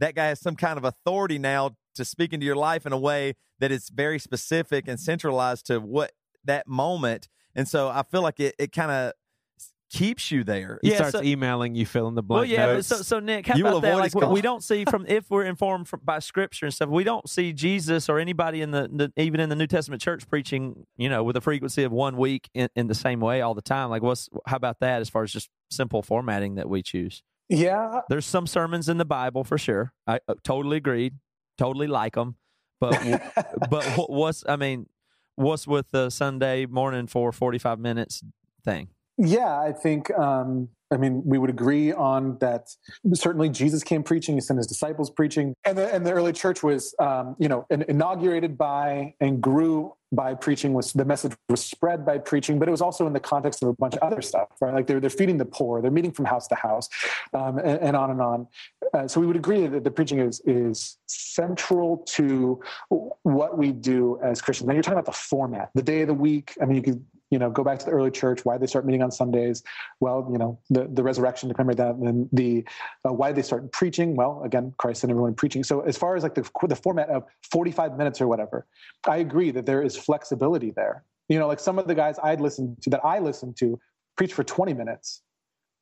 that 0.01 0.13
guy 0.15 0.25
has 0.25 0.39
some 0.41 0.55
kind 0.57 0.77
of 0.77 0.83
authority 0.83 1.39
now 1.39 1.71
to 1.95 2.03
speak 2.05 2.33
into 2.33 2.45
your 2.45 2.55
life 2.57 2.85
in 2.85 2.91
a 2.91 2.97
way 2.99 3.35
that 3.59 3.71
is 3.71 3.89
very 3.89 4.19
specific 4.19 4.87
and 4.87 4.99
centralized 4.99 5.67
to 5.67 5.79
what 5.79 6.11
that 6.43 6.67
moment. 6.67 7.29
And 7.55 7.67
so 7.67 7.87
I 7.87 8.03
feel 8.11 8.21
like 8.21 8.39
it, 8.39 8.55
it 8.59 8.71
kind 8.71 8.91
of 8.91 9.13
keeps 9.91 10.31
you 10.31 10.43
there. 10.45 10.79
He 10.81 10.89
Yeah, 10.91 10.95
starts 10.97 11.17
so- 11.17 11.21
emailing 11.23 11.75
you, 11.75 11.85
fill 11.85 12.07
in 12.07 12.15
the 12.15 12.21
Well, 12.25 12.39
blank 12.39 12.51
yeah, 12.51 12.65
notes. 12.67 12.87
so, 12.87 13.01
so 13.01 13.19
Nick, 13.19 13.45
how 13.47 13.57
You 13.57 13.67
about 13.67 13.81
that? 13.81 13.97
Like, 13.97 14.15
we- 14.15 14.25
we 14.25 14.41
don't 14.41 14.63
see 14.63 14.85
from 14.85 15.05
if 15.05 15.29
we're 15.29 15.43
informed 15.43 15.89
from, 15.89 15.99
by 16.01 16.19
Scripture 16.19 16.65
and 16.65 16.73
stuff, 16.73 16.87
we 16.89 17.03
don't 17.03 17.29
see 17.29 17.51
Jesus 17.51 18.07
or 18.07 18.17
anybody 18.17 18.61
in 18.61 18.71
the, 18.71 18.87
the 18.91 19.11
even 19.21 19.41
in 19.41 19.49
the 19.49 19.55
New 19.55 19.67
Testament 19.67 20.01
church 20.01 20.27
preaching, 20.29 20.85
you 20.95 21.09
know, 21.09 21.23
with 21.25 21.35
a 21.35 21.41
frequency 21.41 21.83
of 21.83 21.91
one 21.91 22.15
week 22.15 22.49
in, 22.53 22.69
in 22.75 22.87
the 22.87 22.95
same 22.95 23.19
way 23.19 23.41
all 23.41 23.53
the 23.53 23.61
time. 23.61 23.89
Like, 23.89 24.01
what's 24.01 24.29
how 24.47 24.55
about 24.55 24.79
that 24.79 25.01
as 25.01 25.09
far 25.09 25.23
as 25.23 25.31
just 25.33 25.49
simple 25.69 26.01
formatting 26.01 26.55
that 26.55 26.69
we 26.69 26.81
choose? 26.81 27.21
Yeah, 27.51 28.01
There's 28.09 28.25
some 28.25 28.47
sermons 28.47 28.87
in 28.87 28.97
the 28.97 29.05
Bible 29.05 29.43
for 29.43 29.57
sure. 29.57 29.93
I 30.07 30.19
uh, 30.27 30.35
totally 30.43 30.77
agreed, 30.77 31.15
totally 31.57 31.87
like 31.87 32.15
them, 32.15 32.35
but 32.79 32.99
but 33.69 33.85
what's 34.09 34.43
I 34.47 34.55
mean, 34.55 34.87
what's 35.35 35.67
with 35.67 35.91
the 35.91 36.09
Sunday 36.09 36.65
morning 36.65 37.07
for 37.07 37.31
45 37.31 37.79
minutes 37.79 38.23
thing? 38.63 38.89
Yeah, 39.17 39.59
I 39.59 39.73
think. 39.73 40.09
Um, 40.11 40.69
I 40.91 40.97
mean, 40.97 41.21
we 41.25 41.37
would 41.37 41.49
agree 41.49 41.93
on 41.93 42.37
that. 42.39 42.69
Certainly, 43.13 43.49
Jesus 43.49 43.83
came 43.83 44.03
preaching; 44.03 44.35
he 44.35 44.41
sent 44.41 44.57
his 44.57 44.67
disciples 44.67 45.09
preaching, 45.09 45.55
and 45.65 45.77
the, 45.77 45.93
and 45.93 46.05
the 46.05 46.11
early 46.11 46.33
church 46.33 46.63
was, 46.63 46.93
um, 46.99 47.35
you 47.39 47.47
know, 47.47 47.65
inaugurated 47.69 48.57
by 48.57 49.15
and 49.19 49.41
grew 49.41 49.93
by 50.11 50.33
preaching. 50.33 50.73
Was 50.73 50.91
the 50.91 51.05
message 51.05 51.33
was 51.49 51.63
spread 51.63 52.05
by 52.05 52.17
preaching, 52.17 52.59
but 52.59 52.67
it 52.67 52.71
was 52.71 52.81
also 52.81 53.07
in 53.07 53.13
the 53.13 53.19
context 53.19 53.63
of 53.63 53.69
a 53.69 53.73
bunch 53.73 53.95
of 53.95 54.03
other 54.03 54.21
stuff, 54.21 54.49
right? 54.59 54.73
Like 54.73 54.87
they're 54.87 54.99
they're 54.99 55.09
feeding 55.09 55.37
the 55.37 55.45
poor, 55.45 55.81
they're 55.81 55.91
meeting 55.91 56.11
from 56.11 56.25
house 56.25 56.47
to 56.47 56.55
house, 56.55 56.89
um, 57.33 57.57
and, 57.57 57.79
and 57.79 57.95
on 57.95 58.11
and 58.11 58.21
on. 58.21 58.47
Uh, 58.93 59.07
so 59.07 59.21
we 59.21 59.27
would 59.27 59.37
agree 59.37 59.67
that 59.67 59.83
the 59.83 59.91
preaching 59.91 60.19
is 60.19 60.41
is 60.45 60.97
central 61.07 61.99
to 62.07 62.61
what 63.23 63.57
we 63.57 63.71
do 63.71 64.19
as 64.21 64.41
Christians. 64.41 64.67
Now 64.67 64.73
you're 64.73 64.83
talking 64.83 64.99
about 64.99 65.05
the 65.05 65.17
format, 65.17 65.69
the 65.73 65.83
day 65.83 66.01
of 66.01 66.07
the 66.07 66.13
week. 66.13 66.55
I 66.61 66.65
mean, 66.65 66.75
you 66.75 66.83
could 66.83 67.05
you 67.31 67.39
know 67.39 67.49
go 67.49 67.63
back 67.63 67.79
to 67.79 67.85
the 67.85 67.91
early 67.91 68.11
church. 68.11 68.45
Why 68.45 68.57
they 68.57 68.67
start 68.67 68.85
meeting 68.85 69.01
on 69.01 69.09
Sundays? 69.11 69.63
Well, 69.99 70.27
you 70.31 70.37
know 70.37 70.59
the 70.69 70.87
the 70.91 71.01
resurrection 71.01 71.49
to 71.49 71.55
commemorate 71.55 71.77
that, 71.77 71.95
and 71.95 72.05
then 72.05 72.29
the 72.31 72.65
uh, 73.07 73.13
why 73.13 73.31
they 73.31 73.41
start 73.41 73.71
preaching. 73.71 74.15
Well, 74.15 74.41
again, 74.43 74.73
Christ 74.77 75.03
and 75.03 75.11
everyone 75.11 75.33
preaching. 75.33 75.63
So 75.63 75.81
as 75.81 75.97
far 75.97 76.15
as 76.15 76.23
like 76.23 76.35
the 76.35 76.47
the 76.67 76.75
format 76.75 77.09
of 77.09 77.23
45 77.51 77.97
minutes 77.97 78.21
or 78.21 78.27
whatever, 78.27 78.67
I 79.07 79.17
agree 79.17 79.49
that 79.51 79.65
there 79.65 79.81
is 79.81 79.95
flexibility 79.95 80.71
there. 80.71 81.03
You 81.29 81.39
know, 81.39 81.47
like 81.47 81.59
some 81.61 81.79
of 81.79 81.87
the 81.87 81.95
guys 81.95 82.17
I'd 82.21 82.41
listened 82.41 82.81
to 82.83 82.89
that 82.91 83.03
I 83.03 83.19
listened 83.19 83.55
to 83.57 83.79
preach 84.17 84.33
for 84.33 84.43
20 84.43 84.73
minutes. 84.73 85.23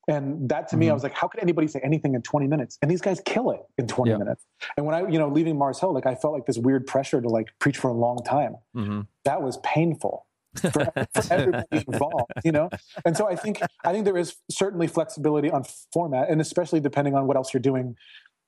And 0.07 0.49
that 0.49 0.67
to 0.69 0.77
me, 0.77 0.89
I 0.89 0.93
was 0.93 1.03
like, 1.03 1.13
how 1.13 1.27
could 1.27 1.39
anybody 1.41 1.67
say 1.67 1.79
anything 1.83 2.15
in 2.15 2.23
20 2.23 2.47
minutes? 2.47 2.79
And 2.81 2.89
these 2.89 3.01
guys 3.01 3.21
kill 3.25 3.51
it 3.51 3.59
in 3.77 3.85
20 3.85 4.09
Yeah. 4.09 4.17
minutes. 4.17 4.43
And 4.75 4.85
when 4.87 4.95
I, 4.95 5.07
you 5.07 5.19
know, 5.19 5.27
leaving 5.27 5.55
Mars 5.55 5.79
Hill, 5.79 5.93
like 5.93 6.07
I 6.07 6.15
felt 6.15 6.33
like 6.33 6.47
this 6.47 6.57
weird 6.57 6.87
pressure 6.87 7.21
to 7.21 7.27
like 7.27 7.49
preach 7.59 7.77
for 7.77 7.89
a 7.89 7.93
long 7.93 8.23
time. 8.23 8.55
Mm-hmm. 8.75 9.01
That 9.25 9.43
was 9.43 9.57
painful 9.57 10.25
for, 10.55 10.69
for 10.69 11.33
everybody 11.33 11.65
involved, 11.87 12.31
you 12.43 12.51
know? 12.51 12.69
And 13.05 13.15
so 13.15 13.27
I 13.27 13.35
think, 13.35 13.61
I 13.83 13.91
think 13.91 14.05
there 14.05 14.17
is 14.17 14.35
certainly 14.49 14.87
flexibility 14.87 15.49
on 15.49 15.63
format 15.93 16.29
and 16.29 16.41
especially 16.41 16.79
depending 16.79 17.15
on 17.15 17.27
what 17.27 17.37
else 17.37 17.53
you're 17.53 17.61
doing 17.61 17.95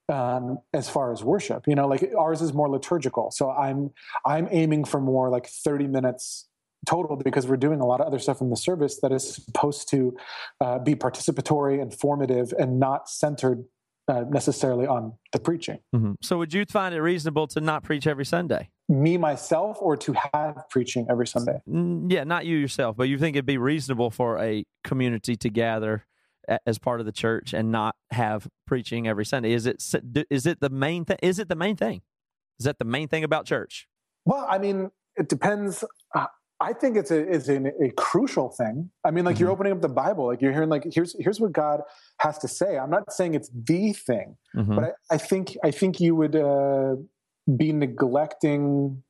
um, 0.09 0.59
as 0.73 0.89
far 0.89 1.13
as 1.13 1.23
worship, 1.23 1.67
you 1.67 1.75
know, 1.75 1.87
like 1.87 2.11
ours 2.17 2.41
is 2.41 2.53
more 2.53 2.69
liturgical. 2.69 3.31
So 3.31 3.49
I'm, 3.49 3.91
I'm 4.25 4.47
aiming 4.51 4.85
for 4.85 4.99
more 4.99 5.29
like 5.29 5.47
30 5.47 5.87
minutes 5.87 6.47
total 6.85 7.15
because 7.15 7.47
we're 7.47 7.57
doing 7.57 7.79
a 7.79 7.85
lot 7.85 8.01
of 8.01 8.07
other 8.07 8.19
stuff 8.19 8.41
in 8.41 8.49
the 8.49 8.57
service 8.57 8.99
that 9.01 9.11
is 9.11 9.35
supposed 9.35 9.89
to 9.89 10.17
uh, 10.59 10.79
be 10.79 10.95
participatory 10.95 11.81
and 11.81 11.93
formative 11.93 12.53
and 12.57 12.79
not 12.79 13.07
centered 13.07 13.63
uh, 14.07 14.25
necessarily 14.29 14.87
on 14.87 15.13
the 15.31 15.39
preaching. 15.39 15.79
Mm-hmm. 15.95 16.13
So, 16.21 16.37
would 16.37 16.53
you 16.53 16.65
find 16.65 16.93
it 16.93 17.01
reasonable 17.01 17.47
to 17.47 17.61
not 17.61 17.83
preach 17.83 18.07
every 18.07 18.25
Sunday? 18.25 18.69
Me 18.89 19.17
myself, 19.17 19.77
or 19.79 19.95
to 19.97 20.13
have 20.33 20.63
preaching 20.69 21.07
every 21.09 21.27
Sunday. 21.27 21.59
Yeah, 21.65 22.23
not 22.23 22.45
you 22.45 22.57
yourself, 22.57 22.97
but 22.97 23.07
you 23.07 23.17
think 23.17 23.35
it'd 23.35 23.45
be 23.45 23.57
reasonable 23.57 24.09
for 24.09 24.39
a 24.39 24.65
community 24.83 25.35
to 25.37 25.49
gather 25.49 26.05
as 26.65 26.79
part 26.79 26.99
of 26.99 27.05
the 27.05 27.11
church 27.11 27.53
and 27.53 27.71
not 27.71 27.95
have 28.11 28.47
preaching 28.67 29.07
every 29.07 29.25
Sunday? 29.25 29.53
Is 29.53 29.65
it 29.65 29.83
is 30.29 30.45
it 30.45 30.59
the 30.59 30.69
main 30.69 31.05
thing? 31.05 31.17
Is 31.21 31.39
it 31.39 31.49
the 31.49 31.55
main 31.55 31.75
thing? 31.75 32.01
Is 32.59 32.65
that 32.65 32.79
the 32.79 32.85
main 32.85 33.07
thing 33.07 33.23
about 33.23 33.45
church? 33.45 33.87
Well, 34.25 34.45
I 34.49 34.57
mean, 34.57 34.91
it 35.15 35.29
depends. 35.29 35.83
I 36.61 36.73
think 36.73 36.95
it's 36.95 37.09
a 37.11 37.19
it's 37.19 37.47
an, 37.47 37.67
a 37.83 37.89
crucial 37.97 38.49
thing. 38.49 38.91
I 39.03 39.09
mean, 39.11 39.25
like 39.25 39.39
you're 39.39 39.49
opening 39.49 39.73
up 39.73 39.81
the 39.81 39.89
Bible, 39.89 40.27
like 40.27 40.41
you're 40.41 40.53
hearing 40.53 40.69
like 40.69 40.83
here's 40.93 41.15
here's 41.19 41.39
what 41.39 41.51
God 41.51 41.81
has 42.19 42.37
to 42.39 42.47
say. 42.47 42.77
I'm 42.77 42.91
not 42.91 43.11
saying 43.11 43.33
it's 43.33 43.49
the 43.53 43.93
thing, 43.93 44.37
Mhm. 44.55 44.75
but 44.75 44.83
I, 44.85 45.15
I 45.15 45.17
think 45.17 45.57
I 45.63 45.71
think 45.71 45.99
you 45.99 46.15
would 46.15 46.35
uh, 46.35 46.95
be 47.57 47.73
neglecting 47.73 49.01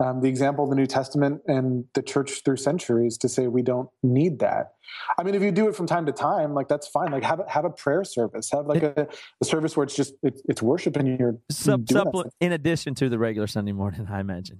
um, 0.00 0.20
the 0.20 0.28
example 0.28 0.64
of 0.64 0.70
the 0.70 0.76
New 0.76 0.86
Testament 0.86 1.42
and 1.46 1.84
the 1.94 2.02
church 2.02 2.42
through 2.44 2.56
centuries 2.56 3.16
to 3.18 3.28
say 3.28 3.46
we 3.46 3.62
don't 3.62 3.88
need 4.02 4.40
that. 4.40 4.72
I 5.16 5.22
mean, 5.22 5.36
if 5.36 5.42
you 5.42 5.52
do 5.52 5.68
it 5.68 5.76
from 5.76 5.86
time 5.86 6.06
to 6.06 6.12
time, 6.12 6.54
like 6.54 6.66
that's 6.66 6.88
fine. 6.88 7.12
Like 7.12 7.22
have 7.22 7.38
a, 7.38 7.48
have 7.48 7.64
a 7.64 7.70
prayer 7.70 8.02
service, 8.02 8.50
have 8.50 8.66
like 8.66 8.82
a, 8.82 9.06
a 9.40 9.44
service 9.44 9.76
where 9.76 9.84
it's 9.84 9.94
just 9.94 10.14
it's, 10.24 10.42
it's 10.48 10.60
worship 10.60 10.96
and 10.96 11.06
you're 11.20 11.36
doing 11.64 11.86
supple- 11.88 12.24
in 12.40 12.50
addition 12.50 12.96
to 12.96 13.08
the 13.08 13.18
regular 13.18 13.46
Sunday 13.46 13.70
morning, 13.72 14.08
I 14.10 14.18
imagine. 14.18 14.58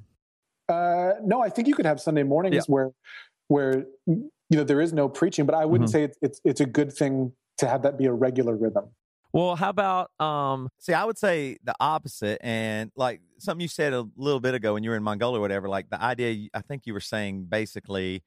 Uh, 0.72 1.14
no, 1.24 1.42
I 1.42 1.48
think 1.50 1.68
you 1.68 1.74
could 1.74 1.86
have 1.86 2.00
Sunday 2.00 2.22
mornings 2.22 2.54
Yeah. 2.56 2.62
where 2.66 2.90
where 3.48 3.84
you 4.06 4.30
know 4.50 4.64
there 4.64 4.80
is 4.80 4.92
no 4.92 5.08
preaching, 5.08 5.44
but 5.44 5.54
I 5.54 5.64
wouldn't 5.66 5.88
Mhm. 5.90 5.92
say 5.92 6.02
it's, 6.04 6.18
it's 6.22 6.40
it's 6.44 6.60
a 6.60 6.66
good 6.66 6.92
thing 6.92 7.32
to 7.58 7.66
have 7.68 7.82
that 7.82 7.98
be 7.98 8.06
a 8.06 8.12
regular 8.12 8.56
rhythm. 8.56 8.94
Well, 9.32 9.56
how 9.56 9.70
about 9.70 10.10
um 10.20 10.68
See, 10.78 10.92
I 10.94 11.04
would 11.04 11.18
say 11.18 11.58
the 11.62 11.74
opposite, 11.80 12.38
and 12.42 12.90
like 12.96 13.20
something 13.38 13.60
you 13.60 13.68
said 13.68 13.92
a 13.92 14.06
little 14.16 14.40
bit 14.40 14.54
ago 14.54 14.74
when 14.74 14.82
you 14.84 14.90
were 14.90 14.96
in 14.96 15.02
Mongolia, 15.02 15.38
or 15.38 15.42
whatever. 15.42 15.68
Like 15.68 15.90
the 15.90 16.02
idea, 16.02 16.48
I 16.54 16.60
think 16.62 16.86
you 16.86 16.92
were 16.94 17.00
saying 17.00 17.46
basically, 17.48 18.22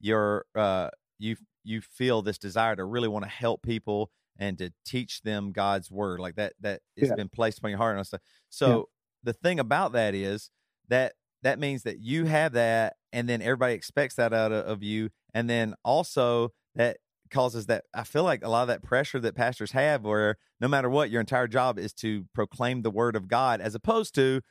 you're 0.00 0.44
uh, 0.54 0.90
you 1.18 1.36
you 1.64 1.80
feel 1.80 2.22
this 2.22 2.38
desire 2.38 2.74
to 2.76 2.84
really 2.84 3.08
want 3.08 3.24
to 3.24 3.30
help 3.30 3.62
people 3.62 4.10
and 4.38 4.58
to 4.58 4.72
teach 4.84 5.22
them 5.22 5.52
God's 5.52 5.90
word, 5.90 6.18
like 6.20 6.36
that 6.36 6.54
that 6.60 6.80
has 6.98 7.08
Yeah. 7.10 7.14
been 7.16 7.28
placed 7.28 7.58
upon 7.58 7.70
your 7.70 7.78
heart 7.78 7.96
and 7.96 8.06
stuff. 8.06 8.20
So 8.50 8.88
the 9.22 9.32
thing 9.32 9.60
about 9.60 9.92
that 9.92 10.14
is 10.14 10.50
that 10.88 11.14
that 11.42 11.58
means 11.58 11.82
that 11.82 12.00
you 12.00 12.26
have 12.26 12.52
that, 12.52 12.96
and 13.12 13.28
then 13.28 13.42
everybody 13.42 13.74
expects 13.74 14.14
that 14.16 14.32
out 14.32 14.52
of, 14.52 14.82
you, 14.82 15.10
and 15.34 15.48
then 15.48 15.74
also 15.84 16.52
that 16.74 16.98
causes 17.30 17.66
that 17.66 17.84
I 17.94 18.04
feel 18.04 18.24
like 18.24 18.44
a 18.44 18.48
lot 18.48 18.62
of 18.62 18.68
that 18.68 18.82
pressure 18.82 19.18
that 19.20 19.34
pastors 19.34 19.72
have 19.72 20.04
where 20.04 20.36
no 20.60 20.68
matter 20.68 20.90
what 20.90 21.10
your 21.10 21.20
entire 21.20 21.48
job 21.48 21.78
is 21.78 21.92
to 21.94 22.26
proclaim 22.34 22.82
the 22.82 22.90
word 22.90 23.16
of 23.16 23.26
God 23.26 23.60
as 23.60 23.74
opposed 23.74 24.14
to 24.16 24.42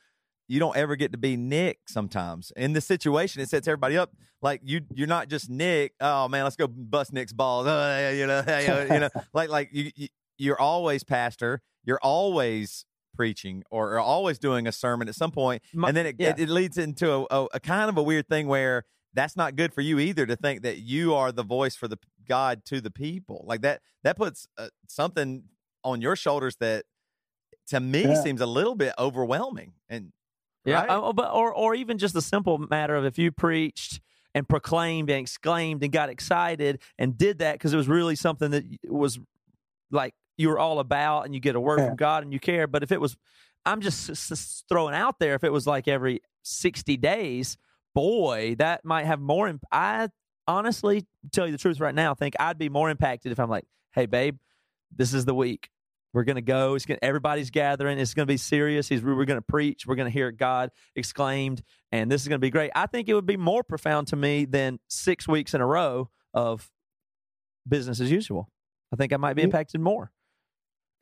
you 0.48 0.58
don't 0.58 0.76
ever 0.76 0.96
get 0.96 1.12
to 1.12 1.18
be 1.18 1.36
Nick 1.36 1.78
sometimes. 1.86 2.52
In 2.56 2.72
this 2.72 2.84
situation 2.84 3.40
it 3.40 3.48
sets 3.48 3.68
everybody 3.68 3.96
up 3.96 4.10
like 4.42 4.60
you 4.64 4.80
you're 4.92 5.06
not 5.06 5.28
just 5.28 5.48
Nick, 5.48 5.94
oh 6.00 6.26
man, 6.28 6.42
let's 6.42 6.56
go 6.56 6.66
bust 6.66 7.12
Nick's 7.12 7.32
balls. 7.32 7.66
You 8.16 8.26
know, 8.26 8.42
you 8.46 8.66
know, 8.66 8.82
you 8.82 9.00
know, 9.00 9.08
like 9.32 9.48
like 9.48 9.70
you, 9.72 9.92
you 9.94 10.08
you're 10.38 10.60
always 10.60 11.04
pastor, 11.04 11.62
you're 11.84 12.00
always 12.02 12.84
preaching 13.14 13.62
or, 13.70 13.92
or 13.94 13.98
always 14.00 14.38
doing 14.38 14.66
a 14.66 14.72
sermon 14.72 15.08
at 15.08 15.14
some 15.14 15.30
point 15.30 15.62
My- 15.74 15.88
and 15.88 15.96
then 15.96 16.06
it, 16.06 16.16
yeah. 16.18 16.30
it, 16.30 16.40
it 16.40 16.48
leads 16.48 16.78
into 16.78 17.10
a, 17.12 17.26
a, 17.30 17.46
a 17.54 17.60
kind 17.60 17.88
of 17.88 17.96
a 17.96 18.02
weird 18.02 18.28
thing 18.28 18.46
where 18.48 18.84
that's 19.14 19.36
not 19.36 19.56
good 19.56 19.74
for 19.74 19.82
you 19.82 19.98
either 19.98 20.24
to 20.26 20.36
think 20.36 20.62
that 20.62 20.78
you 20.78 21.14
are 21.14 21.32
the 21.32 21.42
voice 21.42 21.76
for 21.76 21.86
the 21.88 21.98
God 22.26 22.64
to 22.66 22.80
the 22.80 22.90
people. 22.90 23.44
Like 23.46 23.60
that 23.62 23.80
that 24.04 24.16
puts 24.16 24.46
uh, 24.56 24.68
something 24.88 25.44
on 25.84 26.00
your 26.00 26.16
shoulders 26.16 26.56
that 26.60 26.84
to 27.68 27.80
me 27.80 28.02
Yeah. 28.04 28.22
seems 28.22 28.40
a 28.40 28.46
little 28.46 28.74
bit 28.74 28.94
overwhelming. 28.98 29.74
And 29.88 30.12
Yeah, 30.64 30.80
right? 30.84 30.88
oh, 30.90 31.12
but 31.12 31.30
or 31.32 31.52
or 31.54 31.74
even 31.74 31.98
just 31.98 32.14
the 32.14 32.22
simple 32.22 32.56
matter 32.58 32.96
of 32.96 33.04
if 33.04 33.18
you 33.18 33.32
preached 33.32 34.00
and 34.34 34.48
proclaimed 34.48 35.10
and 35.10 35.20
exclaimed 35.20 35.82
and 35.82 35.92
got 35.92 36.08
excited 36.08 36.80
and 36.96 37.18
did 37.18 37.40
that 37.40 37.54
because 37.56 37.74
it 37.74 37.76
was 37.76 37.88
really 37.88 38.16
something 38.16 38.50
that 38.52 38.64
was 38.88 39.18
like 39.90 40.14
you 40.36 40.48
were 40.48 40.58
all 40.58 40.78
about 40.78 41.24
and 41.26 41.34
you 41.34 41.40
get 41.40 41.54
a 41.56 41.60
word 41.60 41.78
Yeah. 41.80 41.88
from 41.88 41.96
God 41.96 42.22
and 42.24 42.32
you 42.32 42.40
care. 42.40 42.66
But 42.66 42.82
if 42.82 42.92
it 42.92 43.00
was, 43.00 43.16
I'm 43.64 43.80
just, 43.80 44.08
s- 44.10 44.64
throwing 44.68 44.94
out 44.94 45.18
there, 45.18 45.34
if 45.34 45.44
it 45.44 45.52
was 45.52 45.66
like 45.66 45.86
every 45.88 46.20
60 46.42 46.96
days, 46.96 47.56
boy, 47.94 48.56
that 48.58 48.84
might 48.84 49.04
have 49.06 49.20
more. 49.20 49.48
Imp- 49.48 49.64
I 49.70 50.08
honestly 50.48 51.06
tell 51.32 51.46
you 51.46 51.52
the 51.52 51.58
truth 51.58 51.78
right 51.80 51.94
now, 51.94 52.10
I 52.12 52.14
think 52.14 52.34
I'd 52.40 52.58
be 52.58 52.68
more 52.68 52.90
impacted 52.90 53.30
if 53.32 53.38
I'm 53.38 53.50
like, 53.50 53.64
hey, 53.92 54.06
babe, 54.06 54.38
this 54.94 55.14
is 55.14 55.24
the 55.24 55.34
week. 55.34 55.68
We're 56.14 56.24
gonna 56.24 56.42
go. 56.42 56.74
It's 56.74 56.84
gonna. 56.84 56.98
Everybody's 57.00 57.48
gathering. 57.48 57.98
It's 57.98 58.12
gonna 58.12 58.26
be 58.26 58.36
serious. 58.36 58.86
He's. 58.86 59.02
We're 59.02 59.24
gonna 59.24 59.40
preach. 59.40 59.86
We're 59.86 59.94
gonna 59.94 60.10
hear 60.10 60.30
God 60.30 60.70
exclaimed, 60.94 61.62
and 61.90 62.10
this 62.12 62.20
is 62.20 62.28
gonna 62.28 62.38
be 62.38 62.50
great. 62.50 62.70
I 62.74 62.84
think 62.86 63.08
it 63.08 63.14
would 63.14 63.24
be 63.24 63.38
more 63.38 63.62
profound 63.62 64.08
to 64.08 64.16
me 64.16 64.44
than 64.44 64.78
six 64.88 65.26
weeks 65.26 65.54
in 65.54 65.62
a 65.62 65.66
row 65.66 66.10
of 66.34 66.70
business 67.66 67.98
as 67.98 68.10
usual. 68.10 68.50
I 68.92 68.96
think 68.96 69.14
I 69.14 69.16
might 69.16 69.36
be 69.36 69.42
impacted 69.42 69.80
more, 69.80 70.12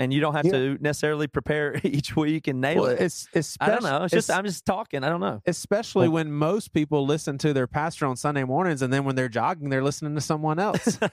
and 0.01 0.13
you 0.13 0.21
don't 0.21 0.35
have 0.35 0.47
Yeah. 0.47 0.53
to 0.53 0.79
necessarily 0.81 1.29
prepare 1.29 1.79
each 1.85 2.17
week 2.17 2.49
and 2.49 2.61
nail 2.61 2.83
Well, 2.83 2.91
it. 2.91 3.01
it's, 3.01 3.29
it's 3.33 3.57
I 3.61 3.69
don't 3.69 3.85
know. 3.85 4.03
It's 4.05 4.13
just 4.13 4.31
I'm 4.31 4.45
just 4.45 4.65
talking. 4.65 5.05
I 5.05 5.09
don't 5.09 5.21
know. 5.21 5.41
especially 5.47 6.09
Like- 6.09 6.15
when 6.15 6.33
most 6.33 6.73
people 6.73 7.07
listen 7.07 7.39
to 7.39 7.53
their 7.53 7.67
pastor 7.69 8.07
on 8.07 8.17
Sunday 8.17 8.43
mornings, 8.45 8.83
and 8.83 8.93
then 8.93 9.05
when 9.05 9.15
they're 9.15 9.29
jogging, 9.29 9.69
they're 9.69 9.85
listening 9.85 10.17
to 10.17 10.21
someone 10.21 10.59
else. 10.59 10.99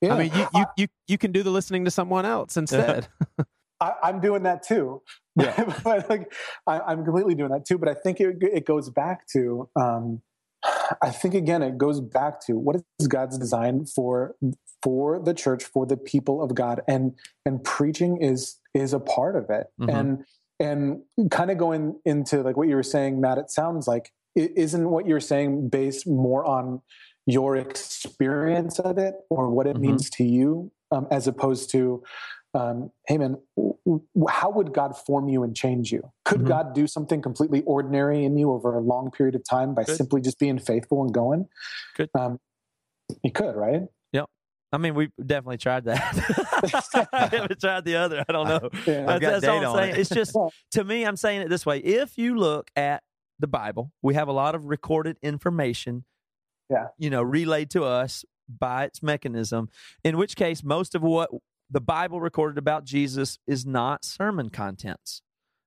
Yeah. 0.00 0.14
I 0.16 0.18
mean, 0.18 0.32
you, 0.34 0.46
you 0.54 0.64
you 0.76 0.86
you 1.06 1.18
can 1.18 1.32
do 1.32 1.42
the 1.42 1.50
listening 1.50 1.86
to 1.86 1.90
someone 1.90 2.26
else 2.26 2.58
instead. 2.58 3.08
I, 3.80 3.92
I'm 4.02 4.20
doing 4.20 4.42
that 4.42 4.62
too. 4.62 5.00
Yeah. 5.34 5.72
but 5.82 6.10
like, 6.10 6.30
I, 6.66 6.80
I'm 6.80 7.04
completely 7.04 7.34
doing 7.34 7.50
that 7.52 7.64
too. 7.64 7.78
But 7.78 7.88
I 7.88 7.94
think 7.94 8.20
it, 8.20 8.36
it 8.42 8.66
goes 8.66 8.90
back 8.90 9.26
to, 9.28 9.70
um, 9.80 10.20
I 11.02 11.10
think 11.10 11.34
again, 11.34 11.62
it 11.62 11.78
goes 11.78 12.00
back 12.00 12.40
to 12.46 12.54
what 12.54 12.76
is 12.98 13.06
God's 13.08 13.38
design 13.38 13.86
for 13.86 14.34
for 14.82 15.18
the 15.18 15.32
church, 15.34 15.64
for 15.64 15.86
the 15.86 15.96
people 15.96 16.42
of 16.42 16.54
God, 16.54 16.82
and 16.88 17.12
and 17.46 17.62
preaching 17.64 18.18
is 18.20 18.58
is 18.74 18.92
a 18.92 19.00
part 19.00 19.36
of 19.36 19.50
it. 19.50 19.66
Mhm. 19.80 19.92
And 19.92 20.24
and 20.60 21.30
kind 21.30 21.50
of 21.50 21.58
going 21.58 21.98
into 22.04 22.42
like 22.42 22.56
what 22.56 22.68
you 22.68 22.76
were 22.76 22.82
saying, 22.82 23.20
Matt. 23.20 23.38
It 23.38 23.50
sounds 23.50 23.86
like 23.88 24.12
isn't 24.36 24.88
what 24.88 25.06
you're 25.06 25.20
saying 25.20 25.68
based 25.68 26.06
more 26.08 26.44
on 26.44 26.80
your 27.26 27.56
experience 27.56 28.78
of 28.80 28.98
it 28.98 29.14
or 29.30 29.48
what 29.50 29.66
it 29.66 29.76
Mhm. 29.76 29.80
means 29.80 30.10
to 30.10 30.24
you, 30.24 30.70
um, 30.90 31.06
as 31.10 31.26
opposed 31.26 31.70
to 31.70 32.02
um, 32.54 32.90
hey 33.06 33.18
man, 33.18 33.36
w- 33.56 33.74
w- 33.84 34.02
how 34.28 34.50
would 34.50 34.72
God 34.72 34.96
form 34.96 35.28
you 35.28 35.42
and 35.42 35.54
change 35.56 35.90
you? 35.92 36.10
Could 36.24 36.42
Mhm. 36.42 36.48
God 36.48 36.74
do 36.74 36.86
something 36.86 37.20
completely 37.22 37.62
ordinary 37.62 38.24
in 38.24 38.36
you 38.38 38.50
over 38.52 38.74
a 38.76 38.80
long 38.80 39.10
period 39.10 39.34
of 39.34 39.42
time 39.48 39.74
by 39.74 39.84
Could. 39.84 39.96
simply 39.96 40.20
just 40.20 40.38
being 40.38 40.58
faithful 40.58 41.02
and 41.02 41.12
going? 41.12 41.48
Could. 41.96 42.10
Um, 42.18 42.38
he 43.22 43.30
could, 43.30 43.54
right? 43.56 43.82
Yep. 44.12 44.26
I 44.72 44.78
mean, 44.78 44.94
we 44.94 45.10
definitely 45.24 45.58
tried 45.58 45.84
that. 45.84 47.08
I 47.12 47.26
haven't 47.26 47.60
tried 47.60 47.84
the 47.84 47.96
other. 47.96 48.24
I 48.28 48.32
don't 48.32 48.48
know. 48.48 48.70
Yeah. 48.86 49.04
That's, 49.06 49.10
I've 49.10 49.20
got 49.20 49.30
that's 49.40 49.44
all 49.46 49.58
I'm 49.58 49.66
on 49.66 49.76
saying. 49.76 49.94
it. 49.94 49.98
It's 49.98 50.10
just 50.10 50.36
to 50.72 50.84
me, 50.84 51.04
I'm 51.04 51.16
saying 51.16 51.42
it 51.42 51.48
this 51.48 51.66
way. 51.66 51.78
If 51.78 52.16
you 52.16 52.36
look 52.36 52.70
at 52.76 53.02
the 53.38 53.46
Bible, 53.46 53.92
we 54.02 54.14
have 54.14 54.28
a 54.28 54.32
lot 54.32 54.54
of 54.54 54.64
recorded 54.66 55.16
information. 55.22 56.04
Yeah. 56.70 56.86
You 56.98 57.10
know, 57.10 57.22
relayed 57.22 57.70
to 57.70 57.84
us 57.84 58.24
by 58.48 58.84
its 58.84 59.02
mechanism. 59.02 59.68
In 60.02 60.16
which 60.16 60.36
case, 60.36 60.62
most 60.64 60.94
of 60.94 61.02
what 61.02 61.30
the 61.74 61.80
Bible 61.80 62.20
recorded 62.20 62.56
about 62.56 62.84
Jesus 62.84 63.38
is 63.48 63.66
not 63.66 64.04
sermon 64.04 64.48
contents. 64.48 65.22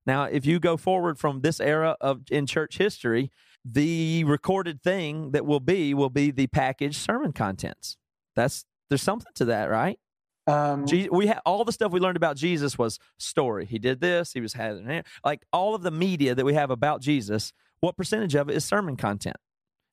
Now, 0.05 0.24
if 0.24 0.45
you 0.45 0.58
go 0.58 0.78
forward 0.78 1.20
from 1.20 1.41
this 1.41 1.60
era 1.60 1.97
of 1.99 2.22
in 2.32 2.45
church 2.47 2.78
history, 2.78 3.30
the 3.66 4.24
recorded 4.24 4.82
thing 4.82 5.32
that 5.32 5.45
will 5.45 5.60
be 5.60 5.93
will 5.93 6.10
be 6.10 6.32
the 6.32 6.47
packaged 6.47 6.95
sermon 6.95 7.34
contents. 7.34 7.97
That's 8.38 8.64
there's 8.89 9.01
something 9.01 9.34
to 9.36 9.45
that, 9.45 9.70
right? 9.70 9.99
Um, 10.47 10.86
Je- 10.86 11.10
we 11.12 11.28
had 11.28 11.41
all 11.45 11.66
the 11.66 11.74
stuff 11.74 11.91
we 11.91 11.99
learned 11.99 12.16
about 12.16 12.38
Jesus 12.38 12.78
was 12.78 12.99
story. 13.20 13.66
He 13.66 13.78
did 13.78 13.99
this. 13.99 14.32
He 14.32 14.39
was 14.39 14.53
had 14.53 15.03
like 15.26 15.43
all 15.51 15.76
of 15.76 15.84
the 15.84 15.91
media 15.91 16.34
that 16.36 16.45
we 16.45 16.53
have 16.53 16.72
about 16.72 17.01
Jesus. 17.01 17.51
What 17.82 17.97
percentage 17.97 18.34
of 18.34 18.49
it 18.49 18.55
is 18.55 18.64
sermon 18.64 18.95
content? 18.95 19.36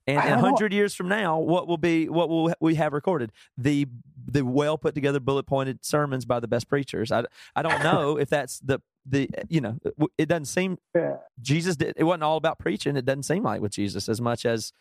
And 0.06 0.18
a 0.18 0.38
hundred 0.38 0.72
years 0.72 0.94
from 0.94 1.08
now, 1.08 1.38
what 1.38 1.66
will 1.66 1.78
be 1.78 2.08
what 2.08 2.28
will 2.28 2.52
we 2.60 2.74
have 2.74 2.92
recorded? 2.92 3.32
The 3.56 3.86
the 4.26 4.44
well 4.44 4.76
put 4.76 4.94
together, 4.94 5.18
bullet 5.20 5.46
pointed 5.46 5.84
sermons 5.84 6.24
by 6.26 6.40
the 6.40 6.48
best 6.48 6.68
preachers. 6.68 7.10
I 7.10 7.24
I 7.56 7.62
don't 7.62 7.82
know 7.82 8.18
if 8.18 8.28
that's 8.28 8.58
the 8.60 8.80
the 9.06 9.28
you 9.48 9.60
know 9.60 9.78
it 10.18 10.26
doesn't 10.28 10.46
seem 10.46 10.78
yeah. 10.94 11.16
Jesus 11.40 11.76
did 11.76 11.94
it 11.96 12.04
wasn't 12.04 12.22
all 12.24 12.36
about 12.36 12.58
preaching. 12.58 12.96
It 12.96 13.04
doesn't 13.04 13.22
seem 13.24 13.42
like 13.44 13.60
with 13.62 13.72
Jesus 13.72 14.08
as 14.08 14.20
much 14.20 14.44
as 14.44 14.72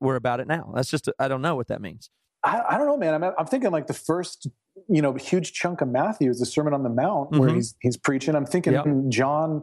we're 0.00 0.16
about 0.16 0.40
it 0.40 0.46
now. 0.46 0.72
That's 0.74 0.90
just 0.90 1.08
I 1.18 1.28
don't 1.28 1.42
know 1.42 1.56
what 1.56 1.68
that 1.68 1.80
means. 1.82 2.08
I, 2.42 2.62
I 2.70 2.76
don't 2.78 2.86
know, 2.86 2.98
man. 2.98 3.14
I'm, 3.24 3.32
I'm 3.38 3.46
thinking 3.46 3.70
like 3.70 3.86
the 3.86 3.94
first, 3.94 4.48
you 4.86 5.00
know, 5.00 5.14
huge 5.14 5.54
chunk 5.54 5.80
of 5.80 5.88
Matthew 5.88 6.28
is 6.30 6.38
the 6.40 6.44
Sermon 6.46 6.74
on 6.74 6.82
the 6.82 6.90
Mount 6.90 7.30
where 7.32 7.48
Mhm. 7.48 7.54
he's 7.56 7.74
he's 7.80 7.96
preaching. 7.96 8.34
I'm 8.34 8.44
thinking 8.44 8.74
Yep. 8.74 8.86
John, 9.08 9.62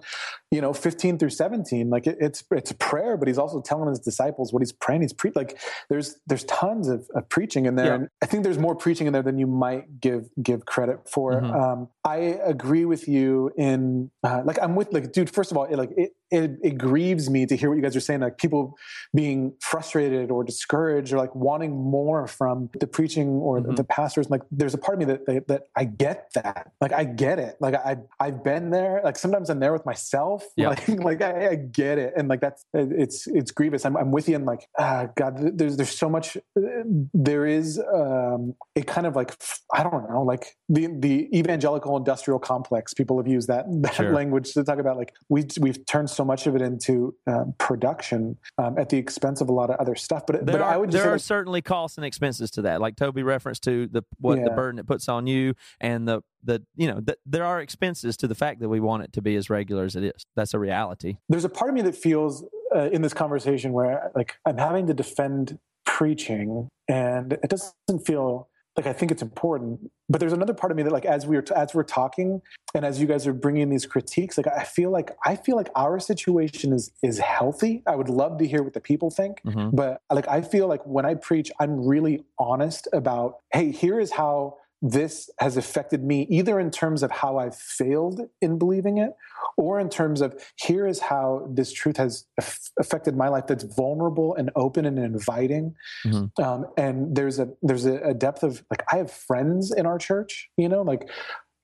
you 0.51 0.59
know, 0.59 0.73
15 0.73 1.17
through 1.17 1.29
17. 1.29 1.89
Like 1.89 2.05
it, 2.07 2.17
it's 2.19 2.43
it's 2.51 2.71
a 2.71 2.75
prayer, 2.75 3.15
but 3.15 3.29
he's 3.29 3.37
also 3.37 3.61
telling 3.61 3.87
his 3.87 3.99
disciples 3.99 4.51
what 4.51 4.61
he's 4.61 4.73
praying. 4.73 5.01
He's 5.01 5.13
pre 5.13 5.31
like 5.33 5.57
there's 5.89 6.17
there's 6.27 6.43
tons 6.43 6.89
of, 6.89 7.07
of 7.15 7.27
preaching 7.29 7.65
in 7.65 7.75
there, 7.75 7.85
Yeah. 7.85 7.93
and 7.95 8.07
I 8.21 8.25
think 8.25 8.43
there's 8.43 8.59
more 8.59 8.75
preaching 8.75 9.07
in 9.07 9.13
there 9.13 9.23
than 9.23 9.37
you 9.39 9.47
might 9.47 10.01
give 10.01 10.29
give 10.43 10.65
credit 10.65 11.09
for. 11.09 11.41
Mhm. 11.41 11.53
Um, 11.55 11.87
I 12.03 12.17
agree 12.43 12.83
with 12.83 13.07
you 13.07 13.51
in 13.57 14.11
uh, 14.23 14.41
like 14.43 14.59
I'm 14.61 14.75
with 14.75 14.91
like 14.91 15.13
dude. 15.13 15.29
First 15.29 15.51
of 15.51 15.57
all, 15.57 15.63
it, 15.63 15.77
like 15.77 15.91
it, 15.95 16.11
it 16.31 16.51
it 16.61 16.77
grieves 16.77 17.29
me 17.29 17.45
to 17.45 17.55
hear 17.55 17.69
what 17.69 17.75
you 17.77 17.81
guys 17.81 17.95
are 17.95 18.01
saying. 18.01 18.19
Like 18.19 18.37
people 18.37 18.77
being 19.15 19.53
frustrated 19.61 20.31
or 20.31 20.43
discouraged 20.43 21.13
or 21.13 21.17
like 21.17 21.33
wanting 21.33 21.71
more 21.71 22.27
from 22.27 22.69
the 22.77 22.87
preaching 22.87 23.29
or 23.29 23.61
Mhm. 23.61 23.77
the 23.77 23.85
pastors. 23.85 24.29
Like 24.29 24.41
there's 24.51 24.73
a 24.73 24.77
part 24.77 24.95
of 25.01 25.07
me 25.07 25.13
that, 25.13 25.25
that 25.27 25.47
that 25.47 25.61
I 25.77 25.85
get 25.85 26.29
that. 26.35 26.71
Like 26.81 26.91
I 26.91 27.05
get 27.05 27.39
it. 27.39 27.55
Like 27.61 27.75
I 27.75 27.99
I've 28.19 28.43
been 28.43 28.69
there. 28.69 28.99
Like 29.01 29.17
sometimes 29.17 29.49
I'm 29.49 29.61
there 29.61 29.71
with 29.71 29.85
myself. 29.85 30.40
Yeah. 30.55 30.69
Like 30.69 30.87
like 30.89 31.21
I, 31.21 31.49
I 31.49 31.55
get 31.55 31.97
it. 31.97 32.13
And 32.15 32.27
like 32.27 32.41
that's 32.41 32.65
it's 32.73 33.27
it's 33.27 33.51
grievous. 33.51 33.85
I'm 33.85 33.95
I'm 33.97 34.11
with 34.11 34.27
you. 34.29 34.35
And 34.35 34.45
like 34.45 34.67
ah 34.77 35.07
God, 35.15 35.57
there's 35.57 35.77
there's 35.77 35.97
so 35.97 36.09
much. 36.09 36.37
There 36.55 37.45
is 37.45 37.79
um 37.93 38.53
a 38.75 38.81
kind 38.83 39.07
of 39.07 39.15
like 39.15 39.35
I 39.73 39.83
don't 39.83 40.09
know 40.09 40.23
like 40.23 40.57
the 40.69 40.87
the 40.99 41.29
evangelical 41.37 41.97
industrial 41.97 42.39
complex. 42.39 42.93
People 42.93 43.17
have 43.17 43.27
used 43.27 43.47
that 43.47 43.65
that 43.81 43.95
Sure. 43.95 44.13
language 44.13 44.53
to 44.53 44.63
talk 44.63 44.79
about 44.79 44.97
like 44.97 45.13
we 45.29 45.45
we've 45.59 45.85
turned 45.85 46.09
so 46.09 46.23
much 46.23 46.47
of 46.47 46.55
it 46.55 46.61
into 46.61 47.13
um, 47.27 47.53
production 47.57 48.37
um, 48.57 48.77
at 48.77 48.89
the 48.89 48.97
expense 48.97 49.41
of 49.41 49.49
a 49.49 49.53
lot 49.53 49.69
of 49.69 49.75
other 49.77 49.95
stuff. 49.95 50.23
But 50.25 50.45
There 50.45 50.57
but 50.57 50.61
are, 50.61 50.73
I 50.73 50.77
would 50.77 50.91
there 50.91 51.09
are 51.09 51.13
like, 51.13 51.21
certainly 51.21 51.61
costs 51.61 51.97
and 51.97 52.05
expenses 52.05 52.51
to 52.51 52.63
that, 52.63 52.81
like 52.81 52.95
Toby 52.95 53.23
referenced 53.23 53.63
to 53.63 53.87
the 53.87 54.03
what 54.19 54.41
the 54.43 54.51
burden 54.51 54.79
it 54.79 54.87
puts 54.87 55.09
on 55.09 55.27
you, 55.27 55.55
and 55.79 56.07
the 56.07 56.21
the 56.43 56.61
you 56.75 56.87
know 56.87 56.99
the, 56.99 57.17
there 57.25 57.45
are 57.45 57.61
expenses 57.61 58.17
to 58.17 58.27
the 58.27 58.35
fact 58.35 58.59
that 58.61 58.69
we 58.69 58.79
want 58.79 59.03
it 59.03 59.13
to 59.13 59.21
be 59.21 59.35
as 59.35 59.49
regular 59.49 59.83
as 59.85 59.95
it 59.95 60.03
is. 60.03 60.23
That's 60.35 60.53
a 60.53 60.59
reality. 60.59 61.17
there's 61.29 61.45
a 61.45 61.49
part 61.49 61.69
of 61.69 61.75
me 61.75 61.81
that 61.83 61.95
feels 61.95 62.43
uh, 62.75 62.89
in 62.91 63.01
this 63.01 63.13
conversation 63.13 63.73
where 63.73 64.11
like 64.15 64.35
I'm 64.45 64.57
having 64.57 64.87
to 64.87 64.93
defend 64.93 65.59
preaching, 65.85 66.69
and 66.87 67.33
it 67.33 67.49
doesn't 67.49 68.05
feel 68.05 68.47
like 68.77 68.87
I 68.87 68.93
think 68.93 69.11
it's 69.11 69.21
important. 69.21 69.91
But 70.09 70.19
there's 70.21 70.33
another 70.33 70.53
part 70.53 70.71
of 70.71 70.77
me 70.77 70.83
that 70.83 70.91
like 70.93 71.05
as 71.05 71.25
we 71.27 71.35
were 71.35 71.43
as 71.55 71.73
we're 71.73 71.83
talking, 71.83 72.41
and 72.73 72.85
as 72.85 72.99
you 73.01 73.07
guys 73.07 73.27
are 73.27 73.33
bringing 73.33 73.69
these 73.69 73.85
critiques, 73.85 74.37
like 74.37 74.47
I 74.47 74.63
feel 74.63 74.89
like 74.89 75.11
I 75.25 75.35
feel 75.35 75.55
like 75.57 75.69
our 75.75 75.99
situation 75.99 76.71
is 76.73 76.91
is 77.03 77.19
healthy. 77.19 77.83
I 77.85 77.95
would 77.95 78.09
love 78.09 78.37
to 78.39 78.47
hear 78.47 78.63
what 78.63 78.73
the 78.73 78.79
people 78.81 79.09
think, 79.09 79.41
Mhm. 79.45 79.75
but 79.75 80.01
like 80.11 80.27
I 80.27 80.41
feel 80.41 80.67
like 80.67 80.81
when 80.85 81.05
I 81.05 81.15
preach, 81.15 81.51
I'm 81.59 81.85
really 81.85 82.23
honest 82.39 82.87
about, 82.93 83.37
hey, 83.53 83.71
here 83.71 83.99
is 83.99 84.11
how 84.11 84.57
this 84.81 85.29
has 85.39 85.57
affected 85.57 86.03
me, 86.03 86.27
either 86.29 86.59
in 86.59 86.71
terms 86.71 87.03
of 87.03 87.11
how 87.11 87.37
I've 87.37 87.55
failed 87.55 88.21
in 88.41 88.57
believing 88.57 88.97
it, 88.97 89.11
or 89.57 89.79
in 89.79 89.89
terms 89.89 90.21
of 90.21 90.41
here 90.55 90.87
is 90.87 90.99
how 90.99 91.47
this 91.51 91.71
truth 91.71 91.97
has 91.97 92.25
aff- 92.37 92.71
affected 92.79 93.15
my 93.15 93.27
life 93.27 93.47
that's 93.47 93.63
vulnerable 93.63 94.35
and 94.35 94.49
open 94.55 94.85
and 94.85 94.97
inviting. 94.97 95.75
Mhm. 96.05 96.31
um, 96.39 96.65
and 96.77 97.15
there's 97.15 97.39
a 97.39 97.49
there's 97.61 97.85
a, 97.85 98.13
depth 98.13 98.43
of 98.43 98.63
like 98.69 98.83
i 98.91 98.97
have 98.97 99.09
friends 99.09 99.71
in 99.71 99.85
our 99.85 99.97
church 99.97 100.49
you 100.57 100.67
know 100.69 100.81
like 100.81 101.09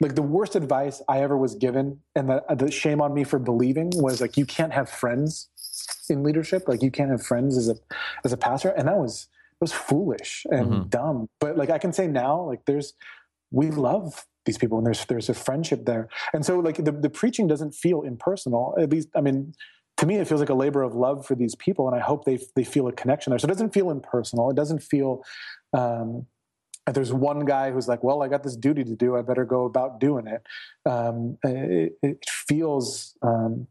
like 0.02 0.16
the 0.16 0.22
worst 0.22 0.56
advice 0.56 1.02
i 1.08 1.20
ever 1.22 1.38
was 1.38 1.56
given 1.56 2.00
and 2.16 2.30
the, 2.30 2.42
the 2.56 2.72
shame 2.72 3.02
on 3.02 3.14
me 3.14 3.24
for 3.24 3.38
believing 3.38 3.92
was 3.96 4.22
like 4.22 4.38
you 4.38 4.46
can't 4.46 4.74
have 4.74 4.90
friends 4.90 5.50
in 6.10 6.24
leadership. 6.24 6.68
Like 6.68 6.82
you 6.82 6.92
can't 6.92 7.12
have 7.12 7.26
friends 7.26 7.58
as 7.58 7.70
a 7.70 7.76
as 8.26 8.34
a 8.34 8.38
pastor. 8.38 8.70
And 8.70 8.88
that 8.88 8.98
was 8.98 9.28
was 9.60 9.74
foolish 9.74 10.46
and 10.52 10.68
Mhm. 10.68 10.90
dumb. 10.90 11.30
But 11.40 11.58
like 11.58 11.70
i 11.70 11.78
can 11.78 11.94
say 11.94 12.08
now 12.08 12.42
like 12.42 12.66
there's 12.66 12.94
we 13.52 13.72
love 13.72 14.26
these 14.46 14.58
people 14.58 14.78
and 14.78 14.86
there's 14.88 15.06
there's 15.06 15.30
a 15.30 15.34
friendship 15.34 15.86
there. 15.86 16.08
And 16.34 16.46
so 16.46 16.60
like 16.60 16.78
the, 16.84 16.92
the 16.92 17.10
preaching 17.10 17.48
doesn't 17.48 17.74
feel 17.74 18.02
impersonal 18.02 18.76
at 18.80 18.90
least 18.90 19.10
i 19.16 19.22
mean 19.22 19.54
to 19.98 20.06
me 20.06 20.16
it 20.18 20.28
feels 20.28 20.40
like 20.40 20.50
a 20.50 20.54
labor 20.54 20.84
of 20.84 20.94
love 20.96 21.26
for 21.26 21.36
these 21.36 21.56
people 21.56 21.88
and 21.88 21.96
i 21.96 22.00
hope 22.00 22.26
they 22.26 22.40
they 22.56 22.64
feel 22.64 22.88
a 22.88 22.92
connection 22.94 23.32
there. 23.32 23.40
So 23.40 23.46
it 23.46 23.50
doesn't 23.56 23.74
feel 23.74 23.90
impersonal. 23.90 24.50
It 24.50 24.56
doesn't 24.56 24.84
feel 24.84 25.24
um 25.74 26.28
there's 26.94 27.12
one 27.12 27.42
guy 27.44 27.72
who's 27.72 27.88
like 27.90 28.02
well 28.04 28.24
i 28.24 28.28
got 28.30 28.44
this 28.44 28.56
duty 28.56 28.84
to 28.86 28.96
do 28.96 29.18
i 29.18 29.22
better 29.22 29.44
go 29.44 29.66
about 29.66 30.00
doing 30.00 30.28
it. 30.28 30.42
Um 30.90 31.38
it, 31.44 31.94
it 32.04 32.30
feels 32.30 33.16
um 33.22 33.68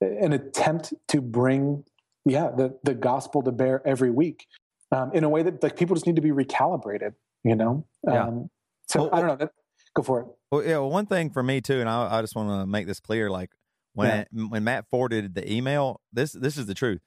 an 0.00 0.32
attempt 0.32 0.92
to 1.08 1.20
bring 1.20 1.84
yeah 2.24 2.50
the 2.50 2.76
the 2.82 2.94
gospel 2.94 3.42
to 3.42 3.52
bear 3.52 3.86
every 3.86 4.10
week 4.10 4.46
um 4.92 5.10
in 5.12 5.24
a 5.24 5.28
way 5.28 5.42
that 5.42 5.62
like 5.62 5.76
people 5.76 5.94
just 5.96 6.06
need 6.06 6.16
to 6.16 6.22
be 6.22 6.30
recalibrated 6.30 7.14
you 7.44 7.56
know 7.56 7.84
Yeah. 8.06 8.26
um 8.26 8.50
so 8.86 9.02
Well, 9.02 9.10
i 9.14 9.18
don't 9.20 9.28
know 9.28 9.36
that, 9.36 9.50
go 9.94 10.02
for 10.02 10.20
it 10.20 10.26
Well, 10.50 10.62
yeah. 10.62 10.78
Well, 10.78 10.90
one 10.90 11.06
thing 11.06 11.30
for 11.30 11.42
me 11.42 11.60
too, 11.62 11.80
and 11.80 11.88
I, 11.88 12.18
I 12.18 12.20
just 12.20 12.34
want 12.36 12.48
to 12.50 12.66
make 12.66 12.86
this 12.86 13.00
clear. 13.00 13.30
Like 13.30 13.50
when 13.94 14.26
when 14.32 14.64
Matt 14.64 14.84
forwarded 14.90 15.34
the 15.34 15.44
email, 15.50 16.00
this 16.12 16.32
this 16.32 16.56
is 16.58 16.66
the 16.66 16.74
truth. 16.74 17.00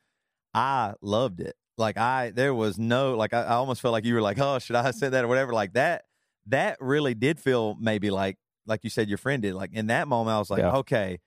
I 0.53 0.93
loved 1.01 1.39
it. 1.41 1.55
Like 1.77 1.97
I, 1.97 2.31
there 2.31 2.53
was 2.53 2.77
no 2.79 3.15
like 3.15 3.33
I, 3.33 3.41
I 3.43 3.53
almost 3.55 3.81
felt 3.81 3.91
like 3.91 4.05
you 4.05 4.13
were 4.15 4.21
like, 4.21 4.39
oh, 4.39 4.57
should 4.59 4.75
I 4.75 4.83
have 4.83 4.95
said 4.95 5.11
that 5.13 5.23
or 5.25 5.27
whatever. 5.27 5.53
Like 5.53 5.73
that, 5.73 6.05
that 6.47 6.77
really 6.79 7.13
did 7.13 7.39
feel 7.39 7.75
maybe 7.79 8.09
like 8.09 8.37
like 8.65 8.83
you 8.83 8.89
said 8.89 9.09
your 9.09 9.17
friend 9.19 9.41
did. 9.43 9.53
Like 9.53 9.71
in 9.73 9.87
that 9.87 10.07
moment, 10.07 10.35
I 10.35 10.39
was 10.39 10.49
like, 10.49 10.61
Yeah. 10.61 10.77
okay, 10.77 11.19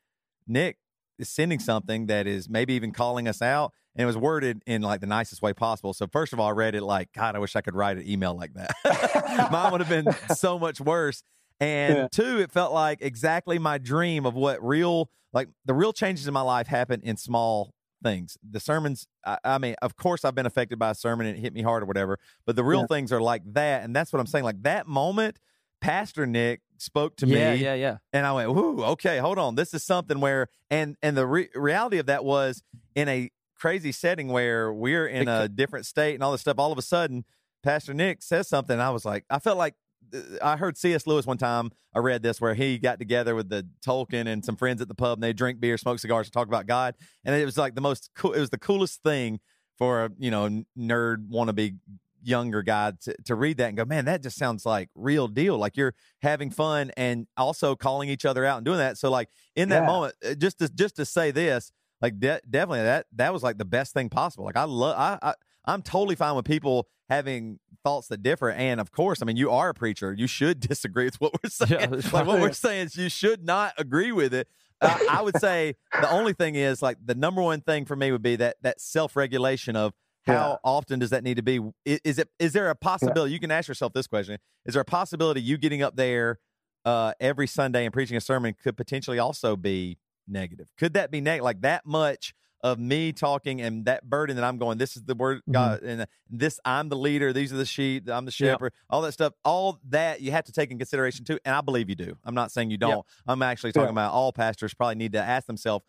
Nick 0.47 0.79
is 1.19 1.29
sending 1.29 1.59
something 1.59 2.07
that 2.07 2.27
is 2.27 2.49
maybe 2.49 2.75
even 2.75 2.93
calling 2.93 3.27
us 3.29 3.43
out. 3.43 3.73
And 3.95 4.03
it 4.05 4.07
was 4.07 4.17
worded 4.17 4.63
in 4.67 4.83
like 4.83 5.01
the 5.01 5.07
nicest 5.07 5.43
way 5.43 5.53
possible. 5.53 5.93
So 5.93 6.07
first 6.07 6.33
of 6.33 6.39
all, 6.39 6.49
I 6.49 6.53
read 6.53 6.75
it 6.75 6.83
like, 6.83 7.13
God, 7.13 7.35
I 7.35 7.41
wish 7.41 7.57
I 7.57 7.61
could 7.61 7.75
write 7.75 7.97
an 7.97 8.09
email 8.09 8.35
like 8.37 8.53
that. 8.55 9.49
Mine 9.51 9.73
would 9.73 9.81
have 9.81 9.89
been 9.89 10.15
so 10.35 10.59
much 10.59 10.81
worse. 10.81 11.23
And 11.61 11.97
Yeah. 11.97 12.09
two, 12.13 12.39
it 12.41 12.53
felt 12.53 12.73
like 12.73 12.99
exactly 13.03 13.59
my 13.59 13.79
dream 13.79 14.25
of 14.25 14.35
what 14.35 14.63
real, 14.65 15.11
like 15.33 15.49
the 15.65 15.75
real 15.75 15.93
changes 15.93 16.29
in 16.29 16.35
my 16.35 16.41
life 16.43 16.69
happen 16.69 17.01
in 17.03 17.17
small 17.17 17.73
things. 18.05 18.39
The 18.49 18.61
sermons, 18.61 19.09
I, 19.27 19.39
I 19.43 19.59
mean, 19.59 19.75
of 19.83 19.97
course, 19.97 20.25
I've 20.25 20.37
been 20.37 20.47
affected 20.47 20.79
by 20.79 20.91
a 20.91 20.95
sermon 20.95 21.27
and 21.27 21.37
it 21.37 21.41
hit 21.41 21.53
me 21.53 21.63
hard 21.63 21.83
or 21.83 21.87
whatever, 21.87 22.21
but 22.47 22.55
the 22.55 22.63
real 22.63 22.83
Yeah. 22.83 22.87
things 22.87 23.13
are 23.13 23.21
like 23.21 23.43
that. 23.55 23.83
And 23.83 23.97
that's 23.97 24.13
what 24.13 24.21
I'm 24.21 24.27
saying. 24.27 24.45
Like 24.45 24.63
that 24.63 24.87
moment, 24.87 25.41
Pastor 25.81 26.27
Nick 26.27 26.61
spoke 26.79 27.17
to 27.17 27.27
yeah, 27.27 27.55
me 27.55 27.63
yeah, 27.63 27.75
yeah. 27.75 27.99
and 28.13 28.27
I 28.27 28.33
went, 28.33 28.53
"Whoo, 28.53 28.83
okay, 28.85 29.19
hold 29.19 29.39
on. 29.39 29.55
This 29.55 29.75
is 29.75 29.85
something 29.85 30.21
where." 30.21 30.49
And 30.71 30.97
and 31.03 31.17
the 31.17 31.27
re- 31.27 31.51
reality 31.55 31.99
of 31.99 32.07
that 32.07 32.25
was 32.25 32.63
in 32.95 33.09
a 33.09 33.31
crazy 33.59 33.93
setting 33.93 34.29
where 34.29 34.73
we're 34.73 35.07
in 35.07 35.29
a 35.29 35.49
different 35.49 35.85
state 35.87 36.15
and 36.15 36.23
all 36.23 36.33
this 36.33 36.41
stuff. 36.41 36.59
All 36.59 36.73
of 36.73 36.79
a 36.79 36.83
sudden, 36.83 37.25
Pastor 37.63 37.93
Nick 37.93 38.23
says 38.23 38.49
something. 38.49 38.75
And 38.75 38.83
I 38.83 38.91
was 38.91 39.05
like, 39.05 39.25
I 39.29 39.39
felt 39.39 39.59
like 39.59 39.75
uh, 40.15 40.21
I 40.43 40.57
heard 40.57 40.79
C.S. 40.79 41.07
Lewis 41.07 41.27
one 41.27 41.39
time. 41.39 41.71
I 41.95 41.99
read 41.99 42.23
this 42.23 42.41
where 42.41 42.55
he 42.55 42.79
got 42.79 42.99
together 42.99 43.35
with 43.35 43.49
the 43.49 43.67
Tolkien 43.85 44.27
and 44.27 44.45
some 44.45 44.57
friends 44.57 44.81
at 44.81 44.89
the 44.89 44.95
pub, 44.95 45.19
and 45.19 45.23
they 45.23 45.33
drink 45.33 45.61
beer, 45.61 45.77
smoke 45.77 45.99
cigars, 45.99 46.29
and 46.29 46.33
talk 46.33 46.47
about 46.47 46.67
God. 46.67 46.95
And 47.25 47.35
it 47.35 47.45
was 47.45 47.59
like 47.59 47.75
the 47.75 47.81
most 47.81 48.11
cool. 48.15 48.33
It 48.33 48.41
was 48.41 48.51
the 48.51 48.59
coolest 48.59 49.03
thing 49.03 49.41
for 49.77 50.05
a 50.05 50.11
you 50.19 50.31
know 50.31 50.65
nerd 50.79 51.29
wannabe 51.29 51.77
younger 52.23 52.63
guy 52.63 52.93
to, 53.03 53.15
to 53.25 53.35
read 53.35 53.57
that 53.59 53.69
and 53.69 53.77
go, 53.77 53.85
man, 53.85 54.05
that 54.07 54.23
just 54.23 54.37
sounds 54.37 54.65
like 54.67 54.89
real 54.95 55.29
deal. 55.29 55.57
Like 55.59 55.77
you're 55.77 55.95
having 56.23 56.51
fun 56.51 56.91
and 56.97 57.27
also 57.37 57.75
calling 57.77 58.09
each 58.09 58.25
other 58.25 58.45
out 58.45 58.59
and 58.59 58.65
doing 58.65 58.79
that. 58.79 58.99
So 58.99 59.11
like 59.11 59.29
in 59.57 59.69
that 59.71 59.83
Yeah. 59.83 59.87
moment, 59.87 60.15
uh, 60.25 60.35
just 60.35 60.59
to 60.59 60.69
just 60.69 60.97
to 60.97 61.05
say 61.05 61.31
this, 61.31 61.73
like 62.01 62.19
de- 62.21 62.41
definitely 62.49 62.83
that 62.83 63.07
that 63.17 63.33
was 63.33 63.43
like 63.43 63.59
the 63.59 63.65
best 63.65 63.93
thing 63.95 64.09
possible. 64.09 64.45
Like 64.45 64.57
I 64.57 64.65
love 64.65 64.97
I, 64.99 65.19
I 65.23 65.35
I'm 65.65 65.83
totally 65.83 66.15
fine 66.17 66.35
with 66.37 66.45
people 66.45 66.89
having 67.11 67.59
thoughts 67.85 68.09
that 68.09 68.23
differ. 68.23 68.51
And 68.51 68.81
of 68.81 68.91
course, 68.93 69.21
I 69.23 69.25
mean 69.25 69.37
you 69.37 69.51
are 69.51 69.71
a 69.71 69.75
preacher. 69.75 70.13
You 70.13 70.27
should 70.27 70.61
disagree 70.69 71.05
with 71.07 71.21
what 71.21 71.33
we're 71.43 71.51
saying. 71.51 71.71
Yeah, 71.95 72.01
like 72.13 72.27
what 72.27 72.41
we're 72.41 72.53
saying 72.53 72.87
is 72.87 72.97
you 72.97 73.09
should 73.09 73.45
not 73.45 73.75
agree 73.79 74.13
with 74.13 74.33
it. 74.35 74.49
Uh, 74.81 74.97
I 75.11 75.23
would 75.23 75.37
say 75.41 75.75
the 75.93 76.09
only 76.09 76.33
thing 76.35 76.55
is 76.55 76.81
like 76.83 76.99
the 77.05 77.17
number 77.17 77.43
one 77.43 77.61
thing 77.63 77.85
for 77.85 77.97
me 77.97 78.13
would 78.13 78.23
be 78.23 78.37
that 78.37 78.57
that 78.63 78.81
self 78.81 79.17
regulation 79.17 79.75
of 79.75 79.93
how 80.29 80.51
Yeah. 80.53 80.57
often 80.65 80.99
does 80.99 81.11
that 81.11 81.25
need 81.25 81.37
to 81.37 81.43
be? 81.43 81.61
Is 81.85 82.19
it 82.19 82.29
is 82.39 82.53
there 82.53 82.71
a 82.71 82.75
possibility? 82.75 83.33
You 83.33 83.41
can 83.41 83.51
ask 83.51 83.67
yourself 83.69 83.93
this 83.93 84.07
question: 84.07 84.39
Is 84.67 84.75
there 84.75 84.83
a 84.83 84.85
possibility 84.85 85.41
you 85.43 85.59
getting 85.59 85.83
up 85.83 85.97
there 85.97 86.39
uh, 86.85 87.13
every 87.21 87.47
Sunday 87.47 87.85
and 87.85 87.93
preaching 87.93 88.17
a 88.17 88.21
sermon 88.21 88.55
could 88.63 88.77
potentially 88.77 89.19
also 89.19 89.57
be 89.57 89.99
negative? 90.27 90.69
Could 90.79 90.95
that 90.95 91.11
be 91.11 91.21
negative? 91.21 91.45
Like 91.45 91.61
that 91.63 91.85
much 91.87 92.35
of 92.61 92.77
me 92.79 93.13
talking 93.13 93.61
and 93.61 93.85
that 93.85 94.03
burden 94.11 94.35
that 94.35 94.45
I'm 94.45 94.59
going. 94.59 94.79
This 94.79 94.97
is 94.97 95.05
the 95.05 95.15
word 95.15 95.43
Mhm. 95.49 95.53
God, 95.53 95.83
and 95.83 96.01
uh, 96.03 96.07
this 96.29 96.59
I'm 96.65 96.89
the 96.89 96.97
leader. 96.97 97.33
These 97.33 97.53
are 97.53 97.57
the 97.57 97.65
sheep. 97.65 98.09
I'm 98.11 98.25
the 98.25 98.31
Yeah. 98.33 98.53
shepherd. 98.53 98.73
All 98.91 99.01
that 99.03 99.13
stuff. 99.13 99.33
All 99.45 99.79
that 99.91 100.21
you 100.23 100.33
have 100.33 100.45
to 100.45 100.53
take 100.53 100.71
in 100.73 100.79
consideration 100.79 101.25
too. 101.25 101.39
And 101.45 101.55
I 101.55 101.61
believe 101.61 101.89
you 101.89 101.95
do. 101.95 102.17
I'm 102.25 102.35
not 102.35 102.51
saying 102.51 102.71
you 102.73 102.77
don't. 102.79 103.07
I'm 103.29 103.43
actually 103.43 103.71
talking 103.73 103.87
Yeah. 103.89 103.93
about 103.93 104.13
all 104.13 104.33
pastors 104.33 104.75
probably 104.75 104.97
need 104.97 105.13
to 105.13 105.21
ask 105.23 105.47
themselves. 105.47 105.85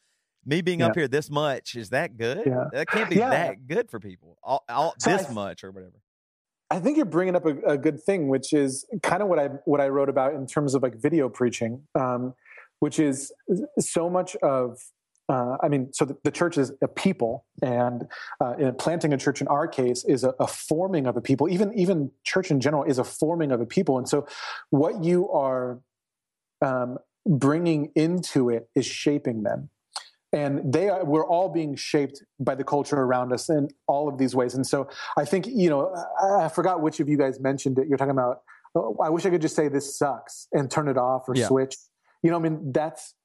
Me 0.46 0.62
being 0.62 0.82
up 0.82 0.96
here 0.96 1.08
this 1.08 1.30
much 1.30 1.76
is 1.76 1.90
that 1.90 2.18
good? 2.18 2.44
Yeah. 2.46 2.66
That 2.72 2.88
can't 2.88 3.10
be 3.10 3.18
Yeah. 3.18 3.30
that 3.30 3.68
good 3.68 3.90
for 3.90 4.00
people. 4.00 4.38
All, 4.42 4.64
all 4.70 4.96
So 4.98 5.12
this 5.12 5.26
th- 5.26 5.34
much 5.36 5.64
or 5.64 5.72
whatever. 5.72 6.02
I 6.72 6.80
think 6.80 6.98
you're 6.98 7.06
bringing 7.06 7.36
up 7.36 7.46
a, 7.46 7.58
a 7.62 7.78
good 7.78 8.02
thing, 8.02 8.28
which 8.30 8.54
is 8.54 8.86
kind 9.02 9.22
of 9.22 9.28
what 9.28 9.40
I 9.40 9.48
what 9.66 9.82
I 9.82 9.88
wrote 9.90 10.10
about 10.10 10.34
in 10.34 10.46
terms 10.46 10.76
of 10.76 10.84
like 10.84 10.96
video 10.96 11.28
preaching, 11.28 11.84
um, 11.96 12.34
which 12.80 13.00
is 13.00 13.32
so 13.80 14.10
much 14.10 14.36
of. 14.38 14.80
Uh, 15.28 15.58
I 15.62 15.68
mean, 15.68 15.94
so 15.94 16.06
the, 16.06 16.18
the 16.24 16.32
church 16.32 16.58
is 16.58 16.72
a 16.82 16.88
people, 16.88 17.46
and 17.62 18.08
uh, 18.44 18.54
in 18.58 18.74
planting 18.76 19.14
a 19.14 19.18
church 19.18 19.42
in 19.42 19.48
our 19.48 19.68
case 19.68 20.04
is 20.06 20.24
a, 20.24 20.34
a 20.40 20.48
forming 20.48 21.06
of 21.06 21.18
a 21.18 21.22
people. 21.22 21.48
Even 21.50 21.72
even 21.74 22.12
church 22.24 22.50
in 22.50 22.60
general 22.60 22.84
is 22.84 22.98
a 22.98 23.04
forming 23.04 23.52
of 23.52 23.62
a 23.62 23.66
people, 23.66 23.98
and 24.00 24.10
so 24.10 24.26
what 24.72 25.04
you 25.04 25.30
are 25.30 25.80
um, 26.64 26.98
bringing 27.28 27.92
into 27.96 28.50
it 28.50 28.70
is 28.76 28.86
shaping 28.88 29.44
them 29.44 29.70
and 30.34 30.72
they 30.74 30.90
are 30.90 31.04
we're 31.06 31.26
all 31.26 31.50
being 31.50 31.76
shaped 31.76 32.24
by 32.40 32.56
the 32.56 32.64
culture 32.64 32.98
around 32.98 33.34
us 33.34 33.50
in 33.50 33.68
all 33.88 34.08
of 34.08 34.18
these 34.18 34.36
ways 34.36 34.54
and 34.56 34.66
so 34.66 34.88
i 35.18 35.26
think 35.26 35.48
you 35.48 35.70
know 35.70 35.94
i, 36.22 36.46
I 36.46 36.50
forgot 36.50 36.82
which 36.82 37.00
of 37.00 37.10
you 37.10 37.18
guys 37.18 37.40
mentioned 37.40 37.80
it 37.80 37.88
you're 37.88 37.98
talking 37.98 38.12
about 38.12 38.42
oh, 38.76 38.96
i 39.04 39.10
wish 39.10 39.26
i 39.26 39.30
could 39.30 39.42
just 39.42 39.56
say 39.56 39.68
this 39.68 39.98
sucks 39.98 40.48
and 40.54 40.70
turn 40.70 40.88
it 40.88 40.98
off 40.98 41.24
or 41.28 41.36
Yeah. 41.36 41.48
switch 41.48 41.76
you 42.24 42.30
know 42.32 42.38
i 42.38 42.40
mean 42.40 42.72
that's 42.72 43.16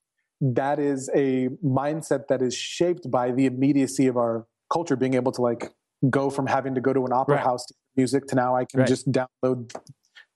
that 0.41 0.79
is 0.79 1.11
a 1.15 1.49
mindset 1.65 2.27
that 2.29 2.41
is 2.43 2.55
shaped 2.55 3.11
by 3.11 3.31
the 3.33 3.47
immediacy 3.47 4.07
of 4.07 4.17
our 4.17 4.47
culture 4.73 4.97
being 4.97 5.15
able 5.15 5.33
to 5.33 5.43
like 5.43 5.71
go 6.11 6.31
from 6.31 6.47
having 6.47 6.75
to 6.75 6.81
go 6.81 6.93
to 6.93 7.05
an 7.05 7.13
opera 7.13 7.37
Right. 7.37 7.45
house 7.45 7.67
to 7.67 7.75
music 7.97 8.27
to 8.29 8.35
now 8.35 8.57
i 8.57 8.65
can 8.65 8.81
Right. 8.81 8.89
just 8.89 9.11
download 9.13 9.75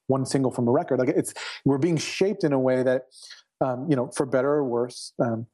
one 0.07 0.25
single 0.25 0.51
from 0.51 0.67
a 0.67 0.71
record 0.71 0.99
like 0.99 1.09
it's 1.09 1.33
we're 1.65 1.77
being 1.77 1.97
shaped 1.97 2.43
in 2.43 2.53
a 2.53 2.59
way 2.59 2.83
that 2.83 3.03
um, 3.61 3.87
you 3.89 3.95
know 3.95 4.07
for 4.15 4.25
better 4.25 4.49
or 4.51 4.63
worse 4.63 5.13
um, 5.19 5.45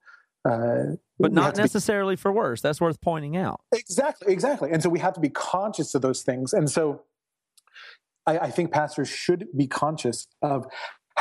uh, 0.45 0.95
But 1.19 1.33
not 1.33 1.55
to 1.55 1.59
be- 1.59 1.63
necessarily 1.63 2.15
for 2.15 2.31
worse. 2.31 2.61
That's 2.61 2.79
worth 2.79 3.01
pointing 3.01 3.35
out. 3.35 3.61
Exactly, 3.73 4.31
exactly. 4.31 4.71
And 4.71 4.81
so 4.83 4.89
we 4.89 4.99
have 4.99 5.13
to 5.13 5.19
be 5.19 5.29
conscious 5.29 5.95
of 5.95 6.01
those 6.01 6.21
things. 6.23 6.53
And 6.53 6.69
so 6.69 7.03
I, 8.27 8.37
I 8.39 8.51
think 8.51 8.71
pastors 8.71 9.09
should 9.09 9.47
be 9.55 9.67
conscious 9.67 10.27
of 10.41 10.67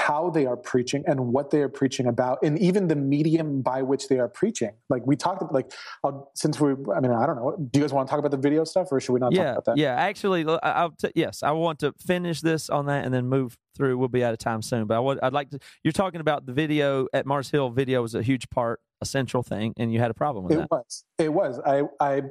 how 0.05 0.29
they 0.29 0.45
are 0.45 0.57
preaching 0.57 1.03
and 1.07 1.19
what 1.33 1.51
they 1.51 1.63
are 1.63 1.69
preaching 1.69 2.07
about, 2.07 2.39
and 2.43 2.59
even 2.59 2.89
the 2.89 2.97
medium 2.97 3.63
by 3.63 3.81
which 3.81 4.09
they 4.09 4.19
are 4.19 4.29
preaching. 4.29 4.73
Like 4.91 5.07
we 5.07 5.17
talked, 5.17 5.51
like 5.53 5.73
I'll, 6.05 6.31
since 6.35 6.61
we, 6.61 6.73
I 6.95 7.01
mean, 7.01 7.11
I 7.11 7.25
don't 7.25 7.37
know. 7.37 7.57
Do 7.71 7.79
you 7.79 7.85
guys 7.85 7.93
want 7.93 8.07
to 8.07 8.11
talk 8.11 8.19
about 8.19 8.31
the 8.31 8.37
video 8.49 8.65
stuff, 8.65 8.89
or 8.93 9.01
should 9.01 9.15
we 9.15 9.21
not 9.21 9.33
talk 9.33 9.41
about 9.47 9.65
that? 9.65 9.77
yeah. 9.79 9.95
Actually, 9.95 10.45
I'll 10.63 10.91
t- 10.91 11.13
yes, 11.15 11.43
I 11.43 11.53
want 11.53 11.79
to 11.79 11.95
finish 12.07 12.43
this 12.43 12.69
on 12.69 12.85
that 12.87 13.05
and 13.07 13.15
then 13.15 13.27
move 13.29 13.57
through. 13.75 13.97
We'll 13.97 14.09
be 14.09 14.23
out 14.23 14.35
of 14.35 14.39
time 14.39 14.61
soon, 14.61 14.87
but 14.87 14.97
I 14.97 15.01
would, 15.01 15.19
I'd 15.23 15.33
like 15.33 15.51
to. 15.51 15.59
You're 15.83 15.93
talking 15.93 16.21
about 16.21 16.45
the 16.45 16.53
video 16.53 17.07
at 17.15 17.25
Mars 17.25 17.51
Hill. 17.51 17.71
Video 17.71 18.03
was 18.03 18.15
a 18.15 18.23
huge 18.23 18.51
part, 18.51 18.81
a 19.01 19.07
central 19.07 19.43
thing, 19.43 19.73
and 19.79 19.91
you 19.91 20.01
had 20.01 20.11
a 20.11 20.15
problem 20.15 20.45
with 20.45 20.53
It 20.53 20.57
that. 20.57 20.71
was. 20.71 21.05
It 21.19 21.33
was. 21.33 21.61
I 21.65 21.83
I 22.01 22.23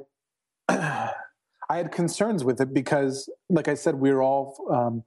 I 1.68 1.76
had 1.76 1.90
concerns 1.90 2.44
with 2.44 2.60
it 2.60 2.72
because, 2.72 3.28
like 3.48 3.66
I 3.66 3.74
said, 3.74 3.96
we 3.96 4.10
are 4.10 4.22
all 4.22 4.56
um, 4.70 5.02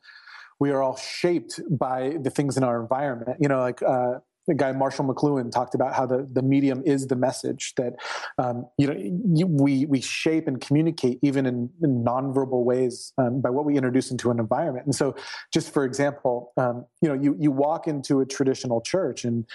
we 0.59 0.71
are 0.71 0.81
all 0.81 0.97
shaped 0.97 1.59
by 1.69 2.17
the 2.21 2.29
things 2.29 2.57
in 2.57 2.63
our 2.63 2.81
environment. 2.81 3.37
You 3.39 3.47
know, 3.47 3.59
like 3.59 3.81
uh, 3.83 4.19
the 4.47 4.55
guy 4.55 4.71
Marshall 4.71 5.05
McLuhan 5.05 5.51
talked 5.51 5.75
about 5.75 5.93
how 5.93 6.05
the 6.05 6.27
the 6.31 6.41
medium 6.41 6.81
is 6.85 7.07
the 7.07 7.15
message 7.15 7.73
that 7.75 7.93
um, 8.37 8.65
you 8.77 8.87
know 8.87 8.95
you, 8.97 9.45
we 9.45 9.85
we 9.85 10.01
shape 10.01 10.47
and 10.47 10.59
communicate 10.59 11.19
even 11.21 11.45
in, 11.45 11.69
in 11.83 12.03
nonverbal 12.03 12.63
ways 12.63 13.13
um, 13.17 13.41
by 13.41 13.49
what 13.49 13.65
we 13.65 13.75
introduce 13.75 14.09
into 14.09 14.31
an 14.31 14.39
environment. 14.39 14.85
And 14.85 14.95
so, 14.95 15.15
just 15.53 15.73
for 15.73 15.83
example, 15.85 16.53
um, 16.57 16.85
you 17.01 17.09
know, 17.09 17.15
you 17.15 17.35
you 17.39 17.51
walk 17.51 17.87
into 17.87 18.21
a 18.21 18.25
traditional 18.25 18.81
church 18.81 19.25
and 19.25 19.45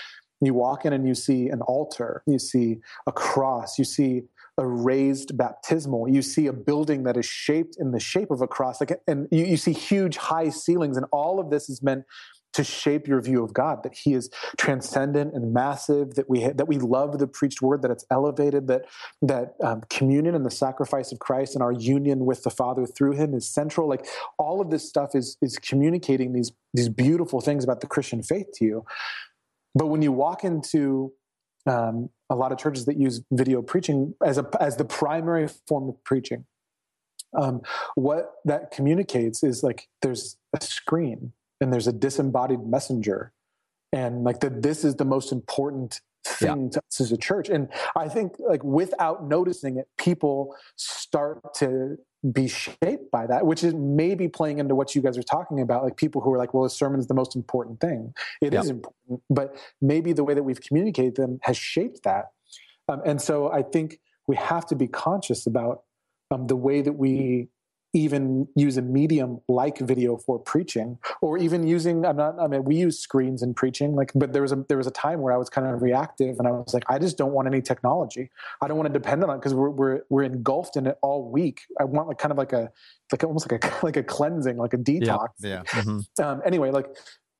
you 0.40 0.54
walk 0.54 0.84
in 0.84 0.92
and 0.92 1.06
you 1.06 1.14
see 1.14 1.48
an 1.48 1.62
altar, 1.62 2.22
you 2.26 2.38
see 2.38 2.78
a 3.06 3.12
cross, 3.12 3.78
you 3.78 3.84
see 3.84 4.22
a 4.62 4.66
raised 4.66 5.36
baptismal, 5.36 6.08
you 6.08 6.22
see 6.22 6.46
a 6.46 6.52
building 6.52 7.02
that 7.02 7.16
is 7.16 7.26
shaped 7.26 7.76
in 7.78 7.90
the 7.90 8.00
shape 8.00 8.30
of 8.30 8.40
a 8.40 8.46
cross, 8.46 8.80
like, 8.80 8.92
and 9.06 9.28
you, 9.30 9.44
you 9.44 9.56
see 9.56 9.72
huge 9.72 10.16
high 10.16 10.48
ceilings, 10.48 10.96
and 10.96 11.06
all 11.10 11.40
of 11.40 11.50
this 11.50 11.68
is 11.68 11.82
meant 11.82 12.04
to 12.52 12.62
shape 12.62 13.08
your 13.08 13.20
view 13.20 13.42
of 13.42 13.52
God, 13.52 13.82
that 13.82 13.94
He 13.94 14.14
is 14.14 14.30
transcendent 14.58 15.34
and 15.34 15.52
massive, 15.52 16.14
that 16.14 16.28
we 16.28 16.46
that 16.46 16.68
we 16.68 16.78
love 16.78 17.18
the 17.18 17.26
preached 17.26 17.62
word, 17.62 17.82
that 17.82 17.90
it's 17.90 18.04
elevated, 18.10 18.68
that 18.68 18.82
that 19.22 19.54
um, 19.62 19.82
communion 19.90 20.34
and 20.34 20.44
the 20.46 20.50
sacrifice 20.50 21.12
of 21.12 21.18
Christ 21.18 21.54
and 21.54 21.62
our 21.62 21.72
union 21.72 22.24
with 22.26 22.44
the 22.44 22.50
Father 22.50 22.86
through 22.86 23.12
Him 23.12 23.34
is 23.34 23.48
central. 23.48 23.88
Like 23.88 24.06
all 24.38 24.60
of 24.60 24.70
this 24.70 24.88
stuff 24.88 25.14
is 25.14 25.36
is 25.42 25.58
communicating 25.58 26.32
these 26.32 26.52
these 26.74 26.88
beautiful 26.88 27.40
things 27.40 27.64
about 27.64 27.80
the 27.80 27.86
Christian 27.86 28.22
faith 28.22 28.46
to 28.56 28.64
you. 28.64 28.84
But 29.74 29.86
when 29.86 30.02
you 30.02 30.12
walk 30.12 30.44
into 30.44 31.12
um, 31.66 32.10
a 32.30 32.34
lot 32.34 32.52
of 32.52 32.58
churches 32.58 32.84
that 32.86 32.96
use 32.96 33.22
video 33.30 33.62
preaching 33.62 34.14
as 34.24 34.38
a 34.38 34.46
as 34.60 34.76
the 34.76 34.84
primary 34.84 35.48
form 35.68 35.88
of 35.88 36.02
preaching, 36.04 36.44
um, 37.38 37.62
what 37.94 38.34
that 38.44 38.70
communicates 38.70 39.42
is 39.42 39.62
like 39.62 39.88
there's 40.00 40.36
a 40.52 40.60
screen 40.62 41.32
and 41.60 41.72
there's 41.72 41.86
a 41.86 41.92
disembodied 41.92 42.66
messenger, 42.66 43.32
and 43.92 44.24
like 44.24 44.40
that 44.40 44.62
this 44.62 44.84
is 44.84 44.96
the 44.96 45.04
most 45.04 45.32
important 45.32 46.00
thing 46.24 46.70
to 46.70 46.78
us 46.78 47.00
as 47.00 47.12
a 47.12 47.16
church. 47.16 47.48
And 47.48 47.68
I 47.96 48.08
think 48.08 48.34
like 48.38 48.62
without 48.62 49.26
noticing 49.26 49.76
it, 49.76 49.88
people 49.98 50.56
start 50.76 51.54
to 51.56 51.96
be 52.30 52.46
shaped 52.46 53.10
by 53.10 53.26
that, 53.26 53.46
which 53.46 53.64
is 53.64 53.74
maybe 53.74 54.28
playing 54.28 54.58
into 54.58 54.74
what 54.74 54.94
you 54.94 55.02
guys 55.02 55.18
are 55.18 55.24
talking 55.24 55.60
about. 55.60 55.82
Like 55.82 55.96
people 55.96 56.20
who 56.20 56.32
are 56.32 56.38
like, 56.38 56.54
well, 56.54 56.64
a 56.64 56.70
sermon 56.70 57.00
is 57.00 57.08
the 57.08 57.14
most 57.14 57.34
important 57.34 57.80
thing. 57.80 58.14
It 58.40 58.54
is 58.54 58.66
Yeah. 58.66 58.74
important, 58.74 59.22
but 59.28 59.56
maybe 59.80 60.12
the 60.12 60.22
way 60.22 60.34
that 60.34 60.42
we've 60.42 60.60
communicated 60.60 61.16
them 61.16 61.40
has 61.42 61.56
shaped 61.56 62.04
that. 62.04 62.26
Um, 62.88 63.02
and 63.04 63.20
so 63.20 63.50
I 63.50 63.62
think 63.62 64.00
we 64.28 64.36
have 64.36 64.66
to 64.66 64.76
be 64.76 64.86
conscious 64.86 65.46
about 65.46 65.82
um, 66.30 66.46
the 66.46 66.56
way 66.56 66.80
that 66.80 66.92
we 66.92 67.48
even 67.94 68.48
use 68.56 68.76
a 68.78 68.82
medium 68.82 69.40
like 69.48 69.78
video 69.78 70.16
for 70.16 70.38
preaching 70.38 70.98
or 71.20 71.36
even 71.36 71.66
using 71.66 72.04
i'm 72.06 72.16
not 72.16 72.38
i 72.40 72.46
mean 72.46 72.64
we 72.64 72.74
use 72.76 72.98
screens 72.98 73.42
in 73.42 73.52
preaching 73.52 73.94
like 73.94 74.10
but 74.14 74.32
there 74.32 74.42
was 74.42 74.52
a 74.52 74.64
there 74.68 74.78
was 74.78 74.86
a 74.86 74.90
time 74.92 75.20
where 75.20 75.32
i 75.32 75.36
was 75.36 75.50
kind 75.50 75.66
of 75.66 75.82
reactive 75.82 76.38
and 76.38 76.48
i 76.48 76.50
was 76.50 76.72
like 76.72 76.84
i 76.88 76.98
just 76.98 77.18
don't 77.18 77.32
want 77.32 77.46
any 77.46 77.60
technology 77.60 78.30
i 78.62 78.68
don't 78.68 78.76
want 78.78 78.86
to 78.86 78.92
depend 78.92 79.22
on 79.22 79.30
it 79.30 79.34
because 79.38 79.54
we're, 79.54 79.70
we're 79.70 80.00
we're 80.08 80.22
engulfed 80.22 80.76
in 80.76 80.86
it 80.86 80.96
all 81.02 81.30
week 81.30 81.62
i 81.80 81.84
want 81.84 82.08
like 82.08 82.18
kind 82.18 82.32
of 82.32 82.38
like 82.38 82.52
a 82.52 82.70
like 83.12 83.22
almost 83.24 83.50
like 83.50 83.62
a 83.64 83.74
like 83.84 83.96
a 83.96 84.02
cleansing 84.02 84.56
like 84.56 84.72
a 84.72 84.78
detox 84.78 85.28
Yeah. 85.40 85.62
Mhm. 85.64 86.06
um, 86.20 86.42
anyway, 86.46 86.70
like 86.70 86.86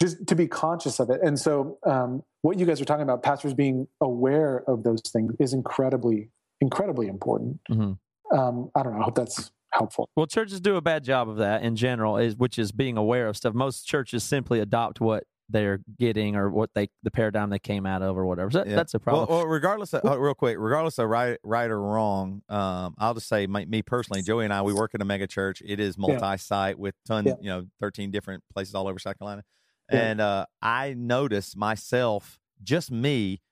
just 0.00 0.26
to 0.26 0.34
be 0.34 0.48
conscious 0.48 0.98
of 0.98 1.10
it. 1.10 1.20
And 1.22 1.38
so, 1.38 1.78
um, 1.86 2.24
what 2.42 2.58
you 2.58 2.66
guys 2.66 2.80
are 2.80 2.84
talking 2.84 3.04
about, 3.04 3.22
pastors 3.22 3.54
being 3.54 3.86
aware 4.00 4.64
of 4.66 4.82
those 4.82 5.00
things, 5.12 5.32
is 5.38 5.52
incredibly, 5.52 6.28
incredibly 6.60 7.06
important. 7.06 7.60
Mhm. 7.70 7.98
Um, 8.32 8.70
I 8.74 8.82
don't 8.82 8.94
know. 8.94 9.00
I 9.00 9.04
hope 9.04 9.14
that's 9.14 9.52
helpful. 9.73 10.09
Well, 10.16 10.27
churches 10.27 10.61
do 10.61 10.77
a 10.77 10.81
bad 10.81 11.05
job 11.05 11.28
of 11.28 11.36
that 11.39 11.62
in 11.62 11.77
general, 11.77 12.16
is 12.16 12.36
which 12.36 12.59
is 12.59 12.73
being 12.73 12.97
aware 12.97 13.27
of 13.28 13.36
stuff. 13.36 13.55
Most 13.55 13.86
churches 13.86 14.24
simply 14.24 14.61
adopt 14.61 15.01
what 15.01 15.24
they're 15.49 15.81
getting 15.99 16.35
or 16.35 16.49
what 16.49 16.70
they 16.74 16.89
the 17.03 17.11
paradigm 17.11 17.51
they 17.51 17.59
came 17.59 17.85
out 17.85 18.01
of 18.01 18.16
or 18.16 18.24
whatever. 18.24 18.51
So 18.51 18.59
that, 18.59 18.69
Yeah. 18.69 18.77
That's 18.77 18.94
a 18.94 18.99
problem. 18.99 19.27
Well, 19.28 19.39
well 19.40 19.47
regardless 19.47 19.93
of 19.93 20.01
oh, 20.05 20.16
real 20.16 20.35
quick, 20.35 20.57
regardless 20.59 20.99
of 20.99 21.09
right, 21.09 21.39
right 21.43 21.70
or 21.70 21.81
wrong, 21.81 22.43
um, 22.49 22.94
I'll 22.99 23.12
just 23.15 23.28
say 23.28 23.47
my, 23.47 23.65
me 23.66 23.82
personally, 23.82 24.23
Joey 24.23 24.44
and 24.44 24.53
I, 24.53 24.62
we 24.62 24.73
work 24.73 24.94
in 24.94 25.03
a 25.03 25.05
mega 25.05 25.27
church. 25.27 25.62
It 25.65 25.78
is 25.81 25.99
multi-site 25.99 26.78
with 26.78 26.94
ton, 27.07 27.27
Yeah. 27.27 27.35
you 27.40 27.49
know, 27.51 27.66
thirteen 27.81 28.11
different 28.11 28.44
places 28.53 28.74
all 28.74 28.89
over 28.89 28.99
South 28.99 29.19
Carolina, 29.19 29.43
Yeah. 29.90 29.99
and 29.99 30.20
uh, 30.20 30.47
I 30.62 30.94
notice 30.97 31.55
myself, 31.55 32.39
just 32.62 32.90
me, 32.90 33.43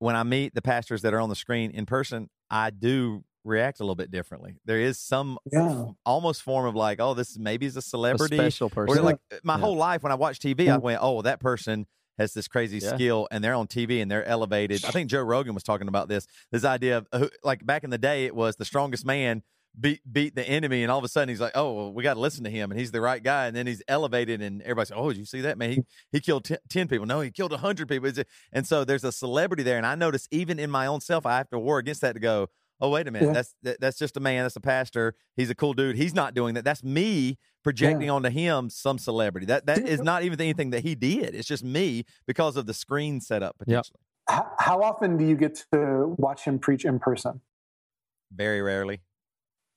when 0.00 0.16
I 0.16 0.22
meet 0.24 0.54
the 0.54 0.62
pastors 0.62 1.02
that 1.02 1.14
are 1.14 1.20
on 1.20 1.28
the 1.28 1.36
screen 1.36 1.70
in 1.70 1.86
person, 1.86 2.28
I 2.50 2.70
do 2.70 3.24
react 3.48 3.80
a 3.80 3.82
little 3.82 3.94
bit 3.96 4.10
differently. 4.10 4.56
There 4.64 4.78
is 4.80 4.98
some 4.98 5.38
Yeah. 5.50 5.86
almost 6.06 6.42
form 6.42 6.66
of 6.66 6.74
like, 6.74 7.00
oh, 7.00 7.14
this 7.14 7.38
maybe 7.38 7.66
is 7.66 7.76
a 7.76 7.78
a 7.78 7.82
celebrity, 7.82 8.36
special 8.36 8.66
or 8.66 8.86
person. 8.86 9.04
like 9.04 9.18
my 9.42 9.54
Yeah. 9.54 9.60
whole 9.60 9.76
life 9.76 10.02
when 10.02 10.12
I 10.12 10.16
watch 10.16 10.38
TV, 10.38 10.66
Yeah. 10.66 10.74
I 10.74 10.78
went, 10.78 11.00
"Oh, 11.02 11.22
that 11.22 11.40
person 11.40 11.86
has 12.18 12.34
this 12.34 12.48
crazy 12.48 12.78
Yeah. 12.78 12.94
skill, 12.94 13.28
and 13.30 13.42
they're 13.42 13.54
on 13.54 13.66
TV 13.66 14.00
and 14.00 14.10
they're 14.10 14.24
elevated." 14.24 14.84
I 14.84 14.90
think 14.90 15.10
Joe 15.10 15.22
Rogan 15.22 15.54
was 15.54 15.62
talking 15.62 15.88
about 15.88 16.08
this. 16.08 16.26
This 16.52 16.64
idea 16.64 16.98
of 16.98 17.06
uh, 17.12 17.28
like 17.42 17.64
back 17.66 17.84
in 17.84 17.90
the 17.90 17.98
day, 17.98 18.26
it 18.26 18.34
was 18.34 18.56
the 18.56 18.64
strongest 18.64 19.04
man 19.06 19.42
beat 19.78 20.00
beat 20.10 20.34
the 20.34 20.42
enemy, 20.48 20.82
and 20.82 20.90
all 20.90 20.98
of 20.98 21.04
a 21.04 21.08
sudden 21.08 21.28
he's 21.28 21.40
like, 21.40 21.52
"Oh, 21.54 21.72
well, 21.72 21.92
we 21.92 22.02
got 22.02 22.14
to 22.14 22.20
listen 22.20 22.42
to 22.44 22.50
him, 22.50 22.70
and 22.72 22.80
he's 22.80 22.90
the 22.90 23.00
right 23.00 23.22
guy." 23.22 23.46
And 23.46 23.54
then 23.54 23.66
he's 23.68 23.82
elevated, 23.86 24.42
and 24.42 24.60
everybody's 24.62 24.90
like, 24.90 24.98
"Oh, 24.98 25.10
did 25.10 25.18
you 25.18 25.24
see 25.24 25.40
that 25.42 25.56
man? 25.58 25.70
He 25.70 25.82
he 26.10 26.20
killed 26.20 26.44
t- 26.46 26.56
ten 26.68 26.88
people. 26.88 27.06
No, 27.06 27.20
he 27.20 27.30
killed 27.30 27.52
hundred 27.52 27.86
people." 27.88 28.10
And 28.52 28.66
so 28.66 28.84
there's 28.84 29.04
a 29.04 29.12
celebrity 29.12 29.62
there, 29.62 29.76
and 29.76 29.86
I 29.86 29.94
notice 29.94 30.26
even 30.32 30.58
in 30.58 30.70
my 30.70 30.86
own 30.86 31.00
self, 31.00 31.24
I 31.26 31.36
have 31.36 31.50
to 31.50 31.58
war 31.58 31.78
against 31.78 32.00
that 32.00 32.14
to 32.14 32.20
go. 32.20 32.48
Oh 32.80 32.90
wait 32.90 33.08
a 33.08 33.10
minute, 33.10 33.26
Yeah. 33.26 33.32
that's 33.32 33.54
that, 33.62 33.80
that's 33.80 33.98
just 33.98 34.16
a 34.16 34.20
man. 34.20 34.44
That's 34.44 34.56
a 34.56 34.60
pastor. 34.60 35.14
He's 35.36 35.50
a 35.50 35.54
cool 35.54 35.74
dude. 35.74 35.96
He's 35.96 36.14
not 36.14 36.34
doing 36.34 36.54
that. 36.54 36.64
That's 36.64 36.84
me 36.84 37.36
projecting 37.64 38.08
onto 38.08 38.30
him 38.30 38.70
some 38.70 38.98
celebrity. 38.98 39.46
That 39.46 39.66
that 39.66 39.78
is 39.86 40.00
not 40.00 40.22
even 40.22 40.40
anything 40.40 40.70
that 40.70 40.84
he 40.84 40.94
did. 40.94 41.34
It's 41.34 41.48
just 41.48 41.64
me 41.64 42.04
because 42.26 42.56
of 42.56 42.66
the 42.66 42.74
screen 42.74 43.20
setup 43.20 43.58
potentially. 43.58 43.98
How, 44.28 44.46
how 44.58 44.82
often 44.82 45.16
do 45.16 45.24
you 45.24 45.36
get 45.36 45.64
to 45.72 46.14
watch 46.18 46.42
him 46.44 46.58
preach 46.58 46.84
in 46.84 46.98
person? 46.98 47.40
Very 48.30 48.60
rarely, 48.60 49.00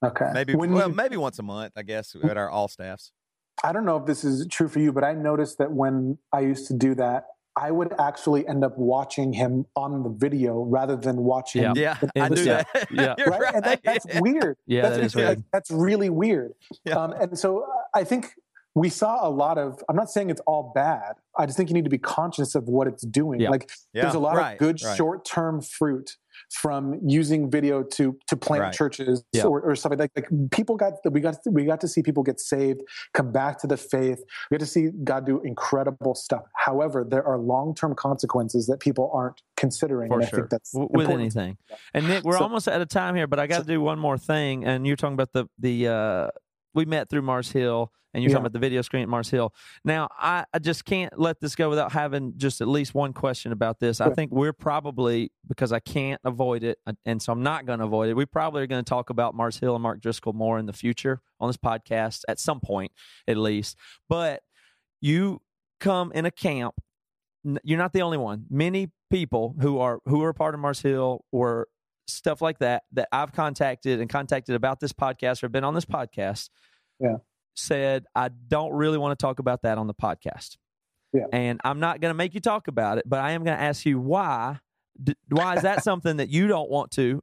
Okay. 0.05 0.29
maybe 0.33 0.55
When 0.55 0.73
well, 0.73 0.89
you- 0.89 0.95
maybe 0.95 1.15
once 1.17 1.39
a 1.39 1.43
month, 1.43 1.73
I 1.77 1.83
guess, 1.83 2.15
at 2.21 2.37
our 2.37 2.49
all 2.49 2.67
staffs. 2.67 3.11
I 3.63 3.71
don't 3.71 3.85
know 3.85 3.97
if 3.97 4.05
this 4.05 4.23
is 4.23 4.45
true 4.47 4.67
for 4.67 4.79
you, 4.79 4.91
but 4.91 5.03
I 5.03 5.13
noticed 5.13 5.57
that 5.59 5.71
when 5.71 6.17
I 6.33 6.41
used 6.41 6.67
to 6.67 6.73
do 6.73 6.95
that, 6.95 7.25
I 7.55 7.69
would 7.71 7.93
actually 7.99 8.47
end 8.47 8.63
up 8.63 8.77
watching 8.77 9.33
him 9.33 9.65
on 9.75 10.03
the 10.03 10.09
video 10.09 10.61
rather 10.63 10.95
than 10.95 11.17
watching 11.17 11.63
Yeah. 11.63 11.73
Yeah, 11.75 11.97
Yeah. 12.15 12.23
I 12.25 12.29
do 12.29 12.43
that. 12.45 12.67
Yeah. 12.91 13.15
You're 13.17 13.27
right? 13.27 13.55
And 13.55 13.63
that, 13.65 13.81
that's 13.83 14.05
Yeah. 14.07 14.19
weird. 14.21 14.57
Yeah, 14.65 14.81
that's 14.83 14.95
that 14.97 15.03
is 15.05 15.15
really- 15.15 15.27
weird. 15.27 15.43
That's 15.51 15.71
really 15.71 16.09
weird. 16.09 16.53
Yeah. 16.85 16.95
Um, 16.95 17.11
and 17.13 17.37
so 17.37 17.63
uh, 17.63 17.67
I 17.93 18.03
think 18.05 18.33
we 18.73 18.87
saw 18.87 19.27
a 19.27 19.29
lot 19.29 19.57
of. 19.57 19.83
I'm 19.89 19.97
not 19.97 20.09
saying 20.09 20.29
it's 20.29 20.39
all 20.47 20.71
bad. 20.73 21.15
I 21.37 21.45
just 21.45 21.57
think 21.57 21.69
you 21.69 21.73
need 21.73 21.83
to 21.83 21.89
be 21.89 21.97
conscious 21.97 22.55
of 22.55 22.69
what 22.69 22.87
it's 22.87 23.03
doing. 23.05 23.41
Yeah. 23.41 23.49
Like 23.49 23.69
Yeah, 23.93 24.03
there's 24.03 24.15
a 24.15 24.19
lot 24.19 24.37
right, 24.37 24.53
of 24.53 24.59
good 24.59 24.81
right. 24.81 24.95
short-term 24.95 25.61
fruit 25.61 26.15
from 26.49 26.99
using 27.05 27.49
video 27.49 27.83
to 27.83 28.17
to 28.27 28.35
plant 28.37 28.61
Right. 28.63 28.73
churches 28.73 29.23
Yeah. 29.33 29.43
or, 29.45 29.61
or 29.61 29.75
something 29.75 29.99
like 29.99 30.11
like 30.15 30.27
people 30.51 30.75
got 30.75 30.93
we 31.09 31.19
got 31.21 31.35
we 31.49 31.65
got 31.65 31.79
to 31.81 31.87
see 31.87 32.01
people 32.01 32.23
get 32.23 32.39
saved, 32.39 32.81
come 33.13 33.31
back 33.31 33.57
to 33.59 33.67
the 33.67 33.77
faith. 33.77 34.23
We 34.49 34.57
got 34.57 34.61
to 34.61 34.71
see 34.71 34.89
God 35.03 35.25
do 35.25 35.41
incredible 35.41 36.15
stuff. 36.15 36.43
However, 36.55 37.05
there 37.07 37.23
are 37.25 37.37
long-term 37.37 37.95
consequences 37.95 38.67
that 38.67 38.79
people 38.79 39.09
aren't 39.13 39.41
considering. 39.57 40.09
For 40.09 40.19
and 40.19 40.23
I 40.27 40.29
think 40.29 40.49
that's 40.49 40.71
W- 40.71 40.89
with 40.91 41.01
important. 41.09 41.21
anything. 41.35 41.57
And 41.93 42.07
Nick, 42.07 42.23
we're 42.23 42.37
So- 42.37 42.43
almost 42.43 42.67
out 42.67 42.81
of 42.81 42.87
time 42.89 43.15
here, 43.15 43.27
but 43.27 43.39
I 43.39 43.47
got 43.47 43.59
to 43.59 43.67
do 43.67 43.81
one 43.81 43.99
more 43.99 44.17
thing. 44.17 44.65
And 44.65 44.85
you're 44.87 44.95
talking 44.95 45.13
about 45.13 45.31
the 45.33 45.45
the 45.59 45.87
uh, 45.87 46.27
we 46.73 46.85
met 46.85 47.09
through 47.09 47.21
Mars 47.21 47.51
Hill, 47.51 47.91
and 48.13 48.21
you're 48.23 48.29
Yeah. 48.29 48.35
talking 48.35 48.43
about 48.47 48.53
the 48.53 48.59
video 48.59 48.81
screen 48.81 49.03
at 49.03 49.09
Mars 49.09 49.29
Hill. 49.29 49.53
Now, 49.85 50.09
I, 50.17 50.45
I 50.53 50.59
just 50.59 50.85
can't 50.85 51.17
let 51.19 51.39
this 51.39 51.55
go 51.55 51.69
without 51.69 51.91
having 51.91 52.33
just 52.37 52.61
at 52.61 52.67
least 52.67 52.93
one 52.93 53.13
question 53.13 53.51
about 53.51 53.79
this. 53.79 54.01
I 54.01 54.09
think 54.13 54.31
we're 54.31 54.53
probably 54.53 55.31
because 55.47 55.71
I 55.71 55.79
can't 55.79 56.19
avoid 56.23 56.63
it, 56.63 56.79
and- 56.85 56.97
and 57.05 57.21
so 57.21 57.31
I'm 57.31 57.43
not 57.43 57.65
going 57.65 57.79
to 57.79 57.85
avoid 57.85 58.09
it. 58.09 58.15
We 58.15 58.25
probably 58.25 58.61
are 58.63 58.67
going 58.67 58.83
to 58.83 58.89
talk 58.89 59.09
about 59.09 59.33
Mars 59.35 59.57
Hill 59.59 59.75
and 59.75 59.83
Mark 59.83 60.01
Driscoll 60.01 60.33
more 60.33 60.59
in 60.59 60.65
the 60.65 60.73
future 60.73 61.21
on 61.39 61.49
this 61.49 61.57
podcast 61.57 62.23
at 62.27 62.39
some 62.39 62.59
point, 62.59 62.91
at 63.27 63.37
least. 63.37 63.77
But 64.09 64.41
you 65.01 65.41
come 65.79 66.11
in 66.13 66.25
a 66.25 66.31
camp 66.31 66.75
you're 67.63 67.79
not 67.79 67.91
the 67.91 68.03
only 68.03 68.19
one. 68.19 68.45
Many 68.51 68.91
people 69.09 69.55
who 69.61 69.79
are 69.79 69.99
who 70.05 70.21
are 70.21 70.31
part 70.31 70.53
of 70.53 70.59
Mars 70.61 70.79
Hill 70.79 71.25
or 71.31 71.67
stuff 72.07 72.41
like 72.41 72.59
that 72.59 72.83
that 72.93 73.07
I've 73.11 73.31
contacted 73.31 73.99
and 73.99 74.09
contacted 74.09 74.55
about 74.55 74.79
this 74.79 74.91
podcast 74.93 75.43
or 75.43 75.49
been 75.49 75.63
on 75.63 75.73
this 75.73 75.85
podcast, 75.85 76.49
Yeah. 76.99 77.17
said 77.55 78.05
I 78.15 78.29
don't 78.29 78.73
really 78.73 78.97
want 78.97 79.17
to 79.17 79.21
talk 79.23 79.39
about 79.39 79.61
that 79.63 79.77
on 79.77 79.87
the 79.87 79.93
podcast. 79.93 80.57
Yeah. 81.13 81.25
And 81.33 81.59
I'm 81.63 81.79
not 81.79 81.99
going 82.01 82.09
to 82.11 82.17
make 82.17 82.33
you 82.33 82.39
talk 82.39 82.67
about 82.67 82.97
it, 82.97 83.03
but 83.07 83.19
I 83.19 83.31
am 83.31 83.43
going 83.43 83.57
to 83.57 83.63
ask 83.63 83.85
you 83.85 83.99
why. 83.99 84.59
D- 85.01 85.15
why 85.29 85.55
is 85.55 85.63
that 85.63 85.83
something 85.83 86.17
that 86.17 86.29
you 86.29 86.47
don't 86.47 86.69
want 86.69 86.91
to 86.91 87.21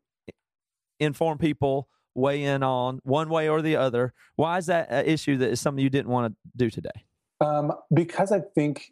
inform 1.00 1.38
people 1.38 1.88
weigh 2.14 2.42
in 2.44 2.62
on 2.62 3.00
one 3.04 3.28
way 3.30 3.48
or 3.48 3.62
the 3.62 3.76
other? 3.76 4.12
Why 4.36 4.58
is 4.58 4.66
that 4.66 4.88
an 4.90 5.06
issue 5.06 5.36
that 5.38 5.50
is 5.50 5.60
something 5.60 5.82
you 5.82 5.90
didn't 5.90 6.10
want 6.10 6.32
to 6.32 6.36
do 6.56 6.70
today? 6.70 7.04
Um, 7.40 7.72
because 7.92 8.32
I 8.32 8.40
think 8.40 8.88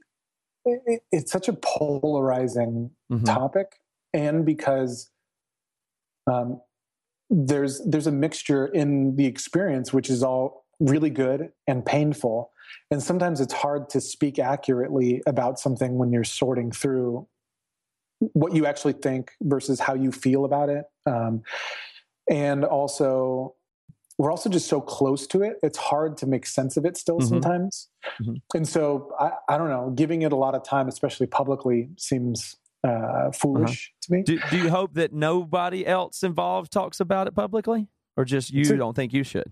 it, 0.65 0.81
it- 0.87 1.03
it's 1.13 1.33
such 1.33 1.49
a 1.49 1.53
polarizing 1.55 2.91
Mhm. 3.11 3.25
topic, 3.25 3.81
and 4.15 4.45
because 4.47 5.11
um, 6.27 6.61
there's 7.31 7.81
there's 7.85 8.07
a 8.07 8.13
mixture 8.13 8.67
in 8.67 9.17
the 9.17 9.27
experience, 9.27 9.93
which 9.93 10.11
is 10.11 10.23
all 10.23 10.65
really 10.79 11.11
good 11.11 11.51
and 11.67 11.85
painful, 11.85 12.51
and 12.91 13.03
sometimes 13.03 13.41
it's 13.41 13.53
hard 13.55 13.89
to 13.91 14.01
speak 14.01 14.39
accurately 14.39 15.23
about 15.27 15.59
something 15.59 15.97
when 15.99 16.13
you're 16.13 16.25
sorting 16.25 16.71
through 16.71 17.27
what 18.33 18.55
you 18.55 18.65
actually 18.67 18.93
think 18.95 19.33
versus 19.43 19.81
how 19.81 19.95
you 19.95 20.11
feel 20.11 20.45
about 20.45 20.69
it. 20.69 20.85
Um, 21.05 21.43
and 22.31 22.65
also, 22.65 23.55
we're 24.19 24.31
also 24.31 24.49
just 24.49 24.69
so 24.69 24.81
close 24.81 25.27
to 25.29 25.43
it. 25.43 25.59
It's 25.63 25.77
hard 25.79 26.17
to 26.19 26.27
make 26.27 26.47
sense 26.47 26.77
of 26.79 26.87
it 26.87 26.97
still 26.97 27.19
Mhm. 27.21 27.29
sometimes. 27.29 27.89
Mhm. 28.23 28.41
And 28.55 28.67
so, 28.67 29.13
I, 29.21 29.33
I 29.51 29.59
don't 29.59 29.69
know, 29.69 29.91
giving 29.91 30.23
it 30.23 30.33
a 30.33 30.37
lot 30.37 30.55
of 30.55 30.63
time, 30.63 30.89
especially 30.89 31.27
publicly, 31.27 31.91
seems 31.99 32.57
uh, 32.85 33.31
foolish 33.33 33.93
to 34.03 34.13
me. 34.13 34.23
Do, 34.23 34.39
do 34.51 34.59
you 34.59 34.71
hope 34.71 34.95
that 34.95 35.13
nobody 35.13 35.87
else 35.87 36.23
involved 36.23 36.73
talks 36.73 37.01
about 37.01 37.27
it 37.27 37.35
publicly, 37.35 37.89
or 38.17 38.25
just 38.25 38.51
you 38.51 38.65
So- 38.65 38.77
don't 38.77 38.95
think 38.95 39.13
you 39.13 39.25
should? 39.25 39.51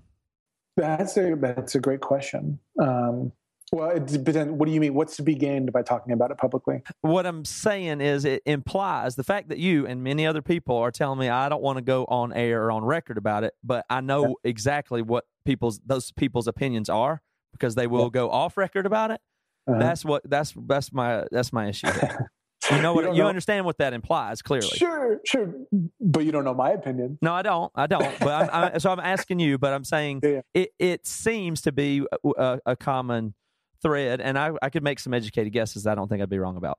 That's 0.77 1.17
a 1.17 1.37
that's 1.37 1.77
a 1.77 1.81
great 1.81 2.01
question. 2.01 2.59
Um, 2.81 3.31
well, 3.73 3.91
it, 3.91 4.25
but 4.25 4.35
then 4.35 4.59
what 4.59 4.67
do 4.67 4.73
you 4.73 4.81
mean? 4.81 4.95
What's 4.95 5.17
to 5.17 5.23
be 5.23 5.35
gained 5.35 5.73
by 5.73 5.83
talking 5.83 6.13
about 6.13 6.31
it 6.31 6.39
publicly? 6.39 6.83
What 7.01 7.27
I'm 7.27 7.45
saying 7.45 8.01
is, 8.01 8.25
it 8.25 8.43
implies 8.45 9.15
the 9.15 9.25
fact 9.25 9.49
that 9.51 9.59
you 9.59 9.87
and 9.87 10.03
many 10.03 10.27
other 10.27 10.43
people 10.43 10.77
are 10.77 10.91
telling 10.91 11.19
me 11.19 11.29
I 11.29 11.49
don't 11.49 11.63
want 11.63 11.79
to 11.79 11.83
go 11.83 12.05
on 12.07 12.33
air 12.33 12.65
or 12.65 12.73
on 12.73 12.85
record 12.85 13.19
about 13.19 13.45
it, 13.45 13.55
but 13.63 13.87
I 13.89 14.01
know 14.01 14.37
exactly 14.45 15.01
what 15.01 15.25
people's 15.45 15.81
those 15.87 16.11
people's 16.13 16.49
opinions 16.49 16.89
are 16.89 17.23
because 17.53 17.75
they 17.77 17.87
will 17.87 18.11
go 18.11 18.31
off 18.31 18.57
record 18.57 18.85
about 18.85 19.13
it. 19.13 19.21
Uh-huh. 19.69 19.79
That's 19.79 20.05
what 20.05 20.29
that's 20.29 20.53
that's 20.67 20.93
my 20.93 21.25
that's 21.31 21.53
my 21.53 21.69
issue. 21.69 21.87
You 22.70 22.81
know 22.82 22.95
what 22.95 23.03
don't 23.05 23.15
you, 23.15 23.23
know- 23.23 23.28
understand 23.28 23.65
what 23.65 23.78
that 23.78 23.93
implies 23.93 24.43
clearly. 24.43 24.69
Sure, 24.69 25.20
sure, 25.24 25.55
but 26.01 26.24
you 26.24 26.32
don't 26.32 26.45
know 26.45 26.55
my 26.55 26.70
opinion. 26.70 27.19
No, 27.23 27.32
I 27.35 27.43
don't. 27.43 27.70
I 27.74 27.86
don't. 27.86 28.19
But 28.20 28.55
I'm, 28.55 28.74
I, 28.74 28.78
so 28.78 28.91
I'm 28.91 29.01
asking 29.01 29.39
you. 29.41 29.59
But 29.59 29.73
I'm 29.73 29.85
saying 29.85 30.20
Yeah, 30.23 30.41
it. 30.55 30.70
It 30.78 31.07
seems 31.07 31.61
to 31.62 31.73
be 31.73 32.07
a, 32.24 32.28
a, 32.39 32.61
a 32.66 32.77
common 32.77 33.35
thread, 33.82 34.20
and 34.20 34.39
I, 34.39 34.53
I 34.62 34.70
could 34.70 34.82
make 34.82 34.99
some 34.99 35.12
educated 35.15 35.53
guesses. 35.53 35.86
I 35.86 35.95
don't 35.95 36.09
think 36.09 36.23
I'd 36.23 36.31
be 36.31 36.39
wrong 36.39 36.57
about. 36.57 36.78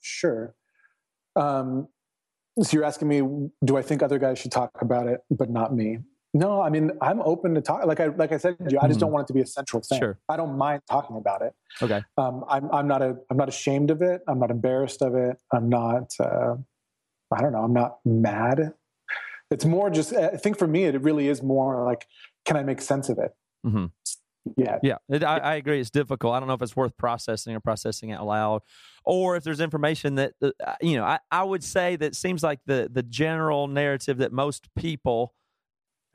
Sure. 0.00 0.54
Um, 1.34 1.88
so 2.62 2.74
you're 2.74 2.84
asking 2.84 3.08
me, 3.08 3.20
do 3.64 3.76
I 3.76 3.82
think 3.82 4.02
other 4.02 4.18
guys 4.18 4.38
should 4.38 4.52
talk 4.52 4.70
about 4.80 5.06
it, 5.06 5.20
but 5.30 5.50
not 5.50 5.74
me? 5.74 5.98
No, 6.34 6.60
I 6.60 6.68
mean 6.70 6.90
I'm 7.00 7.20
open 7.22 7.54
to 7.54 7.60
talk. 7.60 7.86
Like 7.86 8.00
I 8.00 8.06
like 8.06 8.32
I 8.32 8.36
said, 8.36 8.58
to 8.58 8.70
you, 8.70 8.78
I 8.80 8.88
just 8.88 9.00
don't 9.00 9.12
want 9.12 9.24
it 9.24 9.28
to 9.28 9.32
be 9.32 9.40
a 9.40 9.46
central 9.46 9.82
thing. 9.82 9.98
Sure. 9.98 10.18
I 10.28 10.36
don't 10.36 10.58
mind 10.58 10.82
talking 10.88 11.16
about 11.16 11.42
it. 11.42 11.54
Okay. 11.80 12.02
Um, 12.18 12.44
I'm 12.48 12.70
I'm 12.72 12.88
not 12.88 13.02
a 13.02 13.16
I'm 13.30 13.36
not 13.36 13.48
ashamed 13.48 13.90
of 13.90 14.02
it. 14.02 14.20
I'm 14.28 14.38
not 14.38 14.50
embarrassed 14.50 15.02
of 15.02 15.14
it. 15.14 15.38
I'm 15.52 15.68
not. 15.68 16.12
Uh, 16.20 16.56
I 17.34 17.40
don't 17.40 17.52
know. 17.52 17.62
I'm 17.62 17.72
not 17.72 17.98
mad. 18.04 18.74
It's 19.50 19.64
more 19.64 19.90
just. 19.90 20.12
I 20.12 20.36
think 20.36 20.58
for 20.58 20.66
me, 20.66 20.84
it 20.84 21.00
really 21.02 21.28
is 21.28 21.42
more 21.42 21.84
like, 21.84 22.06
can 22.44 22.56
I 22.56 22.62
make 22.62 22.80
sense 22.80 23.08
of 23.08 23.18
it? 23.18 23.30
Mm-hmm. 23.66 23.86
Yeah. 24.56 24.78
Yeah, 24.82 24.96
it, 25.08 25.24
I, 25.24 25.38
I 25.38 25.54
agree. 25.56 25.80
It's 25.80 25.90
difficult. 25.90 26.34
I 26.34 26.38
don't 26.38 26.48
know 26.48 26.54
if 26.54 26.62
it's 26.62 26.76
worth 26.76 26.96
processing 26.96 27.54
or 27.54 27.60
processing 27.60 28.10
it 28.10 28.14
out 28.14 28.26
loud, 28.26 28.62
or 29.04 29.36
if 29.36 29.42
there's 29.42 29.60
information 29.60 30.16
that 30.16 30.34
uh, 30.42 30.50
you 30.80 30.96
know. 30.96 31.04
I, 31.04 31.18
I 31.30 31.42
would 31.42 31.64
say 31.64 31.96
that 31.96 32.14
seems 32.14 32.42
like 32.42 32.60
the 32.66 32.88
the 32.92 33.02
general 33.02 33.66
narrative 33.68 34.18
that 34.18 34.32
most 34.32 34.68
people 34.76 35.34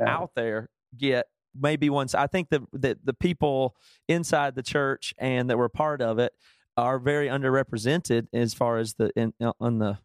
Yeah. 0.02 0.10
out 0.16 0.32
there 0.36 0.70
get 0.98 1.28
maybe 1.56 1.90
once 1.90 2.14
I 2.16 2.28
think 2.28 2.50
that 2.50 2.62
the, 2.74 2.98
the 3.04 3.14
people 3.14 3.76
inside 4.08 4.56
the 4.56 4.64
church 4.64 5.14
and 5.18 5.50
that 5.50 5.58
were 5.58 5.70
part 5.70 6.02
of 6.02 6.20
it 6.20 6.34
are 6.78 7.00
very 7.00 7.28
underrepresented 7.28 8.28
as 8.34 8.54
far 8.54 8.78
as 8.78 8.94
the 8.96 9.12
in 9.16 9.34
on 9.60 9.80
the 9.80 9.98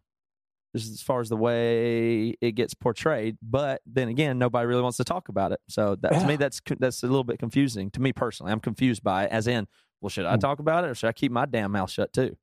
as 0.75 1.01
far 1.01 1.21
as 1.21 1.29
the 1.29 1.37
way 1.37 2.35
it 2.41 2.51
gets 2.51 2.73
portrayed. 2.73 3.37
But 3.41 3.81
then 3.85 4.09
again, 4.09 4.37
nobody 4.37 4.67
really 4.67 4.81
wants 4.83 4.97
to 4.97 5.03
talk 5.05 5.29
about 5.29 5.51
it. 5.53 5.59
So 5.69 5.95
that, 6.01 6.11
to 6.19 6.25
me, 6.27 6.35
that's 6.35 6.61
that's 6.79 7.01
a 7.03 7.07
little 7.07 7.23
bit 7.23 7.39
confusing 7.39 7.89
to 7.91 8.01
me 8.01 8.11
personally. 8.13 8.51
I'm 8.51 8.59
confused 8.59 9.01
by 9.01 9.23
it. 9.23 9.31
As 9.31 9.47
in, 9.47 9.67
well, 10.01 10.09
should 10.09 10.25
I 10.25 10.33
Hmm. 10.33 10.39
talk 10.39 10.59
about 10.59 10.83
it 10.83 10.89
or 10.89 10.95
should 10.95 11.07
I 11.07 11.13
keep 11.13 11.31
my 11.31 11.45
damn 11.45 11.71
mouth 11.71 11.89
shut 11.89 12.11
too? 12.13 12.35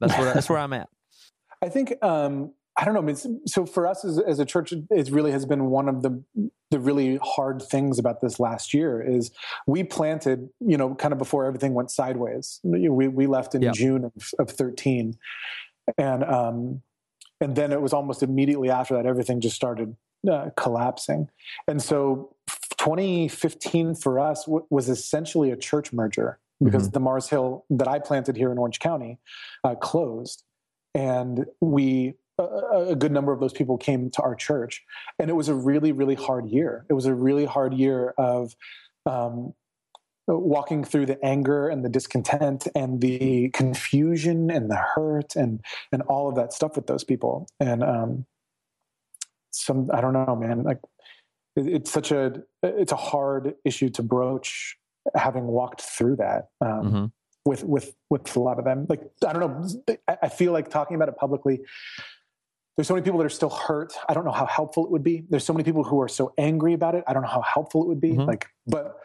That's 0.00 0.16
where 0.18 0.32
that's 0.34 0.48
where 0.50 0.58
I'm 0.58 0.72
at. 0.74 0.88
I 1.62 1.68
think 1.70 1.94
um, 2.02 2.52
I 2.78 2.84
don't 2.84 2.94
know. 2.94 3.00
I 3.00 3.04
mean, 3.04 3.40
so 3.46 3.66
for 3.66 3.86
us 3.86 4.04
as, 4.04 4.18
as 4.18 4.38
a 4.38 4.44
church, 4.44 4.72
it 4.72 5.10
really 5.10 5.30
has 5.30 5.44
been 5.44 5.66
one 5.66 5.88
of 5.88 6.02
the 6.02 6.22
the 6.70 6.80
really 6.80 7.18
hard 7.22 7.60
things 7.60 7.98
about 7.98 8.22
this 8.22 8.40
last 8.40 8.72
year 8.72 9.02
is 9.02 9.30
we 9.66 9.84
planted, 9.84 10.48
you 10.60 10.78
know, 10.78 10.94
kind 10.94 11.12
of 11.12 11.18
before 11.18 11.44
everything 11.44 11.74
went 11.74 11.90
sideways. 11.90 12.60
We 12.62 13.08
we 13.08 13.26
left 13.26 13.54
in 13.54 13.62
Yeah. 13.62 13.72
June 13.72 14.04
of, 14.06 14.30
of 14.38 14.50
thirteen, 14.50 15.18
and 15.98 16.24
um, 16.24 16.82
and 17.42 17.54
then 17.56 17.72
it 17.72 17.82
was 17.82 17.92
almost 17.92 18.22
immediately 18.22 18.70
after 18.70 18.94
that 18.94 19.04
everything 19.04 19.40
just 19.40 19.56
started 19.56 19.94
uh, 20.30 20.48
collapsing, 20.56 21.28
and 21.68 21.82
so 21.82 22.34
2015 22.78 23.94
for 23.96 24.18
us 24.18 24.44
w- 24.46 24.66
was 24.70 24.88
essentially 24.88 25.50
a 25.50 25.56
church 25.56 25.92
merger 25.92 26.38
because 26.64 26.90
the 26.90 27.00
Mars 27.00 27.28
Hill 27.28 27.64
that 27.70 27.88
I 27.88 27.98
planted 27.98 28.36
here 28.36 28.50
in 28.52 28.58
Orange 28.58 28.78
County 28.78 29.18
uh, 29.64 29.74
closed 29.74 30.44
and 30.94 31.46
we 31.60 32.14
a, 32.38 32.86
a 32.90 32.96
good 32.96 33.12
number 33.12 33.32
of 33.32 33.40
those 33.40 33.52
people 33.52 33.76
came 33.78 34.10
to 34.10 34.22
our 34.22 34.34
church. 34.34 34.82
And 35.18 35.30
it 35.30 35.34
was 35.34 35.48
a 35.48 35.54
really 35.54 35.92
really 35.92 36.14
hard 36.14 36.48
year. 36.48 36.84
It 36.88 36.94
was 36.94 37.06
a 37.06 37.14
really 37.14 37.44
hard 37.44 37.74
year 37.74 38.14
of 38.18 38.54
um, 39.06 39.54
walking 40.28 40.84
through 40.84 41.06
the 41.06 41.22
anger 41.24 41.68
and 41.68 41.84
the 41.84 41.88
discontent 41.88 42.68
and 42.74 43.00
the 43.00 43.50
confusion 43.50 44.50
and 44.50 44.70
the 44.70 44.76
hurt 44.76 45.34
and 45.36 45.60
and 45.90 46.02
all 46.02 46.28
of 46.28 46.36
that 46.36 46.52
stuff 46.52 46.76
with 46.76 46.86
those 46.86 47.04
people. 47.04 47.48
And 47.60 47.82
um 47.82 48.26
some 49.54 49.90
i 49.92 50.00
don't 50.00 50.14
know 50.14 50.34
man 50.34 50.62
like 50.62 50.78
it, 51.56 51.66
it's 51.66 51.90
such 51.92 52.10
a 52.10 52.42
it's 52.62 52.92
a 52.92 52.96
hard 52.96 53.54
issue 53.66 53.90
to 53.90 54.02
broach 54.02 54.78
having 55.14 55.44
walked 55.44 55.82
through 55.82 56.16
that 56.16 56.48
um 56.62 56.90
Mhm. 56.90 57.12
with 57.44 57.62
with 57.64 57.94
with 58.08 58.34
a 58.36 58.40
lot 58.40 58.58
of 58.58 58.64
them. 58.64 58.86
Like 58.88 59.02
i 59.26 59.32
don't 59.32 59.40
know 59.40 59.96
I 60.22 60.28
feel 60.28 60.52
like 60.52 60.70
talking 60.70 60.94
about 60.94 61.08
it 61.08 61.16
publicly 61.16 61.60
there's 62.76 62.88
so 62.88 62.94
many 62.94 63.04
people 63.04 63.18
that 63.18 63.26
are 63.26 63.30
still 63.30 63.50
hurt 63.50 63.92
i 64.08 64.14
don't 64.14 64.24
know 64.24 64.30
how 64.32 64.46
helpful 64.46 64.84
it 64.84 64.90
would 64.90 65.02
be 65.02 65.24
there's 65.28 65.44
so 65.44 65.52
many 65.52 65.62
people 65.64 65.84
who 65.84 66.00
are 66.00 66.08
so 66.08 66.32
angry 66.38 66.72
about 66.72 66.94
it 66.94 67.04
i 67.06 67.12
don't 67.12 67.22
know 67.22 67.28
how 67.28 67.42
helpful 67.42 67.82
it 67.82 67.88
would 67.88 68.00
be 68.00 68.12
Mhm. 68.12 68.26
like 68.26 68.46
but 68.66 68.96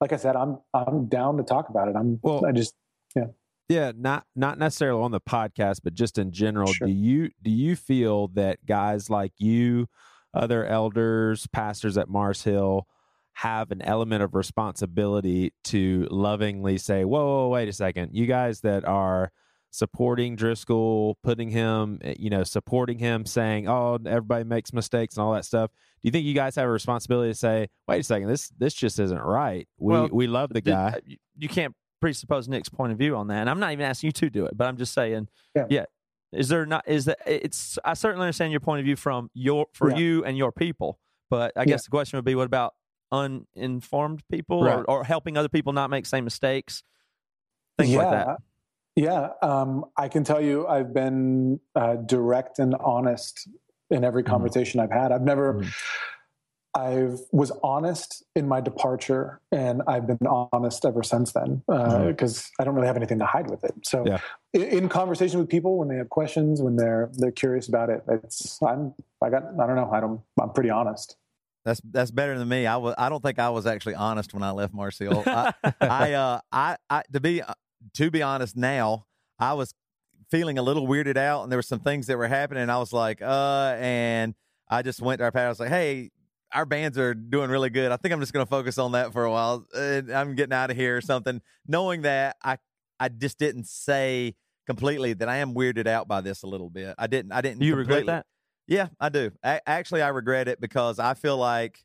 like 0.00 0.12
i 0.12 0.16
said 0.16 0.36
i'm 0.36 0.58
i'm 0.74 1.06
down 1.06 1.36
to 1.38 1.42
talk 1.42 1.68
about 1.68 1.88
it 1.88 1.96
i'm 1.96 2.18
Well- 2.22 2.44
i 2.46 2.52
just 2.52 2.74
yeah. 3.16 3.24
Yeah, 3.70 3.92
not 3.94 4.24
not 4.34 4.58
necessarily 4.58 5.02
on 5.02 5.10
the 5.10 5.20
podcast, 5.20 5.80
but 5.84 5.92
just 5.92 6.16
in 6.16 6.32
general. 6.32 6.72
Sure. 6.72 6.86
Do 6.88 6.92
you 6.94 7.28
do 7.42 7.50
you 7.50 7.76
feel 7.76 8.28
that 8.28 8.64
guys 8.64 9.10
like 9.10 9.32
you, 9.36 9.88
other 10.32 10.64
elders, 10.64 11.46
pastors 11.48 11.98
at 11.98 12.08
Mars 12.08 12.44
Hill, 12.44 12.86
have 13.34 13.70
an 13.70 13.82
element 13.82 14.22
of 14.22 14.34
responsibility 14.34 15.52
to 15.64 16.08
lovingly 16.10 16.78
say, 16.78 17.04
"Whoa, 17.04 17.26
whoa, 17.26 17.48
wait 17.50 17.68
a 17.68 17.72
second, 17.74 18.14
you 18.14 18.24
guys 18.26 18.62
that 18.62 18.86
are." 18.86 19.32
Supporting 19.70 20.34
Driscoll, 20.36 21.16
putting 21.22 21.50
him, 21.50 21.98
eh, 22.02 22.14
you 22.18 22.30
know, 22.30 22.42
supporting 22.44 22.98
him, 22.98 23.24
saying, 23.26 23.68
"Oh, 23.68 23.98
everybody 24.06 24.44
makes 24.44 24.72
mistakes 24.72 25.16
and 25.16 25.22
all 25.24 25.32
that 25.34 25.44
stuff." 25.44 25.70
Do 25.70 26.06
you 26.08 26.10
think 26.10 26.24
you 26.24 26.34
guys 26.34 26.54
have 26.56 26.66
a 26.66 26.70
responsibility 26.70 27.30
to 27.30 27.34
say, 27.38 27.68
"Wait 27.86 28.00
a 28.00 28.02
second, 28.02 28.28
this 28.28 28.48
this 28.58 28.74
just 28.74 28.98
isn't 28.98 29.20
right. 29.22 29.68
We 29.78 29.92
Well, 29.92 30.08
we 30.12 30.26
love 30.26 30.50
the 30.50 30.60
guy." 30.60 31.00
you- 31.04 31.16
You 31.36 31.48
can't 31.48 31.74
presuppose 32.00 32.48
Nick's 32.48 32.68
point 32.68 32.92
of 32.92 32.98
view 32.98 33.16
on 33.16 33.26
that, 33.28 33.40
and 33.40 33.50
I'm 33.50 33.60
not 33.60 33.72
even 33.72 33.84
asking 33.84 34.08
you 34.08 34.12
to 34.12 34.30
do 34.30 34.46
it, 34.46 34.56
but 34.56 34.66
I'm 34.68 34.76
just 34.76 34.92
saying, 34.94 35.28
Yeah. 35.68 35.84
Is 36.32 36.48
there 36.48 36.66
not? 36.66 36.86
Is 36.86 37.06
that? 37.06 37.18
It's. 37.26 37.78
I 37.86 37.94
certainly 37.94 38.24
understand 38.26 38.52
your 38.52 38.60
point 38.60 38.80
of 38.80 38.84
view 38.84 38.96
from 38.96 39.30
your 39.32 39.66
for 39.72 39.90
Yeah. 39.90 39.96
you 39.96 40.24
and 40.24 40.36
your 40.36 40.52
people, 40.52 40.98
but 41.30 41.52
I 41.56 41.64
guess 41.64 41.84
the 41.84 41.90
question 41.90 42.18
would 42.18 42.24
be, 42.26 42.34
what 42.34 42.44
about 42.46 42.74
uninformed 43.10 44.22
people 44.30 44.62
Right. 44.62 44.74
or, 44.78 44.84
or 44.90 45.04
helping 45.04 45.36
other 45.38 45.48
people 45.48 45.72
not 45.72 45.88
make 45.88 46.04
same 46.06 46.24
mistakes, 46.24 46.82
things 47.78 47.94
like 47.94 48.10
that. 48.10 48.38
Yeah, 48.98 49.28
um, 49.42 49.84
I 49.96 50.08
can 50.08 50.24
tell 50.24 50.40
you, 50.40 50.66
I've 50.66 50.92
been 50.92 51.60
uh, 51.76 51.94
direct 51.94 52.58
and 52.58 52.74
honest 52.74 53.46
in 53.90 54.02
every 54.02 54.24
Mm-hmm. 54.24 54.32
conversation 54.32 54.80
I've 54.80 54.90
had. 54.90 55.12
I've 55.12 55.22
never, 55.22 55.54
Mhm. 55.54 55.72
I've 56.74 57.20
was 57.30 57.52
honest 57.62 58.24
in 58.34 58.48
my 58.48 58.60
departure, 58.60 59.40
and 59.52 59.82
I've 59.86 60.08
been 60.08 60.18
honest 60.26 60.84
ever 60.84 61.04
since 61.04 61.30
then 61.32 61.62
Mm-hmm. 61.68 62.08
because 62.08 62.50
I 62.58 62.64
don't 62.64 62.74
really 62.74 62.88
have 62.88 62.96
anything 62.96 63.20
to 63.20 63.24
hide 63.24 63.48
with 63.48 63.62
it. 63.62 63.72
So, 63.84 64.04
Yeah. 64.04 64.18
in, 64.52 64.88
conversation 64.88 65.38
with 65.38 65.48
people 65.48 65.78
when 65.78 65.86
they 65.86 65.96
have 65.96 66.08
questions, 66.08 66.60
when 66.60 66.74
they're 66.74 67.08
they're 67.18 67.30
curious 67.30 67.68
about 67.68 67.90
it, 67.90 68.02
it's 68.08 68.60
I'm 68.62 68.94
I 69.22 69.30
got 69.30 69.44
I 69.44 69.66
don't 69.68 69.76
know 69.76 69.90
I 69.92 70.00
don't 70.00 70.20
I'm 70.40 70.50
pretty 70.50 70.70
honest. 70.70 71.16
That's 71.64 71.80
that's 71.84 72.10
better 72.10 72.36
than 72.36 72.48
me. 72.48 72.66
I 72.66 72.76
was. 72.78 72.96
I 72.98 73.08
don't 73.10 73.22
think 73.22 73.38
I 73.38 73.50
was 73.50 73.64
actually 73.64 73.94
honest 73.94 74.34
when 74.34 74.42
I 74.42 74.50
left 74.50 74.74
Mars 74.74 74.98
Hill. 74.98 75.22
I, 75.26 75.52
I, 75.80 76.12
uh, 76.14 76.40
I, 76.50 76.76
I, 76.90 77.02
to 77.12 77.20
be, 77.20 77.42
to 77.94 78.10
be 78.10 78.22
honest, 78.22 78.56
now 78.56 79.06
I 79.38 79.54
was 79.54 79.74
feeling 80.30 80.58
a 80.58 80.62
little 80.62 80.86
weirded 80.86 81.16
out, 81.16 81.42
and 81.42 81.52
there 81.52 81.58
were 81.58 81.62
some 81.62 81.80
things 81.80 82.06
that 82.06 82.18
were 82.18 82.28
happening. 82.28 82.62
And 82.62 82.70
I 82.70 82.78
was 82.78 82.92
like, 82.92 83.22
uh, 83.22 83.76
and 83.78 84.34
I 84.68 84.82
just 84.82 85.00
went 85.00 85.18
to 85.18 85.24
our 85.24 85.32
pastor. 85.32 85.46
I 85.46 85.48
was 85.48 85.60
like, 85.60 85.70
hey, 85.70 86.10
our 86.52 86.66
bands 86.66 86.98
are 86.98 87.14
doing 87.14 87.50
really 87.50 87.70
good. 87.70 87.92
I 87.92 87.96
think 87.96 88.12
I'm 88.12 88.20
just 88.20 88.32
going 88.32 88.44
to 88.44 88.50
focus 88.50 88.78
on 88.78 88.92
that 88.92 89.12
for 89.12 89.24
a 89.24 89.30
while. 89.30 89.66
And 89.74 90.10
I'm 90.10 90.34
getting 90.34 90.52
out 90.52 90.70
of 90.70 90.76
here 90.76 90.96
or 90.96 91.00
something. 91.00 91.40
Knowing 91.66 92.02
that, 92.02 92.36
I, 92.42 92.58
I 92.98 93.08
just 93.08 93.38
didn't 93.38 93.66
say 93.66 94.34
completely 94.66 95.14
that 95.14 95.28
I 95.28 95.38
am 95.38 95.54
weirded 95.54 95.86
out 95.86 96.08
by 96.08 96.20
this 96.20 96.42
a 96.42 96.46
little 96.46 96.70
bit. 96.70 96.94
I 96.98 97.06
didn't. 97.06 97.32
I 97.32 97.40
didn't. 97.40 97.62
You 97.62 97.76
regret 97.76 98.06
that? 98.06 98.26
Yeah, 98.66 98.88
I 99.00 99.08
do. 99.08 99.30
A- 99.42 99.66
actually, 99.68 100.02
I 100.02 100.08
regret 100.08 100.48
it 100.48 100.60
because 100.60 100.98
I 100.98 101.14
feel 101.14 101.38
like 101.38 101.82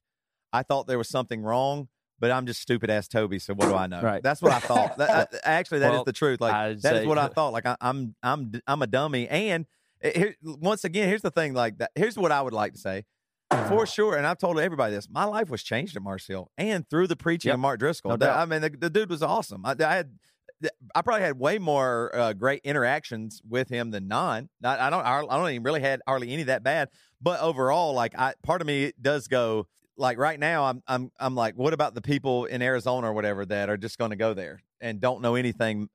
I 0.51 0.63
thought 0.63 0.87
there 0.87 0.97
was 0.97 1.09
something 1.09 1.41
wrong, 1.41 1.87
but 2.23 2.31
I'm 2.31 2.45
just 2.45 2.61
stupid 2.61 2.89
ass 2.89 3.09
Toby. 3.09 3.37
So 3.37 3.53
what 3.53 3.67
do 3.67 3.75
I 3.75 3.87
know? 3.87 4.01
Right. 4.01 4.23
That's 4.23 4.41
what 4.41 4.53
I 4.53 4.59
thought. 4.59 4.97
That, 4.97 5.09
I- 5.33 5.37
actually, 5.43 5.79
that 5.79 5.87
is 5.91 5.95
Well, 5.95 6.03
the 6.05 6.13
truth. 6.13 6.39
Like 6.39 6.53
I'd 6.53 6.81
that 6.83 6.95
is 6.95 7.05
what 7.05 7.17
I 7.17 7.27
thought. 7.27 7.51
Like 7.51 7.65
I, 7.65 7.75
I'm 7.81 8.15
I'm 8.23 8.53
I'm 8.65 8.81
a 8.81 8.87
dummy. 8.87 9.27
And 9.27 9.65
here, 10.01 10.33
once 10.41 10.85
again, 10.85 11.09
here's 11.09 11.21
the 11.21 11.31
thing. 11.31 11.53
Like 11.53 11.79
that. 11.79 11.91
Here's 11.95 12.17
what 12.17 12.31
I 12.31 12.41
would 12.41 12.53
like 12.53 12.71
to 12.75 12.79
say. 12.79 13.03
For 13.67 13.85
sure, 13.85 14.15
and 14.15 14.25
I've 14.25 14.37
told 14.37 14.57
everybody 14.57 14.95
this. 14.95 15.09
My 15.09 15.25
life 15.25 15.49
was 15.49 15.63
changed 15.63 15.97
at 15.97 16.01
Mars 16.01 16.25
Hill, 16.25 16.49
and 16.57 16.89
through 16.89 17.07
the 17.07 17.17
preaching 17.17 17.49
Yep. 17.49 17.55
of 17.55 17.59
Mark 17.59 17.79
Driscoll. 17.79 18.15
No. 18.17 18.29
I 18.29 18.45
mean, 18.45 18.61
the, 18.61 18.69
the 18.69 18.89
dude 18.89 19.09
was 19.09 19.21
awesome. 19.21 19.65
I, 19.65 19.75
I 19.77 19.95
had, 19.95 20.17
I 20.95 21.01
probably 21.01 21.23
had 21.23 21.37
way 21.37 21.59
more 21.59 22.09
uh, 22.15 22.31
great 22.31 22.61
interactions 22.63 23.41
with 23.45 23.67
him 23.67 23.91
than 23.91 24.07
none. 24.07 24.47
I, 24.63 24.87
I 24.87 24.89
don't, 24.89 25.05
I 25.05 25.19
don't 25.37 25.49
even 25.49 25.63
really 25.63 25.81
had 25.81 25.99
hardly 26.07 26.31
any 26.31 26.43
that 26.43 26.63
bad. 26.63 26.87
But 27.21 27.41
overall, 27.41 27.93
like, 27.93 28.17
I 28.17 28.33
part 28.43 28.61
of 28.61 28.67
me 28.67 28.93
does 29.01 29.27
go 29.27 29.67
like 29.97 30.17
right 30.17 30.39
now. 30.39 30.65
I'm, 30.65 30.81
I'm, 30.87 31.11
I'm 31.19 31.35
like, 31.35 31.55
what 31.55 31.73
about 31.73 31.93
the 31.95 32.01
people 32.01 32.45
in 32.45 32.61
Arizona 32.61 33.09
or 33.09 33.13
whatever 33.13 33.45
that 33.45 33.69
are 33.69 33.77
just 33.77 33.97
going 33.97 34.11
to 34.11 34.17
go 34.17 34.33
there 34.33 34.61
and 34.81 34.99
don't 34.99 35.21
know 35.21 35.35
anything? 35.35 35.89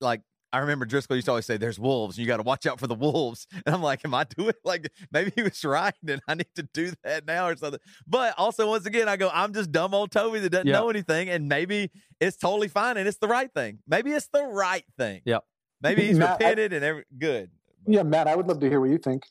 Like, 0.00 0.22
I 0.52 0.60
remember 0.60 0.86
Driscoll 0.86 1.16
used 1.16 1.26
to 1.26 1.32
always 1.32 1.44
say, 1.44 1.58
"There's 1.58 1.78
wolves, 1.78 2.16
and 2.16 2.22
you 2.24 2.26
got 2.26 2.38
to 2.38 2.42
watch 2.42 2.64
out 2.64 2.80
for 2.80 2.86
the 2.86 2.94
wolves." 2.94 3.46
And 3.66 3.74
I'm 3.74 3.82
like, 3.82 4.02
"Am 4.06 4.14
I 4.14 4.24
doing 4.24 4.54
like 4.64 4.90
maybe 5.12 5.30
he 5.36 5.42
was 5.42 5.62
right, 5.62 5.92
and 6.08 6.22
I 6.26 6.36
need 6.36 6.46
to 6.54 6.62
do 6.62 6.92
that 7.04 7.26
now 7.26 7.48
or 7.48 7.56
something?" 7.56 7.80
But 8.06 8.32
also, 8.38 8.66
once 8.68 8.86
again, 8.86 9.08
I 9.10 9.16
go, 9.18 9.30
"I'm 9.32 9.52
just 9.52 9.72
dumb 9.72 9.92
old 9.92 10.10
Toby 10.10 10.38
that 10.40 10.48
doesn't 10.50 10.66
Yeah. 10.66 10.72
know 10.74 10.88
anything, 10.88 11.28
and 11.28 11.48
maybe 11.48 11.90
it's 12.18 12.38
totally 12.38 12.68
fine, 12.68 12.96
and 12.96 13.06
it's 13.06 13.18
the 13.18 13.28
right 13.28 13.52
thing. 13.52 13.80
Maybe 13.86 14.12
it's 14.12 14.28
the 14.32 14.42
right 14.44 14.84
thing. 14.96 15.20
Yep. 15.26 15.44
Maybe 15.82 16.06
he's 16.06 16.18
Matt, 16.18 16.30
I- 16.30 16.32
repented 16.32 16.72
and 16.72 16.82
every 16.84 17.04
good. 17.18 17.50
Yeah, 17.86 18.02
Matt, 18.04 18.26
I 18.26 18.34
would 18.34 18.46
love 18.48 18.60
to 18.60 18.70
hear 18.70 18.80
what 18.80 18.88
you 18.88 18.98
think. 18.98 19.24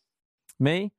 Me? 0.59 0.91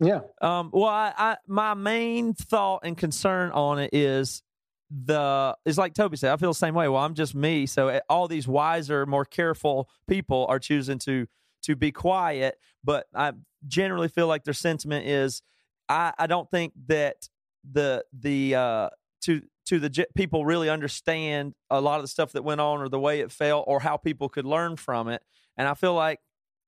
Yeah. 0.00 0.20
Um, 0.42 0.70
well, 0.72 0.84
I, 0.90 1.12
I 1.16 1.36
my 1.46 1.74
main 1.74 2.34
thought 2.34 2.80
and 2.84 2.96
concern 2.96 3.50
on 3.52 3.78
it 3.78 3.90
is 3.94 4.42
the 4.90 5.56
is 5.64 5.78
like 5.78 5.94
Toby 5.94 6.16
said. 6.16 6.32
I 6.32 6.36
feel 6.36 6.50
the 6.50 6.54
same 6.54 6.74
way. 6.74 6.88
Well, 6.88 7.02
I'm 7.02 7.14
just 7.14 7.34
me, 7.34 7.66
so 7.66 7.88
eh, 7.88 8.00
all 8.08 8.28
these 8.28 8.46
wiser, 8.46 9.06
more 9.06 9.24
careful 9.24 9.88
people 10.08 10.46
are 10.48 10.58
choosing 10.58 10.98
to 11.00 11.26
to 11.62 11.76
be 11.76 11.92
quiet. 11.92 12.58
But 12.84 13.06
I 13.14 13.32
generally 13.66 14.08
feel 14.08 14.26
like 14.26 14.44
their 14.44 14.54
sentiment 14.54 15.06
is, 15.06 15.42
I 15.88 16.12
I 16.18 16.26
don't 16.26 16.50
think 16.50 16.74
that 16.88 17.28
the 17.70 18.04
the 18.12 18.54
uh 18.54 18.90
to 19.22 19.42
to 19.66 19.80
the 19.80 19.88
ge- 19.88 20.14
people 20.14 20.44
really 20.44 20.68
understand 20.68 21.54
a 21.70 21.80
lot 21.80 21.96
of 21.96 22.04
the 22.04 22.08
stuff 22.08 22.32
that 22.32 22.44
went 22.44 22.60
on 22.60 22.80
or 22.80 22.88
the 22.88 23.00
way 23.00 23.20
it 23.20 23.32
felt 23.32 23.64
or 23.66 23.80
how 23.80 23.96
people 23.96 24.28
could 24.28 24.44
learn 24.46 24.76
from 24.76 25.08
it. 25.08 25.22
And 25.56 25.66
I 25.66 25.74
feel 25.74 25.94
like 25.94 26.20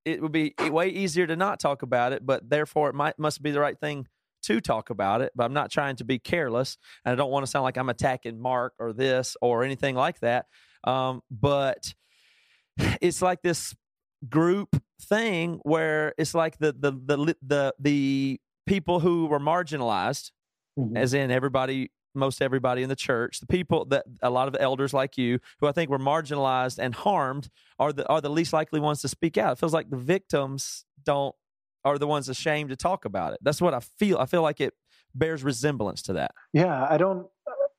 it 0.05 0.21
would 0.21 0.31
be 0.31 0.53
way 0.59 0.89
easier 0.89 1.27
to 1.27 1.35
not 1.35 1.59
talk 1.59 1.81
about 1.81 2.13
it, 2.13 2.25
but 2.25 2.49
therefore 2.49 2.89
it 2.89 2.95
might 2.95 3.17
must 3.19 3.41
be 3.41 3.51
the 3.51 3.59
right 3.59 3.79
thing 3.79 4.07
to 4.43 4.61
talk 4.61 4.89
about 4.89 5.21
it. 5.21 5.31
But 5.35 5.43
I'm 5.45 5.53
not 5.53 5.71
trying 5.71 5.95
to 5.97 6.03
be 6.05 6.19
careless, 6.19 6.77
and 7.05 7.11
I 7.13 7.15
don't 7.15 7.31
want 7.31 7.45
to 7.45 7.51
sound 7.51 7.63
like 7.63 7.77
I'm 7.77 7.89
attacking 7.89 8.39
Mark 8.39 8.73
or 8.79 8.93
this 8.93 9.35
or 9.41 9.63
anything 9.63 9.95
like 9.95 10.19
that. 10.21 10.45
Um, 10.83 11.21
but 11.29 11.93
it's 13.01 13.21
like 13.21 13.41
this 13.41 13.75
group 14.29 14.81
thing 15.01 15.59
where 15.63 16.13
it's 16.17 16.33
like 16.33 16.57
the 16.57 16.73
the 16.77 16.91
the 16.91 17.35
the 17.41 17.73
the 17.79 18.41
people 18.65 18.99
who 18.99 19.25
were 19.27 19.39
marginalized, 19.39 20.31
Mhm. 20.77 20.97
as 20.97 21.13
in 21.13 21.31
everybody 21.31 21.91
most 22.13 22.41
everybody 22.41 22.81
in 22.83 22.89
the 22.89 22.95
church 22.95 23.39
the 23.39 23.47
people 23.47 23.85
that 23.85 24.03
a 24.21 24.29
lot 24.29 24.47
of 24.47 24.55
elders 24.59 24.93
like 24.93 25.17
you 25.17 25.39
who 25.59 25.67
i 25.67 25.71
think 25.71 25.89
were 25.89 25.99
marginalized 25.99 26.79
and 26.79 26.95
harmed 26.95 27.49
are 27.77 27.93
the 27.93 28.07
are 28.07 28.21
the 28.21 28.29
least 28.29 28.53
likely 28.53 28.79
ones 28.79 29.01
to 29.01 29.07
speak 29.07 29.37
out 29.37 29.53
it 29.53 29.59
feels 29.59 29.73
like 29.73 29.89
the 29.89 29.97
victims 29.97 30.85
don't 31.03 31.35
are 31.85 31.97
the 31.97 32.07
ones 32.07 32.27
ashamed 32.27 32.69
to 32.69 32.75
talk 32.75 33.05
about 33.05 33.33
it 33.33 33.39
that's 33.41 33.61
what 33.61 33.73
i 33.73 33.79
feel 33.79 34.17
i 34.17 34.25
feel 34.25 34.41
like 34.41 34.59
it 34.59 34.73
bears 35.15 35.43
resemblance 35.43 36.01
to 36.01 36.13
that 36.13 36.31
Yeah, 36.53 36.87
I 36.89 36.97
don't. 36.97 37.27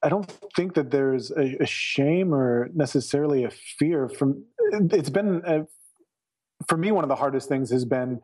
I 0.03 0.09
don't 0.09 0.27
think 0.57 0.75
that 0.75 0.91
there's 0.91 1.31
a, 1.31 1.57
a 1.61 1.67
shame 1.67 2.33
or 2.33 2.71
necessarily 2.75 3.45
a 3.45 3.51
fear. 3.51 4.09
From 4.09 4.45
it's 4.73 5.11
been 5.11 5.43
a, 5.45 5.67
for 6.67 6.79
me 6.79 6.91
one 6.91 7.05
of 7.05 7.09
the 7.09 7.17
hardest 7.17 7.51
things 7.51 7.71
has 7.71 7.85
been, 7.85 8.21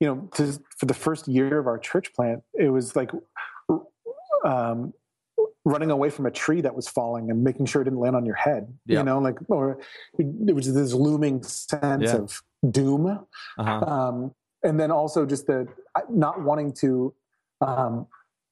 you 0.00 0.08
know, 0.08 0.28
to, 0.34 0.58
for 0.76 0.86
the 0.86 0.94
first 0.94 1.28
year 1.28 1.60
of 1.60 1.68
our 1.68 1.78
church 1.78 2.12
plant, 2.14 2.42
it 2.54 2.68
was 2.68 2.96
like 2.96 3.12
um, 4.44 4.92
running 5.64 5.90
away 5.90 6.10
from 6.10 6.26
a 6.26 6.30
tree 6.30 6.60
that 6.60 6.74
was 6.74 6.88
falling 6.88 7.30
and 7.30 7.42
making 7.42 7.66
sure 7.66 7.82
it 7.82 7.86
didn't 7.86 7.98
land 7.98 8.14
on 8.14 8.26
your 8.26 8.34
head. 8.34 8.72
Yeah. 8.86 8.98
You 8.98 9.04
know, 9.04 9.18
like 9.18 9.38
or 9.48 9.78
it 10.18 10.54
was 10.54 10.72
this 10.72 10.92
looming 10.92 11.42
sense 11.42 12.02
Yeah. 12.02 12.16
of 12.16 12.42
doom 12.70 13.06
uh-huh. 13.58 13.84
um, 13.84 14.34
and 14.62 14.80
then 14.80 14.90
also 14.90 15.26
just 15.26 15.46
the 15.46 15.68
not 16.10 16.42
wanting 16.42 16.72
to 16.72 17.14
um, 17.60 18.06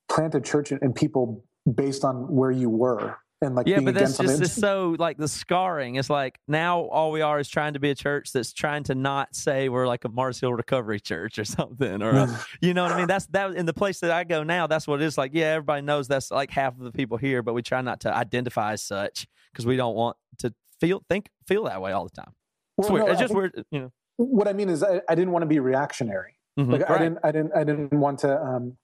plant 0.08 0.34
a 0.34 0.40
church 0.40 0.70
and, 0.72 0.80
and 0.82 0.94
people 0.94 1.44
based 1.74 2.04
on 2.04 2.30
where 2.34 2.50
you 2.50 2.68
were 2.68 3.16
and 3.42 3.54
like 3.54 3.66
yeah 3.66 3.80
but 3.80 3.94
that's 3.94 4.16
just 4.16 4.40
it's 4.40 4.52
so 4.54 4.96
like 4.98 5.18
the 5.18 5.28
scarring. 5.28 5.96
It's 5.96 6.08
like 6.08 6.38
now 6.48 6.80
all 6.80 7.10
we 7.10 7.20
are 7.20 7.38
is 7.38 7.48
trying 7.48 7.74
to 7.74 7.80
be 7.80 7.90
a 7.90 7.94
church 7.94 8.32
that's 8.32 8.52
trying 8.52 8.84
to 8.84 8.94
not 8.94 9.34
say 9.34 9.68
we're 9.68 9.86
like 9.86 10.04
a 10.04 10.08
mars 10.08 10.40
hill 10.40 10.52
recovery 10.54 11.00
church 11.00 11.38
or 11.38 11.44
something 11.58 12.02
or 12.02 12.10
a, 12.10 12.40
you 12.62 12.72
know 12.72 12.84
what 12.84 12.92
i 12.92 12.96
mean? 12.98 13.06
That's 13.08 13.26
that 13.26 13.52
in 13.54 13.66
the 13.66 13.74
place 13.74 14.00
that 14.00 14.10
i 14.10 14.24
go 14.24 14.42
now 14.42 14.66
that's 14.66 14.86
what 14.88 15.02
it 15.02 15.04
is. 15.04 15.18
Like 15.18 15.32
yeah 15.34 15.52
everybody 15.54 15.82
knows 15.82 16.08
that's 16.08 16.30
like 16.30 16.50
half 16.50 16.72
of 16.78 16.84
the 16.84 16.92
people 16.92 17.18
here 17.18 17.42
but 17.42 17.52
we 17.52 17.62
try 17.62 17.80
not 17.82 18.00
to 18.00 18.14
identify 18.16 18.72
as 18.72 18.82
such 18.82 19.26
because 19.52 19.66
we 19.66 19.76
don't 19.76 19.94
want 19.94 20.16
to 20.38 20.54
feel 20.80 21.02
think 21.08 21.28
feel 21.46 21.64
that 21.64 21.82
way 21.82 21.92
all 21.92 22.04
the 22.04 22.10
time. 22.10 22.32
It's 22.78 22.88
Well, 22.88 22.92
weird. 22.94 23.06
no, 23.06 23.12
it's 23.12 23.20
just 23.20 23.34
weird 23.34 23.64
you 23.70 23.80
know. 23.80 23.92
what 24.16 24.48
I 24.48 24.52
mean 24.52 24.68
is 24.70 24.82
I, 24.82 25.00
I 25.08 25.14
didn't 25.14 25.32
want 25.32 25.42
to 25.42 25.46
be 25.48 25.58
reactionary. 25.58 26.36
Mhm, 26.58 26.70
Like 26.72 26.88
I 26.90 26.98
didn't 26.98 27.18
I 27.24 27.32
didn't 27.32 27.52
I 27.56 27.64
didn't 27.64 27.92
want 27.92 28.18
to 28.20 28.40
um 28.42 28.76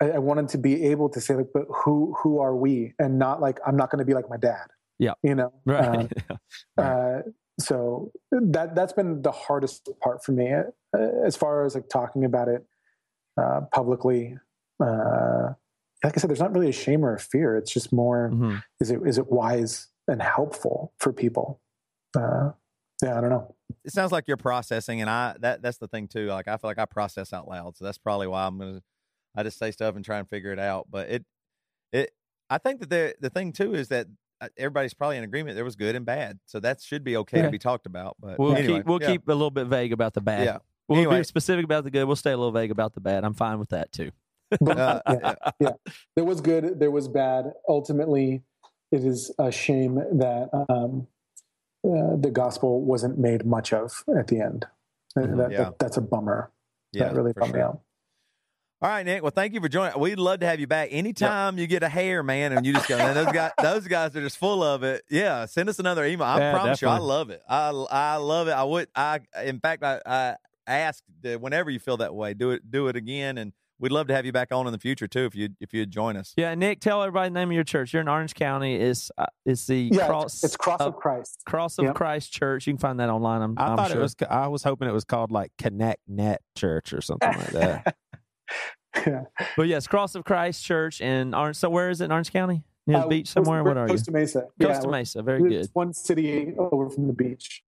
I, 0.00 0.12
I 0.12 0.18
wanted 0.18 0.48
to 0.50 0.58
be 0.58 0.84
able 0.86 1.08
to 1.10 1.20
say 1.20 1.34
like 1.34 1.48
but 1.52 1.66
who 1.68 2.14
who 2.22 2.38
are 2.40 2.54
we 2.56 2.94
and 2.98 3.18
not 3.18 3.40
like 3.40 3.58
I'm 3.66 3.76
not 3.76 3.90
going 3.90 3.98
to 4.00 4.04
be 4.04 4.14
like 4.14 4.28
my 4.30 4.36
dad. 4.36 4.66
Yeah. 4.98 5.14
You 5.22 5.34
know. 5.34 5.52
right 5.64 6.10
Uh, 6.76 6.80
uh, 6.80 7.22
so 7.60 8.12
that 8.30 8.74
that's 8.74 8.92
been 8.92 9.22
the 9.22 9.32
hardest 9.32 9.88
part 10.00 10.24
for 10.24 10.32
me 10.32 10.52
uh, 10.52 10.66
as 11.24 11.36
far 11.36 11.64
as 11.64 11.74
like 11.74 11.88
talking 11.88 12.24
about 12.24 12.48
it 12.48 12.64
uh, 13.40 13.62
publicly. 13.72 14.36
Uh, 14.80 15.54
like 16.04 16.16
I 16.16 16.20
said, 16.20 16.30
there's 16.30 16.38
not 16.38 16.52
really 16.54 16.68
a 16.68 16.72
shame 16.72 17.04
or 17.04 17.14
a 17.14 17.18
fear. 17.18 17.56
It's 17.56 17.72
just 17.72 17.92
more 17.92 18.30
Mhm. 18.32 18.62
is 18.80 18.90
it 18.92 19.00
is 19.04 19.18
it 19.18 19.30
wise 19.32 19.88
and 20.06 20.22
helpful 20.22 20.92
for 20.98 21.12
people? 21.12 21.60
Uh, 22.16 22.52
yeah, 23.02 23.18
I 23.18 23.20
don't 23.20 23.30
know. 23.30 23.54
It 23.84 23.92
sounds 23.92 24.12
like 24.12 24.28
you're 24.28 24.36
processing, 24.36 25.00
and 25.00 25.10
I 25.10 25.34
that 25.40 25.60
that's 25.62 25.78
the 25.78 25.88
thing 25.88 26.06
too. 26.08 26.26
Like 26.28 26.46
I 26.48 26.56
feel 26.56 26.70
like 26.70 26.78
I 26.78 26.84
process 26.84 27.32
out 27.32 27.48
loud, 27.48 27.76
so 27.76 27.84
that's 27.84 27.98
probably 27.98 28.28
why 28.28 28.46
I'm 28.46 28.58
gonna. 28.58 28.82
I 29.36 29.42
just 29.42 29.58
say 29.58 29.70
stuff 29.70 29.96
and 29.96 30.04
try 30.04 30.18
and 30.18 30.28
figure 30.28 30.52
it 30.52 30.58
out. 30.58 30.86
But 30.90 31.08
it, 31.10 31.24
it. 31.92 32.10
I 32.50 32.58
think 32.58 32.80
that 32.80 32.90
the 32.90 33.14
the 33.20 33.30
thing 33.30 33.52
too 33.52 33.74
is 33.74 33.88
that 33.88 34.06
uh, 34.40 34.48
everybody's 34.56 34.94
probably 34.94 35.16
in 35.18 35.24
agreement. 35.24 35.54
There 35.56 35.64
was 35.64 35.76
good 35.76 35.94
and 35.96 36.06
bad, 36.06 36.38
so 36.46 36.60
that 36.60 36.80
should 36.80 37.04
be 37.04 37.16
okay 37.18 37.38
Yeah. 37.38 37.44
to 37.46 37.50
be 37.50 37.58
talked 37.58 37.86
about. 37.86 38.16
But 38.20 38.38
we'll 38.38 38.54
anyway, 38.56 38.78
keep 38.78 38.86
we'll 38.86 39.02
yeah. 39.02 39.08
keep 39.12 39.28
a 39.28 39.32
little 39.32 39.50
bit 39.50 39.66
vague 39.66 39.92
about 39.92 40.14
the 40.14 40.20
bad 40.20 40.44
Yeah. 40.44 40.58
we'll 40.88 40.98
Anyway. 40.98 41.18
be 41.18 41.24
specific 41.24 41.64
about 41.64 41.84
the 41.84 41.90
good 41.90 42.04
we'll 42.06 42.16
stay 42.16 42.32
a 42.32 42.36
little 42.36 42.52
vague 42.52 42.70
about 42.70 42.94
the 42.94 43.00
bad 43.00 43.22
i'm 43.24 43.34
fine 43.34 43.58
with 43.58 43.68
that 43.70 43.92
too 43.92 44.10
Uh, 44.66 45.00
yeah, 45.60 45.70
there 46.16 46.24
was 46.24 46.40
good, 46.40 46.80
there 46.80 46.90
was 46.90 47.06
bad. 47.08 47.52
Ultimately, 47.68 48.42
it 48.90 49.04
is 49.04 49.30
a 49.38 49.52
shame 49.52 49.96
that 49.96 50.48
um, 50.70 51.06
uh, 51.84 52.16
the 52.16 52.30
gospel 52.32 52.80
wasn't 52.80 53.18
made 53.18 53.44
much 53.44 53.74
of 53.74 54.02
at 54.18 54.28
the 54.28 54.40
end. 54.40 54.64
Mhm. 55.18 55.36
that, 55.36 55.50
Yeah. 55.50 55.58
that- 55.64 55.78
that's 55.78 55.96
a 55.98 56.00
bummer. 56.00 56.50
yeah, 56.92 57.08
that 57.08 57.14
really 57.14 57.34
for 57.34 57.40
bummed 57.40 57.54
me 57.56 57.60
out. 57.60 57.80
All 58.80 58.88
right, 58.88 59.04
Nick. 59.04 59.22
Well, 59.22 59.32
thank 59.34 59.54
you 59.54 59.60
for 59.60 59.68
joining. 59.68 59.98
We'd 59.98 60.20
love 60.20 60.38
to 60.40 60.46
have 60.46 60.60
you 60.60 60.68
back 60.68 60.90
anytime 60.92 61.58
you 61.58 61.66
get 61.66 61.82
a 61.82 61.88
hair, 61.88 62.22
man, 62.22 62.52
and 62.52 62.64
you 62.64 62.72
just 62.72 62.86
go. 62.88 62.96
Man, 62.96 63.12
those 63.14 63.32
guys, 63.32 63.50
those 63.60 63.88
guys 63.88 64.14
are 64.14 64.20
just 64.22 64.38
full 64.38 64.62
of 64.62 64.84
it. 64.84 65.02
Yeah, 65.10 65.46
send 65.46 65.68
us 65.68 65.80
another 65.80 66.04
email. 66.04 66.28
I 66.28 66.38
Yeah, 66.38 66.52
promise 66.52 66.80
you, 66.80 66.86
I 66.88 66.98
love 66.98 67.30
it. 67.30 67.42
I 67.48 67.70
I 67.90 68.16
love 68.16 68.46
it. 68.46 68.52
I 68.52 68.62
would. 68.62 68.86
I 68.94 69.18
in 69.44 69.58
fact, 69.58 69.82
I, 69.82 70.00
I 70.06 70.36
ask 70.68 71.02
that 71.22 71.40
whenever 71.40 71.70
you 71.70 71.80
feel 71.80 71.96
that 71.96 72.14
way, 72.14 72.34
do 72.34 72.52
it. 72.52 72.70
Do 72.70 72.86
it 72.86 72.94
again, 72.94 73.36
and 73.38 73.52
we'd 73.80 73.90
love 73.90 74.06
to 74.08 74.14
have 74.14 74.24
you 74.24 74.30
back 74.30 74.52
on 74.52 74.68
in 74.68 74.72
the 74.72 74.78
future 74.78 75.08
too. 75.08 75.24
If 75.24 75.34
you 75.34 75.48
if 75.60 75.74
you'd 75.74 75.90
join 75.90 76.16
us. 76.16 76.32
Yeah, 76.36 76.54
Nick, 76.54 76.78
tell 76.78 77.02
everybody 77.02 77.30
the 77.30 77.34
name 77.34 77.48
of 77.48 77.54
your 77.54 77.64
church. 77.64 77.92
You're 77.92 78.02
in 78.02 78.08
Orange 78.08 78.34
County. 78.34 78.76
It's 78.76 79.10
uh, 79.18 79.26
it's 79.44 79.66
the 79.66 79.90
Yeah, 79.92 80.06
cross. 80.06 80.34
it's, 80.34 80.44
it's 80.44 80.56
Cross 80.56 80.82
of 80.82 80.94
Christ. 80.94 81.42
Cross 81.46 81.78
of 81.78 81.86
Yep. 81.86 81.94
Christ 81.96 82.32
Church. 82.32 82.68
You 82.68 82.74
can 82.74 82.78
find 82.78 83.00
that 83.00 83.08
online. 83.10 83.42
I'm, 83.42 83.54
I 83.58 83.70
I'm 83.72 83.76
thought 83.76 83.88
sure. 83.90 83.98
it 83.98 84.02
was. 84.02 84.14
I 84.30 84.46
was 84.46 84.62
hoping 84.62 84.86
it 84.86 84.92
was 84.92 85.04
called 85.04 85.32
like 85.32 85.50
Connect 85.58 86.00
Net 86.06 86.42
Church 86.56 86.92
or 86.92 87.00
something 87.00 87.28
like 87.28 87.50
that. 87.50 87.96
yeah. 89.06 89.24
But 89.56 89.68
yes, 89.68 89.86
Cross 89.86 90.14
of 90.14 90.24
Christ 90.24 90.64
Church 90.64 91.00
in 91.00 91.34
Orange. 91.34 91.56
So 91.56 91.68
where 91.70 91.90
is 91.90 92.00
it 92.00 92.06
in 92.06 92.12
Orange 92.12 92.32
County? 92.32 92.62
Near 92.86 92.98
the 93.00 93.04
Uh, 93.04 93.08
beach 93.08 93.28
somewhere. 93.28 93.62
Costa- 93.62 93.68
What 93.68 93.76
are 93.76 93.86
you? 93.86 93.92
Costa 93.94 94.12
Mesa. 94.12 94.40
Costa 94.60 94.82
yeah, 94.86 94.90
Mesa. 94.90 95.22
Very 95.22 95.54
it's 95.56 95.66
good. 95.68 95.74
One 95.74 95.92
city 95.92 96.54
over 96.56 96.88
from 96.88 97.06
the 97.06 97.12
beach. 97.12 97.62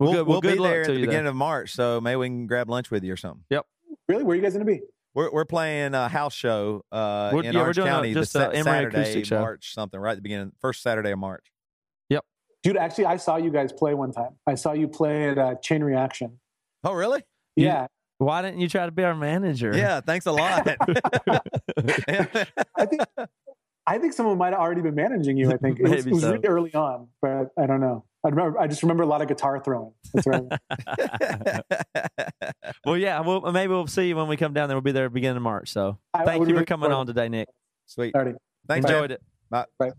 Well, 0.00 0.10
we'll 0.10 0.12
good. 0.12 0.26
Well, 0.26 0.32
we'll 0.34 0.40
good 0.40 0.58
be 0.58 0.62
there 0.64 0.80
at 0.80 0.86
the 0.88 0.94
beginning 0.94 1.10
There. 1.10 1.26
of 1.28 1.36
March, 1.36 1.72
so 1.72 2.00
maybe 2.00 2.16
we 2.16 2.26
can 2.26 2.46
grab 2.48 2.68
lunch 2.68 2.90
with 2.90 3.04
you 3.04 3.12
or 3.12 3.16
something. 3.16 3.44
Yep. 3.50 3.66
Really? 4.08 4.24
Where 4.24 4.32
are 4.32 4.36
you 4.36 4.42
guys 4.42 4.52
going 4.54 4.66
to 4.66 4.72
be? 4.72 4.80
We're 5.14 5.30
we're 5.30 5.44
playing 5.44 5.94
a 5.94 6.08
house 6.08 6.34
show 6.34 6.84
uh, 6.90 7.30
We're- 7.32 7.46
in 7.46 7.52
yeah, 7.54 7.60
Orange 7.60 7.76
doing 7.76 7.86
a- 7.86 7.90
County 7.90 8.14
just 8.14 8.32
the 8.32 8.50
a 8.50 8.56
sa- 8.56 8.62
Saturday, 8.64 8.96
acoustic 9.00 9.26
show. 9.26 9.40
March 9.40 9.74
something, 9.74 10.00
right 10.00 10.12
at 10.12 10.16
the 10.16 10.22
beginning, 10.22 10.52
first 10.60 10.82
Saturday 10.82 11.12
of 11.12 11.18
March. 11.18 11.46
Yep. 12.08 12.24
Dude, 12.64 12.76
actually, 12.78 13.04
I 13.06 13.16
saw 13.18 13.36
you 13.36 13.50
guys 13.50 13.72
play 13.72 13.94
one 13.94 14.10
time. 14.10 14.32
I 14.46 14.54
saw 14.56 14.72
you 14.72 14.88
play 14.88 15.28
at 15.28 15.38
uh, 15.38 15.54
Chain 15.56 15.84
Reaction. 15.84 16.40
Oh, 16.82 16.92
really? 16.94 17.22
You- 17.56 17.66
Yeah. 17.66 17.86
Why 18.24 18.42
didn't 18.42 18.60
you 18.60 18.68
try 18.68 18.86
to 18.86 18.92
be 18.92 19.04
our 19.04 19.14
manager? 19.14 19.72
Yeah, 19.74 20.00
thanks 20.00 20.26
a 20.26 20.32
lot. 20.32 20.66
I 22.76 22.86
think 22.86 23.02
I 23.86 23.98
think 23.98 24.12
someone 24.12 24.38
might 24.38 24.52
have 24.52 24.60
already 24.60 24.80
been 24.80 24.94
managing 24.94 25.36
you. 25.36 25.50
I 25.50 25.56
think 25.56 25.80
it 25.80 25.88
was, 25.88 26.06
it 26.06 26.12
was 26.12 26.22
so. 26.22 26.32
really 26.32 26.46
early 26.46 26.74
on, 26.74 27.08
but 27.20 27.48
I 27.58 27.66
don't 27.66 27.80
know. 27.80 28.04
I 28.24 28.28
remember. 28.28 28.60
I 28.60 28.68
just 28.68 28.82
remember 28.82 29.02
a 29.02 29.06
lot 29.06 29.20
of 29.22 29.28
guitar 29.28 29.60
throwing. 29.60 29.92
That's 30.14 30.26
right. 30.28 30.44
well, 32.86 32.96
yeah. 32.96 33.18
Well, 33.20 33.40
maybe 33.50 33.72
we'll 33.72 33.88
see 33.88 34.06
you 34.08 34.16
when 34.16 34.28
we 34.28 34.36
come 34.36 34.52
down 34.52 34.68
there. 34.68 34.76
We'll 34.76 34.82
be 34.82 34.92
there 34.92 35.10
beginning 35.10 35.38
of 35.38 35.42
March. 35.42 35.72
So 35.72 35.98
I- 36.14 36.22
I 36.22 36.24
thank 36.24 36.38
would 36.40 36.48
you 36.48 36.56
for 36.56 36.64
coming 36.64 36.92
on 36.92 37.06
today, 37.06 37.28
Nick. 37.28 37.48
Sweet. 37.86 38.14
Alrighty. 38.14 38.36
Thanks, 38.68 38.88
Enjoyed 38.88 39.18
Joey. 39.50 39.64
it. 39.88 39.94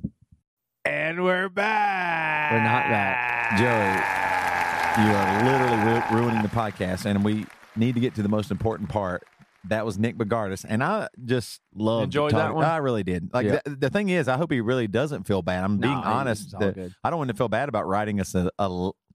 And 0.85 1.21
we're 1.23 1.49
back. 1.49 2.51
We're 2.53 2.63
not 2.63 2.87
back. 2.89 3.57
Joey, 3.57 5.05
you 5.05 5.11
are 5.13 5.43
literally 5.43 5.77
ru- 5.91 6.03
ruining 6.21 6.41
the 6.41 6.47
podcast, 6.49 7.05
and 7.05 7.23
we 7.25 7.45
need 7.75 7.95
to 7.95 8.01
get 8.01 8.15
to 8.15 8.23
the 8.23 8.29
most 8.29 8.51
important 8.51 8.89
part. 8.89 9.23
That 9.65 9.85
was 9.85 9.97
Nick 9.97 10.17
Bogardus, 10.17 10.65
and 10.67 10.83
I 10.83 11.07
just 11.23 11.61
loved 11.73 12.03
Enjoyed 12.05 12.33
that 12.33 12.53
one? 12.53 12.65
I 12.65 12.77
really 12.77 13.03
did. 13.03 13.29
Like 13.33 13.45
Yeah. 13.45 13.59
the, 13.63 13.77
the 13.77 13.89
thing 13.89 14.09
is, 14.09 14.27
I 14.27 14.35
hope 14.35 14.51
he 14.51 14.59
really 14.59 14.87
doesn't 14.89 15.23
feel 15.25 15.41
bad. 15.41 15.63
I'm 15.63 15.77
being 15.77 15.93
No, 15.93 16.01
honest. 16.03 16.51
that. 16.59 16.91
I 17.01 17.09
don't 17.09 17.17
want 17.17 17.29
to 17.29 17.33
feel 17.37 17.47
bad 17.47 17.69
about 17.69 17.87
writing 17.87 18.19
us 18.19 18.35
a, 18.35 18.49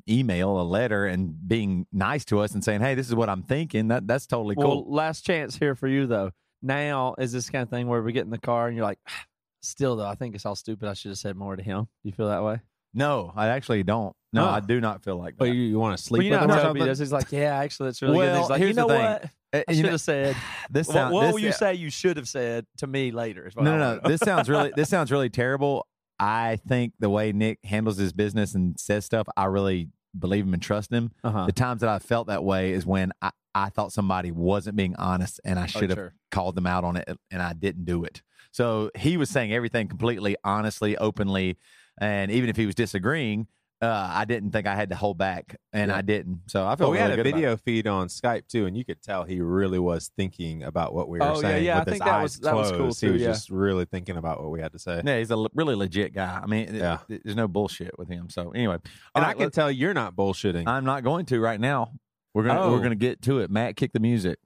email, 0.08 0.58
a 0.58 0.62
letter, 0.62 1.06
and 1.06 1.36
being 1.46 1.86
nice 1.92 2.24
to 2.26 2.40
us 2.40 2.54
and 2.54 2.64
saying, 2.64 2.80
"Hey, 2.80 2.94
this 2.94 3.06
is 3.08 3.14
what 3.14 3.28
I'm 3.28 3.42
thinking." 3.42 3.88
That 3.88 4.06
that's 4.06 4.26
totally 4.26 4.54
Well, 4.56 4.68
cool. 4.68 4.86
last 4.94 5.26
chance 5.26 5.54
here 5.56 5.74
for 5.74 5.86
you 5.86 6.06
though. 6.06 6.30
Now 6.62 7.14
is 7.18 7.30
this 7.30 7.50
kind 7.50 7.62
of 7.62 7.68
thing 7.68 7.86
where 7.86 8.02
we 8.02 8.12
get 8.12 8.24
in 8.24 8.30
the 8.30 8.38
car 8.38 8.68
and 8.68 8.74
you're 8.76 8.86
like, 8.86 8.98
ah, 9.06 9.24
still 9.60 9.96
though, 9.96 10.06
I 10.06 10.14
think 10.14 10.34
it's 10.34 10.46
all 10.46 10.56
stupid. 10.56 10.88
I 10.88 10.94
should 10.94 11.10
have 11.10 11.18
said 11.18 11.36
more 11.36 11.56
to 11.56 11.62
him. 11.62 11.82
Do 12.02 12.08
you 12.08 12.12
feel 12.12 12.28
that 12.28 12.42
way? 12.42 12.60
No, 12.94 13.34
I 13.36 13.48
actually 13.48 13.82
don't. 13.82 14.16
No, 14.32 14.44
Huh. 14.44 14.50
I 14.52 14.60
do 14.60 14.80
not 14.80 15.02
feel 15.02 15.16
like 15.16 15.34
that. 15.34 15.38
But 15.38 15.44
you, 15.46 15.54
you 15.54 15.78
want 15.78 15.96
to 15.96 16.02
sleep 16.02 16.18
Well, 16.18 16.24
you 16.26 16.30
with 16.32 16.40
know 16.40 16.44
him 16.44 16.50
how 16.50 16.56
or 16.56 16.62
Toby 16.62 16.80
something? 16.80 16.86
does. 16.90 16.98
He's 16.98 17.12
like, 17.12 17.32
yeah, 17.32 17.56
actually, 17.56 17.88
that's 17.88 18.02
really 18.02 18.14
good. 18.14 18.18
Well, 18.18 18.40
He's 18.42 18.50
like, 18.50 18.58
here's 18.58 18.68
you 18.68 18.74
the 18.74 18.80
know 18.82 18.88
thing. 18.88 19.02
what? 19.02 19.24
Uh, 19.24 19.56
I 19.56 19.64
you 19.70 19.74
should 19.76 19.84
know- 19.84 19.90
have 19.92 20.00
said. 20.00 20.36
this 20.70 20.86
What, 20.88 20.94
sound, 20.94 21.14
what 21.14 21.22
this, 21.26 21.32
will 21.32 21.40
you 21.40 21.52
say 21.52 21.74
you 21.74 21.90
should 21.90 22.16
have 22.18 22.28
said 22.28 22.66
to 22.78 22.86
me 22.86 23.10
later? 23.10 23.46
is 23.46 23.56
what 23.56 23.64
No, 23.64 23.74
I 23.74 23.78
no, 23.78 23.80
wanna 23.86 23.94
no. 23.96 24.00
know. 24.02 24.08
This 24.08 24.20
sounds 24.20 24.48
really. 24.48 24.72
This 24.76 24.88
sounds 24.88 25.10
really 25.10 25.30
terrible. 25.30 25.86
I 26.20 26.58
think 26.68 26.94
the 26.98 27.08
way 27.08 27.32
Nick 27.32 27.58
handles 27.64 27.96
his 27.96 28.12
business 28.12 28.54
and 28.54 28.78
says 28.78 29.04
stuff, 29.04 29.26
I 29.36 29.44
really 29.46 29.88
believe 30.18 30.44
him 30.44 30.52
and 30.52 30.62
trust 30.62 30.92
him. 30.92 31.12
Uh-huh. 31.22 31.46
The 31.46 31.52
times 31.52 31.80
that 31.80 31.88
I 31.90 31.98
felt 32.00 32.26
that 32.26 32.42
way 32.42 32.72
is 32.72 32.84
when 32.84 33.12
I, 33.22 33.30
I 33.54 33.68
thought 33.70 33.92
somebody 33.92 34.30
wasn't 34.32 34.76
being 34.76 34.96
honest, 34.96 35.40
and 35.44 35.58
I 35.58 35.66
should 35.66 35.90
have 35.90 35.96
sure. 35.96 36.14
called 36.32 36.54
them 36.56 36.66
out 36.66 36.82
on 36.84 36.96
it, 36.96 37.08
and 37.30 37.40
I 37.40 37.52
didn't 37.52 37.84
do 37.84 38.04
it. 38.04 38.22
So 38.50 38.90
he 38.96 39.16
was 39.16 39.30
saying 39.30 39.52
everything 39.52 39.86
completely 39.88 40.36
honestly, 40.42 40.96
openly, 40.96 41.56
and 42.00 42.30
even 42.32 42.50
if 42.50 42.56
he 42.56 42.66
was 42.66 42.74
disagreeing, 42.74 43.46
uh, 43.80 44.10
I 44.12 44.24
didn't 44.24 44.50
think 44.50 44.66
I 44.66 44.74
had 44.74 44.90
to 44.90 44.96
hold 44.96 45.18
back, 45.18 45.56
and 45.72 45.92
I 45.92 46.02
didn't. 46.02 46.40
So 46.48 46.62
I 46.62 46.68
Well, 46.70 46.76
felt 46.76 46.90
we 46.90 46.96
really 46.98 47.10
had 47.10 47.12
a 47.12 47.16
good 47.22 47.26
about 47.28 47.38
it. 47.38 47.40
video 47.40 47.56
feed 47.56 47.86
on 47.86 48.08
Skype 48.08 48.48
too, 48.48 48.66
and 48.66 48.76
you 48.76 48.84
could 48.84 49.00
tell 49.02 49.22
he 49.24 49.40
really 49.40 49.78
was 49.78 50.10
thinking 50.16 50.64
about 50.64 50.94
what 50.94 51.08
we 51.08 51.18
were 51.20 51.24
Oh, 51.26 51.40
saying 51.40 51.64
yeah, 51.64 51.76
I 51.76 51.78
with 51.80 51.88
his 51.88 51.92
think 51.92 52.04
that 52.04 52.14
eyes 52.14 52.22
was- 52.22 52.38
that 52.40 52.54
was 52.56 52.68
closed. 52.72 53.00
cool, 53.00 53.08
he 53.08 53.12
was 53.12 53.22
yeah. 53.22 53.28
just 53.28 53.50
really 53.50 53.84
thinking 53.84 54.16
about 54.16 54.40
what 54.42 54.50
we 54.50 54.60
had 54.60 54.72
to 54.72 54.78
say. 54.78 55.00
Yeah, 55.04 55.18
he's 55.18 55.30
a 55.30 55.34
l- 55.34 55.48
really 55.54 55.76
legit 55.76 56.12
guy. 56.12 56.40
I 56.42 56.46
mean, 56.46 56.68
it- 56.68 56.74
Yeah. 56.74 56.98
it- 57.08 57.22
there's 57.24 57.36
no 57.36 57.46
bullshit 57.46 57.96
with 57.98 58.08
him. 58.08 58.28
So 58.30 58.50
anyway, 58.50 58.78
And 59.14 59.24
all 59.24 59.30
I 59.30 59.34
can 59.34 59.50
tell 59.52 59.70
you're 59.70 59.94
not 59.94 60.16
bullshitting. 60.16 60.66
I'm 60.66 60.84
not 60.84 61.04
going 61.04 61.26
to 61.26 61.40
right 61.40 61.60
now. 61.60 61.92
We're 62.34 62.44
gonna 62.44 62.60
Oh. 62.62 62.72
we're 62.72 62.82
gonna 62.82 62.94
get 62.96 63.22
to 63.22 63.38
it. 63.40 63.50
Matt, 63.50 63.76
kick 63.76 63.92
the 63.92 64.00
music. 64.00 64.38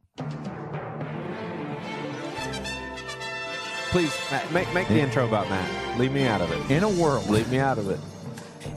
Please, 3.90 4.16
Matt, 4.30 4.50
make 4.52 4.72
make 4.72 4.88
the 4.88 4.98
intro 5.00 5.26
about 5.26 5.50
Matt. 5.50 5.98
Leave 5.98 6.12
me 6.12 6.26
out 6.26 6.40
of 6.40 6.50
it. 6.50 6.70
In 6.70 6.82
a 6.82 6.88
world, 6.88 7.28
Leave 7.28 7.50
me 7.50 7.58
out 7.58 7.76
of 7.78 7.90
it. 7.90 8.00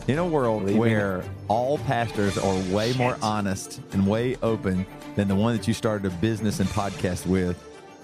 In 0.08 0.20
a 0.20 0.26
world 0.26 0.64
me- 0.64 0.76
where 0.76 1.24
all 1.48 1.78
pastors 1.80 2.38
are 2.38 2.56
way 2.74 2.94
more 2.94 3.18
honest 3.22 3.82
and 3.92 4.06
way 4.08 4.36
open 4.44 4.86
than 5.16 5.28
the 5.28 5.36
one 5.36 5.56
that 5.58 5.68
you 5.68 5.74
started 5.74 6.12
a 6.12 6.16
business 6.18 6.60
and 6.60 6.70
podcast 6.70 7.26
with. 7.26 7.62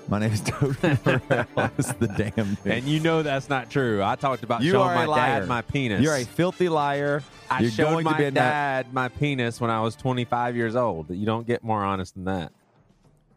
My 0.07 0.17
name 0.17 0.31
is 0.31 0.41
Toby 0.41 0.75
Morrell, 1.05 1.69
the 1.99 2.11
damn 2.17 2.55
dude. 2.55 2.73
And 2.73 2.83
you 2.85 2.99
know 2.99 3.21
that's 3.21 3.49
not 3.49 3.69
true. 3.69 4.01
I 4.01 4.15
talked 4.15 4.41
about 4.43 4.63
You 4.63 4.71
showing 4.71 4.95
my 4.95 5.05
dad 5.15 5.47
my 5.47 5.61
penis. 5.61 6.01
You're 6.01 6.15
a 6.15 6.25
filthy 6.25 6.69
liar. 6.69 7.21
I 7.51 7.61
You're 7.61 7.71
showed 7.71 8.03
my 8.03 8.11
to 8.13 8.17
be 8.17 8.23
that. 8.23 8.33
dad 8.33 8.93
my 8.93 9.09
penis 9.09 9.61
when 9.61 9.69
I 9.69 9.81
was 9.81 9.95
25 9.95 10.55
years 10.55 10.75
old. 10.75 11.11
You 11.11 11.25
don't 11.27 11.45
get 11.45 11.63
more 11.63 11.83
honest 11.83 12.15
than 12.15 12.25
that. 12.25 12.51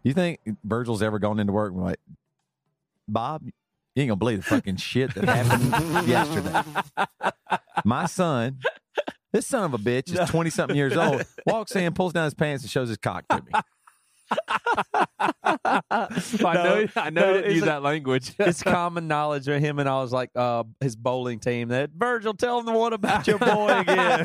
You 0.03 0.15
think 0.15 0.41
Virgil's 0.65 1.03
ever 1.03 1.19
gone 1.19 1.39
into 1.39 1.53
work 1.53 1.73
and 1.73 1.83
like, 1.83 2.01
Bob, 3.07 3.43
you 3.95 4.03
ain't 4.03 4.09
gonna 4.09 4.17
believe 4.17 4.39
the 4.39 4.45
fucking 4.45 4.77
shit 4.77 5.15
that 5.15 5.25
happened 5.25 6.09
yesterday. 6.09 6.63
My 7.85 8.07
son, 8.07 8.59
this 9.33 9.47
son 9.47 9.65
of 9.65 9.75
a 9.75 9.79
bitch 9.79 10.13
is 10.13 10.29
twenty 10.31 10.51
something 10.51 10.77
years 10.77 10.97
old. 10.97 11.23
Walks 11.47 11.75
in, 11.77 11.93
pulls 11.95 12.13
down 12.13 12.25
his 12.25 12.35
pants, 12.35 12.63
and 12.65 12.71
shows 12.71 12.89
his 12.89 12.99
cock 12.99 13.25
to 13.29 13.43
me. 13.43 13.53
I 15.91 16.55
know, 16.55 16.87
I 16.97 17.11
know 17.11 17.21
no, 17.21 17.29
you 17.29 17.35
didn't 17.35 17.45
it's 17.45 17.55
use 17.55 17.63
a- 17.63 17.67
that 17.67 17.83
language. 17.83 18.33
it's 18.39 18.63
common 18.65 19.07
knowledge 19.07 19.47
of 19.49 19.61
him 19.61 19.79
and 19.79 19.89
I 19.89 20.01
was 20.01 20.13
like 20.13 20.31
uh, 20.35 20.65
his 20.81 20.97
bowling 20.97 21.39
team 21.39 21.69
that 21.69 21.91
Virgil, 21.97 22.35
tell 22.35 22.59
him 22.59 22.67
the 22.67 22.73
one 22.73 22.93
about 22.95 23.27
your 23.27 23.39
boy 23.39 23.69
again. 23.81 24.25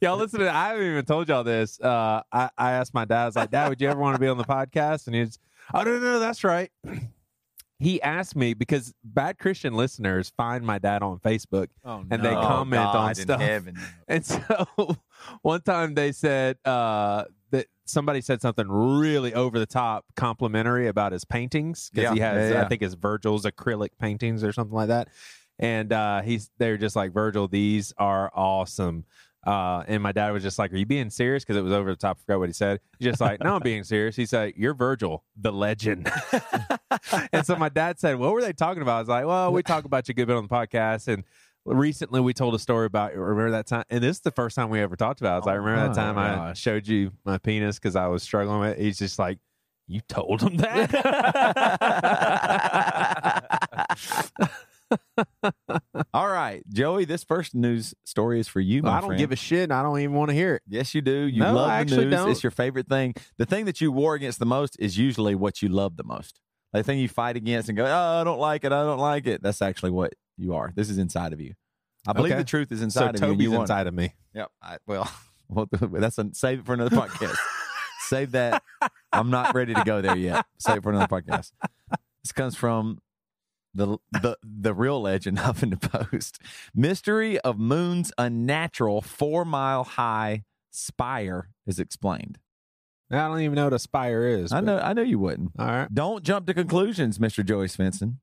y'all 0.00 0.16
listen 0.16 0.40
to 0.40 0.50
I 0.50 0.68
haven't 0.68 0.86
even 0.86 1.04
told 1.04 1.28
y'all 1.28 1.44
this. 1.44 1.80
Uh, 1.80 2.22
I, 2.32 2.50
I 2.56 2.72
asked 2.72 2.94
my 2.94 3.04
dad, 3.04 3.22
I 3.22 3.26
was 3.26 3.36
like, 3.36 3.50
Dad, 3.50 3.68
would 3.68 3.80
you 3.80 3.88
ever 3.90 4.00
want 4.00 4.14
to 4.14 4.20
be 4.20 4.28
on 4.28 4.38
the 4.38 4.44
podcast? 4.44 5.06
And 5.06 5.16
he's, 5.16 5.38
oh, 5.74 5.82
no, 5.82 5.98
no, 5.98 6.00
no, 6.00 6.18
that's 6.20 6.44
right. 6.44 6.70
He 7.80 8.00
asked 8.02 8.36
me 8.36 8.52
because 8.52 8.92
bad 9.02 9.38
Christian 9.38 9.72
listeners 9.72 10.30
find 10.36 10.64
my 10.64 10.78
dad 10.78 11.02
on 11.02 11.18
Facebook 11.18 11.68
oh, 11.82 12.04
and 12.10 12.22
they 12.22 12.28
Oh, 12.28 12.42
comment 12.42 12.82
on 12.82 13.14
stuff. 13.14 13.40
And 14.06 14.24
so 14.24 14.96
one 15.42 15.62
time 15.62 15.94
they 15.94 16.12
said 16.12 16.58
uh, 16.66 17.24
that 17.52 17.66
somebody 17.86 18.20
said 18.20 18.42
something 18.42 18.68
really 18.68 19.32
over 19.32 19.58
the 19.58 19.66
top 19.66 20.04
complimentary 20.14 20.88
about 20.88 21.12
his 21.12 21.24
paintings 21.24 21.90
because 21.90 22.10
Yeah, 22.10 22.14
he 22.14 22.20
has, 22.20 22.50
yeah, 22.50 22.56
yeah. 22.58 22.64
I 22.64 22.68
think, 22.68 22.82
his 22.82 22.94
Virgil's 22.94 23.44
acrylic 23.46 23.90
paintings 23.98 24.44
or 24.44 24.52
something 24.52 24.74
like 24.74 24.88
that. 24.88 25.08
And 25.58 25.92
uh, 25.92 26.20
he's 26.22 26.50
they're 26.58 26.76
just 26.76 26.96
like 26.96 27.12
Virgil, 27.12 27.48
these 27.48 27.92
are 27.96 28.30
awesome. 28.34 29.04
Uh, 29.46 29.82
and 29.88 30.02
my 30.02 30.12
dad 30.12 30.32
was 30.32 30.42
just 30.42 30.58
like, 30.58 30.72
"Are 30.72 30.76
you 30.76 30.84
being 30.86 31.08
serious?" 31.10 31.42
Because 31.44 31.56
it 31.56 31.62
was 31.62 31.72
over 31.72 31.90
the 31.90 31.96
top. 31.96 32.18
I 32.18 32.20
forgot 32.26 32.38
what 32.40 32.48
he 32.48 32.52
said. 32.52 32.80
He's 32.98 33.06
just 33.08 33.20
like, 33.20 33.42
"No, 33.42 33.54
I'm 33.56 33.62
being 33.62 33.84
serious." 33.84 34.14
He 34.16 34.26
said, 34.26 34.52
"You're 34.56 34.74
Virgil, 34.74 35.24
the 35.36 35.50
legend." 35.52 36.10
and 37.32 37.46
so 37.46 37.56
my 37.56 37.70
dad 37.70 37.98
said, 37.98 38.18
"What 38.18 38.32
were 38.34 38.42
they 38.42 38.52
talking 38.52 38.82
about?" 38.82 38.96
I 38.96 39.00
was 39.00 39.08
like, 39.08 39.24
"Well, 39.26 39.52
we 39.52 39.62
talk 39.62 39.84
about 39.84 40.08
you 40.08 40.12
a 40.12 40.14
good 40.14 40.26
bit 40.26 40.36
on 40.36 40.42
the 40.42 40.48
podcast." 40.48 41.08
And 41.08 41.24
recently, 41.64 42.20
we 42.20 42.34
told 42.34 42.54
a 42.54 42.58
story 42.58 42.84
about 42.86 43.14
remember 43.14 43.50
that 43.52 43.66
time. 43.66 43.84
And 43.88 44.02
this 44.04 44.16
is 44.16 44.22
the 44.22 44.30
first 44.30 44.56
time 44.56 44.68
we 44.68 44.80
ever 44.80 44.96
talked 44.96 45.20
about. 45.20 45.42
it. 45.42 45.48
I 45.48 45.52
like, 45.52 45.64
"Remember 45.64 45.80
that 45.86 45.90
Oh, 45.92 45.94
time 46.14 46.18
I 46.18 46.52
showed 46.52 46.86
you 46.86 47.12
my 47.24 47.38
penis 47.38 47.78
because 47.78 47.96
I 47.96 48.08
was 48.08 48.22
struggling 48.22 48.60
with?" 48.60 48.78
it? 48.78 48.82
He's 48.82 48.98
just 48.98 49.18
like, 49.18 49.38
"You 49.86 50.00
told 50.08 50.42
him 50.42 50.58
that." 50.58 50.90
All 56.14 56.28
right, 56.28 56.62
Joey. 56.68 57.04
This 57.04 57.24
first 57.24 57.54
news 57.54 57.94
story 58.04 58.40
is 58.40 58.48
for 58.48 58.60
you, 58.60 58.82
my 58.82 58.90
I 58.98 59.00
don't 59.00 59.08
friend. 59.10 59.18
give 59.20 59.32
a 59.32 59.36
shit. 59.36 59.64
and 59.64 59.72
I 59.72 59.82
don't 59.82 59.98
even 60.00 60.14
want 60.14 60.30
to 60.30 60.34
hear 60.34 60.56
it. 60.56 60.62
Yes, 60.68 60.94
you 60.94 61.00
do. 61.00 61.12
You 61.26 61.40
No, 61.42 61.54
love 61.54 61.68
I 61.70 61.76
the 61.76 61.80
actually 61.82 62.04
news. 62.06 62.14
don't. 62.14 62.30
It's 62.30 62.42
your 62.42 62.50
favorite 62.50 62.88
thing. 62.88 63.14
The 63.38 63.46
thing 63.46 63.64
that 63.66 63.80
you 63.80 63.92
war 63.92 64.14
against 64.14 64.38
the 64.38 64.46
most 64.46 64.76
is 64.78 64.98
usually 64.98 65.34
what 65.34 65.62
you 65.62 65.68
love 65.68 65.96
the 65.96 66.04
most. 66.04 66.40
The 66.72 66.82
thing 66.82 66.98
you 66.98 67.08
fight 67.08 67.36
against 67.36 67.68
and 67.68 67.76
go, 67.76 67.84
oh, 67.84 68.20
I 68.20 68.24
don't 68.24 68.38
like 68.38 68.64
it. 68.64 68.72
I 68.72 68.82
don't 68.84 68.98
like 69.00 69.26
it. 69.26 69.42
That's 69.42 69.60
actually 69.62 69.90
what 69.90 70.12
you 70.36 70.54
are. 70.54 70.72
This 70.74 70.88
is 70.88 70.98
inside 70.98 71.32
of 71.32 71.40
you. 71.40 71.54
I 72.06 72.12
believe 72.12 72.32
Okay. 72.32 72.40
the 72.40 72.46
truth 72.46 72.70
is 72.72 72.78
So 72.78 72.84
inside 72.84 73.14
of 73.16 73.20
you. 73.20 73.26
and 73.26 73.32
Toby's 73.34 73.42
you 73.44 73.50
want 73.50 73.60
it. 73.60 73.64
inside 73.72 73.86
of 73.88 73.94
me. 73.94 74.14
Yep. 74.34 74.48
I, 74.62 74.76
well, 74.86 75.10
well, 75.48 75.68
that's 75.92 76.18
a, 76.18 76.30
save 76.32 76.60
it 76.60 76.66
for 76.66 76.74
another 76.74 76.96
podcast. 76.96 77.36
save 78.08 78.32
that. 78.32 78.62
I'm 79.12 79.30
not 79.30 79.54
ready 79.54 79.74
to 79.74 79.82
go 79.84 80.00
there 80.00 80.16
yet. 80.16 80.46
Save 80.58 80.78
it 80.78 80.82
for 80.82 80.90
another 80.90 81.08
podcast. 81.08 81.52
This 82.24 82.32
comes 82.32 82.54
from 82.56 82.98
the 83.74 83.98
the 84.12 84.36
the 84.42 84.74
real 84.74 85.00
legend 85.02 85.38
Huffington 85.40 85.80
Post. 86.10 86.40
Mystery 86.74 87.38
of 87.40 87.58
Moon's 87.58 88.12
unnatural 88.18 89.00
four 89.00 89.44
mile 89.44 89.84
high 89.84 90.44
spire 90.70 91.50
is 91.66 91.78
explained. 91.78 92.38
I 93.12 93.26
don't 93.26 93.40
even 93.40 93.56
know 93.56 93.64
what 93.64 93.72
a 93.72 93.78
spire 93.78 94.24
is. 94.26 94.52
I 94.52 94.60
know 94.60 94.78
I 94.78 94.92
know 94.92 95.02
you 95.02 95.18
wouldn't. 95.18 95.52
All 95.58 95.66
right. 95.66 95.92
Don't 95.92 96.22
jump 96.22 96.46
to 96.46 96.54
conclusions, 96.54 97.18
Mr. 97.18 97.44
Joey 97.44 97.66
Svendsen. 97.66 98.16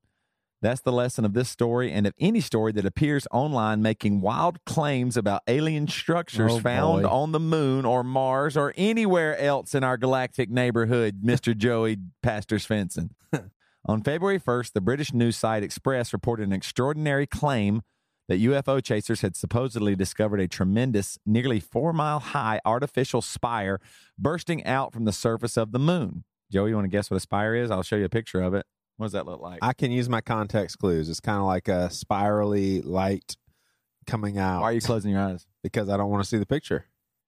That's 0.60 0.80
the 0.80 0.90
lesson 0.90 1.24
of 1.24 1.34
this 1.34 1.48
story 1.48 1.92
and 1.92 2.04
of 2.04 2.14
any 2.18 2.40
story 2.40 2.72
that 2.72 2.84
appears 2.84 3.28
online 3.30 3.80
making 3.80 4.20
wild 4.22 4.58
claims 4.64 5.16
about 5.16 5.42
alien 5.46 5.86
structures 5.86 6.50
Oh, 6.54 6.58
found 6.58 7.02
boy. 7.04 7.08
on 7.08 7.30
the 7.30 7.38
moon 7.38 7.84
or 7.84 8.02
Mars 8.02 8.56
or 8.56 8.74
anywhere 8.76 9.38
else 9.38 9.72
in 9.72 9.84
our 9.84 9.96
galactic 9.96 10.50
neighborhood, 10.50 11.20
Mr. 11.24 11.56
Joey 11.56 11.98
Pastor 12.24 12.56
Svendsen. 12.56 13.10
on 13.86 14.02
February 14.02 14.40
1st, 14.40 14.72
the 14.72 14.80
British 14.80 15.12
news 15.12 15.36
site 15.36 15.62
Express 15.62 16.12
reported 16.12 16.46
an 16.46 16.52
extraordinary 16.52 17.26
claim 17.26 17.82
that 18.28 18.40
UFO 18.40 18.82
chasers 18.82 19.22
had 19.22 19.36
supposedly 19.36 19.96
discovered 19.96 20.40
a 20.40 20.48
tremendous, 20.48 21.18
nearly 21.24 21.60
four 21.60 21.92
mile 21.92 22.20
high 22.20 22.60
artificial 22.64 23.22
spire 23.22 23.80
bursting 24.18 24.64
out 24.64 24.92
from 24.92 25.04
the 25.06 25.12
surface 25.12 25.56
of 25.56 25.72
the 25.72 25.78
moon. 25.78 26.24
Joey, 26.52 26.70
you 26.70 26.74
want 26.76 26.84
to 26.84 26.90
guess 26.90 27.10
what 27.10 27.16
a 27.16 27.20
spire 27.20 27.54
is? 27.54 27.70
I'll 27.70 27.82
show 27.82 27.96
you 27.96 28.04
a 28.04 28.10
picture 28.10 28.42
of 28.42 28.54
it. 28.54 28.66
What 28.98 29.06
does 29.06 29.12
that 29.12 29.26
look 29.26 29.40
like? 29.40 29.60
I 29.62 29.72
can 29.72 29.90
use 29.90 30.08
my 30.08 30.20
context 30.20 30.78
clues. 30.78 31.08
It's 31.08 31.20
kind 31.20 31.38
of 31.38 31.44
like 31.44 31.68
a 31.68 31.88
spirally 31.88 32.82
light 32.82 33.36
coming 34.06 34.38
out. 34.38 34.60
Why 34.60 34.70
are 34.70 34.72
you 34.72 34.80
closing 34.80 35.12
your 35.12 35.20
eyes? 35.20 35.46
Because 35.62 35.88
I 35.88 35.96
don't 35.96 36.10
want 36.10 36.22
to 36.24 36.28
see 36.28 36.38
the 36.38 36.46
picture. 36.46 36.86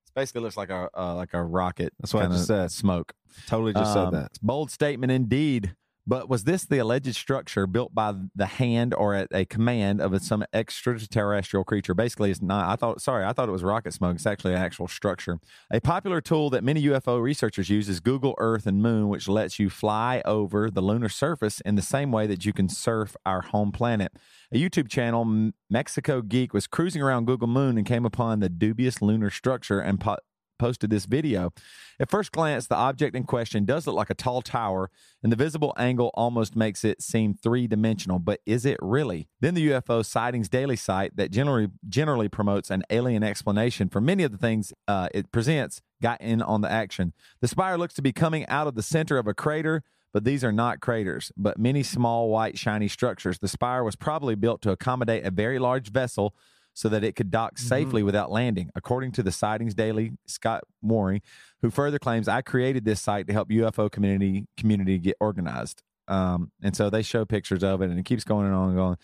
It 0.08 0.14
basically, 0.14 0.40
looks 0.42 0.56
like 0.56 0.70
a 0.70 0.88
uh, 0.96 1.14
like 1.14 1.32
a 1.32 1.42
rocket. 1.42 1.92
That's 2.00 2.12
what 2.12 2.24
I 2.24 2.28
just 2.28 2.46
said. 2.46 2.72
Smoke. 2.72 3.14
Totally 3.46 3.72
just 3.72 3.96
Um, 3.96 4.06
said 4.12 4.20
that. 4.20 4.32
Bold 4.42 4.70
statement 4.70 5.12
indeed. 5.12 5.76
But 6.06 6.28
was 6.28 6.44
this 6.44 6.64
the 6.64 6.78
alleged 6.78 7.14
structure 7.14 7.66
built 7.66 7.94
by 7.94 8.14
the 8.34 8.46
hand 8.46 8.94
or 8.94 9.14
at 9.14 9.28
a 9.32 9.44
command 9.44 10.00
of 10.00 10.20
some 10.22 10.44
extraterrestrial 10.52 11.64
creature? 11.64 11.94
Basically, 11.94 12.30
it's 12.30 12.42
not. 12.42 12.68
I 12.68 12.76
thought, 12.76 13.00
sorry, 13.00 13.24
I 13.24 13.32
thought 13.32 13.48
it 13.48 13.52
was 13.52 13.62
rocket 13.62 13.92
smoke. 13.92 14.16
It's 14.16 14.26
actually 14.26 14.54
an 14.54 14.62
actual 14.62 14.88
structure. 14.88 15.38
A 15.70 15.80
popular 15.80 16.20
tool 16.20 16.50
that 16.50 16.64
many 16.64 16.82
UFO 16.84 17.20
researchers 17.20 17.68
use 17.68 17.88
is 17.88 18.00
Google 18.00 18.34
Earth 18.38 18.66
and 18.66 18.82
Moon, 18.82 19.08
which 19.08 19.28
lets 19.28 19.58
you 19.58 19.70
fly 19.70 20.22
over 20.24 20.70
the 20.70 20.80
lunar 20.80 21.08
surface 21.08 21.60
in 21.60 21.74
the 21.74 21.82
same 21.82 22.10
way 22.10 22.26
that 22.26 22.44
you 22.44 22.52
can 22.52 22.68
surf 22.68 23.16
our 23.26 23.42
home 23.42 23.70
planet. 23.70 24.12
A 24.52 24.56
YouTube 24.56 24.88
channel, 24.88 25.52
Mexico 25.68 26.22
Geek, 26.22 26.52
was 26.52 26.66
cruising 26.66 27.02
around 27.02 27.26
Google 27.26 27.48
Moon 27.48 27.76
and 27.76 27.86
came 27.86 28.04
upon 28.04 28.40
the 28.40 28.48
dubious 28.48 29.00
lunar 29.00 29.30
structure 29.30 29.80
and 29.80 30.00
po- 30.00 30.18
posted 30.60 30.90
this 30.90 31.06
video. 31.06 31.52
At 31.98 32.10
first 32.10 32.32
glance, 32.32 32.66
the 32.66 32.76
object 32.76 33.16
in 33.16 33.24
question 33.24 33.64
does 33.64 33.86
look 33.86 33.96
like 33.96 34.10
a 34.10 34.14
tall 34.14 34.42
tower, 34.42 34.90
and 35.22 35.32
the 35.32 35.36
visible 35.36 35.72
angle 35.78 36.10
almost 36.14 36.54
makes 36.54 36.84
it 36.84 37.02
seem 37.02 37.32
three 37.34 37.66
dimensional. 37.66 38.18
But 38.18 38.40
is 38.44 38.66
it 38.66 38.76
really? 38.82 39.28
Then 39.40 39.54
the 39.54 39.70
UFO 39.70 40.04
Sightings 40.04 40.50
Daily 40.50 40.76
site 40.76 41.16
that 41.16 41.30
generally 41.30 41.68
generally 41.88 42.28
promotes 42.28 42.70
an 42.70 42.82
alien 42.90 43.22
explanation 43.22 43.88
for 43.88 44.02
many 44.02 44.22
of 44.22 44.32
the 44.32 44.38
things 44.38 44.72
uh, 44.86 45.08
it 45.14 45.32
presents 45.32 45.80
got 46.02 46.20
in 46.20 46.42
on 46.42 46.60
the 46.60 46.70
action. 46.70 47.14
The 47.40 47.48
spire 47.48 47.78
looks 47.78 47.94
to 47.94 48.02
be 48.02 48.12
coming 48.12 48.46
out 48.46 48.66
of 48.66 48.74
the 48.74 48.82
center 48.82 49.16
of 49.18 49.26
a 49.26 49.34
crater. 49.34 49.82
But 50.12 50.24
these 50.24 50.42
are 50.42 50.50
not 50.50 50.80
craters, 50.80 51.30
but 51.36 51.56
many 51.56 51.84
small, 51.84 52.30
white, 52.30 52.58
shiny 52.58 52.88
structures. 52.88 53.38
The 53.38 53.46
spire 53.46 53.84
was 53.84 53.94
probably 53.94 54.34
built 54.34 54.60
to 54.62 54.72
accommodate 54.72 55.24
a 55.24 55.30
very 55.30 55.60
large 55.60 55.92
vessel 55.92 56.34
so 56.74 56.88
that 56.88 57.02
it 57.04 57.16
could 57.16 57.30
dock 57.30 57.58
safely 57.58 58.02
without 58.02 58.30
landing. 58.30 58.70
According 58.74 59.12
to 59.12 59.22
the 59.22 59.32
Sightings 59.32 59.74
Daily, 59.74 60.12
Scott 60.26 60.62
Mooring, 60.82 61.20
who 61.62 61.70
further 61.70 61.98
claims 61.98 62.28
I 62.28 62.42
created 62.42 62.84
this 62.84 63.00
site 63.00 63.26
to 63.26 63.32
help 63.32 63.48
UFO 63.50 63.90
community 63.90 64.46
community 64.56 64.98
get 64.98 65.16
organized. 65.20 65.82
Um, 66.08 66.50
and 66.62 66.74
so 66.74 66.90
they 66.90 67.02
show 67.02 67.24
pictures 67.24 67.62
of 67.62 67.82
it, 67.82 67.90
and 67.90 67.98
it 67.98 68.04
keeps 68.04 68.24
going 68.24 68.46
and 68.46 68.54
on 68.54 68.68
and 68.70 68.76
going. 68.76 68.96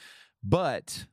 But 0.42 1.06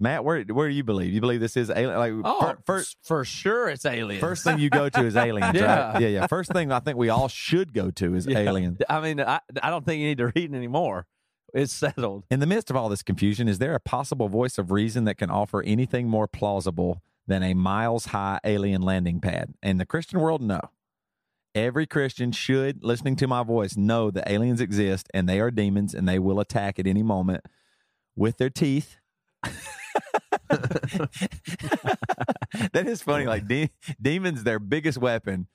Matt, 0.00 0.24
where 0.24 0.42
where 0.42 0.68
do 0.68 0.74
you 0.74 0.84
believe? 0.84 1.12
You 1.12 1.20
believe 1.20 1.40
this 1.40 1.56
is 1.56 1.70
alien? 1.70 1.96
Like 1.98 2.12
Oh, 2.24 2.54
first 2.66 2.96
for 3.02 3.24
sure 3.24 3.68
it's 3.68 3.84
aliens. 3.84 4.20
first 4.20 4.42
thing 4.44 4.58
you 4.58 4.70
go 4.70 4.88
to 4.88 5.04
is 5.04 5.16
aliens, 5.28 5.54
Yeah. 5.54 5.92
right? 5.92 6.02
Yeah, 6.02 6.08
yeah. 6.08 6.26
First 6.26 6.52
thing 6.52 6.72
I 6.72 6.80
think 6.80 6.98
we 6.98 7.08
all 7.10 7.28
should 7.28 7.72
go 7.72 7.90
to 7.92 8.14
is 8.14 8.26
Yeah. 8.26 8.38
alien. 8.40 8.78
I 8.88 9.00
mean, 9.00 9.20
I, 9.20 9.40
I 9.62 9.70
don't 9.70 9.84
think 9.86 10.00
you 10.00 10.08
need 10.08 10.18
to 10.18 10.32
read 10.34 10.52
anymore. 10.54 11.06
It's 11.54 11.72
settled. 11.72 12.24
In 12.32 12.40
the 12.40 12.46
midst 12.46 12.68
of 12.68 12.76
all 12.76 12.88
this 12.88 13.04
confusion, 13.04 13.46
is 13.46 13.60
there 13.60 13.76
a 13.76 13.80
possible 13.80 14.28
voice 14.28 14.58
of 14.58 14.72
reason 14.72 15.04
that 15.04 15.14
can 15.14 15.30
offer 15.30 15.62
anything 15.62 16.08
more 16.08 16.26
plausible 16.26 17.00
than 17.28 17.44
a 17.44 17.54
miles 17.54 18.06
high 18.06 18.40
alien 18.44 18.82
landing 18.82 19.20
pad? 19.20 19.54
In 19.62 19.78
the 19.78 19.86
Christian 19.86 20.18
world, 20.18 20.42
no. 20.42 20.60
Every 21.54 21.86
Christian 21.86 22.32
should, 22.32 22.82
listening 22.82 23.14
to 23.16 23.28
my 23.28 23.44
voice, 23.44 23.76
know 23.76 24.10
that 24.10 24.28
aliens 24.28 24.60
exist 24.60 25.06
and 25.14 25.28
they 25.28 25.38
are 25.38 25.52
demons 25.52 25.94
and 25.94 26.08
they 26.08 26.18
will 26.18 26.40
attack 26.40 26.80
at 26.80 26.88
any 26.88 27.04
moment 27.04 27.44
with 28.16 28.38
their 28.38 28.50
teeth. 28.50 28.96
that 30.48 31.08
is 32.74 33.00
funny. 33.00 33.26
Like 33.26 33.46
de- 33.46 33.70
demons, 34.02 34.42
their 34.42 34.58
biggest 34.58 34.98
weapon, 34.98 35.46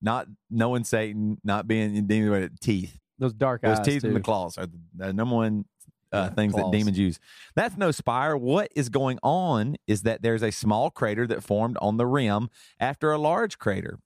not 0.00 0.28
knowing 0.48 0.84
Satan, 0.84 1.38
not 1.42 1.66
being 1.66 2.06
demon, 2.06 2.30
but 2.30 2.60
teeth. 2.60 2.99
Those 3.20 3.34
dark 3.34 3.62
eyes. 3.62 3.70
Those 3.70 3.78
eyes. 3.78 3.84
teeth 3.86 4.04
and 4.04 4.16
the 4.16 4.20
too. 4.20 4.24
claws 4.24 4.58
are 4.58 4.66
the, 4.96 5.12
number 5.12 5.36
one 5.36 5.64
uh, 6.12 6.28
Yeah, 6.30 6.34
things 6.34 6.54
claws. 6.54 6.72
that 6.72 6.76
demons 6.76 6.98
use. 6.98 7.20
That's 7.54 7.76
no 7.76 7.92
spire. 7.92 8.36
What 8.36 8.70
is 8.74 8.88
going 8.88 9.18
on 9.22 9.76
is 9.86 10.02
that 10.02 10.22
there's 10.22 10.42
a 10.42 10.50
small 10.50 10.90
crater 10.90 11.26
that 11.28 11.44
formed 11.44 11.76
on 11.80 11.96
the 11.98 12.06
rim 12.06 12.48
after 12.80 13.12
a 13.12 13.18
large 13.18 13.58
crater. 13.58 13.98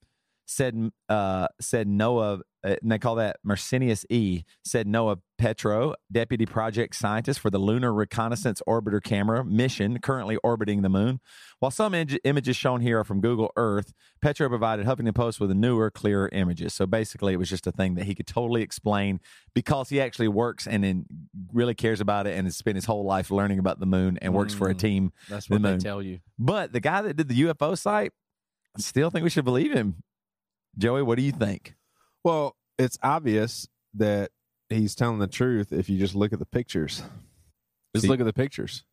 Said 0.45 0.91
uh, 1.09 1.47
said 1.59 1.87
Noah, 1.87 2.41
and 2.65 2.91
they 2.91 2.97
call 2.99 3.15
that 3.15 3.37
Mersenius 3.43 4.05
E. 4.09 4.43
Said 4.63 4.87
Noah 4.87 5.17
Petro, 5.37 5.93
deputy 6.11 6.45
project 6.45 6.95
scientist 6.95 7.39
for 7.39 7.49
the 7.49 7.57
Lunar 7.59 7.93
Reconnaissance 7.93 8.61
Orbiter 8.67 9.03
Camera 9.03 9.43
mission 9.43 9.99
currently 9.99 10.37
orbiting 10.37 10.81
the 10.81 10.89
moon. 10.89 11.19
While 11.59 11.71
some 11.71 11.93
imag- 11.93 12.17
images 12.23 12.55
shown 12.55 12.81
here 12.81 12.99
are 12.99 13.03
from 13.03 13.21
Google 13.21 13.51
Earth, 13.57 13.93
Petro 14.21 14.47
provided 14.49 14.85
Huffington 14.85 15.13
Post 15.13 15.39
with 15.39 15.51
newer, 15.51 15.91
clearer 15.91 16.29
images. 16.31 16.73
So 16.73 16.85
basically, 16.85 17.33
it 17.33 17.37
was 17.37 17.49
just 17.49 17.67
a 17.67 17.71
thing 17.71 17.95
that 17.95 18.05
he 18.05 18.15
could 18.15 18.27
totally 18.27 18.61
explain 18.61 19.19
because 19.53 19.89
he 19.89 19.99
actually 20.01 20.29
works 20.29 20.65
and 20.67 20.83
then 20.83 21.05
really 21.53 21.75
cares 21.75 22.01
about 22.01 22.27
it 22.27 22.37
and 22.37 22.47
has 22.47 22.55
spent 22.57 22.75
his 22.75 22.85
whole 22.85 23.05
life 23.05 23.29
learning 23.29 23.59
about 23.59 23.79
the 23.79 23.85
moon 23.85 24.17
and 24.21 24.33
works 24.33 24.53
for 24.53 24.69
a 24.69 24.73
Mm. 24.73 24.79
team. 24.79 25.13
That's 25.29 25.47
the 25.47 25.55
what 25.55 25.61
they 25.63 25.69
moon. 25.71 25.79
tell 25.79 26.01
you. 26.01 26.19
But 26.39 26.71
the 26.73 26.79
guy 26.79 27.01
that 27.01 27.15
did 27.17 27.27
the 27.27 27.35
UFO 27.41 27.75
site, 27.77 28.11
I 28.77 28.81
still 28.81 29.09
think 29.09 29.23
we 29.23 29.29
should 29.29 29.45
believe 29.45 29.73
him. 29.73 30.03
Joey, 30.77 31.03
what 31.03 31.17
do 31.17 31.23
you 31.23 31.31
think? 31.31 31.75
Well, 32.25 32.55
it's 32.79 32.97
obvious 33.03 33.67
that 33.93 34.31
he's 34.69 34.95
telling 34.95 35.19
the 35.19 35.27
truth 35.27 35.71
if 35.71 35.87
you 35.89 35.97
just 35.99 36.15
look 36.15 36.33
at 36.33 36.39
the 36.39 36.45
pictures. 36.45 37.03
Just 37.95 38.01
See- 38.03 38.09
look 38.09 38.19
at 38.19 38.25
the 38.25 38.33
pictures. 38.33 38.83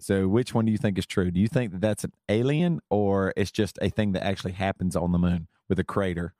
So, 0.00 0.28
which 0.28 0.52
one 0.52 0.66
do 0.66 0.72
you 0.72 0.76
think 0.76 0.98
is 0.98 1.06
true? 1.06 1.30
Do 1.30 1.40
you 1.40 1.48
think 1.48 1.72
that 1.72 1.80
that's 1.80 2.04
an 2.04 2.12
alien 2.28 2.80
or 2.90 3.32
it's 3.38 3.50
just 3.50 3.78
a 3.80 3.88
thing 3.88 4.12
that 4.12 4.22
actually 4.24 4.52
happens 4.52 4.96
on 4.96 5.12
the 5.12 5.18
moon 5.18 5.48
with 5.68 5.78
a 5.78 5.84
crater? 5.84 6.34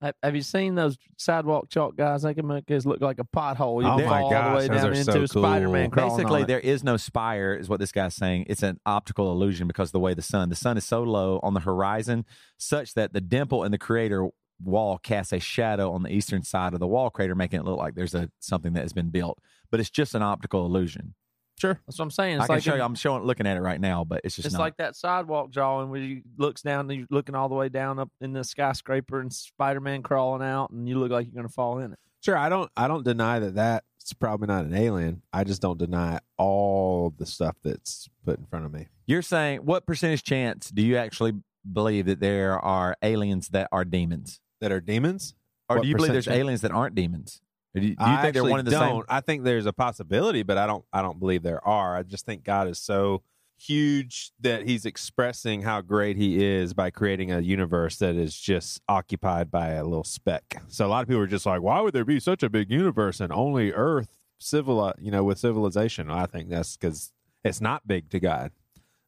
Have- 0.00 0.14
Have 0.22 0.34
you 0.34 0.40
seen 0.42 0.74
those 0.74 0.96
sidewalk 1.18 1.68
chalk 1.68 1.96
guys? 1.96 2.22
They 2.22 2.32
can 2.32 2.46
make 2.46 2.70
us 2.70 2.86
look 2.86 3.02
like 3.02 3.18
a 3.18 3.24
pothole. 3.24 3.82
You 3.82 3.88
Oh 3.88 3.98
fall 3.98 4.08
my 4.08 4.22
all 4.22 4.30
gosh, 4.30 4.50
the 4.52 4.56
way 4.56 4.68
those 4.68 4.76
down 4.82 4.86
are 4.86 4.92
into 4.94 5.12
so 5.12 5.22
a 5.22 5.28
Spider-Man 5.28 5.90
cool. 5.90 6.08
Basically, 6.08 6.36
on 6.36 6.42
it. 6.42 6.46
there 6.48 6.60
is 6.60 6.82
no 6.82 6.96
spire, 6.96 7.52
is 7.54 7.68
what 7.68 7.78
this 7.80 7.92
guy's 7.92 8.14
saying. 8.14 8.46
It's 8.48 8.62
an 8.62 8.80
optical 8.86 9.30
illusion 9.32 9.66
because 9.66 9.88
of 9.90 9.92
the 9.92 10.00
way 10.00 10.14
the 10.14 10.22
sun, 10.22 10.48
the 10.48 10.56
sun 10.56 10.78
is 10.78 10.84
so 10.84 11.02
low 11.02 11.40
on 11.42 11.52
the 11.52 11.60
horizon, 11.60 12.24
such 12.56 12.94
that 12.94 13.12
the 13.12 13.20
dimple 13.20 13.64
in 13.64 13.70
the 13.72 13.78
crater 13.78 14.28
wall 14.64 14.98
casts 14.98 15.32
a 15.32 15.38
shadow 15.38 15.92
on 15.92 16.02
the 16.02 16.10
eastern 16.10 16.42
side 16.42 16.74
of 16.74 16.80
the 16.80 16.86
wall 16.86 17.10
crater, 17.10 17.34
making 17.34 17.60
it 17.60 17.64
look 17.64 17.78
like 17.78 17.94
there's 17.94 18.14
a 18.14 18.30
something 18.40 18.72
that 18.74 18.82
has 18.82 18.92
been 18.92 19.10
built. 19.10 19.38
But 19.70 19.80
it's 19.80 19.90
just 19.90 20.14
an 20.14 20.22
optical 20.22 20.66
illusion. 20.66 21.14
Sure. 21.58 21.80
That's 21.86 21.98
what 21.98 22.04
I'm 22.04 22.10
saying. 22.10 22.36
It's 22.36 22.44
I 22.44 22.46
can 22.46 22.54
like 22.56 22.62
show 22.64 22.74
you. 22.74 22.82
I'm 22.82 22.94
showing, 22.94 23.22
looking 23.22 23.46
at 23.46 23.56
it 23.56 23.60
right 23.60 23.80
now, 23.80 24.04
but 24.04 24.22
it's 24.24 24.34
just 24.36 24.46
it's 24.46 24.54
not. 24.54 24.60
like 24.60 24.76
that 24.78 24.96
sidewalk 24.96 25.52
drawing 25.52 25.88
where 25.88 26.00
you 26.00 26.22
looks 26.36 26.62
down, 26.62 26.90
and 26.90 26.98
you're 26.98 27.06
looking 27.10 27.34
all 27.34 27.48
the 27.48 27.54
way 27.54 27.68
down 27.68 27.98
up 27.98 28.10
in 28.20 28.32
the 28.32 28.42
skyscraper, 28.42 29.20
and 29.20 29.32
Spider-Man 29.32 30.02
crawling 30.02 30.42
out, 30.42 30.70
and 30.70 30.88
you 30.88 30.98
look 30.98 31.10
like 31.10 31.26
you're 31.26 31.34
going 31.34 31.46
to 31.46 31.52
fall 31.52 31.78
in 31.78 31.92
it. 31.92 31.98
Sure. 32.24 32.36
I 32.36 32.48
don't 32.48 32.70
I 32.76 32.88
don't 32.88 33.04
deny 33.04 33.38
that 33.38 33.54
that's 33.54 34.14
probably 34.18 34.46
not 34.46 34.64
an 34.64 34.74
alien. 34.74 35.22
I 35.32 35.44
just 35.44 35.60
don't 35.60 35.78
deny 35.78 36.20
all 36.38 37.14
the 37.16 37.26
stuff 37.26 37.56
that's 37.62 38.08
put 38.24 38.38
in 38.38 38.46
front 38.46 38.64
of 38.64 38.72
me. 38.72 38.88
You're 39.06 39.22
saying 39.22 39.60
what 39.60 39.86
percentage 39.86 40.22
chance 40.22 40.70
do 40.70 40.82
you 40.82 40.96
actually 40.96 41.34
believe 41.70 42.06
that 42.06 42.20
there 42.20 42.58
are 42.58 42.96
aliens 43.02 43.48
that 43.48 43.68
are 43.72 43.84
demons, 43.84 44.40
That 44.64 44.72
are 44.72 44.80
demons? 44.80 45.34
or 45.68 45.80
do 45.80 45.86
you 45.88 45.94
believe 45.94 46.12
there's 46.12 46.26
aliens 46.26 46.62
that 46.62 46.70
aren't 46.70 46.94
demons? 46.94 47.42
Or 47.74 47.82
do 47.82 47.86
you, 47.88 47.96
do 47.96 48.02
you 48.02 48.10
I 48.10 48.22
think 48.22 48.32
they're 48.32 48.44
one 48.44 48.60
of 48.60 48.64
the 48.64 48.70
don't. 48.70 49.00
same? 49.00 49.02
I 49.10 49.20
think 49.20 49.44
there's 49.44 49.66
a 49.66 49.74
possibility, 49.74 50.42
but 50.42 50.56
I 50.56 50.66
don't. 50.66 50.86
I 50.90 51.02
don't 51.02 51.20
believe 51.20 51.42
there 51.42 51.62
are. 51.68 51.98
I 51.98 52.02
just 52.02 52.24
think 52.24 52.44
God 52.44 52.66
is 52.66 52.78
so 52.78 53.20
huge 53.58 54.32
that 54.40 54.66
He's 54.66 54.86
expressing 54.86 55.60
how 55.60 55.82
great 55.82 56.16
He 56.16 56.42
is 56.42 56.72
by 56.72 56.88
creating 56.88 57.30
a 57.30 57.40
universe 57.40 57.98
that 57.98 58.14
is 58.14 58.34
just 58.34 58.80
occupied 58.88 59.50
by 59.50 59.72
a 59.72 59.84
little 59.84 60.02
speck. 60.02 60.62
So 60.68 60.86
a 60.86 60.88
lot 60.88 61.02
of 61.02 61.08
people 61.08 61.22
are 61.22 61.26
just 61.26 61.44
like, 61.44 61.60
"Why 61.60 61.82
would 61.82 61.92
there 61.92 62.06
be 62.06 62.20
such 62.20 62.42
a 62.42 62.48
big 62.48 62.70
universe 62.70 63.20
and 63.20 63.30
only 63.30 63.70
Earth 63.70 64.16
civil? 64.38 64.94
You 64.98 65.10
know, 65.10 65.24
with 65.24 65.38
civilization?" 65.38 66.10
I 66.10 66.24
think 66.24 66.48
that's 66.48 66.78
because 66.78 67.12
it's 67.44 67.60
not 67.60 67.86
big 67.86 68.08
to 68.10 68.18
God. 68.18 68.52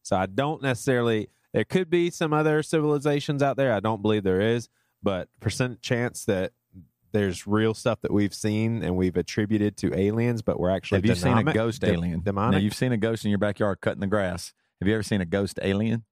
So 0.02 0.16
I 0.16 0.26
don't 0.26 0.60
necessarily. 0.60 1.30
There 1.54 1.64
could 1.64 1.88
be 1.88 2.10
some 2.10 2.34
other 2.34 2.62
civilizations 2.62 3.42
out 3.42 3.56
there. 3.56 3.72
I 3.72 3.80
don't 3.80 4.02
believe 4.02 4.24
there 4.24 4.42
is, 4.42 4.68
but 5.06 5.28
percent 5.38 5.80
chance 5.82 6.24
that 6.24 6.50
there's 7.12 7.46
real 7.46 7.74
stuff 7.74 8.00
that 8.00 8.12
we've 8.12 8.34
seen 8.34 8.82
and 8.82 8.96
we've 8.96 9.16
attributed 9.16 9.76
to 9.76 9.96
aliens, 9.96 10.42
but 10.42 10.58
we're 10.58 10.68
actually 10.68 10.98
Have 10.98 11.06
you 11.06 11.14
seen 11.14 11.32
a 11.32 11.36
demonic- 11.36 11.54
ghost 11.54 11.80
de- 11.82 11.92
alien? 11.92 12.20
Demonic. 12.22 12.52
Now 12.52 12.58
you've 12.58 12.74
seen 12.74 12.90
a 12.90 12.96
ghost 12.96 13.24
in 13.24 13.30
your 13.30 13.38
backyard 13.38 13.78
cutting 13.80 14.00
the 14.00 14.08
grass. 14.08 14.52
Have 14.80 14.88
you 14.88 14.94
ever 14.94 15.04
seen 15.04 15.20
a 15.20 15.24
ghost 15.24 15.60
alien? 15.62 16.04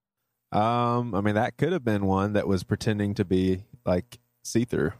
um, 0.52 1.12
I 1.14 1.20
mean, 1.20 1.34
that 1.34 1.56
could 1.56 1.72
have 1.72 1.84
been 1.84 2.06
one 2.06 2.34
that 2.34 2.46
was 2.46 2.62
pretending 2.62 3.14
to 3.14 3.24
be 3.24 3.64
like 3.84 4.20
see 4.44 4.64
through, 4.64 4.92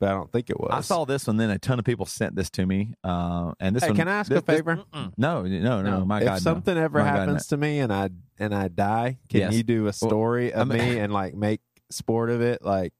but 0.00 0.08
I 0.08 0.12
don't 0.12 0.32
think 0.32 0.50
it 0.50 0.58
was. 0.58 0.70
I 0.72 0.80
saw 0.80 1.04
this 1.04 1.28
one. 1.28 1.36
Then 1.36 1.50
a 1.50 1.58
ton 1.60 1.78
of 1.78 1.84
people 1.84 2.04
sent 2.06 2.34
this 2.34 2.50
to 2.50 2.66
me. 2.66 2.94
Uh, 3.04 3.52
and 3.60 3.76
this 3.76 3.84
Hey, 3.84 3.90
one. 3.90 3.96
can 3.96 4.08
I 4.08 4.14
ask 4.18 4.28
this- 4.28 4.40
a 4.40 4.42
favor? 4.42 4.82
Mm-mm. 4.92 5.12
No, 5.16 5.42
no, 5.42 5.82
no, 5.82 6.04
My 6.04 6.18
if 6.18 6.24
God, 6.24 6.32
no. 6.34 6.38
something 6.40 6.76
ever 6.76 6.98
My 6.98 7.04
God, 7.04 7.12
no. 7.14 7.18
happens 7.20 7.46
to 7.46 7.56
me 7.56 7.78
and 7.78 7.92
I 7.92 8.10
and 8.40 8.52
I 8.52 8.66
die, 8.68 9.18
can 9.28 9.40
Yes. 9.40 9.54
you 9.54 9.62
do 9.62 9.86
a 9.86 9.92
story 9.92 10.52
I 10.52 10.62
of 10.62 10.68
mean- 10.68 10.78
me 10.78 10.98
and 10.98 11.12
like 11.12 11.34
make 11.36 11.60
sport 11.90 12.28
of 12.30 12.40
it? 12.40 12.62
Like, 12.64 12.92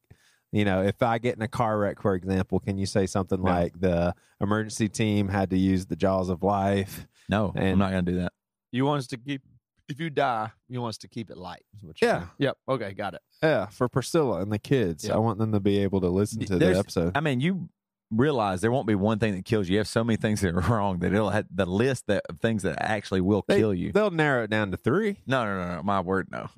you 0.52 0.64
know, 0.64 0.82
if 0.82 1.02
I 1.02 1.18
get 1.18 1.36
in 1.36 1.42
a 1.42 1.48
car 1.48 1.78
wreck, 1.78 2.00
for 2.00 2.14
example, 2.14 2.58
can 2.60 2.78
you 2.78 2.86
say 2.86 3.06
something 3.06 3.42
No. 3.42 3.50
like 3.50 3.78
the 3.78 4.14
emergency 4.40 4.88
team 4.88 5.28
had 5.28 5.50
to 5.50 5.58
use 5.58 5.86
the 5.86 5.96
jaws 5.96 6.28
of 6.28 6.42
life? 6.42 7.06
No, 7.28 7.52
I'm 7.54 7.78
not 7.78 7.90
going 7.90 8.04
to 8.06 8.12
do 8.12 8.18
that. 8.20 8.32
You 8.72 8.84
want 8.86 9.00
us 9.00 9.06
to 9.08 9.16
keep, 9.18 9.42
if 9.88 10.00
you 10.00 10.08
die, 10.10 10.50
you 10.68 10.80
want 10.80 10.90
us 10.90 10.98
to 10.98 11.08
keep 11.08 11.30
it 11.30 11.36
light. 11.36 11.62
Is 11.76 11.84
what 11.84 12.00
Yeah. 12.00 12.18
saying. 12.20 12.30
Yep. 12.38 12.58
Okay. 12.68 12.92
Got 12.94 13.14
it. 13.14 13.20
Yeah, 13.42 13.66
for 13.66 13.88
Priscilla 13.88 14.40
and 14.40 14.50
the 14.52 14.58
kids. 14.58 15.04
Yeah. 15.06 15.14
I 15.14 15.18
want 15.18 15.38
them 15.38 15.52
to 15.52 15.60
be 15.60 15.78
able 15.78 16.00
to 16.00 16.08
listen 16.08 16.40
to 16.46 16.58
the 16.58 16.76
episode. 16.78 17.12
I 17.14 17.20
mean, 17.20 17.40
you 17.40 17.68
realize 18.10 18.62
there 18.62 18.72
won't 18.72 18.86
be 18.86 18.94
one 18.94 19.18
thing 19.18 19.34
that 19.34 19.44
kills 19.44 19.68
you. 19.68 19.74
You 19.74 19.78
have 19.80 19.88
so 19.88 20.02
many 20.02 20.16
things 20.16 20.40
that 20.40 20.54
are 20.54 20.60
wrong 20.74 20.98
that 21.00 21.12
it'll 21.12 21.28
have 21.30 21.44
the 21.54 21.66
list 21.66 22.06
that 22.06 22.24
of 22.30 22.40
things 22.40 22.62
that 22.62 22.80
actually 22.80 23.20
will 23.20 23.44
They- 23.46 23.58
kill 23.58 23.74
you. 23.74 23.92
They'll 23.92 24.10
narrow 24.10 24.44
it 24.44 24.50
down 24.50 24.70
to 24.70 24.76
three. 24.78 25.18
No, 25.26 25.44
no, 25.44 25.58
no, 25.66 25.76
no. 25.76 25.82
My 25.82 26.00
word, 26.00 26.28
no. 26.30 26.48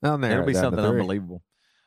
They'll 0.00 0.18
narrow 0.18 0.34
It'll 0.34 0.46
be 0.46 0.52
down 0.52 0.62
something 0.62 0.84
unbelievable. 0.84 1.42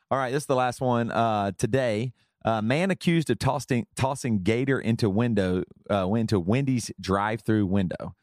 All 0.08 0.18
right, 0.18 0.30
this 0.30 0.44
is 0.44 0.46
the 0.46 0.54
last 0.54 0.80
one 0.80 1.10
uh, 1.10 1.50
today. 1.58 2.12
Uh, 2.44 2.62
man 2.62 2.92
accused 2.92 3.28
of 3.28 3.40
tossing 3.40 3.88
tossing 3.96 4.44
gator 4.44 4.78
into 4.78 5.10
window 5.10 5.64
uh, 5.90 6.08
into 6.14 6.38
Wendy's 6.38 6.92
drive-through 7.00 7.66
window. 7.66 8.14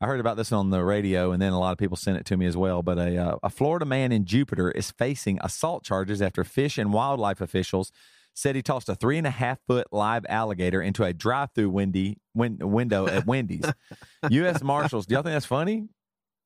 I 0.00 0.06
heard 0.06 0.18
about 0.18 0.36
this 0.36 0.50
on 0.50 0.70
the 0.70 0.82
radio, 0.82 1.30
and 1.30 1.40
then 1.40 1.52
a 1.52 1.60
lot 1.60 1.70
of 1.70 1.78
people 1.78 1.96
sent 1.96 2.16
it 2.16 2.26
to 2.26 2.36
me 2.36 2.46
as 2.46 2.56
well. 2.56 2.82
But 2.82 2.98
a 2.98 3.16
uh, 3.16 3.36
a 3.44 3.50
Florida 3.50 3.84
man 3.84 4.10
in 4.10 4.24
Jupiter 4.24 4.72
is 4.72 4.90
facing 4.90 5.38
assault 5.40 5.84
charges 5.84 6.20
after 6.20 6.42
fish 6.42 6.78
and 6.78 6.92
wildlife 6.92 7.40
officials 7.40 7.92
said 8.34 8.56
he 8.56 8.62
tossed 8.62 8.88
a 8.88 8.96
three 8.96 9.18
and 9.18 9.26
a 9.26 9.30
half 9.30 9.58
foot 9.68 9.86
live 9.92 10.26
alligator 10.28 10.82
into 10.82 11.04
a 11.04 11.12
drive-through 11.12 11.70
windy 11.70 12.18
win, 12.34 12.58
window 12.60 13.06
at 13.06 13.24
Wendy's. 13.26 13.70
U.S. 14.30 14.64
Marshals. 14.64 15.06
Do 15.06 15.14
y'all 15.14 15.22
think 15.22 15.34
that's 15.34 15.46
funny? 15.46 15.88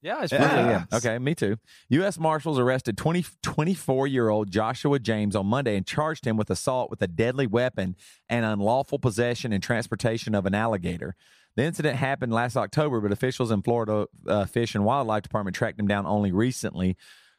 Yeah, 0.05 0.23
it's 0.23 0.33
Yeah, 0.33 0.49
pretty. 0.49 0.69
yeah. 0.69 0.85
Okay, 0.93 1.19
me 1.19 1.35
too. 1.35 1.57
U.S. 1.89 2.19
Marshals 2.19 2.59
arrested 2.59 2.99
20, 2.99 3.25
24 3.43 4.07
year 4.07 4.29
old 4.29 4.51
Joshua 4.51 4.99
James 4.99 5.35
on 5.35 5.47
Monday 5.47 5.77
and 5.79 5.87
charged 5.87 6.27
him 6.27 6.37
with 6.37 6.51
assault 6.51 6.91
with 6.91 7.01
a 7.01 7.07
deadly 7.09 7.47
weapon 7.47 7.97
and 8.29 8.45
unlawful 8.45 8.99
possession 8.99 9.51
and 9.51 9.63
transportation 9.63 10.35
of 10.35 10.45
an 10.45 10.55
alligator. 10.55 11.17
The 11.57 11.63
incident 11.63 11.97
happened 11.97 12.35
last 12.35 12.55
October, 12.57 13.01
but 13.01 13.13
officials 13.13 13.51
in 13.51 13.63
Florida 13.63 14.07
uh, 14.29 14.45
Fish 14.45 14.75
and 14.75 14.85
Wildlife 14.85 15.23
Department 15.23 15.57
tracked 15.57 15.81
him 15.81 15.87
down 15.87 16.05
only 16.05 16.33
recently. 16.33 16.97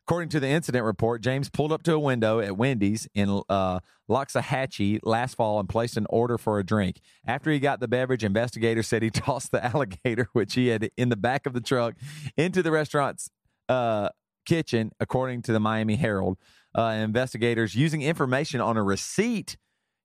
According 0.07 0.29
to 0.29 0.39
the 0.39 0.47
incident 0.47 0.85
report, 0.85 1.23
James 1.23 1.49
pulled 1.49 1.71
up 1.71 1.81
to 1.83 1.93
a 1.93 1.99
window 1.99 2.39
at 2.39 2.55
Wendy's 2.55 3.07
in 3.15 3.41
uh, 3.49 3.79
Loxahatchee 4.07 4.99
last 5.01 5.33
fall 5.33 5.59
and 5.59 5.67
placed 5.67 5.97
an 5.97 6.05
order 6.11 6.37
for 6.37 6.59
a 6.59 6.63
drink. 6.63 7.01
After 7.25 7.49
he 7.49 7.57
got 7.57 7.79
the 7.79 7.87
beverage, 7.87 8.23
investigators 8.23 8.87
said 8.87 9.01
he 9.01 9.09
tossed 9.11 9.51
the 9.51 9.65
alligator, 9.65 10.27
which 10.33 10.53
he 10.53 10.67
had 10.67 10.91
in 10.95 11.09
the 11.09 11.15
back 11.15 11.47
of 11.47 11.53
the 11.53 11.61
truck, 11.61 11.95
into 12.37 12.61
the 12.61 12.69
restaurant's 12.69 13.31
uh, 13.67 14.09
kitchen, 14.45 14.91
according 14.99 15.41
to 15.41 15.51
the 15.51 15.59
Miami 15.59 15.95
Herald. 15.95 16.37
Uh, 16.77 16.97
investigators, 16.99 17.73
using 17.73 18.03
information 18.03 18.61
on 18.61 18.77
a 18.77 18.83
receipt 18.83 19.57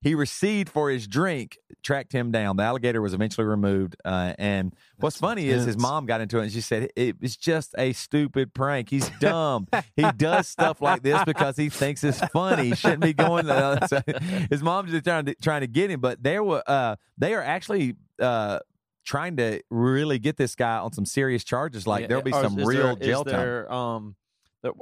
he 0.02 0.14
received 0.14 0.70
for 0.70 0.90
his 0.90 1.06
drink, 1.06 1.58
tracked 1.82 2.12
him 2.12 2.30
down. 2.30 2.56
The 2.56 2.62
alligator 2.62 3.02
was 3.02 3.12
eventually 3.12 3.46
removed. 3.46 3.96
Uh, 4.04 4.34
and 4.38 4.74
what's 4.98 5.18
funny 5.18 5.48
is 5.48 5.66
his 5.66 5.76
mom 5.76 6.06
got 6.06 6.20
into 6.20 6.38
it 6.38 6.44
and 6.44 6.52
she 6.52 6.62
said 6.62 6.90
it 6.96 7.20
was 7.20 7.36
just 7.36 7.74
a 7.76 7.92
stupid 7.92 8.54
prank. 8.54 8.88
He's 8.88 9.10
dumb. 9.20 9.68
he 9.96 10.10
does 10.16 10.48
stuff 10.48 10.80
like 10.80 11.02
this 11.02 11.22
because 11.24 11.56
he 11.56 11.68
thinks 11.68 12.02
it's 12.02 12.20
funny. 12.28 12.68
He 12.70 12.74
shouldn't 12.74 13.02
be 13.02 13.12
going. 13.12 13.46
To, 13.46 13.86
so 13.88 14.00
his 14.50 14.62
mom's 14.62 14.90
just 14.90 15.04
trying 15.04 15.26
to 15.26 15.34
trying 15.34 15.60
to 15.60 15.66
get 15.66 15.90
him, 15.90 16.00
but 16.00 16.22
there 16.22 16.42
were 16.42 16.62
uh, 16.66 16.96
they 17.18 17.34
are 17.34 17.42
actually. 17.42 17.96
Uh, 18.18 18.60
Trying 19.02 19.38
to 19.38 19.62
really 19.70 20.18
get 20.18 20.36
this 20.36 20.54
guy 20.54 20.76
on 20.76 20.92
some 20.92 21.06
serious 21.06 21.42
charges, 21.42 21.86
like 21.86 22.02
Yeah, 22.02 22.06
there'll 22.08 22.22
be 22.22 22.32
some 22.32 22.58
is 22.58 22.66
real 22.66 22.94
there, 22.94 22.96
jail 22.96 23.22
is 23.22 23.32
time. 23.32 23.72
Um, 23.72 24.14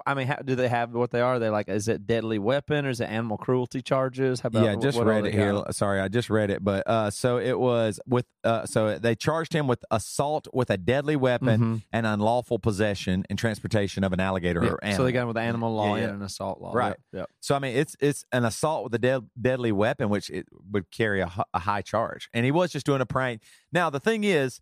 I 0.06 0.14
mean, 0.14 0.26
how, 0.26 0.36
do 0.36 0.56
they 0.56 0.66
have 0.68 0.92
what 0.92 1.10
they 1.12 1.20
are? 1.20 1.38
They 1.38 1.50
like, 1.50 1.68
is 1.68 1.86
it 1.86 2.06
deadly 2.06 2.38
weapon 2.38 2.84
or 2.84 2.90
is 2.90 3.00
it 3.00 3.05
animal 3.09 3.36
cruelty 3.36 3.80
charges? 3.80 4.40
How 4.40 4.48
about 4.48 4.64
yeah, 4.64 4.72
I 4.72 4.76
just 4.76 4.98
read 4.98 5.24
it 5.24 5.32
here. 5.32 5.52
got? 5.52 5.74
Sorry, 5.74 6.00
I 6.00 6.09
just 6.09 6.30
read 6.30 6.50
it, 6.50 6.64
but 6.64 6.82
uh, 6.88 7.10
so 7.10 7.38
it 7.38 7.59
was 7.59 8.00
with 8.06 8.26
uh, 8.42 8.66
so 8.66 8.98
they 8.98 9.14
charged 9.14 9.52
him 9.52 9.66
with 9.68 9.84
assault 9.90 10.48
with 10.52 10.70
a 10.70 10.76
deadly 10.76 11.14
weapon 11.16 11.60
Mhm. 11.60 11.82
and 11.92 12.06
unlawful 12.06 12.59
possession 12.59 13.24
and 13.30 13.38
transportation 13.38 14.02
of 14.02 14.12
an 14.12 14.18
alligator 14.20 14.64
Yeah, 14.64 14.70
or 14.70 14.84
animal. 14.84 14.96
So 14.98 15.05
they 15.05 15.12
got 15.12 15.22
him 15.22 15.28
with 15.28 15.36
animal 15.36 15.72
law 15.74 15.94
Yeah, 15.94 16.00
yeah. 16.02 16.09
and 16.09 16.16
an 16.16 16.22
assault 16.22 16.60
law. 16.60 16.72
Right. 16.74 16.88
Yep, 16.88 16.98
yep. 17.12 17.30
So 17.40 17.55
I 17.55 17.59
mean, 17.60 17.76
it's 17.76 17.94
it's 18.00 18.24
an 18.32 18.44
assault 18.44 18.84
with 18.84 18.94
a 18.94 18.98
dead, 18.98 19.28
deadly 19.40 19.70
weapon, 19.70 20.09
which 20.09 20.28
it 20.30 20.46
would 20.72 20.90
carry 20.90 21.20
a, 21.20 21.30
a 21.55 21.59
high 21.60 21.82
charge, 21.82 22.28
and 22.34 22.44
he 22.44 22.50
was 22.50 22.72
just 22.72 22.84
doing 22.86 23.00
a 23.00 23.06
prank. 23.06 23.42
Now 23.72 23.90
the 23.90 24.00
thing 24.00 24.24
is, 24.24 24.60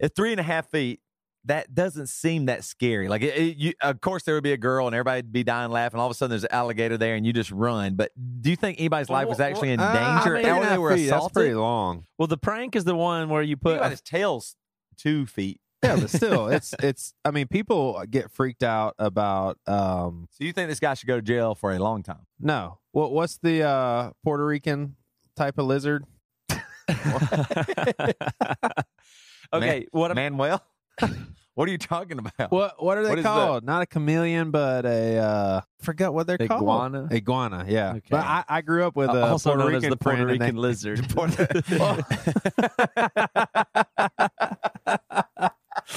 at 0.00 0.14
three 0.16 0.30
and 0.30 0.40
a 0.40 0.44
half 0.44 0.70
feet, 0.70 1.00
that 1.46 1.74
doesn't 1.74 2.08
seem 2.08 2.46
that 2.46 2.64
scary. 2.64 3.08
Like, 3.08 3.22
it, 3.22 3.36
it- 3.36 3.56
you, 3.56 3.72
of 3.80 4.00
course, 4.00 4.22
there 4.24 4.34
would 4.34 4.44
be 4.44 4.52
a 4.52 4.56
girl, 4.56 4.86
and 4.86 4.94
everybody'd 4.94 5.32
be 5.32 5.44
dying 5.44 5.70
laughing. 5.70 5.98
All 6.00 6.06
of 6.06 6.10
a 6.10 6.14
sudden, 6.14 6.30
there's 6.30 6.44
an 6.44 6.52
alligator 6.52 6.96
there, 6.98 7.14
and 7.14 7.26
you 7.26 7.32
just 7.32 7.50
run. 7.50 7.94
But 7.94 8.12
do 8.40 8.50
you 8.50 8.56
think 8.56 8.78
anybody's 8.78 9.10
life 9.10 9.28
was 9.28 9.40
actually 9.40 9.70
in 9.70 9.80
Uh, 9.80 9.92
danger 9.92 10.36
I 10.36 10.42
mean, 10.42 10.52
or 10.52 10.66
they 10.66 10.78
were 10.78 10.90
half 10.90 10.98
feet, 10.98 11.08
That's 11.08 11.28
pretty 11.30 11.54
long. 11.54 12.04
Well, 12.18 12.28
the 12.28 12.36
prank 12.38 12.76
is 12.76 12.84
the 12.84 12.94
one 12.94 13.28
where 13.28 13.42
you 13.42 13.56
put. 13.56 13.76
about 13.76 13.90
his 13.90 14.00
tail's 14.02 14.56
two 14.96 15.26
feet. 15.26 15.60
Yeah, 15.82 15.96
but 15.96 16.10
still, 16.10 16.48
it's 16.48 16.74
it's. 16.82 17.12
I 17.24 17.30
mean, 17.30 17.46
people 17.48 18.02
get 18.10 18.30
freaked 18.32 18.62
out 18.62 18.94
about. 18.98 19.58
um 19.66 20.26
So 20.32 20.44
you 20.44 20.52
think 20.52 20.68
this 20.68 20.80
guy 20.80 20.94
should 20.94 21.06
go 21.06 21.16
to 21.16 21.22
jail 21.22 21.54
for 21.54 21.72
a 21.72 21.78
long 21.78 22.02
time? 22.02 22.26
No, 22.40 22.78
what 22.92 23.12
what's 23.12 23.38
the 23.38 23.62
uh 23.62 24.10
Puerto 24.24 24.44
Rican 24.44 24.96
type 25.36 25.58
of 25.58 25.66
lizard? 25.66 26.04
okay, 29.52 29.86
what? 29.92 30.10
am- 30.10 30.16
Manuel? 30.16 30.62
what 31.54 31.68
are 31.68 31.72
you 31.72 31.78
talking 31.78 32.18
about? 32.18 32.50
What 32.50 32.82
what 32.82 32.98
are 32.98 33.04
they 33.04 33.14
What 33.16 33.22
called? 33.22 33.64
Not 33.64 33.82
a 33.82 33.86
chameleon, 33.86 34.50
but 34.50 34.84
a 34.84 35.18
uh 35.18 35.60
forgot 35.80 36.12
what 36.14 36.26
they're 36.26 36.38
called. 36.38 36.62
Iguana? 36.62 37.08
Iguana, 37.12 37.64
yeah. 37.68 37.90
Okay. 37.90 38.00
But 38.10 38.24
I, 38.24 38.44
I 38.48 38.60
grew 38.62 38.84
up 38.86 38.96
with 38.96 39.10
a 39.10 39.26
also 39.26 39.50
Puerto 39.50 39.64
known 39.64 39.74
Rican 39.74 39.86
as 39.86 39.90
the 39.90 39.96
Puerto 39.96 40.16
friend, 40.16 40.30
and 40.30 40.40
they- 40.40 40.46
Rican 40.46 40.60
lizard. 40.60 41.06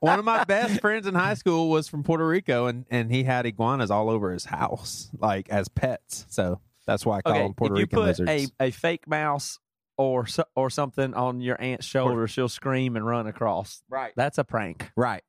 One 0.00 0.18
of 0.18 0.24
my 0.24 0.44
best 0.44 0.80
friends 0.80 1.06
in 1.06 1.14
high 1.14 1.34
school 1.34 1.70
was 1.70 1.88
from 1.88 2.02
Puerto 2.02 2.26
Rico, 2.26 2.66
and 2.66 2.84
and 2.90 3.10
he 3.10 3.24
had 3.24 3.46
iguanas 3.46 3.90
all 3.90 4.10
over 4.10 4.32
his 4.32 4.44
house, 4.44 5.10
like 5.18 5.48
as 5.48 5.68
pets. 5.68 6.26
So 6.28 6.60
that's 6.86 7.06
why 7.06 7.18
I 7.18 7.22
call 7.22 7.32
okay, 7.32 7.42
them 7.42 7.54
Puerto 7.54 7.74
if 7.74 7.78
you 7.78 7.82
Rican 7.84 7.98
put 7.98 8.06
lizards. 8.06 8.52
a, 8.60 8.66
a 8.66 8.70
fake 8.70 9.08
mouse 9.08 9.58
or 10.02 10.26
or 10.56 10.70
something 10.70 11.14
on 11.14 11.40
your 11.40 11.60
aunt's 11.60 11.86
shoulder, 11.86 12.26
she'll 12.28 12.48
scream 12.48 12.96
and 12.96 13.06
run 13.06 13.26
across. 13.26 13.82
right. 13.88 14.12
That's 14.16 14.38
a 14.38 14.44
prank. 14.44 14.90
Right. 14.96 15.22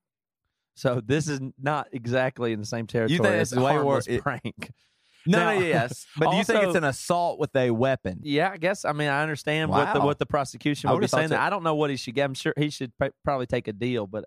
So 0.75 1.01
this 1.05 1.27
is 1.27 1.39
not 1.61 1.87
exactly 1.91 2.51
in 2.51 2.59
the 2.59 2.65
same 2.65 2.87
territory 2.87 3.19
think 3.19 3.29
as 3.35 3.51
it's 3.53 3.59
a 3.59 3.63
way 3.63 3.77
worse- 3.79 4.07
prank. 4.21 4.71
No, 5.25 5.37
Now- 5.39 5.53
no, 5.57 5.65
yes. 5.65 6.05
But 6.17 6.31
do 6.31 6.35
you 6.37 6.43
think 6.43 6.63
it's 6.65 6.75
an 6.75 6.83
assault 6.83 7.39
with 7.39 7.55
a 7.55 7.71
weapon? 7.71 8.19
Yeah, 8.23 8.49
I 8.51 8.57
guess. 8.57 8.83
I 8.83 8.91
mean, 8.91 9.07
I 9.07 9.21
understand 9.21 9.71
what 9.71 9.93
the 9.93 10.01
what 10.01 10.19
the 10.19 10.25
prosecution 10.25 10.91
would 10.91 10.99
be 10.99 11.07
saying. 11.07 11.29
so. 11.29 11.37
I 11.37 11.49
don't 11.49 11.63
know 11.63 11.75
what 11.75 11.89
he 11.89 11.95
should 11.95 12.13
get. 12.15 12.25
I'm 12.25 12.33
sure 12.33 12.53
he 12.57 12.69
should 12.69 12.91
probably 13.23 13.45
take 13.45 13.69
a 13.69 13.71
deal, 13.73 14.05
but 14.05 14.25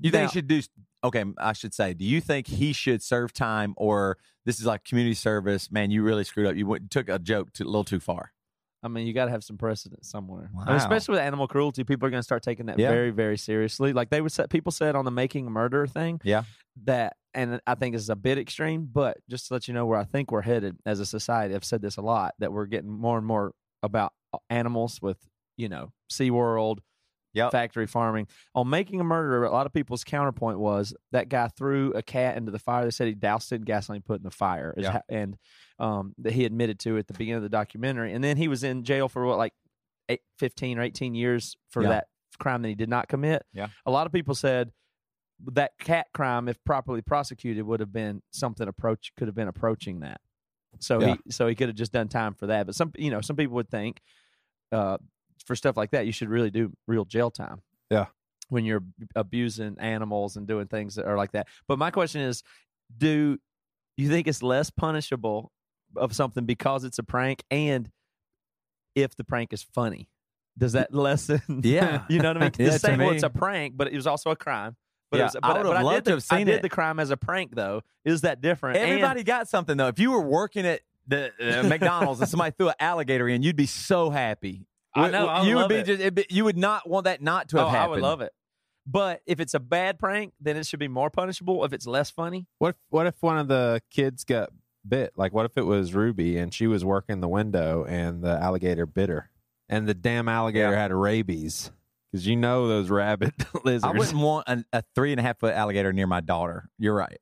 You 0.00 0.10
think 0.10 0.30
he 0.30 0.38
should 0.38 0.48
do? 0.48 0.60
Okay, 1.04 1.24
I 1.38 1.52
should 1.52 1.72
say. 1.72 1.94
Do 1.94 2.04
you 2.04 2.20
think 2.20 2.48
he 2.48 2.72
should 2.72 3.04
serve 3.04 3.32
time, 3.32 3.74
or 3.76 4.18
this 4.44 4.58
is 4.58 4.66
like 4.66 4.82
community 4.82 5.14
service? 5.14 5.70
Man, 5.70 5.92
you 5.92 6.02
really 6.02 6.24
screwed 6.24 6.48
up. 6.48 6.56
You 6.56 6.66
went, 6.66 6.90
took 6.90 7.08
a 7.08 7.20
joke 7.20 7.52
to, 7.52 7.62
a 7.62 7.66
little 7.66 7.84
too 7.84 8.00
far. 8.00 8.32
I 8.82 8.88
mean, 8.88 9.06
you 9.06 9.12
got 9.12 9.26
to 9.26 9.30
have 9.30 9.44
some 9.44 9.56
precedent 9.58 10.04
somewhere. 10.04 10.50
I 10.60 10.66
mean, 10.70 10.76
especially 10.76 11.12
with 11.12 11.20
animal 11.20 11.46
cruelty, 11.46 11.84
people 11.84 12.06
are 12.06 12.10
going 12.10 12.18
to 12.20 12.24
start 12.24 12.42
taking 12.42 12.66
that 12.66 12.78
Yeah. 12.78 12.88
very, 12.90 13.10
very 13.10 13.38
seriously. 13.38 13.92
Like 13.92 14.10
they 14.10 14.20
would 14.20 14.32
say, 14.32 14.46
people 14.50 14.72
said 14.72 14.96
on 14.96 15.04
the 15.04 15.10
making 15.12 15.46
a 15.46 15.50
murder 15.50 15.86
thing. 15.86 16.20
Yeah. 16.24 16.42
That, 16.84 17.16
and 17.32 17.60
I 17.66 17.76
think 17.76 17.94
it's 17.94 18.08
a 18.08 18.16
bit 18.16 18.38
extreme, 18.38 18.88
but 18.92 19.18
just 19.30 19.48
to 19.48 19.54
let 19.54 19.68
you 19.68 19.74
know 19.74 19.86
where 19.86 19.98
I 19.98 20.04
think 20.04 20.32
we're 20.32 20.42
headed 20.42 20.76
as 20.84 20.98
a 21.00 21.06
society, 21.06 21.54
I've 21.54 21.64
said 21.64 21.80
this 21.80 21.96
a 21.96 22.02
lot 22.02 22.34
that 22.40 22.52
we're 22.52 22.66
getting 22.66 22.90
more 22.90 23.18
and 23.18 23.26
more 23.26 23.52
about 23.84 24.12
animals 24.50 25.00
with, 25.00 25.18
you 25.56 25.68
know, 25.68 25.92
SeaWorld, 26.10 26.78
Yep. 27.34 27.50
factory 27.52 27.86
farming. 27.86 28.26
On 28.54 28.68
making 28.68 29.00
a 29.00 29.04
murder, 29.04 29.44
a 29.44 29.50
lot 29.50 29.64
of 29.64 29.72
people's 29.72 30.04
counterpoint 30.04 30.58
was 30.58 30.92
that 31.12 31.30
guy 31.30 31.48
threw 31.48 31.90
a 31.94 32.02
cat 32.02 32.36
into 32.36 32.50
the 32.50 32.58
fire. 32.58 32.84
They 32.84 32.90
said 32.90 33.06
he 33.06 33.14
doused 33.14 33.50
it 33.52 33.56
in 33.56 33.62
gasoline, 33.62 34.02
put 34.02 34.14
it 34.14 34.16
in 34.16 34.24
the 34.24 34.30
fire, 34.30 34.74
is 34.76 34.84
Yeah. 34.84 35.00
and 35.08 35.38
um, 35.82 36.14
that 36.18 36.32
he 36.32 36.44
admitted 36.46 36.78
to 36.78 36.96
at 36.96 37.06
the 37.08 37.12
beginning 37.12 37.36
of 37.38 37.42
the 37.42 37.48
documentary. 37.48 38.12
And 38.14 38.22
then 38.22 38.36
he 38.38 38.46
was 38.48 38.62
in 38.62 38.84
jail 38.84 39.08
for 39.08 39.26
what, 39.26 39.36
like 39.36 39.52
eight, 40.08 40.20
15 40.38 40.78
or 40.78 40.82
18 40.82 41.14
years 41.14 41.56
for 41.70 41.82
Yeah. 41.82 41.88
that 41.90 42.06
crime 42.38 42.62
that 42.62 42.68
he 42.68 42.74
did 42.74 42.88
not 42.88 43.08
commit. 43.08 43.42
Yeah. 43.52 43.66
A 43.84 43.90
lot 43.90 44.06
of 44.06 44.12
people 44.12 44.34
said 44.34 44.70
that 45.52 45.72
cat 45.78 46.06
crime, 46.14 46.48
if 46.48 46.62
properly 46.64 47.02
prosecuted, 47.02 47.64
would 47.64 47.80
have 47.80 47.92
been 47.92 48.22
something 48.30 48.66
approach 48.68 49.12
could 49.16 49.26
have 49.28 49.34
been 49.34 49.48
approaching 49.48 50.00
that. 50.00 50.20
So 50.78 51.00
Yeah. 51.00 51.16
he 51.26 51.30
so 51.32 51.46
he 51.48 51.54
could 51.54 51.68
have 51.68 51.76
just 51.76 51.92
done 51.92 52.08
time 52.08 52.34
for 52.34 52.46
that. 52.46 52.64
But 52.66 52.74
some 52.76 52.92
you 52.96 53.10
know 53.10 53.20
some 53.20 53.36
people 53.36 53.56
would 53.56 53.68
think 53.68 54.00
uh, 54.70 54.96
for 55.44 55.54
stuff 55.56 55.76
like 55.76 55.90
that 55.90 56.06
you 56.06 56.12
should 56.12 56.28
really 56.30 56.50
do 56.50 56.72
real 56.86 57.04
jail 57.04 57.30
time. 57.30 57.60
Yeah. 57.90 58.06
When 58.48 58.64
you're 58.64 58.82
abusing 59.14 59.76
animals 59.80 60.36
and 60.36 60.46
doing 60.46 60.68
things 60.68 60.94
that 60.94 61.06
are 61.06 61.16
like 61.16 61.32
that. 61.32 61.48
But 61.68 61.78
my 61.78 61.90
question 61.90 62.20
is, 62.22 62.42
do 62.96 63.38
you 63.98 64.08
think 64.08 64.26
it's 64.28 64.42
less 64.42 64.70
punishable 64.70 65.51
of 65.96 66.14
something 66.14 66.44
because 66.44 66.84
it's 66.84 66.98
a 66.98 67.02
prank 67.02 67.42
and 67.50 67.90
if 68.94 69.14
the 69.16 69.24
prank 69.24 69.52
is 69.52 69.62
funny? 69.62 70.08
Does 70.58 70.72
that 70.72 70.92
lessen? 70.94 71.40
Yeah. 71.64 72.04
you 72.08 72.18
know 72.18 72.30
what 72.30 72.36
I 72.36 72.40
mean. 72.40 72.50
Yeah, 72.58 72.66
the 72.66 72.72
to 72.72 72.78
same, 72.78 72.98
well, 72.98 73.10
it's 73.10 73.22
a 73.22 73.30
prank, 73.30 73.74
but 73.76 73.88
it 73.92 73.96
was 73.96 74.06
also 74.06 74.30
a 74.30 74.36
crime. 74.36 74.76
But, 75.10 75.18
Yeah, 75.18 75.22
it 75.24 75.26
was, 75.26 75.36
I 75.42 75.52
would've 75.58 75.82
loved 75.82 75.96
did 75.96 76.04
to 76.04 76.10
the, 76.10 76.16
have 76.16 76.22
seen 76.22 76.38
I 76.40 76.44
did 76.44 76.54
it. 76.56 76.62
the 76.62 76.68
crime 76.68 76.98
as 77.00 77.10
a 77.10 77.16
prank, 77.16 77.54
though. 77.54 77.82
Is 78.04 78.22
that 78.22 78.40
different? 78.40 78.76
And- 78.78 78.90
Everybody 78.90 79.22
got 79.24 79.48
something 79.48 79.76
though. 79.76 79.88
If 79.88 79.98
you 79.98 80.10
were 80.10 80.22
working 80.22 80.66
at 80.66 80.80
the 81.06 81.30
uh, 81.40 81.62
McDonald's 81.68 82.20
and 82.20 82.28
somebody 82.28 82.54
threw 82.56 82.68
an 82.68 82.74
alligator 82.80 83.28
in, 83.28 83.42
you'd 83.42 83.56
be 83.56 83.66
so 83.66 84.10
happy. 84.10 84.66
I 84.94 85.08
know, 85.10 85.26
I 85.26 85.40
would 85.40 85.48
you 85.48 85.54
would 85.56 85.60
love 85.62 85.68
be 85.70 85.74
it. 85.76 85.86
just. 85.86 86.00
it'd 86.00 86.14
be- 86.14 86.26
you 86.28 86.44
would 86.44 86.58
not 86.58 86.88
want 86.88 87.04
that 87.04 87.22
not 87.22 87.48
to 87.50 87.60
oh, 87.64 87.68
have 87.68 87.88
I 87.88 87.90
would 87.92 88.00
love 88.02 88.20
it. 88.20 88.32
But 88.86 89.22
if 89.26 89.38
it's 89.40 89.54
a 89.54 89.60
bad 89.60 89.98
prank, 89.98 90.32
then 90.40 90.56
it 90.56 90.66
should 90.66 90.80
be 90.80 90.88
more 90.88 91.08
punishable. 91.08 91.64
If 91.64 91.72
it's 91.72 91.86
less 91.86 92.10
funny, 92.10 92.46
What 92.58 92.70
if, 92.70 92.76
what 92.90 93.06
if 93.06 93.14
one 93.22 93.38
of 93.38 93.48
the 93.48 93.80
kids 93.90 94.24
got 94.24 94.50
bit? 94.86 95.12
Like, 95.16 95.32
what 95.32 95.46
if 95.46 95.56
it 95.56 95.66
was 95.66 95.94
Ruby 95.94 96.38
and 96.38 96.52
she 96.52 96.66
was 96.66 96.84
working 96.84 97.20
the 97.20 97.28
window 97.28 97.84
and 97.84 98.22
the 98.22 98.38
alligator 98.38 98.86
bit 98.86 99.08
her, 99.08 99.30
and 99.68 99.86
the 99.86 99.94
damn 99.94 100.28
alligator 100.28 100.72
Yeah. 100.72 100.78
had 100.78 100.92
rabies? 100.92 101.70
Because 102.10 102.26
you 102.26 102.36
know 102.36 102.68
those 102.68 102.90
rabbit 102.90 103.34
lizards. 103.64 103.84
I 103.84 103.92
wouldn't 103.92 104.18
want 104.18 104.44
an, 104.46 104.66
a 104.72 104.82
three 104.94 105.12
and 105.12 105.20
a 105.20 105.22
half 105.22 105.38
foot 105.38 105.54
alligator 105.54 105.92
near 105.92 106.06
my 106.06 106.20
daughter. 106.20 106.68
You're 106.78 106.94
right. 106.94 107.18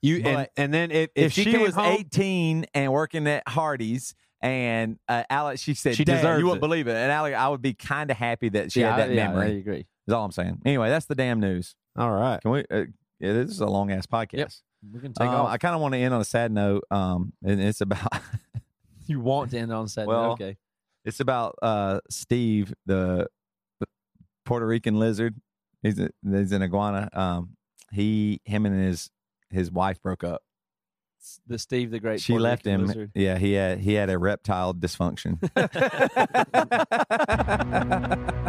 You 0.00 0.22
and, 0.24 0.48
and 0.56 0.74
then 0.74 0.90
if, 0.90 1.10
if, 1.14 1.26
if, 1.26 1.32
she, 1.32 1.44
came 1.44 1.60
was 1.60 1.74
home, 1.74 1.96
18 2.00 2.66
and 2.74 2.92
working 2.92 3.26
at 3.28 3.46
Hardee's 3.48 4.16
and 4.40 4.98
uh, 5.08 5.22
Alex, 5.30 5.62
she 5.62 5.74
said, 5.74 5.94
She 5.94 6.04
deserves 6.04 6.40
you 6.40 6.46
wouldn't 6.46 6.58
it." 6.58 6.60
believe 6.60 6.88
it. 6.88 6.94
And 6.94 7.12
Alex, 7.12 7.36
I 7.36 7.48
would 7.48 7.62
be 7.62 7.74
kind 7.74 8.10
of 8.10 8.16
happy 8.16 8.48
that 8.50 8.72
she 8.72 8.80
yeah, 8.80 8.96
had 8.96 9.10
that 9.10 9.14
yeah, 9.14 9.32
I 9.32 9.44
agree. 9.46 9.86
Is 10.08 10.12
all 10.12 10.24
I'm 10.24 10.32
saying. 10.32 10.60
Anyway, 10.64 10.88
that's 10.88 11.06
the 11.06 11.14
damn 11.14 11.38
news. 11.38 11.76
all 11.96 12.10
right. 12.10 12.40
Can 12.40 12.50
we? 12.50 12.64
Uh, 12.68 12.86
yeah, 13.20 13.32
this 13.34 13.50
is 13.50 13.60
a 13.60 13.66
long 13.66 13.92
ass 13.92 14.06
podcast. 14.06 14.32
Yep. 14.32 14.50
We 14.90 15.00
can 15.00 15.12
take 15.12 15.28
Um, 15.28 15.34
off. 15.34 15.48
I 15.50 15.58
kind 15.58 15.74
of 15.74 15.80
want 15.80 15.94
to 15.94 15.98
end 15.98 16.14
on 16.14 16.20
a 16.20 16.24
sad 16.24 16.50
note. 16.52 16.84
Um, 16.90 17.32
and 17.44 17.60
it's 17.60 17.80
about 17.80 18.12
you 19.06 19.20
want 19.20 19.50
to 19.52 19.58
end 19.58 19.72
on 19.72 19.88
Saturday? 19.88 20.08
Well, 20.08 20.32
okay. 20.32 20.56
it's 21.04 21.20
about 21.20 21.56
uh 21.62 22.00
Steve, 22.10 22.72
the, 22.86 23.26
the 23.80 23.86
Puerto 24.44 24.66
Rican 24.66 24.98
lizard. 24.98 25.36
He's 25.82 25.98
a, 26.00 26.10
he's 26.28 26.52
an 26.52 26.62
iguana. 26.62 27.08
Um, 27.12 27.56
he, 27.92 28.40
him, 28.44 28.66
and 28.66 28.80
his 28.80 29.10
his 29.50 29.70
wife 29.70 30.00
broke 30.02 30.24
up. 30.24 30.42
The 31.46 31.58
Steve 31.58 31.92
the 31.92 32.00
Great. 32.00 32.20
she 32.20 32.32
Puerto 32.32 32.42
left 32.42 32.66
Rican 32.66 32.80
him. 32.80 32.86
lizard. 32.86 33.12
Yeah, 33.14 33.38
he 33.38 33.52
had 33.52 33.78
he 33.78 33.94
had 33.94 34.10
a 34.10 34.18
reptile 34.18 34.74
dysfunction. 34.74 35.38